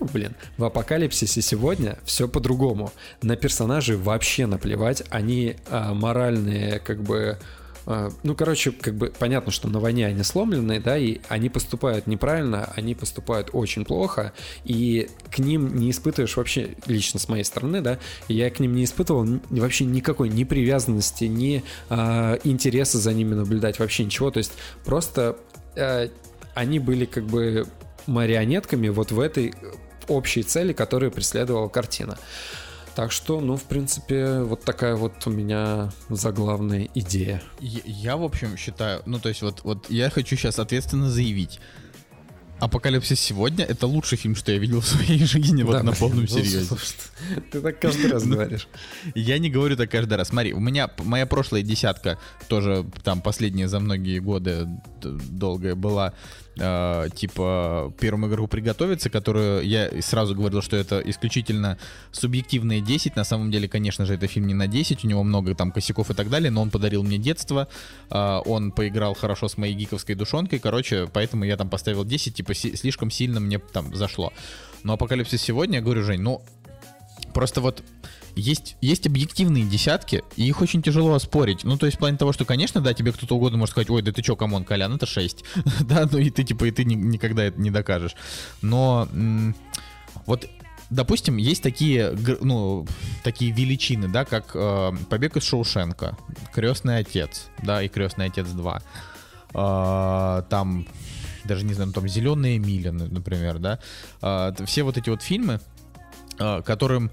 блин, 0.00 0.34
в 0.56 0.64
апокалипсисе 0.64 1.42
сегодня 1.42 1.98
все 2.04 2.28
по-другому. 2.28 2.92
На 3.22 3.36
персонажей 3.36 3.96
вообще 3.96 4.46
наплевать, 4.46 5.02
они 5.10 5.56
а, 5.68 5.94
моральные, 5.94 6.78
как 6.80 7.02
бы 7.02 7.38
а, 7.86 8.10
ну, 8.22 8.34
короче, 8.34 8.70
как 8.70 8.94
бы 8.94 9.12
понятно, 9.18 9.50
что 9.50 9.68
на 9.68 9.80
войне 9.80 10.06
они 10.06 10.22
сломленные, 10.22 10.80
да, 10.80 10.96
и 10.96 11.18
они 11.28 11.48
поступают 11.48 12.06
неправильно, 12.06 12.72
они 12.76 12.94
поступают 12.94 13.50
очень 13.52 13.84
плохо, 13.84 14.32
и 14.64 15.08
к 15.30 15.38
ним 15.38 15.74
не 15.76 15.90
испытываешь 15.90 16.36
вообще, 16.36 16.76
лично 16.86 17.18
с 17.18 17.28
моей 17.28 17.44
стороны, 17.44 17.80
да, 17.80 17.98
я 18.28 18.50
к 18.50 18.60
ним 18.60 18.74
не 18.74 18.84
испытывал 18.84 19.26
вообще 19.50 19.84
никакой 19.84 20.28
ни 20.28 20.44
привязанности, 20.44 21.24
ни 21.24 21.64
э, 21.90 22.38
интереса 22.44 22.98
за 22.98 23.12
ними 23.12 23.34
наблюдать, 23.34 23.78
вообще 23.78 24.04
ничего, 24.04 24.30
то 24.30 24.38
есть 24.38 24.52
просто 24.84 25.36
э, 25.74 26.08
они 26.54 26.78
были 26.78 27.04
как 27.04 27.24
бы 27.24 27.66
марионетками 28.06 28.88
вот 28.88 29.12
в 29.12 29.20
этой 29.20 29.54
общей 30.08 30.42
цели, 30.42 30.72
которую 30.72 31.10
преследовала 31.10 31.68
картина. 31.68 32.18
Так 32.94 33.10
что, 33.10 33.40
ну, 33.40 33.56
в 33.56 33.62
принципе, 33.62 34.40
вот 34.40 34.64
такая 34.64 34.96
вот 34.96 35.26
у 35.26 35.30
меня 35.30 35.90
заглавная 36.10 36.90
идея. 36.94 37.42
Я, 37.58 37.80
я 37.86 38.16
в 38.16 38.22
общем, 38.22 38.56
считаю, 38.58 39.02
ну, 39.06 39.18
то 39.18 39.30
есть 39.30 39.40
вот, 39.40 39.60
вот 39.64 39.88
я 39.88 40.10
хочу 40.10 40.36
сейчас 40.36 40.58
ответственно 40.58 41.10
заявить. 41.10 41.58
Апокалипсис 42.62 43.18
сегодня 43.18 43.64
это 43.64 43.88
лучший 43.88 44.16
фильм, 44.18 44.36
что 44.36 44.52
я 44.52 44.58
видел 44.58 44.80
в 44.82 44.86
своей 44.86 45.18
жизни, 45.24 45.62
вот 45.62 45.82
на 45.82 45.92
полном 45.92 46.20
ну, 46.20 46.26
серьезе. 46.26 46.76
Ты 47.50 47.60
так 47.60 47.80
каждый 47.80 48.12
раз 48.12 48.24
ну, 48.26 48.34
говоришь. 48.36 48.68
Я 49.14 49.38
не 49.38 49.50
говорю 49.50 49.76
так 49.76 49.90
каждый 49.90 50.14
раз. 50.14 50.28
Смотри, 50.28 50.52
у 50.52 50.60
меня 50.60 50.90
моя 50.98 51.26
прошлая 51.26 51.62
десятка, 51.62 52.18
тоже 52.48 52.84
там 53.02 53.22
последняя 53.22 53.68
за 53.68 53.80
многие 53.80 54.20
годы 54.20 54.68
долгая 55.00 55.74
была 55.74 56.12
э, 56.56 57.08
типа 57.14 57.92
первому 57.98 58.28
игроку 58.28 58.48
приготовиться, 58.48 59.10
которую 59.10 59.66
я 59.66 59.90
сразу 60.02 60.34
говорил, 60.34 60.62
что 60.62 60.76
это 60.76 61.00
исключительно 61.00 61.78
субъективные 62.10 62.80
10. 62.80 63.16
На 63.16 63.24
самом 63.24 63.50
деле, 63.50 63.68
конечно 63.68 64.06
же, 64.06 64.14
это 64.14 64.26
фильм 64.26 64.46
не 64.46 64.54
на 64.54 64.66
10, 64.66 65.04
у 65.04 65.08
него 65.08 65.22
много 65.22 65.54
там 65.54 65.72
косяков 65.72 66.10
и 66.10 66.14
так 66.14 66.28
далее, 66.28 66.50
но 66.50 66.62
он 66.62 66.70
подарил 66.70 67.02
мне 67.02 67.18
детство, 67.18 67.68
э, 68.10 68.40
он 68.44 68.72
поиграл 68.72 69.14
хорошо 69.14 69.48
с 69.48 69.56
моей 69.56 69.74
гиковской 69.74 70.14
душонкой, 70.14 70.58
короче, 70.58 71.08
поэтому 71.12 71.44
я 71.44 71.56
там 71.56 71.68
поставил 71.68 72.04
10, 72.04 72.34
типа 72.34 72.54
си- 72.54 72.76
слишком 72.76 73.10
сильно 73.10 73.40
мне 73.40 73.58
там 73.58 73.94
зашло. 73.94 74.32
Но 74.82 74.94
Апокалипсис 74.94 75.40
сегодня, 75.42 75.78
я 75.78 75.84
говорю, 75.84 76.02
Жень, 76.02 76.20
ну 76.20 76.42
просто 77.32 77.60
вот 77.60 77.82
есть, 78.36 78.76
есть 78.80 79.06
объективные 79.06 79.64
десятки, 79.64 80.24
и 80.36 80.46
их 80.46 80.60
очень 80.60 80.82
тяжело 80.82 81.14
оспорить. 81.14 81.64
Ну, 81.64 81.76
то 81.76 81.86
есть 81.86 81.96
в 81.96 82.00
плане 82.00 82.16
того, 82.16 82.32
что, 82.32 82.44
конечно, 82.44 82.80
да, 82.80 82.94
тебе 82.94 83.12
кто-то 83.12 83.36
угодно 83.36 83.58
может 83.58 83.72
сказать, 83.72 83.90
ой, 83.90 84.02
да 84.02 84.12
ты 84.12 84.22
чё, 84.22 84.36
come 84.36 84.52
on, 84.52 84.64
Колян, 84.64 84.94
это 84.94 85.06
6. 85.06 85.44
да, 85.80 86.08
ну 86.10 86.18
и 86.18 86.30
ты, 86.30 86.44
типа, 86.44 86.64
и 86.64 86.70
ты 86.70 86.84
ни, 86.84 86.94
никогда 86.94 87.44
это 87.44 87.60
не 87.60 87.70
докажешь. 87.70 88.14
Но 88.60 89.08
вот 90.26 90.48
допустим, 90.92 91.38
есть 91.38 91.62
такие, 91.62 92.14
ну, 92.40 92.86
такие 93.24 93.50
величины, 93.50 94.08
да, 94.08 94.24
как 94.24 94.50
э, 94.54 94.92
«Побег 95.08 95.36
из 95.36 95.44
Шоушенка», 95.44 96.16
«Крестный 96.52 96.98
отец», 96.98 97.48
да, 97.62 97.82
и 97.82 97.88
«Крестный 97.88 98.26
отец 98.26 98.46
2». 98.48 98.82
Э, 99.54 100.42
там, 100.48 100.86
даже 101.44 101.64
не 101.64 101.72
знаю, 101.72 101.88
ну, 101.88 101.92
там 101.94 102.08
«Зеленые 102.08 102.58
мили», 102.58 102.90
например, 102.90 103.58
да. 103.58 103.78
Э, 104.20 104.52
все 104.66 104.82
вот 104.82 104.98
эти 104.98 105.08
вот 105.08 105.22
фильмы, 105.22 105.60
э, 106.38 106.62
которым 106.62 107.10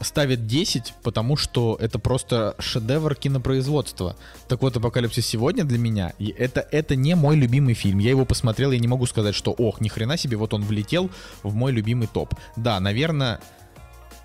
ставит 0.00 0.46
10, 0.46 0.94
потому 1.02 1.36
что 1.36 1.76
это 1.80 1.98
просто 1.98 2.54
шедевр 2.58 3.14
кинопроизводства. 3.14 4.16
Так 4.48 4.62
вот, 4.62 4.76
«Апокалипсис 4.76 5.26
сегодня» 5.26 5.64
для 5.64 5.78
меня, 5.78 6.12
и 6.18 6.28
это, 6.28 6.66
это 6.70 6.96
не 6.96 7.14
мой 7.14 7.36
любимый 7.36 7.74
фильм. 7.74 7.98
Я 7.98 8.10
его 8.10 8.24
посмотрел, 8.24 8.72
я 8.72 8.78
не 8.78 8.88
могу 8.88 9.06
сказать, 9.06 9.34
что, 9.34 9.52
ох, 9.52 9.80
ни 9.80 9.88
хрена 9.88 10.16
себе, 10.16 10.36
вот 10.36 10.54
он 10.54 10.62
влетел 10.62 11.10
в 11.42 11.54
мой 11.54 11.72
любимый 11.72 12.08
топ. 12.08 12.34
Да, 12.56 12.80
наверное, 12.80 13.40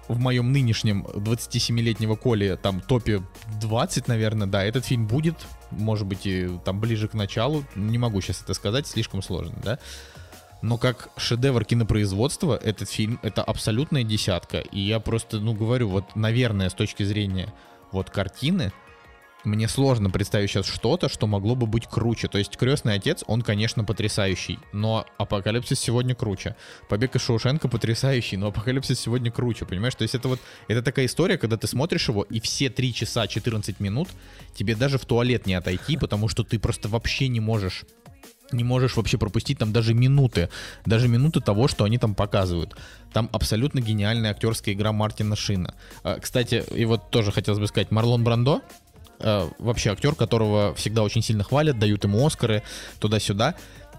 в 0.07 0.19
моем 0.19 0.51
нынешнем 0.51 1.05
27-летнего 1.13 2.15
Коли 2.15 2.57
там 2.61 2.81
топе 2.81 3.23
20, 3.61 4.07
наверное, 4.07 4.47
да, 4.47 4.63
этот 4.63 4.85
фильм 4.85 5.07
будет, 5.07 5.35
может 5.71 6.05
быть, 6.05 6.25
и 6.25 6.49
там 6.65 6.79
ближе 6.79 7.07
к 7.07 7.13
началу, 7.13 7.63
не 7.75 7.97
могу 7.97 8.19
сейчас 8.21 8.41
это 8.41 8.53
сказать, 8.53 8.87
слишком 8.87 9.21
сложно, 9.21 9.55
да, 9.63 9.79
но 10.61 10.77
как 10.77 11.09
шедевр 11.17 11.65
кинопроизводства 11.65 12.55
этот 12.55 12.89
фильм 12.89 13.19
это 13.23 13.43
абсолютная 13.43 14.03
десятка. 14.03 14.59
И 14.59 14.79
я 14.79 14.99
просто, 14.99 15.39
ну, 15.39 15.53
говорю, 15.53 15.89
вот, 15.89 16.15
наверное, 16.15 16.69
с 16.69 16.73
точки 16.73 17.03
зрения 17.03 17.53
вот 17.91 18.09
картины, 18.09 18.71
мне 19.43 19.67
сложно 19.67 20.11
представить 20.11 20.51
сейчас 20.51 20.67
что-то, 20.67 21.09
что 21.09 21.25
могло 21.25 21.55
бы 21.55 21.65
быть 21.65 21.87
круче. 21.87 22.27
То 22.27 22.37
есть 22.37 22.57
«Крестный 22.57 22.93
отец», 22.93 23.23
он, 23.25 23.41
конечно, 23.41 23.83
потрясающий, 23.83 24.59
но 24.71 25.05
«Апокалипсис» 25.17 25.79
сегодня 25.79 26.13
круче. 26.13 26.55
«Побег 26.89 27.15
из 27.15 27.23
Шоушенка» 27.23 27.67
потрясающий, 27.67 28.37
но 28.37 28.47
«Апокалипсис» 28.47 28.99
сегодня 28.99 29.31
круче, 29.31 29.65
понимаешь? 29.65 29.95
То 29.95 30.03
есть 30.03 30.13
это 30.13 30.27
вот, 30.27 30.39
это 30.67 30.83
такая 30.83 31.07
история, 31.07 31.39
когда 31.39 31.57
ты 31.57 31.65
смотришь 31.65 32.07
его, 32.07 32.21
и 32.23 32.39
все 32.39 32.69
3 32.69 32.93
часа 32.93 33.27
14 33.27 33.79
минут 33.79 34.09
тебе 34.53 34.75
даже 34.75 34.99
в 34.99 35.05
туалет 35.05 35.47
не 35.47 35.55
отойти, 35.55 35.97
потому 35.97 36.27
что 36.27 36.43
ты 36.43 36.59
просто 36.59 36.87
вообще 36.87 37.27
не 37.27 37.39
можешь 37.39 37.85
не 38.53 38.63
можешь 38.63 38.95
вообще 38.95 39.17
пропустить 39.17 39.59
там 39.59 39.71
даже 39.73 39.93
минуты, 39.93 40.49
даже 40.85 41.07
минуты 41.07 41.41
того, 41.41 41.67
что 41.67 41.83
они 41.83 41.97
там 41.97 42.15
показывают. 42.15 42.75
Там 43.13 43.29
абсолютно 43.31 43.79
гениальная 43.79 44.31
актерская 44.31 44.73
игра 44.73 44.91
Мартина 44.91 45.35
Шина. 45.35 45.73
А, 46.03 46.19
кстати, 46.19 46.63
и 46.73 46.85
вот 46.85 47.09
тоже 47.09 47.31
хотелось 47.31 47.59
бы 47.59 47.67
сказать, 47.67 47.91
Марлон 47.91 48.23
Брандо, 48.23 48.61
а, 49.19 49.49
вообще 49.59 49.91
актер, 49.91 50.15
которого 50.15 50.73
всегда 50.75 51.03
очень 51.03 51.21
сильно 51.21 51.43
хвалят, 51.43 51.79
дают 51.79 52.03
ему 52.03 52.25
Оскары 52.25 52.63
туда-сюда. 52.99 53.55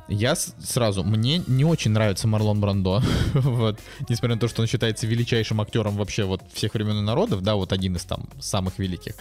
Я 0.09 0.35
сразу, 0.35 1.05
мне 1.05 1.43
не 1.47 1.65
очень 1.65 1.93
нравится 1.93 2.27
Марлон 2.27 2.61
Брандо, 2.61 3.03
вот, 3.35 3.79
несмотря 4.09 4.35
на 4.35 4.41
то, 4.41 4.49
что 4.49 4.63
он 4.63 4.69
считается 4.69 5.07
величайшим 5.07 5.61
актером 5.61 5.97
вообще 5.97 6.25
вот 6.25 6.43
всех 6.53 6.75
времен 6.75 6.99
и 6.99 7.03
народов, 7.03 7.43
да, 7.43 7.55
вот 7.55 7.73
один 7.73 7.97
из 7.97 8.05
там 8.05 8.29
самых 8.41 8.79
великих 8.79 9.15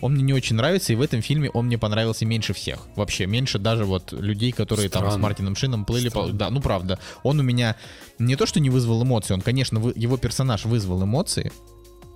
он 0.00 0.12
мне 0.14 0.22
не 0.22 0.32
очень 0.32 0.56
нравится, 0.56 0.92
и 0.92 0.96
в 0.96 1.02
этом 1.02 1.20
фильме 1.22 1.50
он 1.50 1.66
мне 1.66 1.76
понравился 1.78 2.24
меньше 2.24 2.52
всех. 2.54 2.86
Вообще, 2.96 3.26
меньше 3.26 3.58
даже 3.58 3.84
вот 3.84 4.12
людей, 4.12 4.52
которые 4.52 4.88
Странно. 4.88 5.10
там 5.10 5.18
с 5.18 5.22
Мартином 5.22 5.56
Шином 5.56 5.84
плыли 5.84 6.08
по... 6.08 6.28
Да, 6.28 6.50
ну 6.50 6.60
правда. 6.60 6.98
Он 7.22 7.38
у 7.38 7.42
меня 7.42 7.76
не 8.18 8.36
то, 8.36 8.46
что 8.46 8.60
не 8.60 8.70
вызвал 8.70 9.02
эмоции, 9.02 9.34
он, 9.34 9.40
конечно, 9.42 9.78
вы... 9.78 9.92
его 9.94 10.16
персонаж 10.16 10.64
вызвал 10.64 11.04
эмоции, 11.04 11.52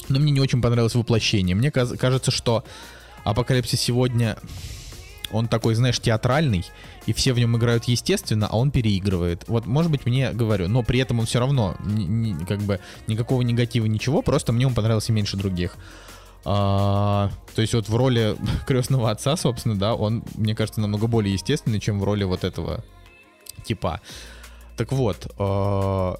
но 0.08 0.18
мне 0.18 0.32
не 0.32 0.40
очень 0.40 0.62
понравилось 0.62 0.94
воплощение. 0.94 1.54
Мне 1.54 1.70
кажется, 1.70 2.30
что 2.30 2.64
Апокалипсис 3.24 3.80
сегодня 3.80 4.36
Он 5.30 5.48
такой, 5.48 5.74
знаешь, 5.74 5.98
театральный, 5.98 6.64
и 7.06 7.12
все 7.12 7.32
в 7.32 7.38
нем 7.38 7.56
играют 7.56 7.84
естественно, 7.84 8.46
а 8.48 8.56
он 8.56 8.70
переигрывает. 8.70 9.44
Вот, 9.48 9.66
может 9.66 9.90
быть, 9.90 10.06
мне 10.06 10.30
говорю, 10.32 10.68
но 10.68 10.82
при 10.82 11.00
этом 11.00 11.18
он 11.20 11.26
все 11.26 11.40
равно, 11.40 11.76
ни, 11.84 12.04
ни, 12.04 12.44
как 12.44 12.60
бы, 12.60 12.80
никакого 13.08 13.42
негатива, 13.42 13.86
ничего, 13.86 14.22
просто 14.22 14.52
мне 14.52 14.66
он 14.66 14.74
понравился 14.74 15.12
меньше 15.12 15.36
других. 15.36 15.76
А, 16.44 17.30
то 17.54 17.62
есть 17.62 17.74
вот 17.74 17.88
в 17.88 17.96
роли 17.96 18.36
крестного 18.66 19.10
отца, 19.10 19.36
собственно, 19.36 19.78
да, 19.78 19.94
он, 19.94 20.24
мне 20.34 20.54
кажется, 20.54 20.80
намного 20.80 21.06
более 21.06 21.32
естественный, 21.32 21.80
чем 21.80 22.00
в 22.00 22.04
роли 22.04 22.24
вот 22.24 22.44
этого 22.44 22.84
типа. 23.64 24.00
Так 24.76 24.92
вот, 24.92 25.32
а, 25.38 26.16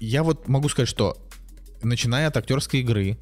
я 0.00 0.22
вот 0.22 0.48
могу 0.48 0.68
сказать, 0.68 0.88
что 0.88 1.16
начиная 1.82 2.28
от 2.28 2.36
актерской 2.36 2.80
игры, 2.80 3.18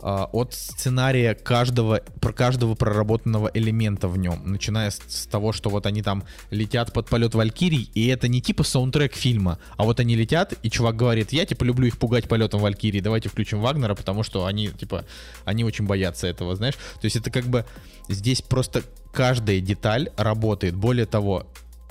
от 0.00 0.54
сценария 0.54 1.34
каждого, 1.34 2.00
про 2.20 2.32
каждого 2.32 2.74
проработанного 2.74 3.50
элемента 3.52 4.08
в 4.08 4.16
нем, 4.16 4.40
начиная 4.44 4.90
с, 4.90 5.00
с 5.08 5.26
того, 5.26 5.52
что 5.52 5.70
вот 5.70 5.86
они 5.86 6.02
там 6.02 6.24
летят 6.50 6.92
под 6.92 7.08
полет 7.08 7.34
Валькирий, 7.34 7.90
и 7.94 8.06
это 8.06 8.28
не 8.28 8.40
типа 8.40 8.62
саундтрек 8.62 9.14
фильма, 9.14 9.58
а 9.76 9.84
вот 9.84 10.00
они 10.00 10.14
летят, 10.14 10.54
и 10.62 10.70
чувак 10.70 10.96
говорит, 10.96 11.32
я 11.32 11.44
типа 11.46 11.64
люблю 11.64 11.86
их 11.86 11.98
пугать 11.98 12.28
полетом 12.28 12.60
Валькирии, 12.60 13.00
давайте 13.00 13.28
включим 13.28 13.60
Вагнера, 13.60 13.94
потому 13.94 14.22
что 14.22 14.46
они 14.46 14.68
типа, 14.68 15.04
они 15.44 15.64
очень 15.64 15.86
боятся 15.86 16.26
этого, 16.26 16.54
знаешь, 16.54 16.74
то 16.74 17.04
есть 17.04 17.16
это 17.16 17.30
как 17.30 17.44
бы 17.46 17.64
здесь 18.08 18.42
просто 18.42 18.82
каждая 19.12 19.60
деталь 19.60 20.10
работает, 20.16 20.76
более 20.76 21.06
того, 21.06 21.46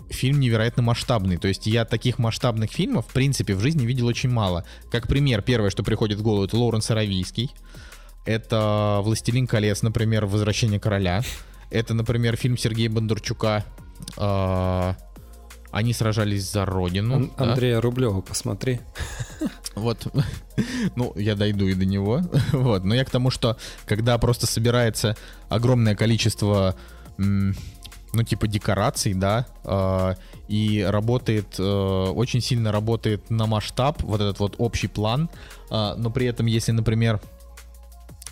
фильм 0.09 0.39
невероятно 0.39 0.83
масштабный. 0.83 1.37
То 1.37 1.47
есть 1.47 1.67
я 1.67 1.85
таких 1.85 2.19
масштабных 2.19 2.71
фильмов, 2.71 3.07
в 3.07 3.13
принципе, 3.13 3.55
в 3.55 3.59
жизни 3.59 3.85
видел 3.85 4.07
очень 4.07 4.29
мало. 4.29 4.63
Как 4.91 5.07
пример, 5.07 5.41
первое, 5.41 5.69
что 5.69 5.83
приходит 5.83 6.19
в 6.19 6.23
голову, 6.23 6.45
это 6.45 6.57
Лоуренс 6.57 6.89
Аравийский. 6.91 7.51
Это 8.27 8.99
«Властелин 9.03 9.47
колец», 9.47 9.81
например, 9.83 10.25
«Возвращение 10.25 10.81
короля». 10.81 11.21
Это, 11.69 11.93
например, 11.93 12.35
фильм 12.35 12.57
Сергея 12.57 12.89
Бондарчука 12.89 13.63
э, 14.17 14.93
«Они 15.71 15.93
сражались 15.93 16.51
за 16.51 16.65
родину». 16.65 17.15
Ан- 17.15 17.31
да? 17.37 17.51
Андрея 17.51 17.79
Рублева, 17.79 18.19
посмотри. 18.19 18.81
Вот, 19.75 20.07
ну, 20.97 21.13
я 21.15 21.35
дойду 21.35 21.67
и 21.67 21.73
до 21.73 21.85
него. 21.85 22.21
Вот, 22.51 22.83
но 22.83 22.95
я 22.95 23.05
к 23.05 23.09
тому, 23.09 23.29
что 23.29 23.57
когда 23.85 24.17
просто 24.17 24.45
собирается 24.45 25.15
огромное 25.47 25.95
количество, 25.95 26.75
ну, 27.17 28.23
типа 28.25 28.47
декораций, 28.47 29.13
да, 29.13 29.45
э, 29.63 30.15
и 30.49 30.85
работает, 30.85 31.55
э, 31.59 31.63
очень 31.63 32.41
сильно 32.41 32.73
работает 32.73 33.29
на 33.29 33.45
масштаб, 33.45 34.01
вот 34.01 34.19
этот 34.19 34.39
вот 34.39 34.55
общий 34.57 34.87
план, 34.87 35.29
э, 35.69 35.93
но 35.97 36.09
при 36.09 36.25
этом, 36.25 36.45
если, 36.45 36.73
например, 36.73 37.21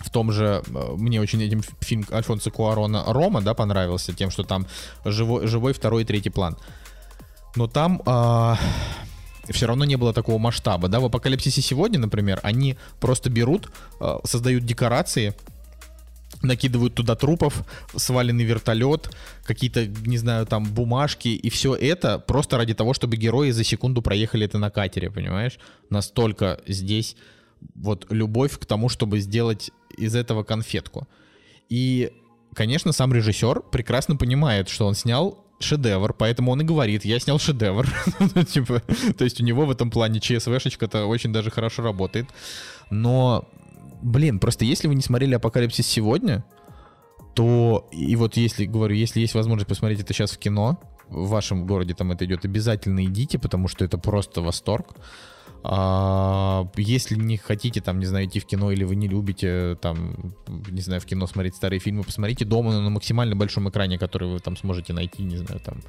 в 0.00 0.10
том 0.10 0.32
же, 0.32 0.62
э, 0.66 0.94
мне 0.96 1.20
очень 1.20 1.42
этим 1.42 1.62
фильм 1.80 2.04
Альфонсо 2.12 2.50
Куарона 2.50 3.04
«Рома», 3.06 3.40
да, 3.40 3.54
понравился 3.54 4.12
тем, 4.12 4.30
что 4.30 4.44
там 4.44 4.66
живой, 5.04 5.46
живой 5.46 5.72
второй 5.72 6.02
и 6.02 6.04
третий 6.04 6.30
план. 6.30 6.56
Но 7.56 7.66
там 7.66 8.02
а, 8.04 8.58
все 9.48 9.66
равно 9.66 9.84
не 9.84 9.96
было 9.96 10.12
такого 10.12 10.38
масштаба, 10.38 10.88
да, 10.88 11.00
в 11.00 11.06
«Апокалипсисе 11.06 11.62
сегодня», 11.62 11.98
например, 11.98 12.40
они 12.42 12.76
просто 13.00 13.30
берут, 13.30 13.70
а, 14.00 14.20
создают 14.24 14.64
декорации, 14.64 15.34
накидывают 16.42 16.94
туда 16.94 17.14
трупов, 17.16 17.64
сваленный 17.96 18.44
вертолет, 18.44 19.10
какие-то, 19.44 19.86
не 19.86 20.18
знаю, 20.18 20.46
там 20.46 20.64
бумажки, 20.64 21.28
и 21.28 21.48
все 21.48 21.74
это 21.74 22.18
просто 22.18 22.58
ради 22.58 22.74
того, 22.74 22.92
чтобы 22.92 23.16
герои 23.16 23.50
за 23.50 23.64
секунду 23.64 24.02
проехали 24.02 24.44
это 24.44 24.58
на 24.58 24.70
катере, 24.70 25.10
понимаешь? 25.10 25.58
Настолько 25.88 26.60
здесь 26.66 27.16
вот 27.74 28.06
любовь 28.10 28.58
к 28.58 28.66
тому, 28.66 28.88
чтобы 28.88 29.20
сделать 29.20 29.70
из 29.96 30.14
этого 30.14 30.42
конфетку. 30.42 31.06
И, 31.68 32.12
конечно, 32.54 32.92
сам 32.92 33.12
режиссер 33.12 33.62
прекрасно 33.70 34.16
понимает, 34.16 34.68
что 34.68 34.86
он 34.86 34.94
снял 34.94 35.44
шедевр, 35.58 36.12
поэтому 36.12 36.52
он 36.52 36.60
и 36.60 36.64
говорит, 36.64 37.04
я 37.04 37.18
снял 37.18 37.38
шедевр. 37.38 37.86
Типа, 38.52 38.82
то 39.16 39.24
есть 39.24 39.40
у 39.40 39.44
него 39.44 39.64
в 39.64 39.70
этом 39.70 39.90
плане 39.90 40.20
ЧСВшечка-то 40.20 41.06
очень 41.06 41.32
даже 41.32 41.50
хорошо 41.50 41.82
работает. 41.82 42.28
Но, 42.90 43.48
блин, 44.02 44.38
просто 44.38 44.64
если 44.64 44.88
вы 44.88 44.94
не 44.94 45.02
смотрели 45.02 45.34
«Апокалипсис 45.34 45.86
сегодня», 45.86 46.44
то, 47.34 47.86
и 47.92 48.16
вот 48.16 48.36
если, 48.38 48.64
говорю, 48.64 48.94
если 48.94 49.20
есть 49.20 49.34
возможность 49.34 49.68
посмотреть 49.68 50.00
это 50.00 50.14
сейчас 50.14 50.30
в 50.30 50.38
кино, 50.38 50.80
в 51.08 51.28
вашем 51.28 51.66
городе 51.66 51.94
там 51.94 52.10
это 52.12 52.24
идет, 52.24 52.44
обязательно 52.44 53.04
идите, 53.04 53.38
потому 53.38 53.68
что 53.68 53.84
это 53.84 53.98
просто 53.98 54.40
восторг. 54.40 54.96
А, 55.68 56.68
если 56.76 57.16
не 57.16 57.36
хотите, 57.36 57.80
там, 57.80 57.98
не 57.98 58.06
знаю, 58.06 58.26
идти 58.26 58.38
в 58.38 58.46
кино 58.46 58.70
или 58.70 58.84
вы 58.84 58.94
не 58.94 59.08
любите, 59.08 59.76
там, 59.80 60.34
не 60.46 60.80
знаю, 60.80 61.00
в 61.00 61.06
кино 61.06 61.26
смотреть 61.26 61.56
старые 61.56 61.80
фильмы, 61.80 62.04
посмотрите 62.04 62.44
дома 62.44 62.80
на 62.80 62.88
максимально 62.88 63.34
большом 63.34 63.68
экране, 63.68 63.98
который 63.98 64.28
вы 64.28 64.38
там 64.38 64.56
сможете 64.56 64.92
найти, 64.92 65.24
не 65.24 65.36
знаю, 65.36 65.60
там. 65.60 65.82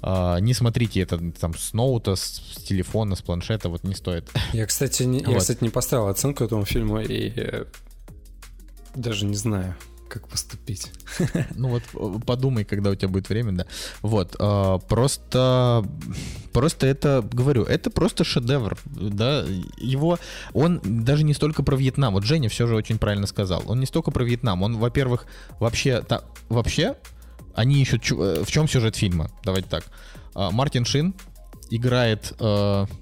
А, 0.00 0.38
не 0.38 0.54
смотрите 0.54 1.00
это 1.00 1.18
там 1.32 1.54
с 1.54 1.74
ноута, 1.74 2.16
с, 2.16 2.22
с 2.22 2.62
телефона, 2.62 3.16
с 3.16 3.22
планшета, 3.22 3.68
вот 3.68 3.84
не 3.84 3.94
стоит. 3.94 4.30
Я, 4.54 4.64
кстати, 4.64 5.02
не, 5.02 5.18
вот. 5.18 5.28
я, 5.28 5.38
кстати, 5.40 5.62
не 5.62 5.70
поставил 5.70 6.08
оценку 6.08 6.44
этому 6.44 6.64
фильму 6.64 6.98
и 7.00 7.32
э, 7.36 7.66
даже 8.94 9.26
не 9.26 9.36
знаю 9.36 9.76
как 10.08 10.28
поступить. 10.28 10.90
Ну 11.54 11.68
вот 11.68 11.82
э, 11.94 12.20
подумай, 12.26 12.64
когда 12.64 12.90
у 12.90 12.94
тебя 12.94 13.08
будет 13.08 13.28
время, 13.28 13.52
да. 13.52 13.66
Вот, 14.02 14.36
э, 14.38 14.78
просто, 14.88 15.84
просто 16.52 16.86
это, 16.86 17.26
говорю, 17.32 17.64
это 17.64 17.90
просто 17.90 18.24
шедевр, 18.24 18.78
да. 18.84 19.44
Его, 19.78 20.18
он 20.52 20.80
даже 20.84 21.24
не 21.24 21.34
столько 21.34 21.62
про 21.62 21.76
Вьетнам. 21.76 22.14
Вот 22.14 22.24
Женя 22.24 22.48
все 22.48 22.66
же 22.66 22.74
очень 22.74 22.98
правильно 22.98 23.26
сказал. 23.26 23.62
Он 23.66 23.80
не 23.80 23.86
столько 23.86 24.10
про 24.10 24.24
Вьетнам. 24.24 24.62
Он, 24.62 24.76
во-первых, 24.76 25.26
вообще, 25.60 26.02
та, 26.02 26.22
вообще, 26.48 26.96
они 27.54 27.80
ищут, 27.80 28.10
э, 28.10 28.44
в 28.44 28.50
чем 28.50 28.68
сюжет 28.68 28.96
фильма? 28.96 29.30
Давайте 29.44 29.68
так. 29.68 29.84
Мартин 30.34 30.84
Шин 30.84 31.14
играет, 31.70 32.34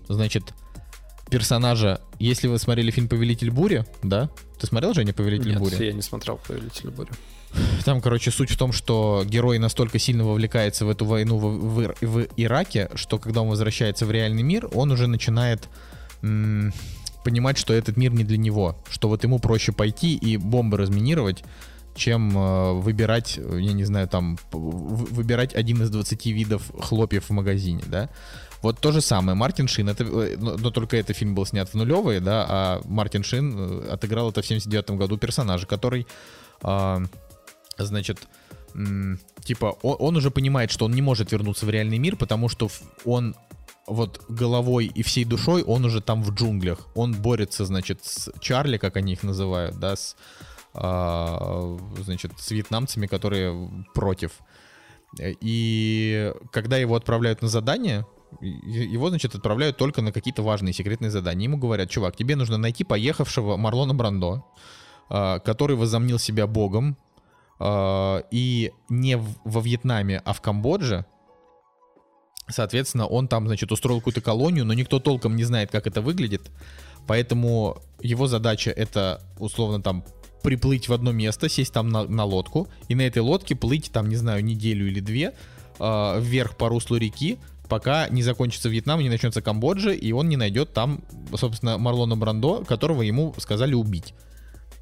значит, 0.08 0.54
персонажа, 1.30 2.00
если 2.20 2.46
вы 2.46 2.58
смотрели 2.58 2.92
фильм 2.92 3.08
«Повелитель 3.08 3.50
бури», 3.50 3.84
да? 4.04 4.30
Ты 4.64 4.68
смотрел, 4.68 4.94
Женя, 4.94 5.12
«Повелитель 5.12 5.50
Нет, 5.50 5.58
бури»? 5.58 5.84
я 5.84 5.92
не 5.92 6.00
смотрел 6.00 6.40
«Повелитель 6.48 6.88
бури». 6.90 7.10
Там, 7.84 8.00
короче, 8.00 8.30
суть 8.30 8.50
в 8.50 8.56
том, 8.56 8.72
что 8.72 9.22
герой 9.26 9.58
настолько 9.58 9.98
сильно 9.98 10.24
вовлекается 10.24 10.86
в 10.86 10.88
эту 10.88 11.04
войну 11.04 11.36
в, 11.36 11.44
в, 11.58 11.94
в 12.00 12.26
Ираке, 12.38 12.88
что 12.94 13.18
когда 13.18 13.42
он 13.42 13.48
возвращается 13.48 14.06
в 14.06 14.10
реальный 14.10 14.42
мир, 14.42 14.68
он 14.72 14.90
уже 14.90 15.06
начинает 15.06 15.68
м- 16.22 16.72
понимать, 17.24 17.58
что 17.58 17.74
этот 17.74 17.98
мир 17.98 18.12
не 18.12 18.24
для 18.24 18.38
него, 18.38 18.78
что 18.88 19.08
вот 19.08 19.22
ему 19.22 19.38
проще 19.38 19.72
пойти 19.72 20.16
и 20.16 20.38
бомбы 20.38 20.78
разминировать, 20.78 21.44
чем 21.94 22.36
э, 22.36 22.72
выбирать, 22.72 23.36
я 23.36 23.72
не 23.74 23.84
знаю, 23.84 24.08
там, 24.08 24.38
выбирать 24.50 25.54
один 25.54 25.82
из 25.82 25.90
20 25.90 26.26
видов 26.26 26.62
хлопьев 26.80 27.28
в 27.28 27.32
магазине, 27.32 27.82
да. 27.86 28.08
Вот 28.64 28.80
то 28.80 28.92
же 28.92 29.02
самое. 29.02 29.36
Мартин 29.36 29.68
Шин, 29.68 29.90
это, 29.90 30.04
э, 30.04 30.36
но, 30.38 30.56
но 30.56 30.70
только 30.70 30.96
этот 30.96 31.14
фильм 31.14 31.34
был 31.34 31.44
снят 31.44 31.68
в 31.68 31.74
нулевые, 31.74 32.20
да, 32.20 32.46
а 32.48 32.80
Мартин 32.86 33.22
Шин 33.22 33.54
э, 33.58 33.88
отыграл 33.90 34.30
это 34.30 34.40
в 34.40 34.46
79 34.46 34.92
году 34.92 35.18
персонажа, 35.18 35.66
который, 35.66 36.06
а, 36.62 37.02
значит, 37.76 38.26
типа, 39.44 39.76
он, 39.82 39.96
он 39.98 40.16
уже 40.16 40.30
понимает, 40.30 40.70
что 40.70 40.86
он 40.86 40.92
не 40.92 41.02
может 41.02 41.30
вернуться 41.30 41.66
в 41.66 41.70
реальный 41.70 41.98
мир, 41.98 42.16
потому 42.16 42.48
что 42.48 42.70
он 43.04 43.34
вот 43.86 44.24
головой 44.30 44.86
и 44.86 45.02
всей 45.02 45.26
душой 45.26 45.62
он 45.62 45.84
уже 45.84 46.00
там 46.00 46.22
в 46.22 46.32
джунглях. 46.32 46.88
Он 46.94 47.12
борется, 47.12 47.66
значит, 47.66 48.02
с 48.02 48.32
Чарли, 48.40 48.78
как 48.78 48.96
они 48.96 49.12
их 49.12 49.22
называют, 49.22 49.78
да, 49.78 49.94
с, 49.94 50.16
а, 50.72 51.78
значит, 52.02 52.32
с 52.38 52.50
вьетнамцами, 52.50 53.08
которые 53.08 53.84
против. 53.92 54.32
И 55.20 56.32
когда 56.50 56.78
его 56.78 56.96
отправляют 56.96 57.42
на 57.42 57.48
задание, 57.48 58.06
его, 58.40 59.08
значит, 59.08 59.34
отправляют 59.34 59.76
только 59.76 60.02
на 60.02 60.12
какие-то 60.12 60.42
важные 60.42 60.72
секретные 60.72 61.10
задания. 61.10 61.44
Ему 61.44 61.56
говорят, 61.56 61.90
чувак, 61.90 62.16
тебе 62.16 62.36
нужно 62.36 62.56
найти 62.56 62.84
поехавшего 62.84 63.56
Марлона 63.56 63.94
Брандо, 63.94 64.44
а, 65.08 65.38
который 65.38 65.76
возомнил 65.76 66.18
себя 66.18 66.46
богом, 66.46 66.96
а, 67.58 68.22
и 68.30 68.72
не 68.88 69.16
во 69.16 69.60
Вьетнаме, 69.60 70.22
а 70.24 70.32
в 70.32 70.40
Камбодже. 70.40 71.06
Соответственно, 72.48 73.06
он 73.06 73.28
там, 73.28 73.46
значит, 73.46 73.72
устроил 73.72 74.00
какую-то 74.00 74.20
колонию, 74.20 74.64
но 74.66 74.74
никто 74.74 75.00
толком 75.00 75.36
не 75.36 75.44
знает, 75.44 75.70
как 75.70 75.86
это 75.86 76.02
выглядит. 76.02 76.50
Поэтому 77.06 77.78
его 78.00 78.26
задача 78.26 78.70
это, 78.70 79.22
условно, 79.38 79.82
там, 79.82 80.04
приплыть 80.42 80.88
в 80.88 80.92
одно 80.92 81.10
место, 81.10 81.48
сесть 81.48 81.72
там 81.72 81.88
на, 81.88 82.04
на 82.04 82.24
лодку, 82.24 82.68
и 82.88 82.94
на 82.94 83.02
этой 83.02 83.20
лодке 83.20 83.56
плыть, 83.56 83.90
там, 83.90 84.08
не 84.08 84.16
знаю, 84.16 84.44
неделю 84.44 84.86
или 84.86 85.00
две, 85.00 85.32
э, 85.78 86.20
вверх 86.20 86.56
по 86.56 86.68
руслу 86.68 86.98
реки, 86.98 87.38
пока 87.68 88.08
не 88.08 88.22
закончится 88.22 88.68
Вьетнам, 88.68 89.00
не 89.00 89.08
начнется 89.08 89.42
Камбоджа, 89.42 89.92
и 89.92 90.12
он 90.12 90.28
не 90.28 90.36
найдет 90.36 90.72
там, 90.72 91.04
собственно, 91.36 91.78
Марлона 91.78 92.16
Брандо, 92.16 92.64
которого 92.64 93.02
ему 93.02 93.34
сказали 93.38 93.74
убить. 93.74 94.14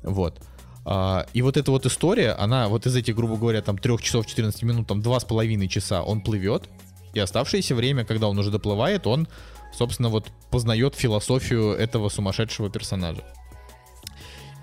Вот. 0.03 0.41
А, 0.85 1.27
и 1.33 1.43
вот 1.43 1.57
эта 1.57 1.71
вот 1.71 1.87
история, 1.87 2.33
она 2.33 2.69
вот 2.69 2.87
из 2.87 2.97
этих, 2.97 3.15
грубо 3.15 3.37
говоря, 3.37 3.63
там 3.63 3.79
3 3.79 3.99
часов 3.99 4.27
14 4.27 4.63
минут, 4.63 4.89
там 4.89 5.01
2,5 5.01 5.69
часа 5.69 6.03
он 6.03 6.21
плывет, 6.21 6.69
и 7.15 7.21
оставшееся 7.21 7.75
время, 7.75 8.05
когда 8.05 8.29
он 8.29 8.39
уже 8.39 8.51
доплывает, 8.51 9.07
он, 9.07 9.29
собственно, 9.73 10.09
вот 10.09 10.31
познает 10.51 10.95
философию 10.95 11.73
этого 11.73 12.09
сумасшедшего 12.09 12.71
персонажа. 12.71 13.23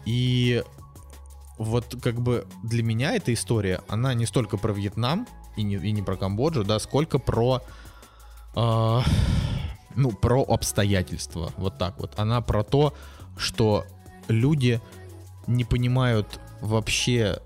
И 0.06 0.64
вот 1.58 1.98
как 2.02 2.22
бы 2.22 2.48
для 2.64 2.84
меня 2.84 3.14
эта 3.14 3.34
история, 3.34 3.82
она 3.88 4.14
не 4.14 4.26
столько 4.26 4.58
про 4.58 4.74
Вьетнам 4.74 5.28
и 5.56 5.64
не, 5.64 5.76
и 5.76 5.92
не 5.92 6.02
про 6.02 6.18
Камбоджу, 6.18 6.64
да, 6.64 6.80
сколько 6.80 7.20
про... 7.20 7.62
Э, 8.56 9.02
ну, 9.96 10.12
про 10.12 10.44
обстоятельства. 10.44 11.52
Вот 11.58 11.78
так 11.78 12.00
вот. 12.00 12.18
Она 12.18 12.42
про 12.42 12.64
то, 12.64 12.94
что 13.38 13.86
люди 14.28 14.82
не 15.48 15.64
понимают 15.64 16.40
вообще, 16.62 17.40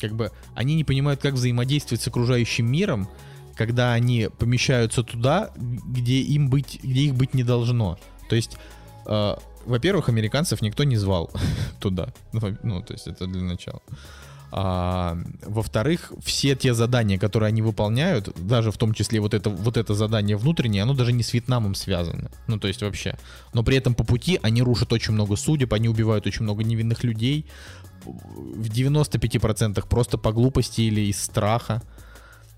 как 0.00 0.14
бы, 0.14 0.30
они 0.54 0.74
не 0.74 0.84
понимают, 0.84 1.20
как 1.20 1.34
взаимодействовать 1.34 2.02
с 2.02 2.08
окружающим 2.08 2.70
миром, 2.70 3.08
когда 3.54 3.92
они 3.92 4.28
помещаются 4.38 5.02
туда, 5.02 5.50
где 5.56 6.20
им 6.20 6.48
быть, 6.48 6.80
где 6.82 7.00
их 7.00 7.14
быть 7.14 7.34
не 7.34 7.42
должно. 7.42 7.98
То 8.28 8.36
есть, 8.36 8.56
э, 9.06 9.36
во-первых, 9.64 10.08
американцев 10.08 10.62
никто 10.62 10.84
не 10.84 10.96
звал 10.96 11.30
туда. 11.80 12.12
Ну, 12.32 12.40
ну, 12.62 12.82
то 12.82 12.92
есть 12.92 13.06
это 13.06 13.26
для 13.26 13.42
начала. 13.42 13.80
А, 14.52 15.18
во-вторых, 15.44 16.12
все 16.22 16.54
те 16.54 16.72
задания, 16.72 17.18
которые 17.18 17.48
они 17.48 17.62
выполняют, 17.62 18.32
даже 18.36 18.70
в 18.70 18.78
том 18.78 18.94
числе 18.94 19.20
вот 19.20 19.34
это, 19.34 19.50
вот 19.50 19.76
это 19.76 19.94
задание 19.94 20.36
внутреннее, 20.36 20.82
оно 20.82 20.94
даже 20.94 21.12
не 21.12 21.22
с 21.22 21.32
Вьетнамом 21.32 21.74
связано. 21.74 22.30
Ну, 22.46 22.58
то 22.58 22.68
есть 22.68 22.82
вообще. 22.82 23.16
Но 23.52 23.62
при 23.62 23.76
этом 23.76 23.94
по 23.94 24.04
пути 24.04 24.38
они 24.42 24.62
рушат 24.62 24.92
очень 24.92 25.14
много 25.14 25.36
судеб, 25.36 25.72
они 25.72 25.88
убивают 25.88 26.26
очень 26.26 26.44
много 26.44 26.62
невинных 26.62 27.02
людей. 27.04 27.46
В 28.04 28.68
95% 28.68 29.84
просто 29.88 30.16
по 30.16 30.32
глупости 30.32 30.82
или 30.82 31.00
из 31.02 31.20
страха. 31.20 31.82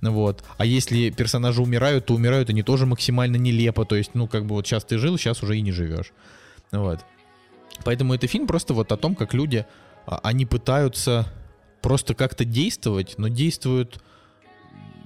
Вот. 0.02 0.44
А 0.58 0.66
если 0.66 1.10
персонажи 1.10 1.62
умирают, 1.62 2.06
то 2.06 2.14
умирают 2.14 2.50
они 2.50 2.62
тоже 2.62 2.86
максимально 2.86 3.36
нелепо. 3.36 3.84
То 3.84 3.96
есть, 3.96 4.10
ну, 4.14 4.28
как 4.28 4.44
бы 4.46 4.54
вот 4.54 4.66
сейчас 4.66 4.84
ты 4.84 4.98
жил, 4.98 5.16
сейчас 5.16 5.42
уже 5.42 5.56
и 5.56 5.62
не 5.62 5.72
живешь. 5.72 6.12
Вот. 6.70 7.00
Поэтому 7.84 8.14
это 8.14 8.26
фильм 8.26 8.46
просто 8.46 8.74
вот 8.74 8.92
о 8.92 8.96
том, 8.96 9.14
как 9.14 9.34
люди, 9.34 9.66
а, 10.06 10.20
они 10.22 10.46
пытаются 10.46 11.26
просто 11.82 12.14
как-то 12.14 12.44
действовать, 12.44 13.14
но 13.18 13.28
действуют 13.28 14.02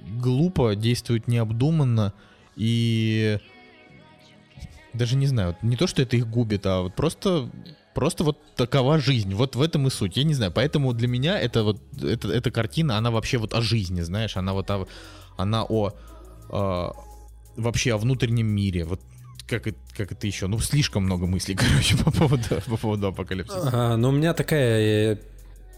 глупо, 0.01 0.75
действуют 0.75 1.27
необдуманно 1.27 2.13
и 2.55 3.39
даже 4.93 5.15
не 5.15 5.27
знаю, 5.27 5.57
не 5.61 5.75
то, 5.75 5.87
что 5.87 6.01
это 6.01 6.15
их 6.15 6.27
губит, 6.27 6.65
а 6.65 6.81
вот 6.81 6.95
просто 6.95 7.49
Просто 7.93 8.23
вот 8.23 8.39
такова 8.55 8.97
жизнь, 8.97 9.35
вот 9.35 9.55
в 9.55 9.61
этом 9.61 9.87
и 9.87 9.91
суть. 9.91 10.17
Я 10.17 10.23
не 10.23 10.33
знаю, 10.33 10.51
поэтому 10.51 10.93
для 10.93 11.07
меня 11.07 11.39
это 11.39 11.63
вот 11.63 11.79
это, 12.01 12.27
эта 12.29 12.49
картина, 12.49 12.97
она 12.97 13.11
вообще 13.11 13.37
вот 13.37 13.53
о 13.53 13.61
жизни, 13.61 14.01
знаешь, 14.01 14.35
она 14.35 14.53
вот 14.53 14.69
о, 14.71 14.87
она 15.37 15.63
о, 15.63 15.93
о 16.49 16.93
вообще 17.55 17.93
о 17.93 17.97
внутреннем 17.97 18.47
мире. 18.47 18.85
Вот 18.85 18.99
как, 19.47 19.67
как 19.95 20.11
это 20.11 20.25
еще? 20.25 20.47
Ну, 20.47 20.57
слишком 20.57 21.03
много 21.03 21.27
мыслей, 21.27 21.55
короче, 21.59 21.95
по 21.97 22.11
поводу, 22.11 22.43
по 22.65 22.77
поводу 22.77 23.07
апокалипсиса. 23.07 23.69
А, 23.71 23.97
ну, 23.97 24.09
у 24.09 24.11
меня 24.11 24.33
такая 24.33 25.13
э, 25.13 25.17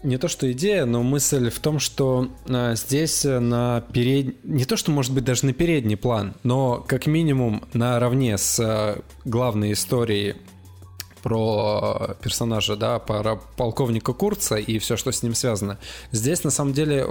не 0.06 0.18
то 0.18 0.28
что 0.28 0.50
идея, 0.52 0.84
но 0.84 1.02
мысль 1.02 1.50
в 1.50 1.58
том, 1.58 1.78
что 1.80 2.28
а, 2.48 2.74
здесь 2.74 3.24
на 3.24 3.82
перед... 3.92 4.44
не 4.44 4.64
то 4.64 4.76
что 4.76 4.90
может 4.90 5.12
быть 5.12 5.24
даже 5.24 5.44
на 5.44 5.52
передний 5.52 5.96
план, 5.96 6.34
но 6.42 6.84
как 6.86 7.06
минимум 7.06 7.64
наравне 7.72 8.38
с 8.38 8.58
а, 8.60 9.02
главной 9.24 9.72
историей 9.72 10.36
про 11.22 12.16
персонажа, 12.22 12.76
да, 12.76 13.00
про 13.00 13.36
полковника 13.56 14.12
Курца 14.12 14.56
и 14.56 14.78
все, 14.78 14.96
что 14.96 15.10
с 15.10 15.24
ним 15.24 15.34
связано. 15.34 15.78
Здесь 16.12 16.44
на 16.44 16.50
самом 16.50 16.72
деле 16.72 17.04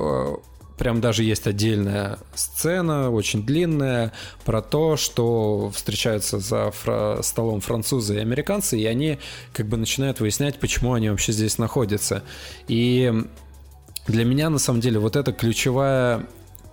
прям 0.78 1.02
даже 1.02 1.24
есть 1.24 1.48
отдельная 1.48 2.20
сцена, 2.34 3.10
очень 3.10 3.46
длинная, 3.46 4.12
про 4.44 4.62
то, 4.62 4.98
что 4.98 5.72
встречаются 5.74 6.40
за 6.40 6.72
фра- 6.72 7.22
столом 7.22 7.62
французы 7.62 8.16
и 8.16 8.20
американцы, 8.20 8.80
и 8.80 8.86
они 8.86 9.20
как 9.54 9.68
бы 9.68 9.78
начинают 9.78 10.20
выяснять, 10.20 10.60
почему 10.60 10.94
они 10.94 11.10
вообще 11.10 11.32
здесь 11.32 11.58
находятся. 11.58 12.24
И 12.68 13.14
для 14.08 14.26
меня, 14.26 14.50
на 14.50 14.60
самом 14.60 14.82
деле, 14.82 15.00
вот 15.00 15.16
эта 15.16 15.32
ключевая 15.32 16.28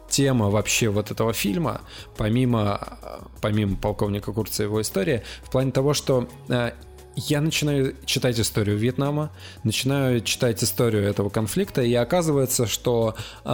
тема 0.08 0.50
вообще 0.50 0.90
вот 0.90 1.10
этого 1.10 1.32
фильма, 1.32 1.80
помимо, 2.16 2.98
помимо 3.40 3.76
полковника 3.76 4.32
Курца 4.32 4.62
и 4.62 4.66
его 4.66 4.80
истории, 4.82 5.22
в 5.42 5.50
плане 5.50 5.72
того, 5.72 5.94
что 5.94 6.28
э, 6.48 6.72
я 7.16 7.40
начинаю 7.40 7.94
читать 8.04 8.38
историю 8.40 8.76
Вьетнама, 8.76 9.30
начинаю 9.64 10.20
читать 10.20 10.62
историю 10.62 11.04
этого 11.04 11.28
конфликта, 11.28 11.82
и 11.82 11.94
оказывается, 11.94 12.66
что 12.66 13.14
э, 13.44 13.50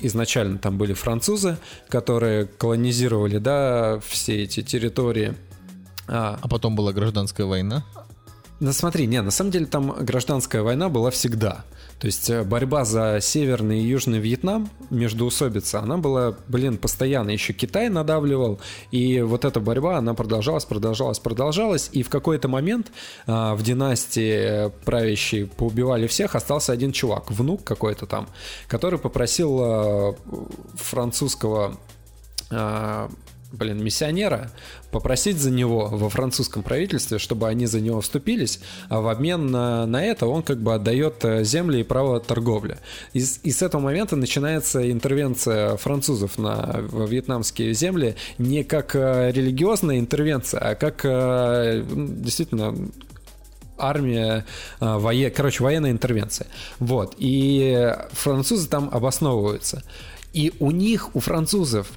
изначально 0.00 0.58
там 0.58 0.78
были 0.78 0.92
французы, 0.94 1.58
которые 1.88 2.46
колонизировали, 2.46 3.38
да, 3.38 4.00
все 4.06 4.42
эти 4.42 4.62
территории. 4.62 5.34
А, 6.08 6.38
а 6.40 6.48
потом 6.48 6.74
была 6.74 6.92
гражданская 6.92 7.46
война? 7.46 7.84
Ну 8.62 8.72
смотри, 8.72 9.08
не, 9.08 9.20
на 9.22 9.32
самом 9.32 9.50
деле 9.50 9.66
там 9.66 9.90
гражданская 9.90 10.62
война 10.62 10.88
была 10.88 11.10
всегда. 11.10 11.64
То 11.98 12.06
есть 12.06 12.30
э, 12.30 12.44
борьба 12.44 12.84
за 12.84 13.18
Северный 13.20 13.80
и 13.80 13.82
Южный 13.82 14.20
Вьетнам, 14.20 14.70
междуусобица, 14.88 15.80
она 15.80 15.96
была, 15.96 16.36
блин, 16.46 16.78
постоянно. 16.78 17.30
Еще 17.30 17.54
Китай 17.54 17.88
надавливал, 17.88 18.60
и 18.92 19.20
вот 19.20 19.44
эта 19.44 19.58
борьба, 19.58 19.98
она 19.98 20.14
продолжалась, 20.14 20.64
продолжалась, 20.64 21.18
продолжалась. 21.18 21.88
И 21.90 22.04
в 22.04 22.08
какой-то 22.08 22.46
момент 22.46 22.92
а, 23.26 23.56
в 23.56 23.64
династии 23.64 24.70
правящей 24.84 25.46
поубивали 25.46 26.06
всех, 26.06 26.36
остался 26.36 26.70
один 26.70 26.92
чувак, 26.92 27.32
внук 27.32 27.64
какой-то 27.64 28.06
там, 28.06 28.28
который 28.68 29.00
попросил 29.00 29.58
а, 29.60 30.14
французского 30.76 31.78
а, 32.52 33.10
блин, 33.52 33.82
миссионера, 33.84 34.50
попросить 34.90 35.38
за 35.38 35.50
него 35.50 35.88
во 35.88 36.08
французском 36.08 36.62
правительстве, 36.62 37.18
чтобы 37.18 37.48
они 37.48 37.66
за 37.66 37.80
него 37.80 38.00
вступились, 38.00 38.60
а 38.88 39.00
в 39.00 39.08
обмен 39.08 39.50
на, 39.50 39.86
на 39.86 40.02
это 40.04 40.26
он 40.26 40.42
как 40.42 40.58
бы 40.58 40.74
отдает 40.74 41.24
э, 41.24 41.44
земли 41.44 41.80
и 41.80 41.84
право 41.84 42.18
торговли. 42.20 42.78
И, 43.12 43.18
и 43.42 43.50
с 43.50 43.62
этого 43.62 43.82
момента 43.82 44.16
начинается 44.16 44.90
интервенция 44.90 45.76
французов 45.76 46.38
на 46.38 46.82
вьетнамские 46.92 47.74
земли 47.74 48.16
не 48.38 48.64
как 48.64 48.96
э, 48.96 49.30
религиозная 49.32 49.98
интервенция, 49.98 50.60
а 50.60 50.74
как 50.74 51.04
э, 51.04 51.84
действительно 51.86 52.74
армия, 53.78 54.44
вое... 54.78 55.30
короче, 55.30 55.64
военная 55.64 55.90
интервенция. 55.90 56.46
Вот. 56.78 57.16
И 57.18 57.92
французы 58.12 58.68
там 58.68 58.88
обосновываются. 58.92 59.82
И 60.32 60.52
у 60.60 60.70
них, 60.70 61.16
у 61.16 61.20
французов, 61.20 61.90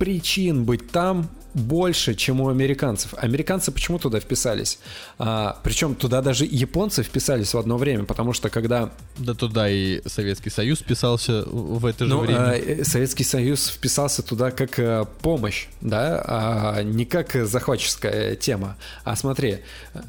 причин 0.00 0.64
быть 0.64 0.90
там 0.90 1.28
больше, 1.52 2.14
чем 2.14 2.40
у 2.40 2.48
американцев. 2.48 3.12
Американцы 3.18 3.70
почему 3.70 3.98
туда 3.98 4.18
вписались? 4.18 4.78
А, 5.18 5.58
причем 5.62 5.94
туда 5.94 6.22
даже 6.22 6.46
японцы 6.46 7.02
вписались 7.02 7.52
в 7.52 7.58
одно 7.58 7.76
время, 7.76 8.04
потому 8.04 8.32
что 8.32 8.48
когда... 8.48 8.90
Да 9.18 9.34
туда 9.34 9.68
и 9.68 10.00
Советский 10.08 10.48
Союз 10.48 10.78
вписался 10.78 11.42
в 11.42 11.84
это 11.84 12.06
же 12.06 12.14
ну, 12.14 12.20
время. 12.20 12.38
А, 12.38 12.56
э, 12.56 12.84
Советский 12.84 13.24
Союз 13.24 13.68
вписался 13.68 14.22
туда 14.22 14.52
как 14.52 14.78
а, 14.78 15.04
помощь, 15.04 15.66
да, 15.82 16.24
а 16.26 16.82
не 16.82 17.04
как 17.04 17.34
захватческая 17.34 18.36
тема. 18.36 18.76
А 19.04 19.16
смотри, 19.16 19.58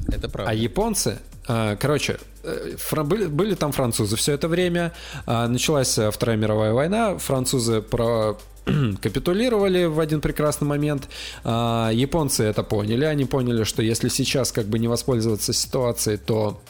это 0.08 0.30
правда. 0.30 0.52
А 0.52 0.54
японцы 0.54 1.18
Короче, 1.46 2.18
э, 2.44 2.76
были, 3.04 3.54
там 3.54 3.72
французы 3.72 4.16
все 4.16 4.32
это 4.32 4.48
время. 4.48 4.92
Началась 5.26 5.98
Вторая 6.12 6.36
мировая 6.36 6.72
война. 6.72 7.18
Французы 7.18 7.82
про 7.82 8.38
капитулировали 9.02 9.86
в 9.86 9.98
один 9.98 10.20
прекрасный 10.20 10.68
момент. 10.68 11.08
Японцы 11.44 12.44
это 12.44 12.62
поняли. 12.62 13.04
Они 13.04 13.24
поняли, 13.24 13.64
что 13.64 13.82
если 13.82 14.08
сейчас 14.08 14.52
как 14.52 14.66
бы 14.66 14.78
не 14.78 14.88
воспользоваться 14.88 15.52
ситуацией, 15.52 16.16
то 16.16 16.60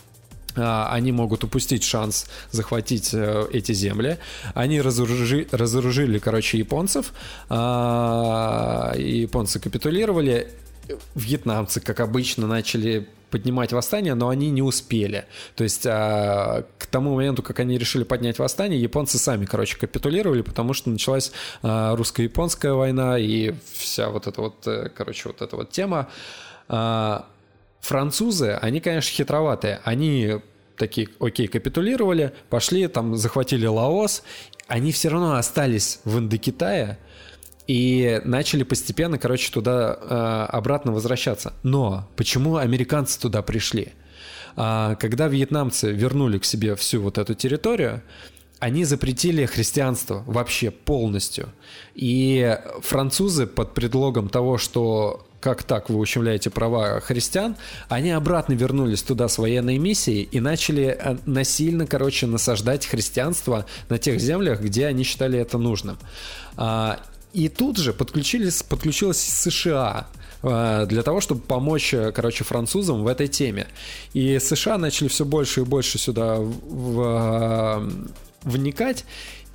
они 0.55 1.13
могут 1.13 1.45
упустить 1.45 1.83
шанс 1.83 2.27
захватить 2.51 3.15
э, 3.15 3.47
эти 3.53 3.73
земли. 3.73 4.19
Они 4.55 4.83
разоружили, 4.83 5.49
разоружили 5.51 6.19
короче, 6.19 6.59
японцев. 6.59 7.15
Японцы 7.49 9.59
капитулировали. 9.61 10.53
Вьетнамцы, 11.15 11.81
как 11.81 12.01
обычно, 12.01 12.47
начали 12.47 13.09
поднимать 13.33 13.73
восстание, 13.73 14.15
но 14.15 14.29
они 14.29 14.51
не 14.51 14.63
успели. 14.63 15.25
То 15.57 15.65
есть 15.65 15.87
а, 15.87 16.65
к 16.79 16.87
тому 16.87 17.15
моменту, 17.15 17.43
как 17.43 17.59
они 17.59 17.79
решили 17.79 18.05
поднять 18.05 18.39
восстание, 18.39 18.81
японцы 18.81 19.19
сами, 19.19 19.47
короче, 19.47 19.77
капитулировали, 19.79 20.43
потому 20.43 20.75
что 20.75 20.91
началась 20.91 21.33
а, 21.63 21.97
русско-японская 21.97 22.75
война 22.75 23.19
и 23.19 23.55
вся 23.75 24.11
вот 24.11 24.27
эта 24.27 24.41
вот, 24.43 24.67
э, 24.67 24.91
короче, 24.95 25.29
вот 25.29 25.41
эта 25.41 25.57
вот 25.57 25.71
тема. 25.71 26.09
А, 26.69 27.27
французы, 27.81 28.59
они, 28.61 28.81
конечно, 28.81 29.11
хитроватые. 29.11 29.81
Они 29.83 30.39
такие, 30.77 31.09
окей, 31.19 31.49
капитулировали, 31.49 32.33
пошли, 32.51 32.87
там 32.87 33.17
захватили 33.17 33.67
Лаос, 33.67 34.23
они 34.67 34.93
все 34.93 35.09
равно 35.09 35.37
остались 35.37 36.01
в 36.05 36.19
Индокитае, 36.19 36.99
и 37.67 38.21
начали 38.25 38.63
постепенно, 38.65 39.19
короче, 39.19 39.53
туда 39.53 39.97
э, 40.01 40.47
обратно 40.51 40.93
возвращаться. 40.93 41.53
Но 41.63 42.09
почему 42.17 42.57
американцы 42.57 43.21
туда 43.21 43.43
пришли? 43.43 43.93
А, 44.57 44.97
когда 44.97 45.29
вьетнамцы 45.29 45.93
вернули 45.93 46.39
к 46.39 46.45
себе 46.45 46.75
всю 46.77 47.01
вот 47.01 47.19
эту 47.19 47.35
территорию, 47.35 48.03
они 48.59 48.85
запретили 48.85 49.45
христианство 49.47 50.23
вообще 50.27 50.71
полностью. 50.71 51.49
И 51.95 52.59
французы 52.81 53.47
под 53.47 53.75
предлогом 53.75 54.29
того, 54.29 54.59
что 54.59 55.27
как 55.41 55.65
так 55.65 55.91
вы 55.91 55.99
ущемляете 55.99 56.51
права 56.51 57.01
христиан, 57.01 57.57
они 57.89 58.13
обратно 58.13 58.53
вернулись 58.53 59.03
туда 59.03 59.27
с 59.27 59.39
военной 59.39 59.79
миссией 59.79 60.23
и 60.23 60.39
начали 60.39 60.97
э, 60.99 61.17
насильно, 61.27 61.87
короче, 61.87 62.27
насаждать 62.27 62.87
христианство 62.87 63.67
на 63.89 63.99
тех 63.99 64.21
землях, 64.21 64.61
где 64.61 64.87
они 64.87 65.03
считали 65.03 65.39
это 65.39 65.59
нужным. 65.59 65.99
И 67.33 67.49
тут 67.49 67.79
же 67.79 67.93
подключились, 67.93 68.63
подключилась 68.63 69.19
США 69.19 70.09
э, 70.43 70.87
для 70.89 71.03
того, 71.03 71.21
чтобы 71.21 71.41
помочь, 71.41 71.95
э, 71.95 72.13
короче, 72.13 72.45
французам 72.45 73.03
в 73.05 73.07
этой 73.07 73.29
теме. 73.29 73.69
И 74.13 74.39
США 74.39 74.79
начали 74.79 75.09
все 75.09 75.25
больше 75.25 75.61
и 75.61 75.65
больше 75.65 75.99
сюда 75.99 76.37
в, 76.37 76.53
в, 76.69 77.91
вникать 78.43 79.05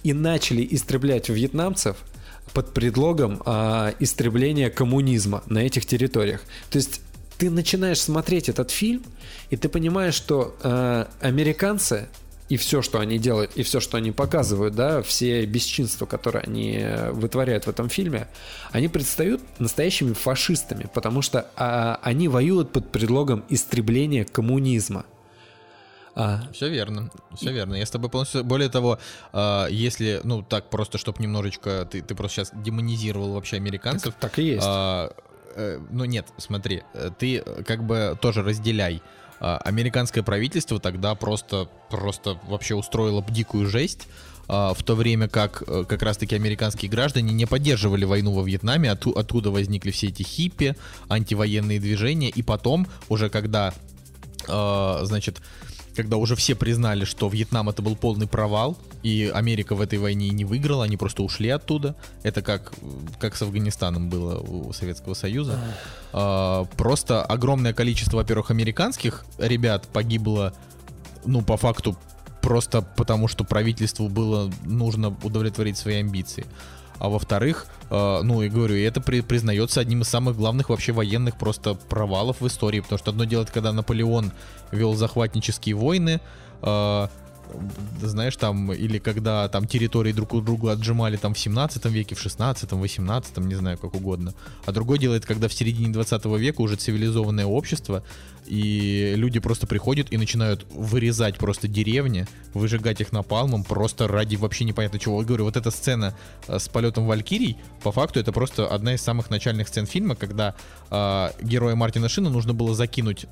и 0.03 0.13
начали 0.13 0.67
истреблять 0.69 1.29
вьетнамцев, 1.29 1.97
под 2.53 2.73
предлогом 2.73 3.41
а, 3.45 3.93
истребления 3.99 4.69
коммунизма 4.69 5.43
на 5.47 5.59
этих 5.59 5.85
территориях. 5.85 6.41
То 6.69 6.77
есть 6.77 7.01
ты 7.37 7.49
начинаешь 7.49 8.01
смотреть 8.01 8.49
этот 8.49 8.71
фильм, 8.71 9.03
и 9.49 9.57
ты 9.57 9.69
понимаешь, 9.69 10.15
что 10.15 10.55
а, 10.63 11.07
американцы 11.19 12.07
и 12.49 12.57
все, 12.57 12.81
что 12.81 12.99
они 12.99 13.17
делают, 13.17 13.51
и 13.55 13.63
все, 13.63 13.79
что 13.79 13.97
они 13.97 14.11
показывают, 14.11 14.75
да, 14.75 15.01
все 15.01 15.45
бесчинства, 15.45 16.05
которые 16.05 16.43
они 16.43 16.85
вытворяют 17.11 17.65
в 17.65 17.69
этом 17.69 17.89
фильме, 17.89 18.27
они 18.71 18.87
предстают 18.87 19.41
настоящими 19.59 20.13
фашистами, 20.13 20.89
потому 20.93 21.21
что 21.21 21.49
а, 21.55 21.99
они 22.01 22.27
воюют 22.27 22.71
под 22.71 22.91
предлогом 22.91 23.43
истребления 23.49 24.23
коммунизма. 24.23 25.05
А. 26.19 26.41
Все 26.51 26.67
верно, 26.67 27.11
все 27.35 27.51
верно. 27.51 27.75
Я 27.75 27.85
с 27.85 27.91
тобой 27.91 28.09
полностью... 28.09 28.43
Более 28.43 28.69
того, 28.69 28.97
э, 29.33 29.67
если, 29.69 30.19
ну, 30.23 30.41
так 30.41 30.71
просто, 30.71 30.97
чтобы 30.97 31.21
немножечко... 31.21 31.87
Ты, 31.91 32.01
ты 32.01 32.15
просто 32.15 32.37
сейчас 32.37 32.51
демонизировал 32.55 33.33
вообще 33.33 33.57
американцев. 33.57 34.15
Так, 34.15 34.31
так 34.31 34.39
и 34.39 34.45
есть. 34.47 34.65
Э, 34.65 35.11
э, 35.55 35.79
ну, 35.91 36.05
нет, 36.05 36.25
смотри, 36.37 36.81
ты 37.19 37.43
как 37.67 37.83
бы 37.83 38.17
тоже 38.19 38.41
разделяй. 38.41 39.03
Американское 39.39 40.23
правительство 40.23 40.79
тогда 40.79 41.15
просто, 41.15 41.69
просто 41.89 42.39
вообще 42.47 42.75
устроило 42.75 43.23
дикую 43.29 43.67
жесть 43.67 44.07
в 44.47 44.77
то 44.85 44.95
время 44.95 45.27
как 45.27 45.63
как 45.87 46.01
раз-таки 46.01 46.33
американские 46.33 46.89
граждане 46.89 47.33
не 47.33 47.45
поддерживали 47.45 48.05
войну 48.05 48.31
во 48.31 48.43
Вьетнаме, 48.43 48.89
отту, 48.89 49.11
оттуда 49.11 49.51
возникли 49.51 49.91
все 49.91 50.07
эти 50.07 50.23
хиппи, 50.23 50.75
антивоенные 51.09 51.81
движения, 51.81 52.29
и 52.29 52.41
потом, 52.43 52.87
уже 53.09 53.29
когда, 53.29 53.73
значит, 54.47 55.41
когда 55.97 56.17
уже 56.17 56.35
все 56.35 56.53
признали, 56.53 57.05
что 57.05 57.27
Вьетнам 57.27 57.69
это 57.69 57.81
был 57.81 57.95
полный 57.95 58.27
провал, 58.27 58.77
и 59.01 59.31
Америка 59.33 59.73
в 59.73 59.81
этой 59.81 59.97
войне 59.97 60.29
не 60.29 60.45
выиграла, 60.45 60.83
они 60.83 60.95
просто 60.95 61.23
ушли 61.23 61.49
оттуда. 61.49 61.95
Это 62.21 62.43
как, 62.43 62.71
как 63.19 63.35
с 63.35 63.41
Афганистаном 63.41 64.07
было 64.07 64.39
у 64.39 64.71
Советского 64.73 65.15
Союза. 65.15 65.59
А, 66.13 66.65
просто 66.77 67.23
огромное 67.23 67.73
количество, 67.73 68.17
во-первых, 68.17 68.51
американских 68.51 69.25
ребят 69.39 69.87
погибло, 69.87 70.53
ну, 71.25 71.41
по 71.41 71.57
факту, 71.57 71.97
просто 72.43 72.83
потому, 72.83 73.27
что 73.27 73.43
правительству 73.43 74.07
было 74.07 74.51
нужно 74.65 75.17
удовлетворить 75.23 75.77
свои 75.77 75.95
амбиции 75.95 76.45
а 76.99 77.09
во-вторых, 77.09 77.67
э, 77.89 78.19
ну 78.23 78.41
и 78.41 78.49
говорю, 78.49 78.75
это 78.75 79.01
при, 79.01 79.21
признается 79.21 79.79
одним 79.79 80.01
из 80.01 80.07
самых 80.07 80.37
главных 80.37 80.69
вообще 80.69 80.91
военных 80.91 81.37
просто 81.37 81.75
провалов 81.75 82.41
в 82.41 82.47
истории, 82.47 82.79
потому 82.79 82.99
что 82.99 83.11
одно 83.11 83.25
дело, 83.25 83.45
когда 83.51 83.71
Наполеон 83.71 84.31
вел 84.71 84.95
захватнические 84.95 85.75
войны, 85.75 86.21
э, 86.61 87.07
знаешь, 88.01 88.35
там, 88.35 88.71
или 88.71 88.99
когда 88.99 89.47
там 89.47 89.67
территории 89.67 90.11
друг 90.11 90.33
у 90.33 90.41
друга 90.41 90.71
отжимали 90.71 91.17
там 91.17 91.33
в 91.33 91.39
17 91.39 91.85
веке, 91.85 92.15
в 92.15 92.19
16, 92.19 92.71
18, 92.71 93.37
не 93.37 93.55
знаю, 93.55 93.77
как 93.77 93.95
угодно. 93.95 94.33
А 94.65 94.71
другое 94.71 94.97
дело, 94.97 95.15
это 95.15 95.27
когда 95.27 95.47
в 95.47 95.53
середине 95.53 95.91
20 95.93 96.25
века 96.25 96.61
уже 96.61 96.75
цивилизованное 96.75 97.45
общество, 97.45 98.03
и 98.45 99.13
люди 99.17 99.39
просто 99.39 99.67
приходят 99.67 100.11
и 100.11 100.17
начинают 100.17 100.65
вырезать 100.71 101.37
просто 101.37 101.67
деревни, 101.67 102.25
выжигать 102.53 103.01
их 103.01 103.11
напалмом 103.11 103.63
просто 103.63 104.07
ради 104.07 104.35
вообще 104.35 104.63
непонятно 104.63 104.99
чего. 104.99 105.19
Я 105.19 105.27
говорю, 105.27 105.45
вот 105.45 105.57
эта 105.57 105.69
сцена 105.69 106.15
э, 106.47 106.57
с 106.57 106.69
полетом 106.69 107.07
Валькирий, 107.07 107.57
по 107.83 107.91
факту 107.91 108.19
это 108.19 108.31
просто 108.31 108.67
одна 108.67 108.93
из 108.93 109.01
самых 109.01 109.29
начальных 109.29 109.67
сцен 109.67 109.85
фильма, 109.85 110.15
когда 110.15 110.55
э, 110.89 111.29
героя 111.41 111.75
Мартина 111.75 112.07
Шина 112.09 112.29
нужно 112.29 112.53
было 112.53 112.73
закинуть 112.73 113.25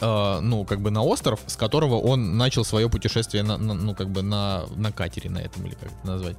э, 0.00 0.40
ну, 0.40 0.64
как 0.64 0.80
бы 0.80 0.90
на 0.90 1.02
остров, 1.02 1.40
с 1.46 1.56
которого 1.56 1.96
он 1.96 2.36
начал 2.36 2.64
свое 2.64 2.88
путешествие, 2.88 3.42
на, 3.42 3.56
на, 3.56 3.74
ну, 3.74 3.94
как 3.94 4.10
бы 4.10 4.22
на, 4.22 4.64
на 4.76 4.92
катере 4.92 5.30
на 5.30 5.38
этом, 5.38 5.66
или 5.66 5.74
как 5.74 5.90
это 5.90 6.06
назвать. 6.06 6.36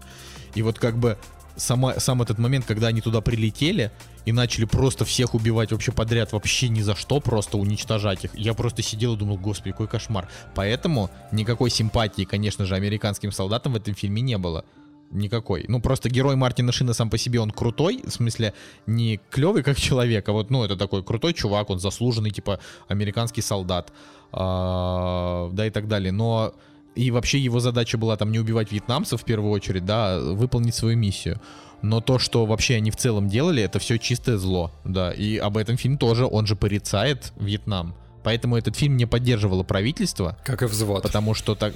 И 0.55 0.61
вот 0.61 0.79
как 0.79 0.97
бы 0.97 1.17
сама, 1.55 1.99
сам 1.99 2.21
этот 2.21 2.37
момент, 2.37 2.65
когда 2.65 2.87
они 2.87 3.01
туда 3.01 3.21
прилетели 3.21 3.91
и 4.25 4.31
начали 4.31 4.65
просто 4.65 5.05
всех 5.05 5.33
убивать 5.33 5.71
вообще 5.71 5.91
подряд, 5.91 6.31
вообще 6.31 6.69
ни 6.69 6.81
за 6.81 6.95
что, 6.95 7.19
просто 7.19 7.57
уничтожать 7.57 8.25
их. 8.25 8.35
Я 8.35 8.53
просто 8.53 8.81
сидел 8.81 9.15
и 9.15 9.17
думал, 9.17 9.37
господи, 9.37 9.71
какой 9.71 9.87
кошмар. 9.87 10.27
Поэтому 10.55 11.09
никакой 11.31 11.69
симпатии, 11.69 12.23
конечно 12.23 12.65
же, 12.65 12.75
американским 12.75 13.31
солдатам 13.31 13.73
в 13.73 13.75
этом 13.75 13.95
фильме 13.95 14.21
не 14.21 14.37
было 14.37 14.65
никакой. 15.11 15.65
Ну, 15.67 15.81
просто 15.81 16.09
герой 16.09 16.35
Мартина 16.35 16.71
Шина 16.71 16.93
сам 16.93 17.09
по 17.09 17.17
себе, 17.17 17.39
он 17.39 17.51
крутой, 17.51 18.01
в 18.05 18.11
смысле, 18.11 18.53
не 18.87 19.19
клевый 19.29 19.63
как 19.63 19.77
человек, 19.77 20.27
а 20.29 20.31
вот, 20.31 20.49
ну, 20.49 20.63
это 20.63 20.75
такой 20.75 21.03
крутой 21.03 21.33
чувак, 21.33 21.69
он 21.69 21.79
заслуженный, 21.79 22.31
типа, 22.31 22.59
американский 22.87 23.41
солдат, 23.41 23.91
а, 24.31 25.49
да, 25.53 25.67
и 25.67 25.69
так 25.69 25.87
далее. 25.87 26.11
Но 26.11 26.53
и 26.95 27.11
вообще 27.11 27.39
его 27.39 27.59
задача 27.59 27.97
была 27.97 28.17
там 28.17 28.31
не 28.31 28.39
убивать 28.39 28.71
вьетнамцев 28.71 29.21
в 29.21 29.25
первую 29.25 29.51
очередь, 29.51 29.85
да, 29.85 30.15
а 30.15 30.33
выполнить 30.33 30.75
свою 30.75 30.97
миссию. 30.97 31.39
Но 31.81 31.99
то, 31.99 32.19
что 32.19 32.45
вообще 32.45 32.75
они 32.75 32.91
в 32.91 32.95
целом 32.95 33.27
делали, 33.27 33.63
это 33.63 33.79
все 33.79 33.97
чистое 33.97 34.37
зло, 34.37 34.71
да. 34.83 35.11
И 35.11 35.37
об 35.37 35.57
этом 35.57 35.77
фильм 35.77 35.97
тоже, 35.97 36.25
он 36.25 36.45
же 36.45 36.55
порицает 36.55 37.33
Вьетнам. 37.37 37.95
Поэтому 38.23 38.55
этот 38.55 38.75
фильм 38.75 38.97
не 38.97 39.07
поддерживало 39.07 39.63
правительство. 39.63 40.37
Как 40.45 40.61
и 40.61 40.65
взвод. 40.65 41.01
Потому 41.01 41.33
что 41.33 41.55
так... 41.55 41.73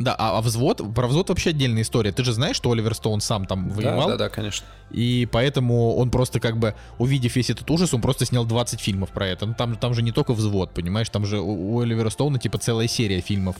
Да, 0.00 0.14
а, 0.18 0.38
а 0.38 0.40
взвод, 0.40 0.80
про 0.94 1.06
взвод 1.06 1.28
вообще 1.28 1.50
отдельная 1.50 1.82
история. 1.82 2.10
Ты 2.10 2.24
же 2.24 2.32
знаешь, 2.32 2.56
что 2.56 2.70
Оливер 2.72 2.94
Стоун 2.94 3.20
сам 3.20 3.44
там 3.44 3.68
воевал? 3.68 4.08
Да, 4.08 4.16
да, 4.16 4.16
да, 4.16 4.28
конечно. 4.30 4.66
И 4.90 5.28
поэтому 5.30 5.94
он 5.94 6.10
просто 6.10 6.40
как 6.40 6.58
бы, 6.58 6.74
увидев 6.98 7.36
весь 7.36 7.50
этот 7.50 7.70
ужас, 7.70 7.92
он 7.92 8.00
просто 8.00 8.24
снял 8.24 8.46
20 8.46 8.80
фильмов 8.80 9.10
про 9.10 9.28
это. 9.28 9.44
Ну 9.44 9.54
там, 9.54 9.76
там 9.76 9.92
же 9.92 10.02
не 10.02 10.10
только 10.10 10.32
взвод, 10.32 10.72
понимаешь, 10.72 11.10
там 11.10 11.26
же 11.26 11.38
у, 11.38 11.74
у 11.74 11.80
Оливера 11.80 12.08
Стоуна 12.08 12.38
типа 12.38 12.56
целая 12.56 12.88
серия 12.88 13.20
фильмов. 13.20 13.56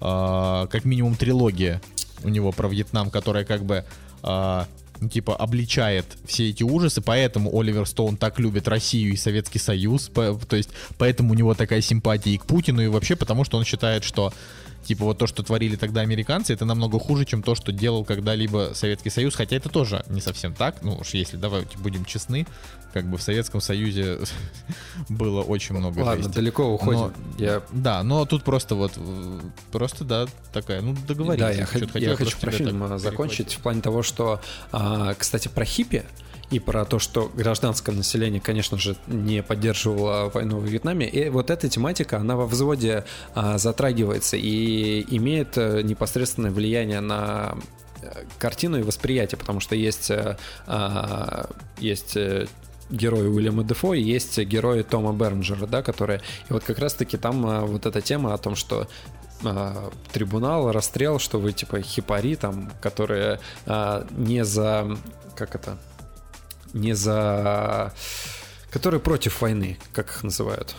Э, 0.00 0.66
как 0.70 0.86
минимум 0.86 1.16
трилогия 1.16 1.82
у 2.22 2.30
него 2.30 2.50
про 2.50 2.68
Вьетнам, 2.68 3.10
которая 3.10 3.44
как 3.44 3.66
бы 3.66 3.84
э, 4.22 4.64
ну, 5.00 5.08
типа 5.10 5.36
обличает 5.36 6.06
все 6.26 6.48
эти 6.48 6.62
ужасы, 6.62 7.02
поэтому 7.02 7.54
Оливер 7.58 7.86
Стоун 7.86 8.16
так 8.16 8.38
любит 8.38 8.68
Россию 8.68 9.12
и 9.12 9.16
Советский 9.16 9.58
Союз, 9.58 10.08
по, 10.08 10.32
то 10.48 10.56
есть 10.56 10.70
поэтому 10.96 11.32
у 11.32 11.36
него 11.36 11.52
такая 11.54 11.82
симпатия 11.82 12.30
и 12.30 12.38
к 12.38 12.46
Путину, 12.46 12.82
и 12.82 12.86
вообще 12.86 13.16
потому, 13.16 13.44
что 13.44 13.58
он 13.58 13.64
считает, 13.64 14.02
что 14.02 14.32
Типа 14.84 15.04
вот 15.04 15.18
то, 15.18 15.26
что 15.26 15.42
творили 15.42 15.76
тогда 15.76 16.02
американцы, 16.02 16.52
это 16.52 16.64
намного 16.64 16.98
хуже, 16.98 17.24
чем 17.24 17.42
то, 17.42 17.54
что 17.54 17.72
делал 17.72 18.04
когда-либо 18.04 18.72
Советский 18.74 19.10
Союз, 19.10 19.34
хотя 19.34 19.56
это 19.56 19.68
тоже 19.68 20.04
не 20.08 20.20
совсем 20.20 20.54
так, 20.54 20.82
ну 20.82 20.96
уж 20.96 21.14
если 21.14 21.36
давайте 21.36 21.78
будем 21.78 22.04
честны, 22.04 22.46
как 22.92 23.06
бы 23.06 23.18
в 23.18 23.22
Советском 23.22 23.60
Союзе 23.60 24.18
было 25.08 25.42
очень 25.42 25.74
много 25.74 26.00
Ладно, 26.00 26.24
жести. 26.24 26.34
далеко 26.36 26.64
уходим. 26.66 27.00
Но, 27.00 27.12
я... 27.44 27.62
Да, 27.72 28.02
но 28.02 28.24
тут 28.26 28.44
просто 28.44 28.74
вот, 28.74 28.92
просто, 29.72 30.04
да, 30.04 30.26
такая, 30.52 30.80
ну, 30.80 30.94
договорились. 31.06 31.40
Да, 31.40 31.50
я, 31.50 31.66
хотел, 31.66 31.88
я 31.94 32.16
хочу 32.16 32.38
про 32.38 32.50
фильм 32.50 32.98
закончить 32.98 33.54
в 33.54 33.58
плане 33.58 33.80
того, 33.80 34.02
что, 34.02 34.40
а, 34.70 35.14
кстати, 35.14 35.48
про 35.48 35.64
хиппи, 35.64 36.04
и 36.50 36.58
про 36.58 36.84
то, 36.84 36.98
что 36.98 37.30
гражданское 37.34 37.92
население, 37.92 38.40
конечно 38.40 38.78
же, 38.78 38.96
не 39.06 39.42
поддерживало 39.42 40.30
войну 40.30 40.58
в 40.58 40.64
Вьетнаме. 40.64 41.08
И 41.08 41.28
вот 41.28 41.50
эта 41.50 41.68
тематика, 41.68 42.18
она 42.18 42.36
во 42.36 42.46
взводе 42.46 43.04
а, 43.34 43.58
затрагивается 43.58 44.36
и 44.36 45.04
имеет 45.16 45.56
э, 45.56 45.82
непосредственное 45.82 46.50
влияние 46.50 47.00
на 47.00 47.56
э, 48.02 48.24
картину 48.38 48.78
и 48.78 48.82
восприятие, 48.82 49.38
потому 49.38 49.60
что 49.60 49.74
есть, 49.74 50.10
э, 50.10 50.36
а, 50.66 51.50
есть 51.78 52.16
герои 52.90 53.26
Уильяма 53.26 53.64
Дефо 53.64 53.94
и 53.94 54.02
есть 54.02 54.38
герои 54.38 54.82
Тома 54.82 55.12
Бернджера, 55.12 55.66
да, 55.66 55.82
которые... 55.82 56.20
И 56.48 56.52
вот 56.52 56.64
как 56.64 56.78
раз-таки 56.78 57.16
там 57.16 57.44
а, 57.46 57.60
вот 57.62 57.86
эта 57.86 58.00
тема 58.00 58.34
о 58.34 58.38
том, 58.38 58.54
что 58.54 58.86
а, 59.44 59.90
трибунал, 60.12 60.72
расстрел, 60.72 61.18
что 61.18 61.38
вы 61.38 61.52
типа 61.52 61.80
хипари 61.80 62.36
там, 62.36 62.70
которые 62.80 63.40
а, 63.66 64.06
не 64.10 64.44
за... 64.44 64.96
Как 65.36 65.54
это? 65.54 65.78
Не 66.74 66.94
за... 66.94 67.94
которые 68.70 69.00
против 69.00 69.40
войны, 69.40 69.78
как 69.92 70.10
их 70.10 70.22
называют. 70.22 70.74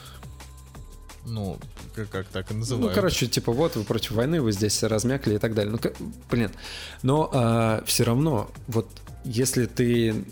Ну, 1.25 1.57
как, 1.95 2.09
как 2.09 2.27
так 2.27 2.51
и 2.51 2.53
называют. 2.53 2.89
Ну, 2.89 2.93
короче, 2.93 3.25
типа, 3.25 3.51
вот 3.51 3.75
вы 3.75 3.83
против 3.83 4.11
войны, 4.11 4.41
вы 4.41 4.51
здесь 4.51 4.83
размякли 4.83 5.35
и 5.35 5.37
так 5.39 5.55
далее. 5.55 5.71
Ну, 5.71 5.79
как, 5.79 5.95
блин. 6.29 6.51
Но 7.01 7.29
а, 7.33 7.83
все 7.85 8.03
равно, 8.03 8.51
вот 8.67 8.87
если 9.23 9.65
ты 9.65 10.25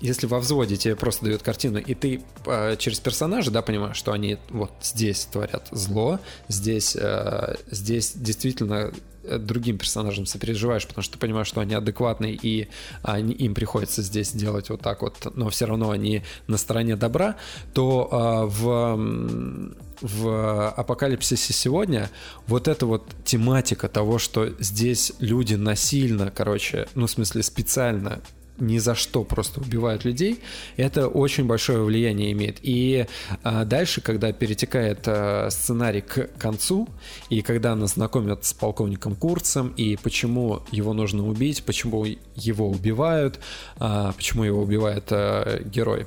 если 0.00 0.26
во 0.26 0.38
взводе 0.38 0.76
тебе 0.76 0.96
просто 0.96 1.24
дают 1.24 1.42
картину, 1.42 1.78
и 1.78 1.94
ты 1.94 2.22
э, 2.46 2.76
через 2.78 3.00
персонажа, 3.00 3.50
да, 3.50 3.62
понимаешь, 3.62 3.96
что 3.96 4.12
они 4.12 4.38
вот 4.50 4.70
здесь 4.80 5.24
творят 5.24 5.66
зло, 5.72 6.20
здесь, 6.46 6.96
э, 6.96 7.56
здесь 7.70 8.12
действительно 8.14 8.74
э, 8.74 8.92
другим 9.38 9.78
персонажам 9.78 10.26
сопереживаешь, 10.26 10.86
потому 10.86 11.02
что 11.02 11.14
ты 11.14 11.18
понимаешь, 11.18 11.46
что 11.46 11.60
они 11.60 11.74
адекватные, 11.74 12.38
и 12.40 12.68
они, 13.02 13.34
им 13.34 13.54
приходится 13.54 14.02
здесь 14.02 14.32
делать 14.32 14.70
вот 14.70 14.80
так 14.80 15.02
вот, 15.02 15.36
но 15.36 15.50
все 15.50 15.66
равно 15.66 15.90
они 15.90 16.22
на 16.46 16.56
стороне 16.56 16.96
добра, 16.96 17.36
то 17.74 18.08
а, 18.10 18.46
в 18.46 19.78
в 20.00 20.70
апокалипсисе 20.70 21.52
сегодня 21.52 22.08
вот 22.46 22.68
эта 22.68 22.86
вот 22.86 23.04
тематика 23.24 23.88
того, 23.88 24.18
что 24.18 24.48
здесь 24.60 25.12
люди 25.18 25.54
насильно, 25.54 26.30
короче, 26.30 26.86
ну 26.94 27.06
в 27.06 27.10
смысле 27.10 27.42
специально 27.42 28.20
ни 28.60 28.78
за 28.78 28.94
что 28.94 29.24
просто 29.24 29.60
убивают 29.60 30.04
людей, 30.04 30.40
это 30.76 31.08
очень 31.08 31.44
большое 31.44 31.82
влияние 31.82 32.32
имеет. 32.32 32.58
И 32.62 33.06
а, 33.42 33.64
дальше, 33.64 34.00
когда 34.00 34.32
перетекает 34.32 35.00
а, 35.06 35.48
сценарий 35.50 36.00
к 36.00 36.28
концу, 36.38 36.88
и 37.30 37.42
когда 37.42 37.74
нас 37.74 37.94
знакомят 37.94 38.44
с 38.44 38.52
полковником 38.52 39.14
Курцем, 39.14 39.68
и 39.76 39.96
почему 39.96 40.60
его 40.70 40.92
нужно 40.92 41.26
убить, 41.26 41.62
почему 41.64 42.06
его 42.34 42.68
убивают, 42.68 43.40
а, 43.78 44.12
почему 44.12 44.44
его 44.44 44.62
убивает 44.62 45.04
а, 45.10 45.62
герой 45.62 46.06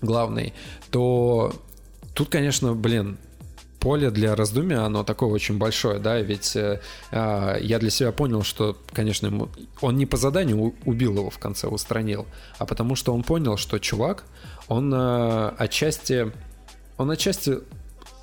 главный, 0.00 0.52
то 0.90 1.54
тут, 2.14 2.28
конечно, 2.28 2.74
блин, 2.74 3.16
поле 3.84 4.10
для 4.10 4.34
раздумия, 4.34 4.78
оно 4.78 5.04
такое 5.04 5.28
очень 5.28 5.58
большое, 5.58 5.98
да, 5.98 6.18
ведь 6.18 6.56
э, 6.56 6.80
э, 7.10 7.58
я 7.60 7.78
для 7.78 7.90
себя 7.90 8.12
понял, 8.12 8.42
что, 8.42 8.78
конечно, 8.94 9.26
ему, 9.26 9.50
он 9.82 9.96
не 9.98 10.06
по 10.06 10.16
заданию 10.16 10.74
убил 10.86 11.14
его 11.16 11.28
в 11.28 11.38
конце, 11.38 11.68
устранил, 11.68 12.26
а 12.58 12.64
потому 12.64 12.96
что 12.96 13.12
он 13.14 13.22
понял, 13.22 13.58
что 13.58 13.78
чувак, 13.78 14.24
он 14.68 14.90
э, 14.94 15.48
отчасти, 15.58 16.32
он 16.96 17.10
отчасти 17.10 17.58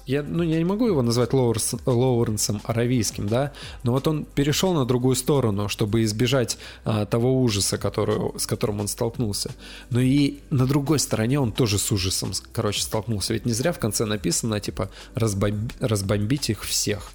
я, 0.06 0.24
ну, 0.24 0.44
я 0.44 0.58
не 0.58 0.66
могу 0.66 0.88
его 0.88 1.02
назвать 1.02 1.34
Лоуренс, 1.34 1.76
Лоуренсом 1.86 2.62
Аравийским, 2.64 3.28
да, 3.28 3.54
но 3.84 3.92
вот 3.94 4.08
он 4.08 4.26
перешел 4.26 4.74
на 4.74 4.86
другую 4.86 5.16
сторону, 5.16 5.70
чтобы 5.70 6.04
избежать 6.04 6.58
а, 6.86 7.06
того 7.06 7.42
ужаса, 7.42 7.78
который, 7.78 8.38
с 8.40 8.46
которым 8.46 8.80
он 8.80 8.88
столкнулся. 8.88 9.52
Но 9.90 10.00
и 10.00 10.40
на 10.50 10.66
другой 10.66 11.00
стороне 11.00 11.40
он 11.40 11.52
тоже 11.52 11.78
с 11.78 11.92
ужасом, 11.92 12.32
короче, 12.54 12.82
столкнулся. 12.82 13.34
Ведь 13.34 13.46
не 13.46 13.54
зря 13.54 13.72
в 13.72 13.80
конце 13.80 14.06
написано, 14.06 14.60
типа, 14.60 14.90
разбомби, 15.16 15.74
разбомбить 15.80 16.50
их 16.50 16.64
всех. 16.64 17.12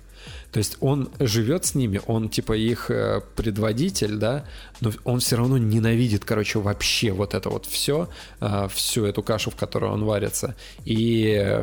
То 0.52 0.58
есть 0.58 0.76
он 0.80 1.10
живет 1.20 1.64
с 1.66 1.74
ними, 1.74 2.00
он 2.06 2.28
типа 2.28 2.54
их 2.54 2.90
э, 2.90 3.20
предводитель, 3.36 4.16
да, 4.16 4.44
но 4.80 4.90
он 5.04 5.20
все 5.20 5.36
равно 5.36 5.58
ненавидит, 5.58 6.24
короче, 6.24 6.58
вообще 6.58 7.12
вот 7.12 7.34
это 7.34 7.50
вот 7.50 7.66
все, 7.66 8.08
э, 8.40 8.68
всю 8.72 9.04
эту 9.04 9.22
кашу, 9.22 9.50
в 9.50 9.56
которой 9.56 9.90
он 9.90 10.04
варится. 10.04 10.54
И 10.84 11.62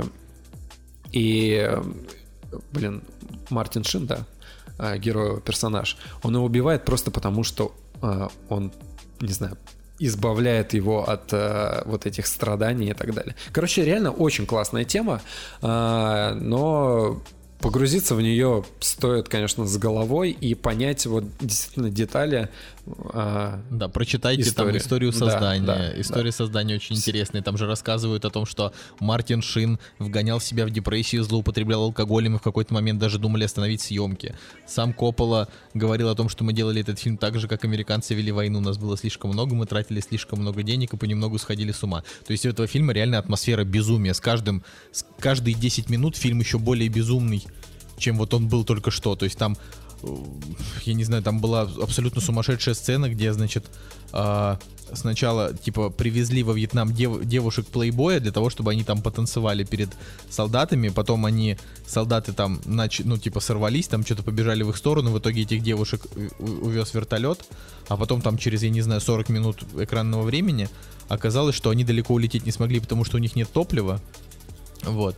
и, 1.14 1.72
блин, 2.72 3.03
Мартин 3.49 3.84
Шин, 3.84 4.06
да, 4.07 4.26
а, 4.77 4.98
герой, 4.98 5.40
персонаж, 5.41 5.98
он 6.23 6.35
его 6.35 6.45
убивает 6.45 6.84
просто 6.84 7.11
потому, 7.11 7.44
что 7.44 7.73
а, 8.02 8.30
он, 8.49 8.73
не 9.22 9.31
знаю, 9.31 9.57
избавляет 9.99 10.73
его 10.73 11.07
от 11.07 11.31
э, 11.31 11.84
вот 11.85 12.07
этих 12.07 12.26
страданий 12.26 12.90
и 12.90 12.94
так 12.94 13.14
далее. 13.14 13.35
Короче, 13.53 13.85
реально 13.85 14.11
очень 14.11 14.45
классная 14.45 14.84
тема, 14.84 15.22
но 15.61 17.22
погрузиться 17.64 18.15
в 18.15 18.22
нее 18.22 18.65
стоит, 18.81 19.30
конечно, 19.30 19.65
с 19.65 19.77
головой 19.77 20.31
и 20.31 20.56
понять 20.56 21.06
вот 21.06 21.23
действительно 21.40 21.90
детали. 21.90 22.49
Э, 22.85 23.61
да, 23.69 23.88
прочитайте 23.88 24.41
истории. 24.41 24.72
там 24.72 24.77
историю 24.77 25.14
создания. 25.14 25.65
Да, 25.65 25.76
да, 25.76 26.01
История 26.01 26.31
да. 26.31 26.38
создания 26.38 26.76
очень 26.76 26.97
интересная. 26.97 27.41
Там 27.41 27.57
же 27.57 27.65
рассказывают 27.65 28.26
о 28.26 28.30
том, 28.30 28.45
что 28.45 28.73
Мартин 28.99 29.41
Шин 29.41 29.80
вгонял 29.99 30.41
себя 30.41 30.65
в 30.65 30.69
депрессию, 30.69 31.23
злоупотреблял 31.23 31.84
алкоголем 31.84 32.35
и 32.35 32.39
в 32.39 32.41
какой-то 32.41 32.73
момент 32.73 32.99
даже 32.99 33.19
думали 33.19 33.45
остановить 33.45 33.81
съемки. 33.81 34.35
Сам 34.68 34.93
Коппола 34.93 35.47
говорил 35.73 36.10
о 36.10 36.15
том, 36.15 36.27
что 36.27 36.43
мы 36.43 36.51
делали 36.51 36.81
этот 36.81 36.99
фильм 36.99 37.18
так 37.18 37.39
же, 37.39 37.47
как 37.47 37.64
американцы 37.64 38.14
вели 38.15 38.31
войну. 38.31 38.60
У 38.60 38.61
нас 38.61 38.77
было 38.77 38.97
слишком 38.97 39.31
много, 39.31 39.55
мы 39.55 39.65
тратили 39.65 40.01
слишком 40.01 40.39
много 40.39 40.61
денег 40.64 40.93
и 40.93 40.97
понемногу 40.97 41.38
сходили 41.38 41.72
с 41.72 41.84
ума. 41.84 42.03
То 42.26 42.31
есть 42.31 42.45
у 42.45 42.49
этого 42.49 42.68
фильма 42.68 42.91
реально 42.91 43.18
атмосфера 43.18 43.64
безумия. 43.64 44.14
С 44.14 44.19
каждым, 44.19 44.64
с 44.91 45.05
каждые 45.19 45.53
10 45.53 45.89
минут 45.89 46.18
фильм 46.18 46.39
еще 46.39 46.60
более 46.60 46.89
безумный 46.89 47.45
чем 47.97 48.18
вот 48.18 48.34
он 48.34 48.47
был 48.47 48.64
только 48.64 48.91
что. 48.91 49.15
То 49.15 49.26
есть 49.26 49.38
там, 49.38 49.55
я 50.84 50.93
не 50.93 51.03
знаю, 51.03 51.23
там 51.23 51.39
была 51.39 51.61
абсолютно 51.61 52.21
сумасшедшая 52.21 52.75
сцена, 52.75 53.09
где, 53.09 53.34
значит, 53.34 53.65
э, 54.11 54.57
сначала, 54.93 55.53
типа, 55.53 55.89
привезли 55.89 56.43
во 56.43 56.53
Вьетнам 56.53 56.93
дев, 56.93 57.23
девушек 57.23 57.65
плейбоя 57.67 58.19
для 58.19 58.31
того, 58.31 58.49
чтобы 58.49 58.71
они 58.71 58.84
там 58.84 59.01
потанцевали 59.01 59.63
перед 59.63 59.89
солдатами, 60.30 60.89
потом 60.89 61.25
они, 61.25 61.57
солдаты 61.88 62.34
там, 62.34 62.61
нач, 62.65 63.01
ну, 63.03 63.17
типа, 63.17 63.39
сорвались, 63.39 63.88
там 63.88 64.05
что-то 64.05 64.23
побежали 64.23 64.63
в 64.63 64.69
их 64.69 64.77
сторону, 64.77 65.11
в 65.11 65.19
итоге 65.19 65.43
этих 65.43 65.63
девушек 65.63 66.05
увез 66.39 66.93
вертолет, 66.93 67.45
а 67.88 67.97
потом 67.97 68.21
там 68.21 68.38
через, 68.38 68.63
я 68.63 68.69
не 68.69 68.81
знаю, 68.81 69.01
40 69.01 69.30
минут 69.30 69.63
экранного 69.77 70.23
времени 70.23 70.69
оказалось, 71.09 71.55
что 71.55 71.69
они 71.69 71.84
далеко 71.84 72.13
улететь 72.13 72.45
не 72.45 72.51
смогли, 72.51 72.80
потому 72.80 73.05
что 73.05 73.17
у 73.17 73.19
них 73.19 73.35
нет 73.35 73.51
топлива, 73.51 73.99
вот. 74.84 75.15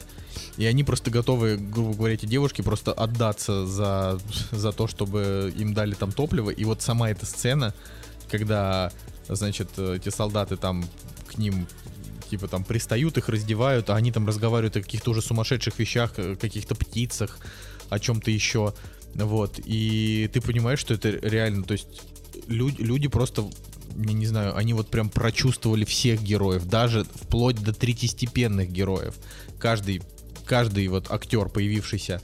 И 0.58 0.66
они 0.66 0.84
просто 0.84 1.12
готовы, 1.12 1.58
грубо 1.58 1.96
говоря, 1.96 2.14
эти 2.14 2.26
девушки 2.26 2.62
просто 2.62 2.94
отдаться 2.94 3.66
за, 3.66 4.20
за 4.52 4.72
то, 4.72 4.88
чтобы 4.88 5.54
им 5.58 5.74
дали 5.74 5.94
там 5.96 6.12
топливо. 6.12 6.50
И 6.50 6.64
вот 6.64 6.82
сама 6.82 7.10
эта 7.10 7.26
сцена, 7.26 7.74
когда, 8.30 8.92
значит, 9.28 9.78
эти 9.78 10.10
солдаты 10.10 10.56
там 10.56 10.86
к 11.28 11.38
ним 11.38 11.68
типа 12.30 12.48
там 12.48 12.64
пристают, 12.64 13.18
их 13.18 13.30
раздевают, 13.30 13.90
а 13.90 13.96
они 13.96 14.12
там 14.12 14.28
разговаривают 14.28 14.78
о 14.78 14.82
каких-то 14.82 15.12
уже 15.12 15.22
сумасшедших 15.22 15.78
вещах, 15.78 16.14
каких-то 16.14 16.74
птицах, 16.76 17.38
о 17.90 18.00
чем-то 18.00 18.32
еще. 18.32 18.74
Вот. 19.14 19.60
И 19.64 20.30
ты 20.34 20.42
понимаешь, 20.42 20.80
что 20.80 20.94
это 20.94 21.10
реально, 21.10 21.64
то 21.64 21.74
есть 21.74 22.02
люди, 22.48 22.82
люди 22.82 23.08
просто 23.08 23.50
я 23.98 24.14
не 24.14 24.26
знаю, 24.26 24.58
они 24.58 24.74
вот 24.74 24.90
прям 24.90 25.10
прочувствовали 25.10 25.86
всех 25.86 26.22
героев, 26.22 26.66
даже 26.66 27.06
вплоть 27.06 27.62
до 27.64 27.74
третьестепенных 27.74 28.70
героев. 28.70 29.16
Каждый 29.58 30.02
каждый 30.46 30.88
вот 30.88 31.12
актер, 31.12 31.50
появившийся 31.50 32.22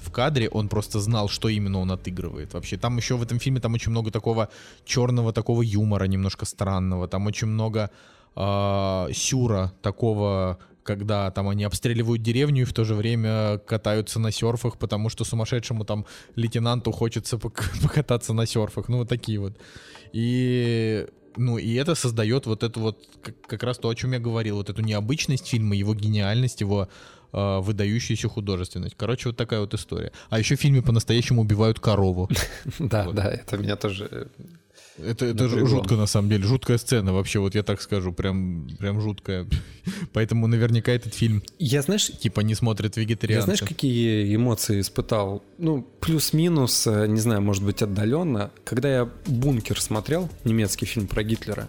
в 0.00 0.10
кадре, 0.10 0.48
он 0.48 0.68
просто 0.68 1.00
знал, 1.00 1.28
что 1.28 1.48
именно 1.48 1.78
он 1.78 1.90
отыгрывает 1.90 2.54
вообще. 2.54 2.76
Там 2.76 2.96
еще 2.96 3.16
в 3.16 3.22
этом 3.22 3.38
фильме 3.38 3.60
там 3.60 3.74
очень 3.74 3.90
много 3.90 4.10
такого 4.10 4.48
черного, 4.84 5.32
такого 5.32 5.62
юмора 5.62 6.04
немножко 6.04 6.44
странного, 6.44 7.08
там 7.08 7.26
очень 7.26 7.48
много 7.48 7.90
э, 8.36 9.06
сюра 9.14 9.72
такого 9.82 10.58
когда 10.82 11.30
там 11.30 11.48
они 11.48 11.64
обстреливают 11.64 12.22
деревню 12.22 12.62
и 12.62 12.64
в 12.64 12.72
то 12.72 12.84
же 12.84 12.94
время 12.94 13.58
катаются 13.58 14.18
на 14.18 14.32
серфах, 14.32 14.78
потому 14.78 15.10
что 15.10 15.24
сумасшедшему 15.24 15.84
там 15.84 16.06
лейтенанту 16.34 16.90
хочется 16.90 17.38
покататься 17.82 18.32
на 18.32 18.46
серфах. 18.46 18.88
Ну, 18.88 18.98
вот 18.98 19.08
такие 19.08 19.38
вот. 19.38 19.56
И 20.12 21.06
ну, 21.36 21.58
и 21.58 21.74
это 21.74 21.94
создает 21.94 22.46
вот 22.46 22.62
это 22.62 22.78
вот, 22.78 22.98
как, 23.22 23.40
как 23.46 23.62
раз 23.62 23.78
то, 23.78 23.88
о 23.88 23.94
чем 23.94 24.12
я 24.12 24.18
говорил, 24.18 24.56
вот 24.56 24.68
эту 24.68 24.82
необычность 24.82 25.46
фильма, 25.46 25.74
его 25.74 25.94
гениальность, 25.94 26.60
его 26.60 26.88
э, 27.32 27.58
выдающуюся 27.60 28.28
художественность. 28.28 28.94
Короче, 28.96 29.28
вот 29.28 29.36
такая 29.36 29.60
вот 29.60 29.74
история. 29.74 30.12
А 30.30 30.38
еще 30.38 30.56
в 30.56 30.60
фильме 30.60 30.82
по-настоящему 30.82 31.42
убивают 31.42 31.80
корову. 31.80 32.28
Да, 32.78 33.10
да, 33.12 33.30
это 33.30 33.56
меня 33.56 33.76
тоже 33.76 34.08
э, 34.10 34.26
это, 34.98 35.26
это 35.26 35.48
жутко, 35.48 35.94
на 35.94 36.06
самом 36.06 36.28
деле. 36.28 36.44
Жуткая 36.44 36.78
сцена 36.78 37.12
вообще, 37.12 37.38
вот 37.38 37.54
я 37.54 37.62
так 37.62 37.80
скажу. 37.80 38.12
Прям, 38.12 38.68
прям 38.78 39.00
жуткая. 39.00 39.46
Поэтому 40.12 40.46
наверняка 40.46 40.92
этот 40.92 41.14
фильм 41.14 41.42
я, 41.58 41.82
знаешь, 41.82 42.06
типа 42.06 42.40
не 42.40 42.54
смотрит 42.54 42.96
вегетарианцы. 42.96 43.50
Я 43.50 43.56
знаешь, 43.56 43.62
какие 43.62 44.34
эмоции 44.34 44.80
испытал? 44.80 45.42
Ну, 45.58 45.82
плюс-минус, 46.00 46.86
э, 46.86 47.06
не 47.06 47.20
знаю, 47.20 47.40
может 47.40 47.64
быть, 47.64 47.82
отдаленно. 47.82 48.50
Когда 48.64 48.92
я 48.92 49.08
«Бункер» 49.26 49.80
смотрел, 49.80 50.28
немецкий 50.44 50.86
фильм 50.86 51.06
про 51.06 51.22
Гитлера, 51.22 51.68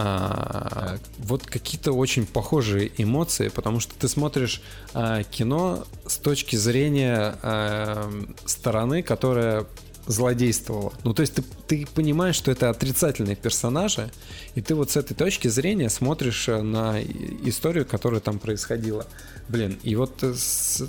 а, 0.00 0.96
вот 1.18 1.44
какие-то 1.44 1.90
очень 1.90 2.24
похожие 2.24 2.92
эмоции, 2.98 3.48
потому 3.48 3.80
что 3.80 3.96
ты 3.96 4.06
смотришь 4.06 4.62
а, 4.94 5.24
кино 5.24 5.84
с 6.06 6.18
точки 6.18 6.54
зрения 6.54 7.34
а, 7.42 8.08
стороны, 8.46 9.02
которая 9.02 9.66
злодействовала. 10.06 10.92
Ну, 11.02 11.14
то 11.14 11.22
есть 11.22 11.34
ты, 11.34 11.42
ты 11.66 11.86
понимаешь, 11.92 12.36
что 12.36 12.52
это 12.52 12.70
отрицательные 12.70 13.34
персонажи, 13.34 14.12
и 14.54 14.60
ты 14.60 14.76
вот 14.76 14.92
с 14.92 14.96
этой 14.96 15.14
точки 15.14 15.48
зрения 15.48 15.90
смотришь 15.90 16.48
э, 16.48 16.62
на 16.62 17.02
историю, 17.02 17.84
которая 17.84 18.20
там 18.20 18.38
происходила. 18.38 19.04
Блин, 19.48 19.80
и 19.82 19.96
вот 19.96 20.22
с, 20.22 20.84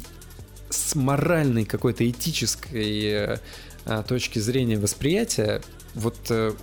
с 0.70 0.96
моральной 0.96 1.66
какой-то 1.66 2.08
этической 2.08 3.40
э, 3.86 4.04
точки 4.08 4.38
зрения 4.38 4.78
восприятия, 4.78 5.64
вот 5.96 6.18
э, 6.30 6.54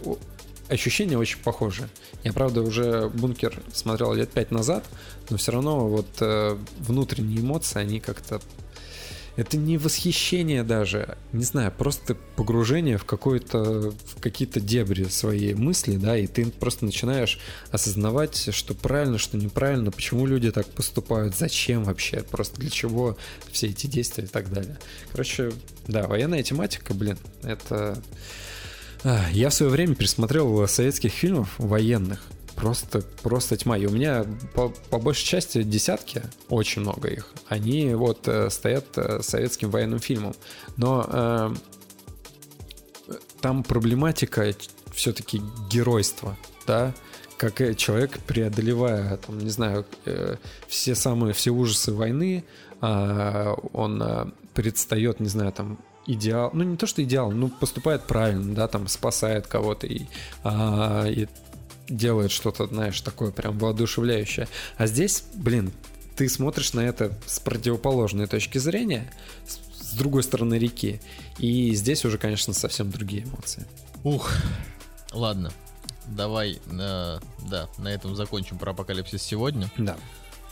ощущения 0.69 1.19
очень 1.19 1.39
похожи. 1.39 1.89
Я, 2.25 2.33
правда, 2.33 2.63
уже 2.63 3.09
«Бункер» 3.09 3.63
смотрел 3.73 4.15
лет 4.15 4.31
пять 4.31 4.51
назад, 4.51 4.85
но 5.31 5.37
все 5.37 5.53
равно 5.53 5.89
вот 5.89 6.09
э, 6.21 6.57
внутренние 6.79 7.41
эмоции, 7.41 7.79
они 7.79 8.01
как-то... 8.01 8.41
Это 9.37 9.59
не 9.59 9.77
восхищение 9.77 10.63
даже, 10.63 11.19
не 11.33 11.45
знаю, 11.45 11.71
просто 11.71 12.15
погружение 12.37 12.97
в 12.97 13.05
какое-то, 13.05 13.91
в 13.91 14.19
какие-то 14.19 14.61
дебри 14.61 15.05
своей 15.05 15.53
мысли, 15.53 15.99
да, 15.99 16.17
и 16.17 16.27
ты 16.27 16.47
просто 16.47 16.87
начинаешь 16.87 17.39
осознавать, 17.71 18.55
что 18.55 18.73
правильно, 18.73 19.19
что 19.19 19.37
неправильно, 19.37 19.91
почему 19.91 20.25
люди 20.25 20.51
так 20.51 20.67
поступают, 20.69 21.37
зачем 21.37 21.85
вообще, 21.85 22.23
просто 22.23 22.59
для 22.59 22.71
чего 22.71 23.19
все 23.53 23.67
эти 23.67 23.87
действия 23.87 24.25
и 24.25 24.29
так 24.29 24.51
далее. 24.51 24.79
Короче, 25.13 25.53
Да, 25.87 26.07
военная 26.07 26.43
тематика, 26.43 26.95
блин, 26.95 27.19
это... 27.43 28.03
А, 29.05 29.29
я 29.33 29.51
в 29.51 29.55
свое 29.55 29.71
время 29.71 29.95
пересмотрел 29.95 30.67
советских 30.69 31.13
фильмов 31.13 31.55
военных. 31.59 32.23
Просто, 32.55 33.03
просто 33.23 33.57
тьма. 33.59 33.77
И 33.77 33.87
у 33.87 33.91
меня 33.91 34.25
по, 34.55 34.71
по 34.91 34.99
большей 34.99 35.27
части 35.27 35.63
десятки, 35.63 36.23
очень 36.49 36.83
много 36.83 37.09
их, 37.09 37.31
они 37.49 37.95
вот 37.95 38.27
э, 38.29 38.49
стоят 38.49 38.87
э, 38.97 39.21
советским 39.21 39.71
военным 39.71 39.99
фильмом. 39.99 40.35
Но 40.79 41.07
э, 41.07 41.55
там 43.43 43.63
проблематика 43.63 44.55
все-таки 44.95 45.43
геройства, 45.71 46.37
да, 46.67 46.95
как 47.37 47.77
человек, 47.77 48.19
преодолевая, 48.27 49.19
там, 49.19 49.39
не 49.39 49.51
знаю, 49.51 49.85
э, 50.07 50.37
все 50.67 50.95
самые, 50.95 51.35
все 51.35 51.51
ужасы 51.51 51.93
войны, 51.93 52.45
э, 52.81 53.55
он 53.73 54.03
э, 54.03 54.27
предстает, 54.55 55.21
не 55.21 55.29
знаю, 55.29 55.53
там, 55.53 55.79
идеал, 56.07 56.51
ну 56.53 56.63
не 56.65 56.77
то 56.77 56.87
что 56.87 57.03
идеал, 57.03 57.31
ну 57.31 57.49
поступает 57.49 58.05
правильно, 58.05 58.55
да, 58.55 58.69
там 58.69 58.89
спасает 58.89 59.47
кого-то 59.47 59.87
и, 59.87 60.07
а, 60.45 61.07
и 61.07 61.27
делает 61.89 62.31
что-то, 62.31 62.67
знаешь, 62.67 63.01
такое 63.01 63.31
прям 63.31 63.59
воодушевляющее. 63.59 64.49
А 64.77 64.87
здесь, 64.87 65.25
блин, 65.35 65.73
ты 66.17 66.29
смотришь 66.29 66.73
на 66.73 66.81
это 66.81 67.13
с 67.27 67.39
противоположной 67.41 68.27
точки 68.27 68.59
зрения, 68.59 69.13
с, 69.47 69.59
с 69.85 69.93
другой 69.95 70.23
стороны 70.23 70.55
реки, 70.55 71.01
и 71.39 71.75
здесь 71.75 72.05
уже, 72.05 72.19
конечно, 72.19 72.53
совсем 72.55 72.91
другие 72.91 73.25
эмоции. 73.25 73.67
Ух, 74.05 74.33
ладно, 75.13 75.53
давай, 76.07 76.59
э, 76.67 77.19
да, 77.49 77.69
на 77.79 77.89
этом 77.89 78.15
закончим 78.15 78.59
про 78.59 78.71
апокалипсис 78.73 79.23
сегодня. 79.23 79.71
Да. 79.77 79.97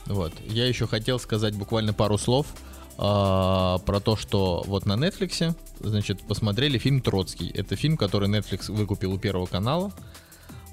Вот, 0.07 0.35
я 0.47 0.67
еще 0.67 0.87
хотел 0.87 1.19
сказать 1.19 1.55
буквально 1.55 1.95
пару 1.95 2.19
слов 2.19 2.47
а, 2.97 3.79
про 3.79 4.01
то, 4.01 4.17
что 4.17 4.63
вот 4.67 4.87
на 4.87 4.95
Netflix, 4.95 5.55
значит, 5.81 6.21
посмотрели 6.27 6.79
фильм 6.79 7.01
Троцкий. 7.01 7.51
Это 7.51 7.77
фильм, 7.77 7.97
который 7.97 8.29
Netflix 8.29 8.71
выкупил 8.73 9.13
у 9.13 9.19
Первого 9.19 9.47
канала, 9.47 9.93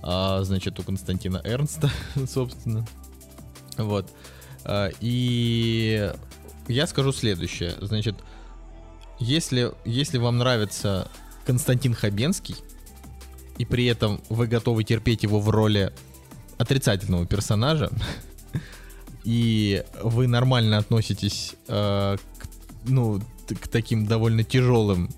а, 0.04 0.44
значит, 0.44 0.80
у 0.80 0.84
Константина 0.84 1.42
Эрнста, 1.44 1.90
собственно. 2.28 2.86
Вот. 3.78 4.12
А, 4.64 4.90
и 5.00 6.12
я 6.68 6.88
скажу 6.88 7.12
следующее. 7.12 7.76
Значит, 7.82 8.16
если, 9.20 9.72
если 9.86 10.18
вам 10.18 10.38
нравится 10.38 11.10
Константин 11.46 11.94
Хабенский, 11.94 12.56
и 13.58 13.66
при 13.66 13.86
этом 13.86 14.22
вы 14.30 14.48
готовы 14.48 14.84
терпеть 14.84 15.24
его 15.24 15.40
в 15.40 15.50
роли 15.50 15.94
отрицательного 16.58 17.26
персонажа, 17.26 17.90
и 19.24 19.84
вы 20.02 20.28
нормально 20.28 20.78
относитесь 20.78 21.56
э, 21.68 22.18
к, 22.38 22.48
ну, 22.86 23.22
к 23.48 23.68
таким 23.68 24.06
довольно 24.06 24.44
тяжелым 24.44 25.10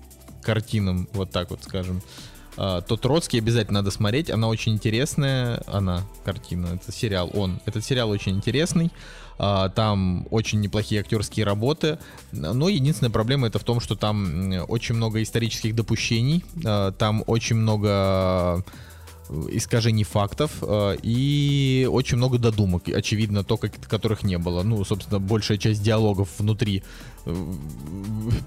картинам, 0.42 1.08
вот 1.12 1.30
так 1.30 1.50
вот 1.50 1.64
скажем, 1.64 2.02
э, 2.56 2.82
то 2.86 2.96
Троцкий 2.96 3.38
обязательно 3.38 3.80
надо 3.80 3.90
смотреть. 3.90 4.30
Она 4.30 4.48
очень 4.48 4.74
интересная, 4.74 5.62
она, 5.66 6.02
картина, 6.24 6.66
это 6.74 6.92
сериал, 6.92 7.30
он. 7.34 7.60
Этот 7.66 7.84
сериал 7.84 8.10
очень 8.10 8.36
интересный. 8.36 8.90
Uh, 9.36 9.68
там 9.68 10.28
очень 10.30 10.60
неплохие 10.60 11.00
актерские 11.00 11.44
работы, 11.44 11.98
но 12.30 12.68
единственная 12.68 13.10
проблема 13.10 13.48
это 13.48 13.58
в 13.58 13.64
том, 13.64 13.80
что 13.80 13.96
там 13.96 14.52
очень 14.68 14.94
много 14.94 15.20
исторических 15.24 15.74
допущений, 15.74 16.44
uh, 16.58 16.92
там 16.92 17.24
очень 17.26 17.56
много 17.56 18.64
искажений 19.50 20.04
фактов 20.04 20.58
э, 20.62 20.96
и 21.02 21.88
очень 21.90 22.16
много 22.16 22.38
додумок, 22.38 22.88
очевидно, 22.88 23.44
то, 23.44 23.56
которых 23.56 24.22
не 24.22 24.38
было. 24.38 24.62
Ну, 24.62 24.84
собственно, 24.84 25.18
большая 25.18 25.58
часть 25.58 25.82
диалогов 25.82 26.28
внутри 26.38 26.82
э, 27.24 27.52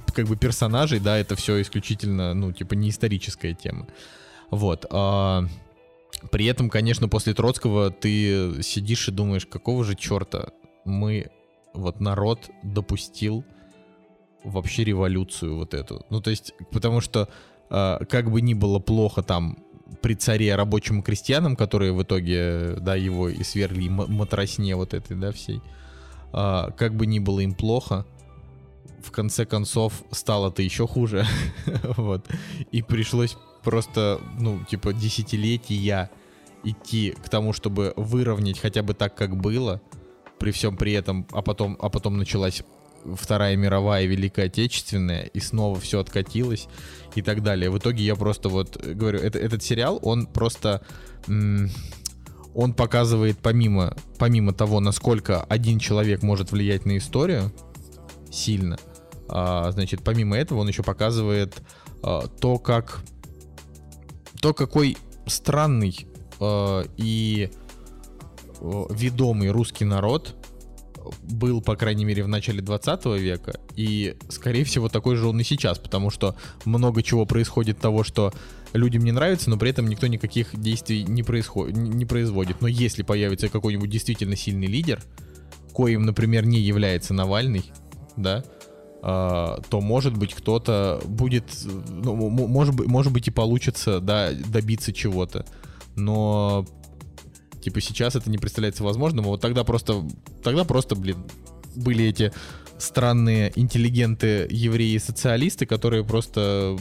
как 0.13 0.27
бы 0.27 0.35
персонажей, 0.35 0.99
да, 0.99 1.17
это 1.17 1.35
все 1.35 1.61
исключительно, 1.61 2.33
ну, 2.33 2.51
типа, 2.51 2.73
не 2.75 2.89
историческая 2.89 3.53
тема. 3.53 3.87
Вот. 4.51 4.85
А, 4.91 5.45
при 6.31 6.45
этом, 6.45 6.69
конечно, 6.69 7.07
после 7.09 7.33
Троцкого 7.33 7.91
ты 7.91 8.61
сидишь 8.63 9.07
и 9.07 9.11
думаешь, 9.11 9.45
какого 9.45 9.83
же 9.83 9.95
черта 9.95 10.51
мы, 10.85 11.31
вот 11.73 11.99
народ 11.99 12.49
допустил 12.63 13.43
вообще 14.43 14.83
революцию 14.83 15.57
вот 15.57 15.73
эту. 15.73 16.05
Ну, 16.09 16.21
то 16.21 16.29
есть, 16.29 16.53
потому 16.71 17.01
что 17.01 17.27
э, 17.69 17.99
как 18.09 18.31
бы 18.31 18.41
ни 18.41 18.53
было 18.53 18.79
плохо 18.79 19.21
там 19.21 19.57
при 20.01 20.15
царе 20.15 20.55
рабочим 20.55 20.99
и 20.99 21.03
крестьянам, 21.03 21.55
которые 21.55 21.93
в 21.93 22.03
итоге, 22.03 22.75
да, 22.79 22.95
его 22.95 23.29
и 23.29 23.43
свергли 23.43 23.89
матросне 23.89 24.75
вот 24.75 24.93
этой, 24.93 25.17
да, 25.17 25.31
всей. 25.31 25.61
А, 26.33 26.71
как 26.71 26.95
бы 26.95 27.05
ни 27.05 27.19
было 27.19 27.39
им 27.39 27.53
плохо, 27.53 28.05
в 29.03 29.11
конце 29.11 29.45
концов 29.45 30.03
стало-то 30.11 30.61
еще 30.61 30.87
хуже, 30.87 31.25
вот. 31.97 32.27
И 32.71 32.81
пришлось 32.81 33.37
просто, 33.63 34.19
ну, 34.39 34.63
типа, 34.69 34.93
десятилетия 34.93 36.09
идти 36.63 37.11
к 37.11 37.29
тому, 37.29 37.53
чтобы 37.53 37.93
выровнять 37.95 38.59
хотя 38.59 38.83
бы 38.83 38.93
так, 38.93 39.15
как 39.15 39.37
было, 39.37 39.81
при 40.39 40.51
всем 40.51 40.77
при 40.77 40.93
этом, 40.93 41.25
а 41.31 41.41
потом, 41.41 41.77
а 41.79 41.89
потом 41.89 42.17
началась 42.17 42.63
Вторая 43.15 43.55
мировая 43.55 44.05
Великая 44.05 44.47
Отечественная, 44.47 45.23
и 45.23 45.39
снова 45.39 45.79
все 45.79 45.99
откатилось 45.99 46.67
и 47.15 47.21
так 47.21 47.43
далее. 47.43 47.69
В 47.69 47.77
итоге 47.77 48.03
я 48.03 48.15
просто 48.15 48.49
вот 48.49 48.77
говорю, 48.77 49.19
это, 49.19 49.39
этот 49.39 49.63
сериал, 49.63 49.99
он 50.01 50.27
просто... 50.27 50.81
он 51.27 52.73
показывает 52.73 53.37
помимо, 53.39 53.95
помимо 54.17 54.53
того, 54.53 54.79
насколько 54.79 55.43
один 55.43 55.79
человек 55.79 56.23
может 56.23 56.51
влиять 56.51 56.85
на 56.85 56.97
историю 56.97 57.51
сильно, 58.31 58.77
а, 59.29 59.71
значит, 59.71 60.03
помимо 60.03 60.37
этого 60.37 60.59
он 60.59 60.67
еще 60.67 60.83
показывает 60.83 61.55
а, 62.01 62.27
то, 62.27 62.57
как 62.59 63.01
то, 64.41 64.53
какой 64.53 64.97
странный 65.25 66.07
а, 66.39 66.83
и 66.97 67.51
ведомый 68.61 69.49
русский 69.49 69.85
народ 69.85 70.35
был, 71.23 71.61
по 71.61 71.75
крайней 71.75 72.05
мере, 72.05 72.23
в 72.23 72.27
начале 72.27 72.61
20 72.61 73.05
века, 73.19 73.59
и, 73.75 74.15
скорее 74.29 74.63
всего, 74.63 74.89
такой 74.89 75.15
же 75.15 75.27
он 75.27 75.39
и 75.39 75.43
сейчас, 75.43 75.79
потому 75.79 76.09
что 76.09 76.35
много 76.65 77.03
чего 77.03 77.25
происходит 77.25 77.79
того, 77.79 78.03
что 78.03 78.33
людям 78.73 79.03
не 79.03 79.11
нравится, 79.11 79.49
но 79.49 79.57
при 79.57 79.69
этом 79.69 79.87
никто 79.87 80.07
никаких 80.07 80.59
действий 80.59 81.03
не, 81.03 81.23
происходит, 81.23 81.75
не 81.77 82.05
производит. 82.05 82.61
Но 82.61 82.67
если 82.67 83.03
появится 83.03 83.49
какой-нибудь 83.49 83.89
действительно 83.89 84.35
сильный 84.35 84.67
лидер, 84.67 85.01
коим, 85.73 86.03
например, 86.03 86.45
не 86.45 86.59
является 86.59 87.13
Навальный, 87.13 87.71
да, 88.15 88.43
Uh, 88.99 89.63
то 89.69 89.79
может 89.79 90.17
быть 90.17 90.33
кто-то 90.33 90.99
будет, 91.05 91.45
ну, 91.87 92.15
может 92.29 92.73
быть, 92.73 92.87
может 92.87 93.13
быть 93.13 93.27
и 93.27 93.31
получится, 93.31 93.99
да, 93.99 94.31
добиться 94.31 94.91
чего-то. 94.91 95.45
Но 95.95 96.65
Типа 97.67 97.81
сейчас 97.81 98.15
это 98.15 98.29
не 98.29 98.37
представляется 98.37 98.81
возможным, 98.81 99.25
а 99.25 99.27
вот 99.27 99.41
тогда 99.41 99.65
просто, 99.65 100.01
тогда 100.41 100.63
просто, 100.63 100.95
блин, 100.95 101.17
были 101.75 102.05
эти 102.05 102.31
странные 102.77 103.51
интеллигенты 103.57 104.47
евреи-социалисты, 104.49 105.65
которые 105.65 106.05
просто 106.05 106.77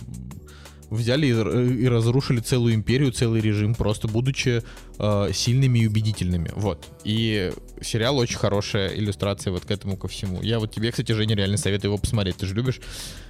взяли 0.91 1.27
и, 1.27 1.83
и 1.83 1.89
разрушили 1.89 2.39
целую 2.39 2.77
империю, 2.77 3.11
целый 3.11 3.41
режим, 3.41 3.75
просто 3.75 4.07
будучи 4.07 4.63
э, 5.01 5.31
сильными 5.33 5.81
и 5.81 5.89
убедительными. 5.89 6.53
Вот. 6.55 6.87
И 7.03 7.53
сериал 7.81 8.19
очень 8.19 8.39
хорошая 8.39 8.95
иллюстрация 8.95 9.51
вот 9.53 9.65
к 9.65 9.71
этому 9.73 9.97
ко 9.97 10.07
всему. 10.07 10.41
Я 10.41 10.61
вот 10.61 10.71
тебе, 10.71 10.93
кстати, 10.93 11.11
Женя, 11.11 11.35
реально 11.35 11.57
советую 11.57 11.89
его 11.89 11.99
посмотреть. 11.99 12.37
Ты 12.37 12.47
же 12.47 12.55
любишь 12.55 12.79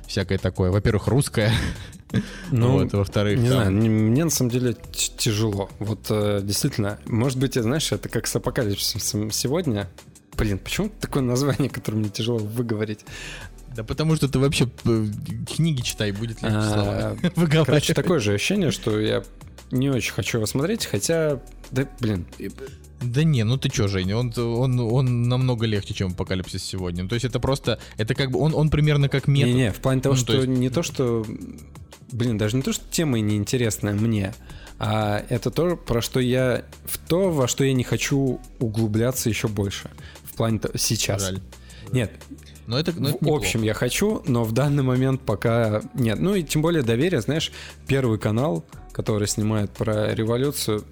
всякое 0.07 0.37
такое. 0.37 0.71
Во-первых, 0.71 1.07
русское. 1.07 1.51
Ну, 2.51 2.73
вот, 2.73 2.93
во-вторых, 2.93 3.39
не 3.39 3.49
там... 3.49 3.57
знаю, 3.57 3.73
мне 3.73 4.25
на 4.25 4.31
самом 4.31 4.51
деле 4.51 4.77
тяжело. 4.93 5.69
Вот 5.79 6.07
э, 6.11 6.41
действительно, 6.43 6.99
может 7.07 7.39
быть, 7.39 7.55
знаешь, 7.55 7.91
это 7.93 8.09
как 8.09 8.27
с 8.27 8.37
апокалипсисом 8.37 9.31
сегодня. 9.31 9.89
Блин, 10.37 10.59
почему 10.59 10.91
такое 11.01 11.23
название, 11.23 11.69
которое 11.69 11.99
мне 11.99 12.09
тяжело 12.11 12.39
выговорить? 12.39 13.05
Да 13.75 13.85
потому 13.85 14.17
что 14.17 14.29
ты 14.29 14.39
вообще 14.39 14.69
книги 15.55 15.83
читай, 15.83 16.13
будет 16.13 16.43
легче 16.43 16.63
слова 16.63 17.17
Короче, 17.65 17.95
такое 17.95 18.21
же 18.21 18.33
ощущение, 18.35 18.71
что 18.71 18.99
я 18.99 19.23
не 19.71 19.91
очень 19.91 20.13
хочу 20.13 20.39
его 20.39 20.47
смотреть, 20.47 20.87
хотя, 20.87 21.41
да, 21.71 21.87
блин. 22.01 22.27
Да 23.01 23.25
не, 23.25 23.45
ну 23.45 23.59
ты 23.59 23.69
чё, 23.69 23.89
Женя, 23.89 24.17
он, 24.17 24.33
он, 24.37 24.81
он 24.81 25.23
намного 25.29 25.67
легче, 25.67 25.95
чем 25.95 26.13
Апокалипсис 26.13 26.63
сегодня. 26.63 27.03
Ну, 27.03 27.09
то 27.09 27.15
есть 27.15 27.27
это 27.27 27.41
просто, 27.41 27.79
это 27.99 28.15
как 28.15 28.31
бы, 28.31 28.39
он, 28.39 28.55
он 28.55 28.71
примерно 28.71 29.09
как 29.09 29.29
метод. 29.29 29.55
Не-не, 29.55 29.73
в 29.73 29.77
плане 29.77 30.01
того, 30.01 30.15
ну, 30.15 30.21
что 30.21 30.33
то 30.33 30.39
есть... 30.39 30.49
не 30.49 30.71
то, 30.71 30.83
что, 30.83 31.27
блин, 32.11 32.39
даже 32.39 32.57
не 32.57 32.63
то, 32.63 32.73
что 32.73 32.85
тема 32.91 33.21
неинтересная 33.21 33.93
мне, 33.93 34.35
а 34.79 35.25
это 35.29 35.51
то, 35.51 35.77
про 35.77 36.01
что 36.01 36.21
я, 36.21 36.65
в 36.85 36.99
то, 36.99 37.31
во 37.31 37.49
что 37.49 37.65
я 37.65 37.73
не 37.73 37.85
хочу 37.85 38.41
углубляться 38.59 39.29
еще 39.29 39.49
больше. 39.49 39.91
В 40.25 40.35
плане 40.35 40.59
того, 40.59 40.75
сейчас. 40.77 41.23
Жаль. 41.23 41.41
Нет, 41.93 42.13
но 42.67 42.79
это, 42.79 42.93
но 42.99 43.11
это 43.11 43.19
в 43.21 43.33
общем, 43.33 43.63
я 43.63 43.75
хочу, 43.75 44.23
но 44.27 44.43
в 44.43 44.53
данный 44.53 44.83
момент 44.83 45.21
пока 45.21 45.83
нет. 45.95 46.19
Ну 46.19 46.35
и 46.35 46.43
тем 46.43 46.63
более 46.63 46.83
доверие, 46.83 47.21
знаешь, 47.21 47.53
первый 47.87 48.19
канал, 48.19 48.65
который 48.97 49.29
снимает 49.29 49.71
про 49.73 50.15
революцию, 50.15 50.83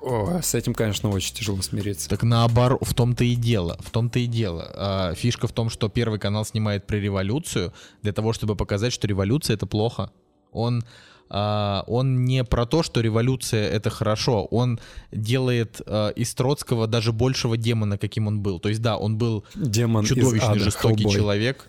о, 0.00 0.40
с 0.40 0.54
этим, 0.54 0.74
конечно, 0.74 1.10
очень 1.10 1.34
тяжело 1.34 1.60
смириться. 1.60 2.08
Так 2.08 2.22
наоборот, 2.22 2.78
в 2.82 2.94
том-то 2.94 3.24
и 3.24 3.34
дело, 3.34 3.76
в 3.80 3.90
том-то 3.90 4.20
и 4.20 4.26
дело. 4.26 4.70
А, 4.76 5.14
фишка 5.14 5.48
в 5.48 5.52
том, 5.52 5.68
что 5.68 5.88
Первый 5.88 6.20
канал 6.20 6.44
снимает 6.44 6.86
про 6.86 6.98
революцию 6.98 7.72
для 8.00 8.12
того, 8.12 8.32
чтобы 8.32 8.54
показать, 8.54 8.92
что 8.92 9.08
революция— 9.08 9.54
это 9.56 9.66
плохо. 9.66 10.12
Он 10.52 10.84
Uh, 11.30 11.84
он 11.86 12.24
не 12.24 12.42
про 12.42 12.64
то, 12.64 12.82
что 12.82 13.02
революция 13.02 13.68
это 13.68 13.90
хорошо, 13.90 14.46
он 14.46 14.80
делает 15.12 15.82
uh, 15.84 16.10
из 16.14 16.34
Троцкого 16.34 16.86
даже 16.86 17.12
большего 17.12 17.58
демона, 17.58 17.98
каким 17.98 18.28
он 18.28 18.40
был. 18.40 18.58
То 18.60 18.70
есть 18.70 18.80
да, 18.80 18.96
он 18.96 19.18
был 19.18 19.44
Демон 19.54 20.06
чудовищный, 20.06 20.52
ада, 20.52 20.58
жестокий 20.60 21.04
Hellboy. 21.04 21.12
человек. 21.12 21.68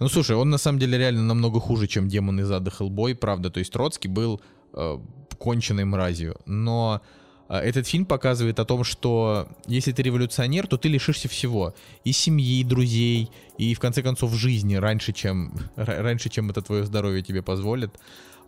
Ну 0.00 0.08
слушай, 0.08 0.34
он 0.34 0.50
на 0.50 0.58
самом 0.58 0.80
деле 0.80 0.98
реально 0.98 1.22
намного 1.22 1.60
хуже, 1.60 1.86
чем 1.86 2.08
демон 2.08 2.40
из 2.40 2.50
ада 2.50 2.72
Хеллбой, 2.72 3.14
правда. 3.14 3.48
То 3.50 3.60
есть 3.60 3.72
Троцкий 3.72 4.08
был 4.08 4.40
uh, 4.72 5.00
конченной 5.38 5.84
мразью. 5.84 6.36
Но 6.46 7.00
этот 7.48 7.88
фильм 7.88 8.04
показывает 8.06 8.60
о 8.60 8.64
том, 8.64 8.84
что 8.84 9.48
если 9.66 9.90
ты 9.90 10.02
революционер, 10.02 10.68
то 10.68 10.76
ты 10.76 10.88
лишишься 10.88 11.28
всего. 11.28 11.74
И 12.04 12.12
семьи, 12.12 12.60
и 12.60 12.64
друзей, 12.64 13.30
и 13.58 13.74
в 13.74 13.80
конце 13.80 14.02
концов 14.02 14.32
жизни 14.34 14.76
раньше, 14.76 15.12
чем, 15.12 15.52
раньше, 15.76 16.28
чем 16.28 16.50
это 16.50 16.62
твое 16.62 16.84
здоровье 16.84 17.22
тебе 17.22 17.42
позволит. 17.42 17.98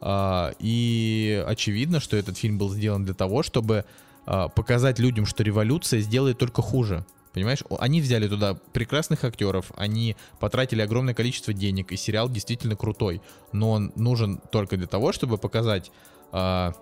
А, 0.01 0.53
и 0.61 1.45
очевидно, 1.47 2.01
что 2.01 2.17
этот 2.17 2.37
фильм 2.37 2.59
был 2.59 2.71
сделан 2.71 3.05
для 3.05 3.15
того, 3.15 3.43
чтобы 3.43 3.85
а, 4.25 4.49
показать 4.49 4.99
людям, 4.99 5.27
что 5.27 5.43
революция 5.43 6.01
сделает 6.01 6.39
только 6.39 6.63
хуже. 6.63 7.05
Понимаешь, 7.33 7.63
они 7.79 8.01
взяли 8.01 8.29
туда 8.29 8.55
прекрасных 8.73 9.25
актеров, 9.25 9.73
они 9.77 10.17
потратили 10.39 10.83
огромное 10.83 11.15
количество 11.15 11.53
денег, 11.53 11.93
и 11.93 11.97
сериал 11.97 12.29
действительно 12.29 12.77
крутой. 12.77 13.23
Но 13.53 13.71
он 13.71 13.93
нужен 13.97 14.41
только 14.51 14.77
для 14.77 14.87
того, 14.87 15.13
чтобы 15.13 15.39
показать 15.39 15.91
а, 16.31 16.73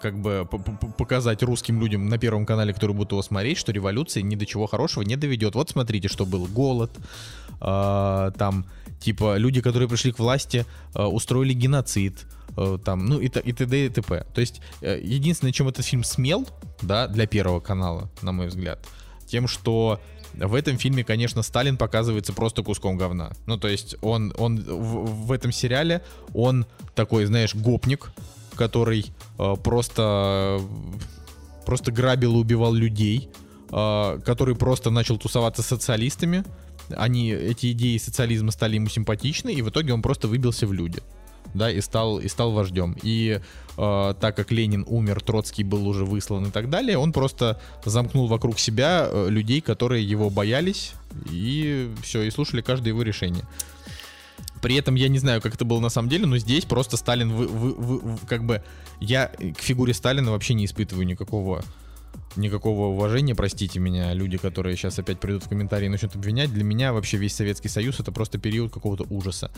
как 0.00 0.20
бы 0.20 0.48
показать 0.96 1.42
русским 1.42 1.80
людям 1.80 2.08
на 2.08 2.16
Первом 2.16 2.46
канале, 2.46 2.72
которые 2.72 2.96
будут 2.96 3.12
его 3.12 3.22
смотреть, 3.22 3.58
что 3.58 3.72
революция 3.72 4.22
ни 4.22 4.36
до 4.36 4.46
чего 4.46 4.66
хорошего 4.66 5.02
не 5.02 5.16
доведет. 5.16 5.54
Вот 5.54 5.70
смотрите, 5.70 6.08
что 6.08 6.24
был 6.24 6.46
голод, 6.46 6.90
там 7.60 8.66
Типа 9.04 9.36
люди, 9.36 9.60
которые 9.60 9.86
пришли 9.86 10.12
к 10.12 10.18
власти, 10.18 10.64
э, 10.94 11.02
устроили 11.02 11.52
геноцид, 11.52 12.24
э, 12.56 12.78
там, 12.82 13.04
ну 13.04 13.20
и, 13.20 13.26
и 13.26 13.52
т.д. 13.52 13.86
и 13.86 13.88
т.п. 13.90 14.24
То 14.34 14.40
есть 14.40 14.62
э, 14.80 14.98
единственное, 15.02 15.52
чем 15.52 15.68
этот 15.68 15.84
фильм 15.84 16.04
смел, 16.04 16.48
да, 16.80 17.06
для 17.06 17.26
Первого 17.26 17.60
канала, 17.60 18.10
на 18.22 18.32
мой 18.32 18.46
взгляд, 18.46 18.78
тем, 19.26 19.48
что 19.48 20.00
в 20.34 20.54
этом 20.54 20.78
фильме, 20.78 21.04
конечно, 21.04 21.42
Сталин 21.42 21.76
показывается 21.76 22.32
просто 22.32 22.62
куском 22.62 22.96
говна. 22.96 23.32
Ну, 23.46 23.56
то 23.56 23.68
есть 23.68 23.96
он, 24.02 24.34
он 24.36 24.62
в, 24.62 25.26
в 25.26 25.32
этом 25.32 25.52
сериале, 25.52 26.02
он 26.32 26.66
такой, 26.94 27.24
знаешь, 27.26 27.54
гопник, 27.54 28.10
который 28.56 29.06
э, 29.38 29.54
просто, 29.62 30.60
просто 31.64 31.92
грабил 31.92 32.34
и 32.34 32.40
убивал 32.40 32.72
людей, 32.72 33.28
э, 33.70 34.20
который 34.24 34.56
просто 34.56 34.90
начал 34.90 35.18
тусоваться 35.18 35.62
с 35.62 35.66
социалистами, 35.66 36.44
они, 36.96 37.30
эти 37.30 37.72
идеи 37.72 37.96
социализма 37.98 38.50
стали 38.50 38.74
ему 38.74 38.88
симпатичны, 38.88 39.52
и 39.52 39.62
в 39.62 39.70
итоге 39.70 39.94
он 39.94 40.02
просто 40.02 40.28
выбился 40.28 40.66
в 40.66 40.72
люди 40.72 41.02
да, 41.54 41.70
и 41.70 41.80
стал, 41.80 42.18
и 42.18 42.28
стал 42.28 42.52
вождем. 42.52 42.96
И 43.02 43.40
э, 43.76 44.14
так 44.20 44.36
как 44.36 44.50
Ленин 44.50 44.84
умер, 44.86 45.22
Троцкий 45.22 45.64
был 45.64 45.88
уже 45.88 46.04
выслан 46.04 46.46
и 46.46 46.50
так 46.50 46.68
далее, 46.68 46.98
он 46.98 47.12
просто 47.12 47.60
замкнул 47.84 48.26
вокруг 48.26 48.58
себя 48.58 49.08
э, 49.08 49.28
людей, 49.30 49.60
которые 49.60 50.04
его 50.04 50.30
боялись, 50.30 50.92
и 51.30 51.90
все, 52.02 52.22
и 52.22 52.30
слушали 52.30 52.60
каждое 52.60 52.90
его 52.90 53.02
решение. 53.02 53.44
При 54.60 54.76
этом 54.76 54.94
я 54.94 55.08
не 55.08 55.18
знаю, 55.18 55.40
как 55.40 55.54
это 55.54 55.64
было 55.64 55.78
на 55.80 55.90
самом 55.90 56.08
деле, 56.08 56.26
но 56.26 56.38
здесь 56.38 56.64
просто 56.64 56.96
Сталин, 56.96 57.32
вы, 57.32 57.46
вы, 57.46 57.98
вы, 57.98 58.18
как 58.26 58.44
бы, 58.44 58.62
я 59.00 59.28
к 59.28 59.60
фигуре 59.60 59.94
Сталина 59.94 60.30
вообще 60.30 60.54
не 60.54 60.64
испытываю 60.64 61.06
никакого 61.06 61.62
никакого 62.36 62.86
уважения, 62.88 63.34
простите 63.34 63.80
меня, 63.80 64.12
люди, 64.12 64.36
которые 64.36 64.76
сейчас 64.76 64.98
опять 64.98 65.20
придут 65.20 65.44
в 65.44 65.48
комментарии 65.48 65.86
и 65.86 65.88
начнут 65.88 66.14
обвинять. 66.14 66.52
Для 66.52 66.64
меня 66.64 66.92
вообще 66.92 67.16
весь 67.16 67.34
Советский 67.34 67.68
Союз 67.68 68.00
это 68.00 68.12
просто 68.12 68.38
период 68.38 68.72
какого-то 68.72 69.04
ужаса. 69.10 69.50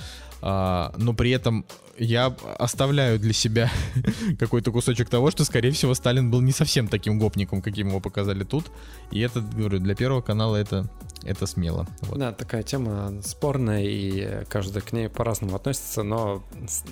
А, 0.42 0.92
но 0.96 1.14
при 1.14 1.30
этом 1.30 1.64
я 1.98 2.34
оставляю 2.58 3.18
для 3.18 3.32
себя 3.32 3.70
какой-то 4.38 4.72
кусочек 4.72 5.08
того, 5.08 5.30
что, 5.30 5.44
скорее 5.44 5.70
всего, 5.70 5.94
Сталин 5.94 6.30
был 6.30 6.40
не 6.40 6.52
совсем 6.52 6.88
таким 6.88 7.18
гопником, 7.18 7.62
каким 7.62 7.88
его 7.88 8.00
показали 8.00 8.44
тут. 8.44 8.66
И 9.10 9.20
это, 9.20 9.40
говорю, 9.40 9.78
для 9.78 9.94
Первого 9.94 10.20
канала 10.20 10.56
это, 10.56 10.88
это 11.22 11.46
смело. 11.46 11.86
Вот. 12.02 12.18
Да, 12.18 12.32
такая 12.32 12.62
тема 12.62 13.20
спорная, 13.22 13.82
и 13.82 14.44
каждый 14.48 14.82
к 14.82 14.92
ней 14.92 15.08
по-разному 15.08 15.56
относится, 15.56 16.02
но 16.02 16.42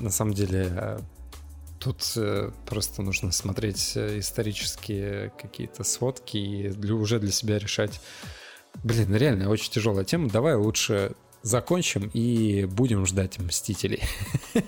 на 0.00 0.10
самом 0.10 0.34
деле 0.34 0.98
Тут 1.84 2.14
э, 2.16 2.50
просто 2.64 3.02
нужно 3.02 3.30
смотреть 3.30 3.92
э, 3.94 4.18
исторические 4.18 5.30
какие-то 5.38 5.84
сводки 5.84 6.38
и 6.38 6.68
для, 6.70 6.94
уже 6.94 7.18
для 7.18 7.30
себя 7.30 7.58
решать. 7.58 8.00
Блин, 8.82 9.10
ну 9.10 9.16
реально 9.18 9.50
очень 9.50 9.70
тяжелая 9.70 10.06
тема. 10.06 10.30
Давай 10.30 10.54
лучше 10.54 11.12
закончим 11.42 12.10
и 12.14 12.64
будем 12.64 13.04
ждать 13.04 13.38
Мстителей. 13.38 14.02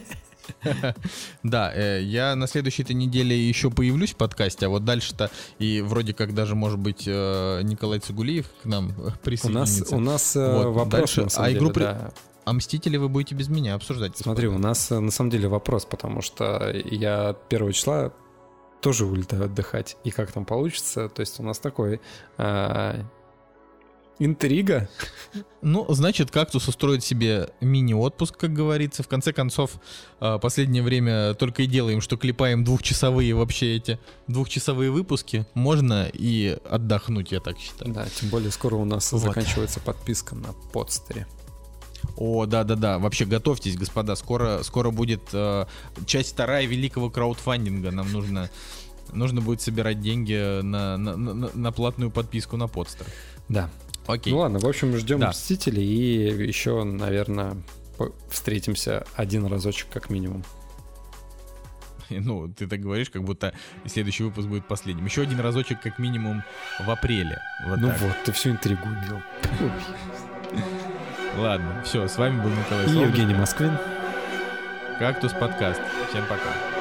Да, 1.42 1.72
э, 1.74 2.02
я 2.02 2.36
на 2.36 2.46
следующей 2.46 2.82
этой 2.82 2.94
неделе 2.94 3.36
еще 3.36 3.68
появлюсь 3.68 4.12
в 4.12 4.16
подкасте, 4.16 4.66
а 4.66 4.68
вот 4.68 4.84
дальше-то 4.84 5.28
и 5.58 5.80
вроде 5.80 6.14
как 6.14 6.34
даже, 6.34 6.54
может 6.54 6.78
быть, 6.78 7.04
Николай 7.06 7.98
Цигулиев 7.98 8.46
к 8.62 8.64
нам 8.64 8.94
присоединится. 9.24 9.96
У 9.96 9.98
нас, 9.98 10.36
у 10.36 10.40
нас 10.40 10.64
вот, 10.64 10.66
вопрос, 10.66 10.88
дальше, 10.88 11.22
на 11.22 11.28
самом 11.30 11.46
а 11.46 11.48
деле, 11.48 11.58
игру 11.58 11.70
да 11.72 12.12
а 12.46 12.52
Мстители 12.52 12.96
вы 12.96 13.08
будете 13.08 13.34
без 13.34 13.48
меня 13.48 13.74
обсуждать. 13.74 14.16
Смотри, 14.16 14.46
у 14.46 14.56
нас 14.56 14.92
э, 14.92 15.00
на 15.00 15.10
самом 15.10 15.30
деле 15.30 15.48
вопрос, 15.48 15.84
потому 15.84 16.22
что 16.22 16.70
я 16.72 17.36
первого 17.48 17.72
числа 17.72 18.12
тоже 18.80 19.04
улетаю 19.04 19.46
отдыхать. 19.46 19.96
И 20.04 20.12
как 20.12 20.30
там 20.30 20.44
получится? 20.44 21.08
То 21.08 21.20
есть 21.20 21.40
у 21.40 21.42
нас 21.42 21.58
такой 21.58 22.00
а, 22.38 23.04
Интрига. 24.20 24.88
Ну, 25.60 25.84
значит, 25.92 26.30
кактус 26.30 26.68
устроит 26.68 27.02
себе 27.02 27.50
мини-отпуск, 27.60 28.36
как 28.36 28.52
говорится. 28.52 29.02
В 29.02 29.08
конце 29.08 29.32
концов, 29.32 29.72
а, 30.20 30.38
последнее 30.38 30.84
время 30.84 31.34
только 31.34 31.62
и 31.62 31.66
делаем, 31.66 32.00
что 32.00 32.16
клепаем 32.16 32.62
двухчасовые 32.62 33.34
вообще 33.34 33.74
эти 33.74 33.98
двухчасовые 34.28 34.92
выпуски. 34.92 35.46
Можно 35.54 36.08
и 36.12 36.56
отдохнуть, 36.70 37.32
я 37.32 37.40
так 37.40 37.58
считаю. 37.58 37.92
Да, 37.92 38.06
тем 38.08 38.28
более 38.28 38.52
скоро 38.52 38.76
у 38.76 38.84
нас 38.84 39.10
вот. 39.10 39.20
заканчивается 39.20 39.80
подписка 39.80 40.36
на 40.36 40.52
подстере. 40.72 41.26
О, 42.16 42.46
да-да-да, 42.46 42.98
вообще 42.98 43.24
готовьтесь, 43.24 43.76
господа, 43.76 44.16
скоро, 44.16 44.62
скоро 44.62 44.90
будет 44.90 45.22
э, 45.32 45.66
часть 46.06 46.32
вторая 46.32 46.66
великого 46.66 47.10
краудфандинга, 47.10 47.90
нам 47.90 48.10
нужно, 48.10 48.50
нужно 49.12 49.40
будет 49.40 49.60
собирать 49.60 50.00
деньги 50.00 50.62
на, 50.62 50.96
на, 50.96 51.16
на, 51.16 51.50
на 51.52 51.72
платную 51.72 52.10
подписку 52.10 52.56
на 52.56 52.68
подстер. 52.68 53.06
Да. 53.48 53.70
Окей. 54.06 54.32
Ну 54.32 54.38
ладно, 54.38 54.58
в 54.58 54.66
общем, 54.66 54.96
ждем 54.96 55.20
да. 55.20 55.30
Мстителей 55.30 55.84
и 55.84 56.46
еще, 56.46 56.84
наверное, 56.84 57.56
встретимся 58.30 59.04
один 59.14 59.46
разочек 59.46 59.88
как 59.90 60.10
минимум. 60.10 60.44
Ну, 62.08 62.48
ты 62.48 62.68
так 62.68 62.80
говоришь, 62.80 63.10
как 63.10 63.24
будто 63.24 63.52
следующий 63.84 64.22
выпуск 64.22 64.46
будет 64.46 64.68
последним. 64.68 65.04
Еще 65.04 65.22
один 65.22 65.40
разочек 65.40 65.80
как 65.82 65.98
минимум 65.98 66.44
в 66.78 66.88
апреле. 66.88 67.40
Вот 67.66 67.78
ну 67.78 67.88
так. 67.88 68.00
вот, 68.00 68.12
ты 68.24 68.30
всю 68.30 68.50
интригу 68.50 68.82
убил. 68.86 69.20
Ладно, 71.36 71.82
все, 71.84 72.08
с 72.08 72.16
вами 72.16 72.40
был 72.40 72.50
Николай 72.50 72.86
И 72.86 72.98
Евгений 72.98 73.34
Москвин. 73.34 73.76
Кактус 74.98 75.32
подкаст. 75.32 75.80
Всем 76.08 76.24
пока. 76.26 76.75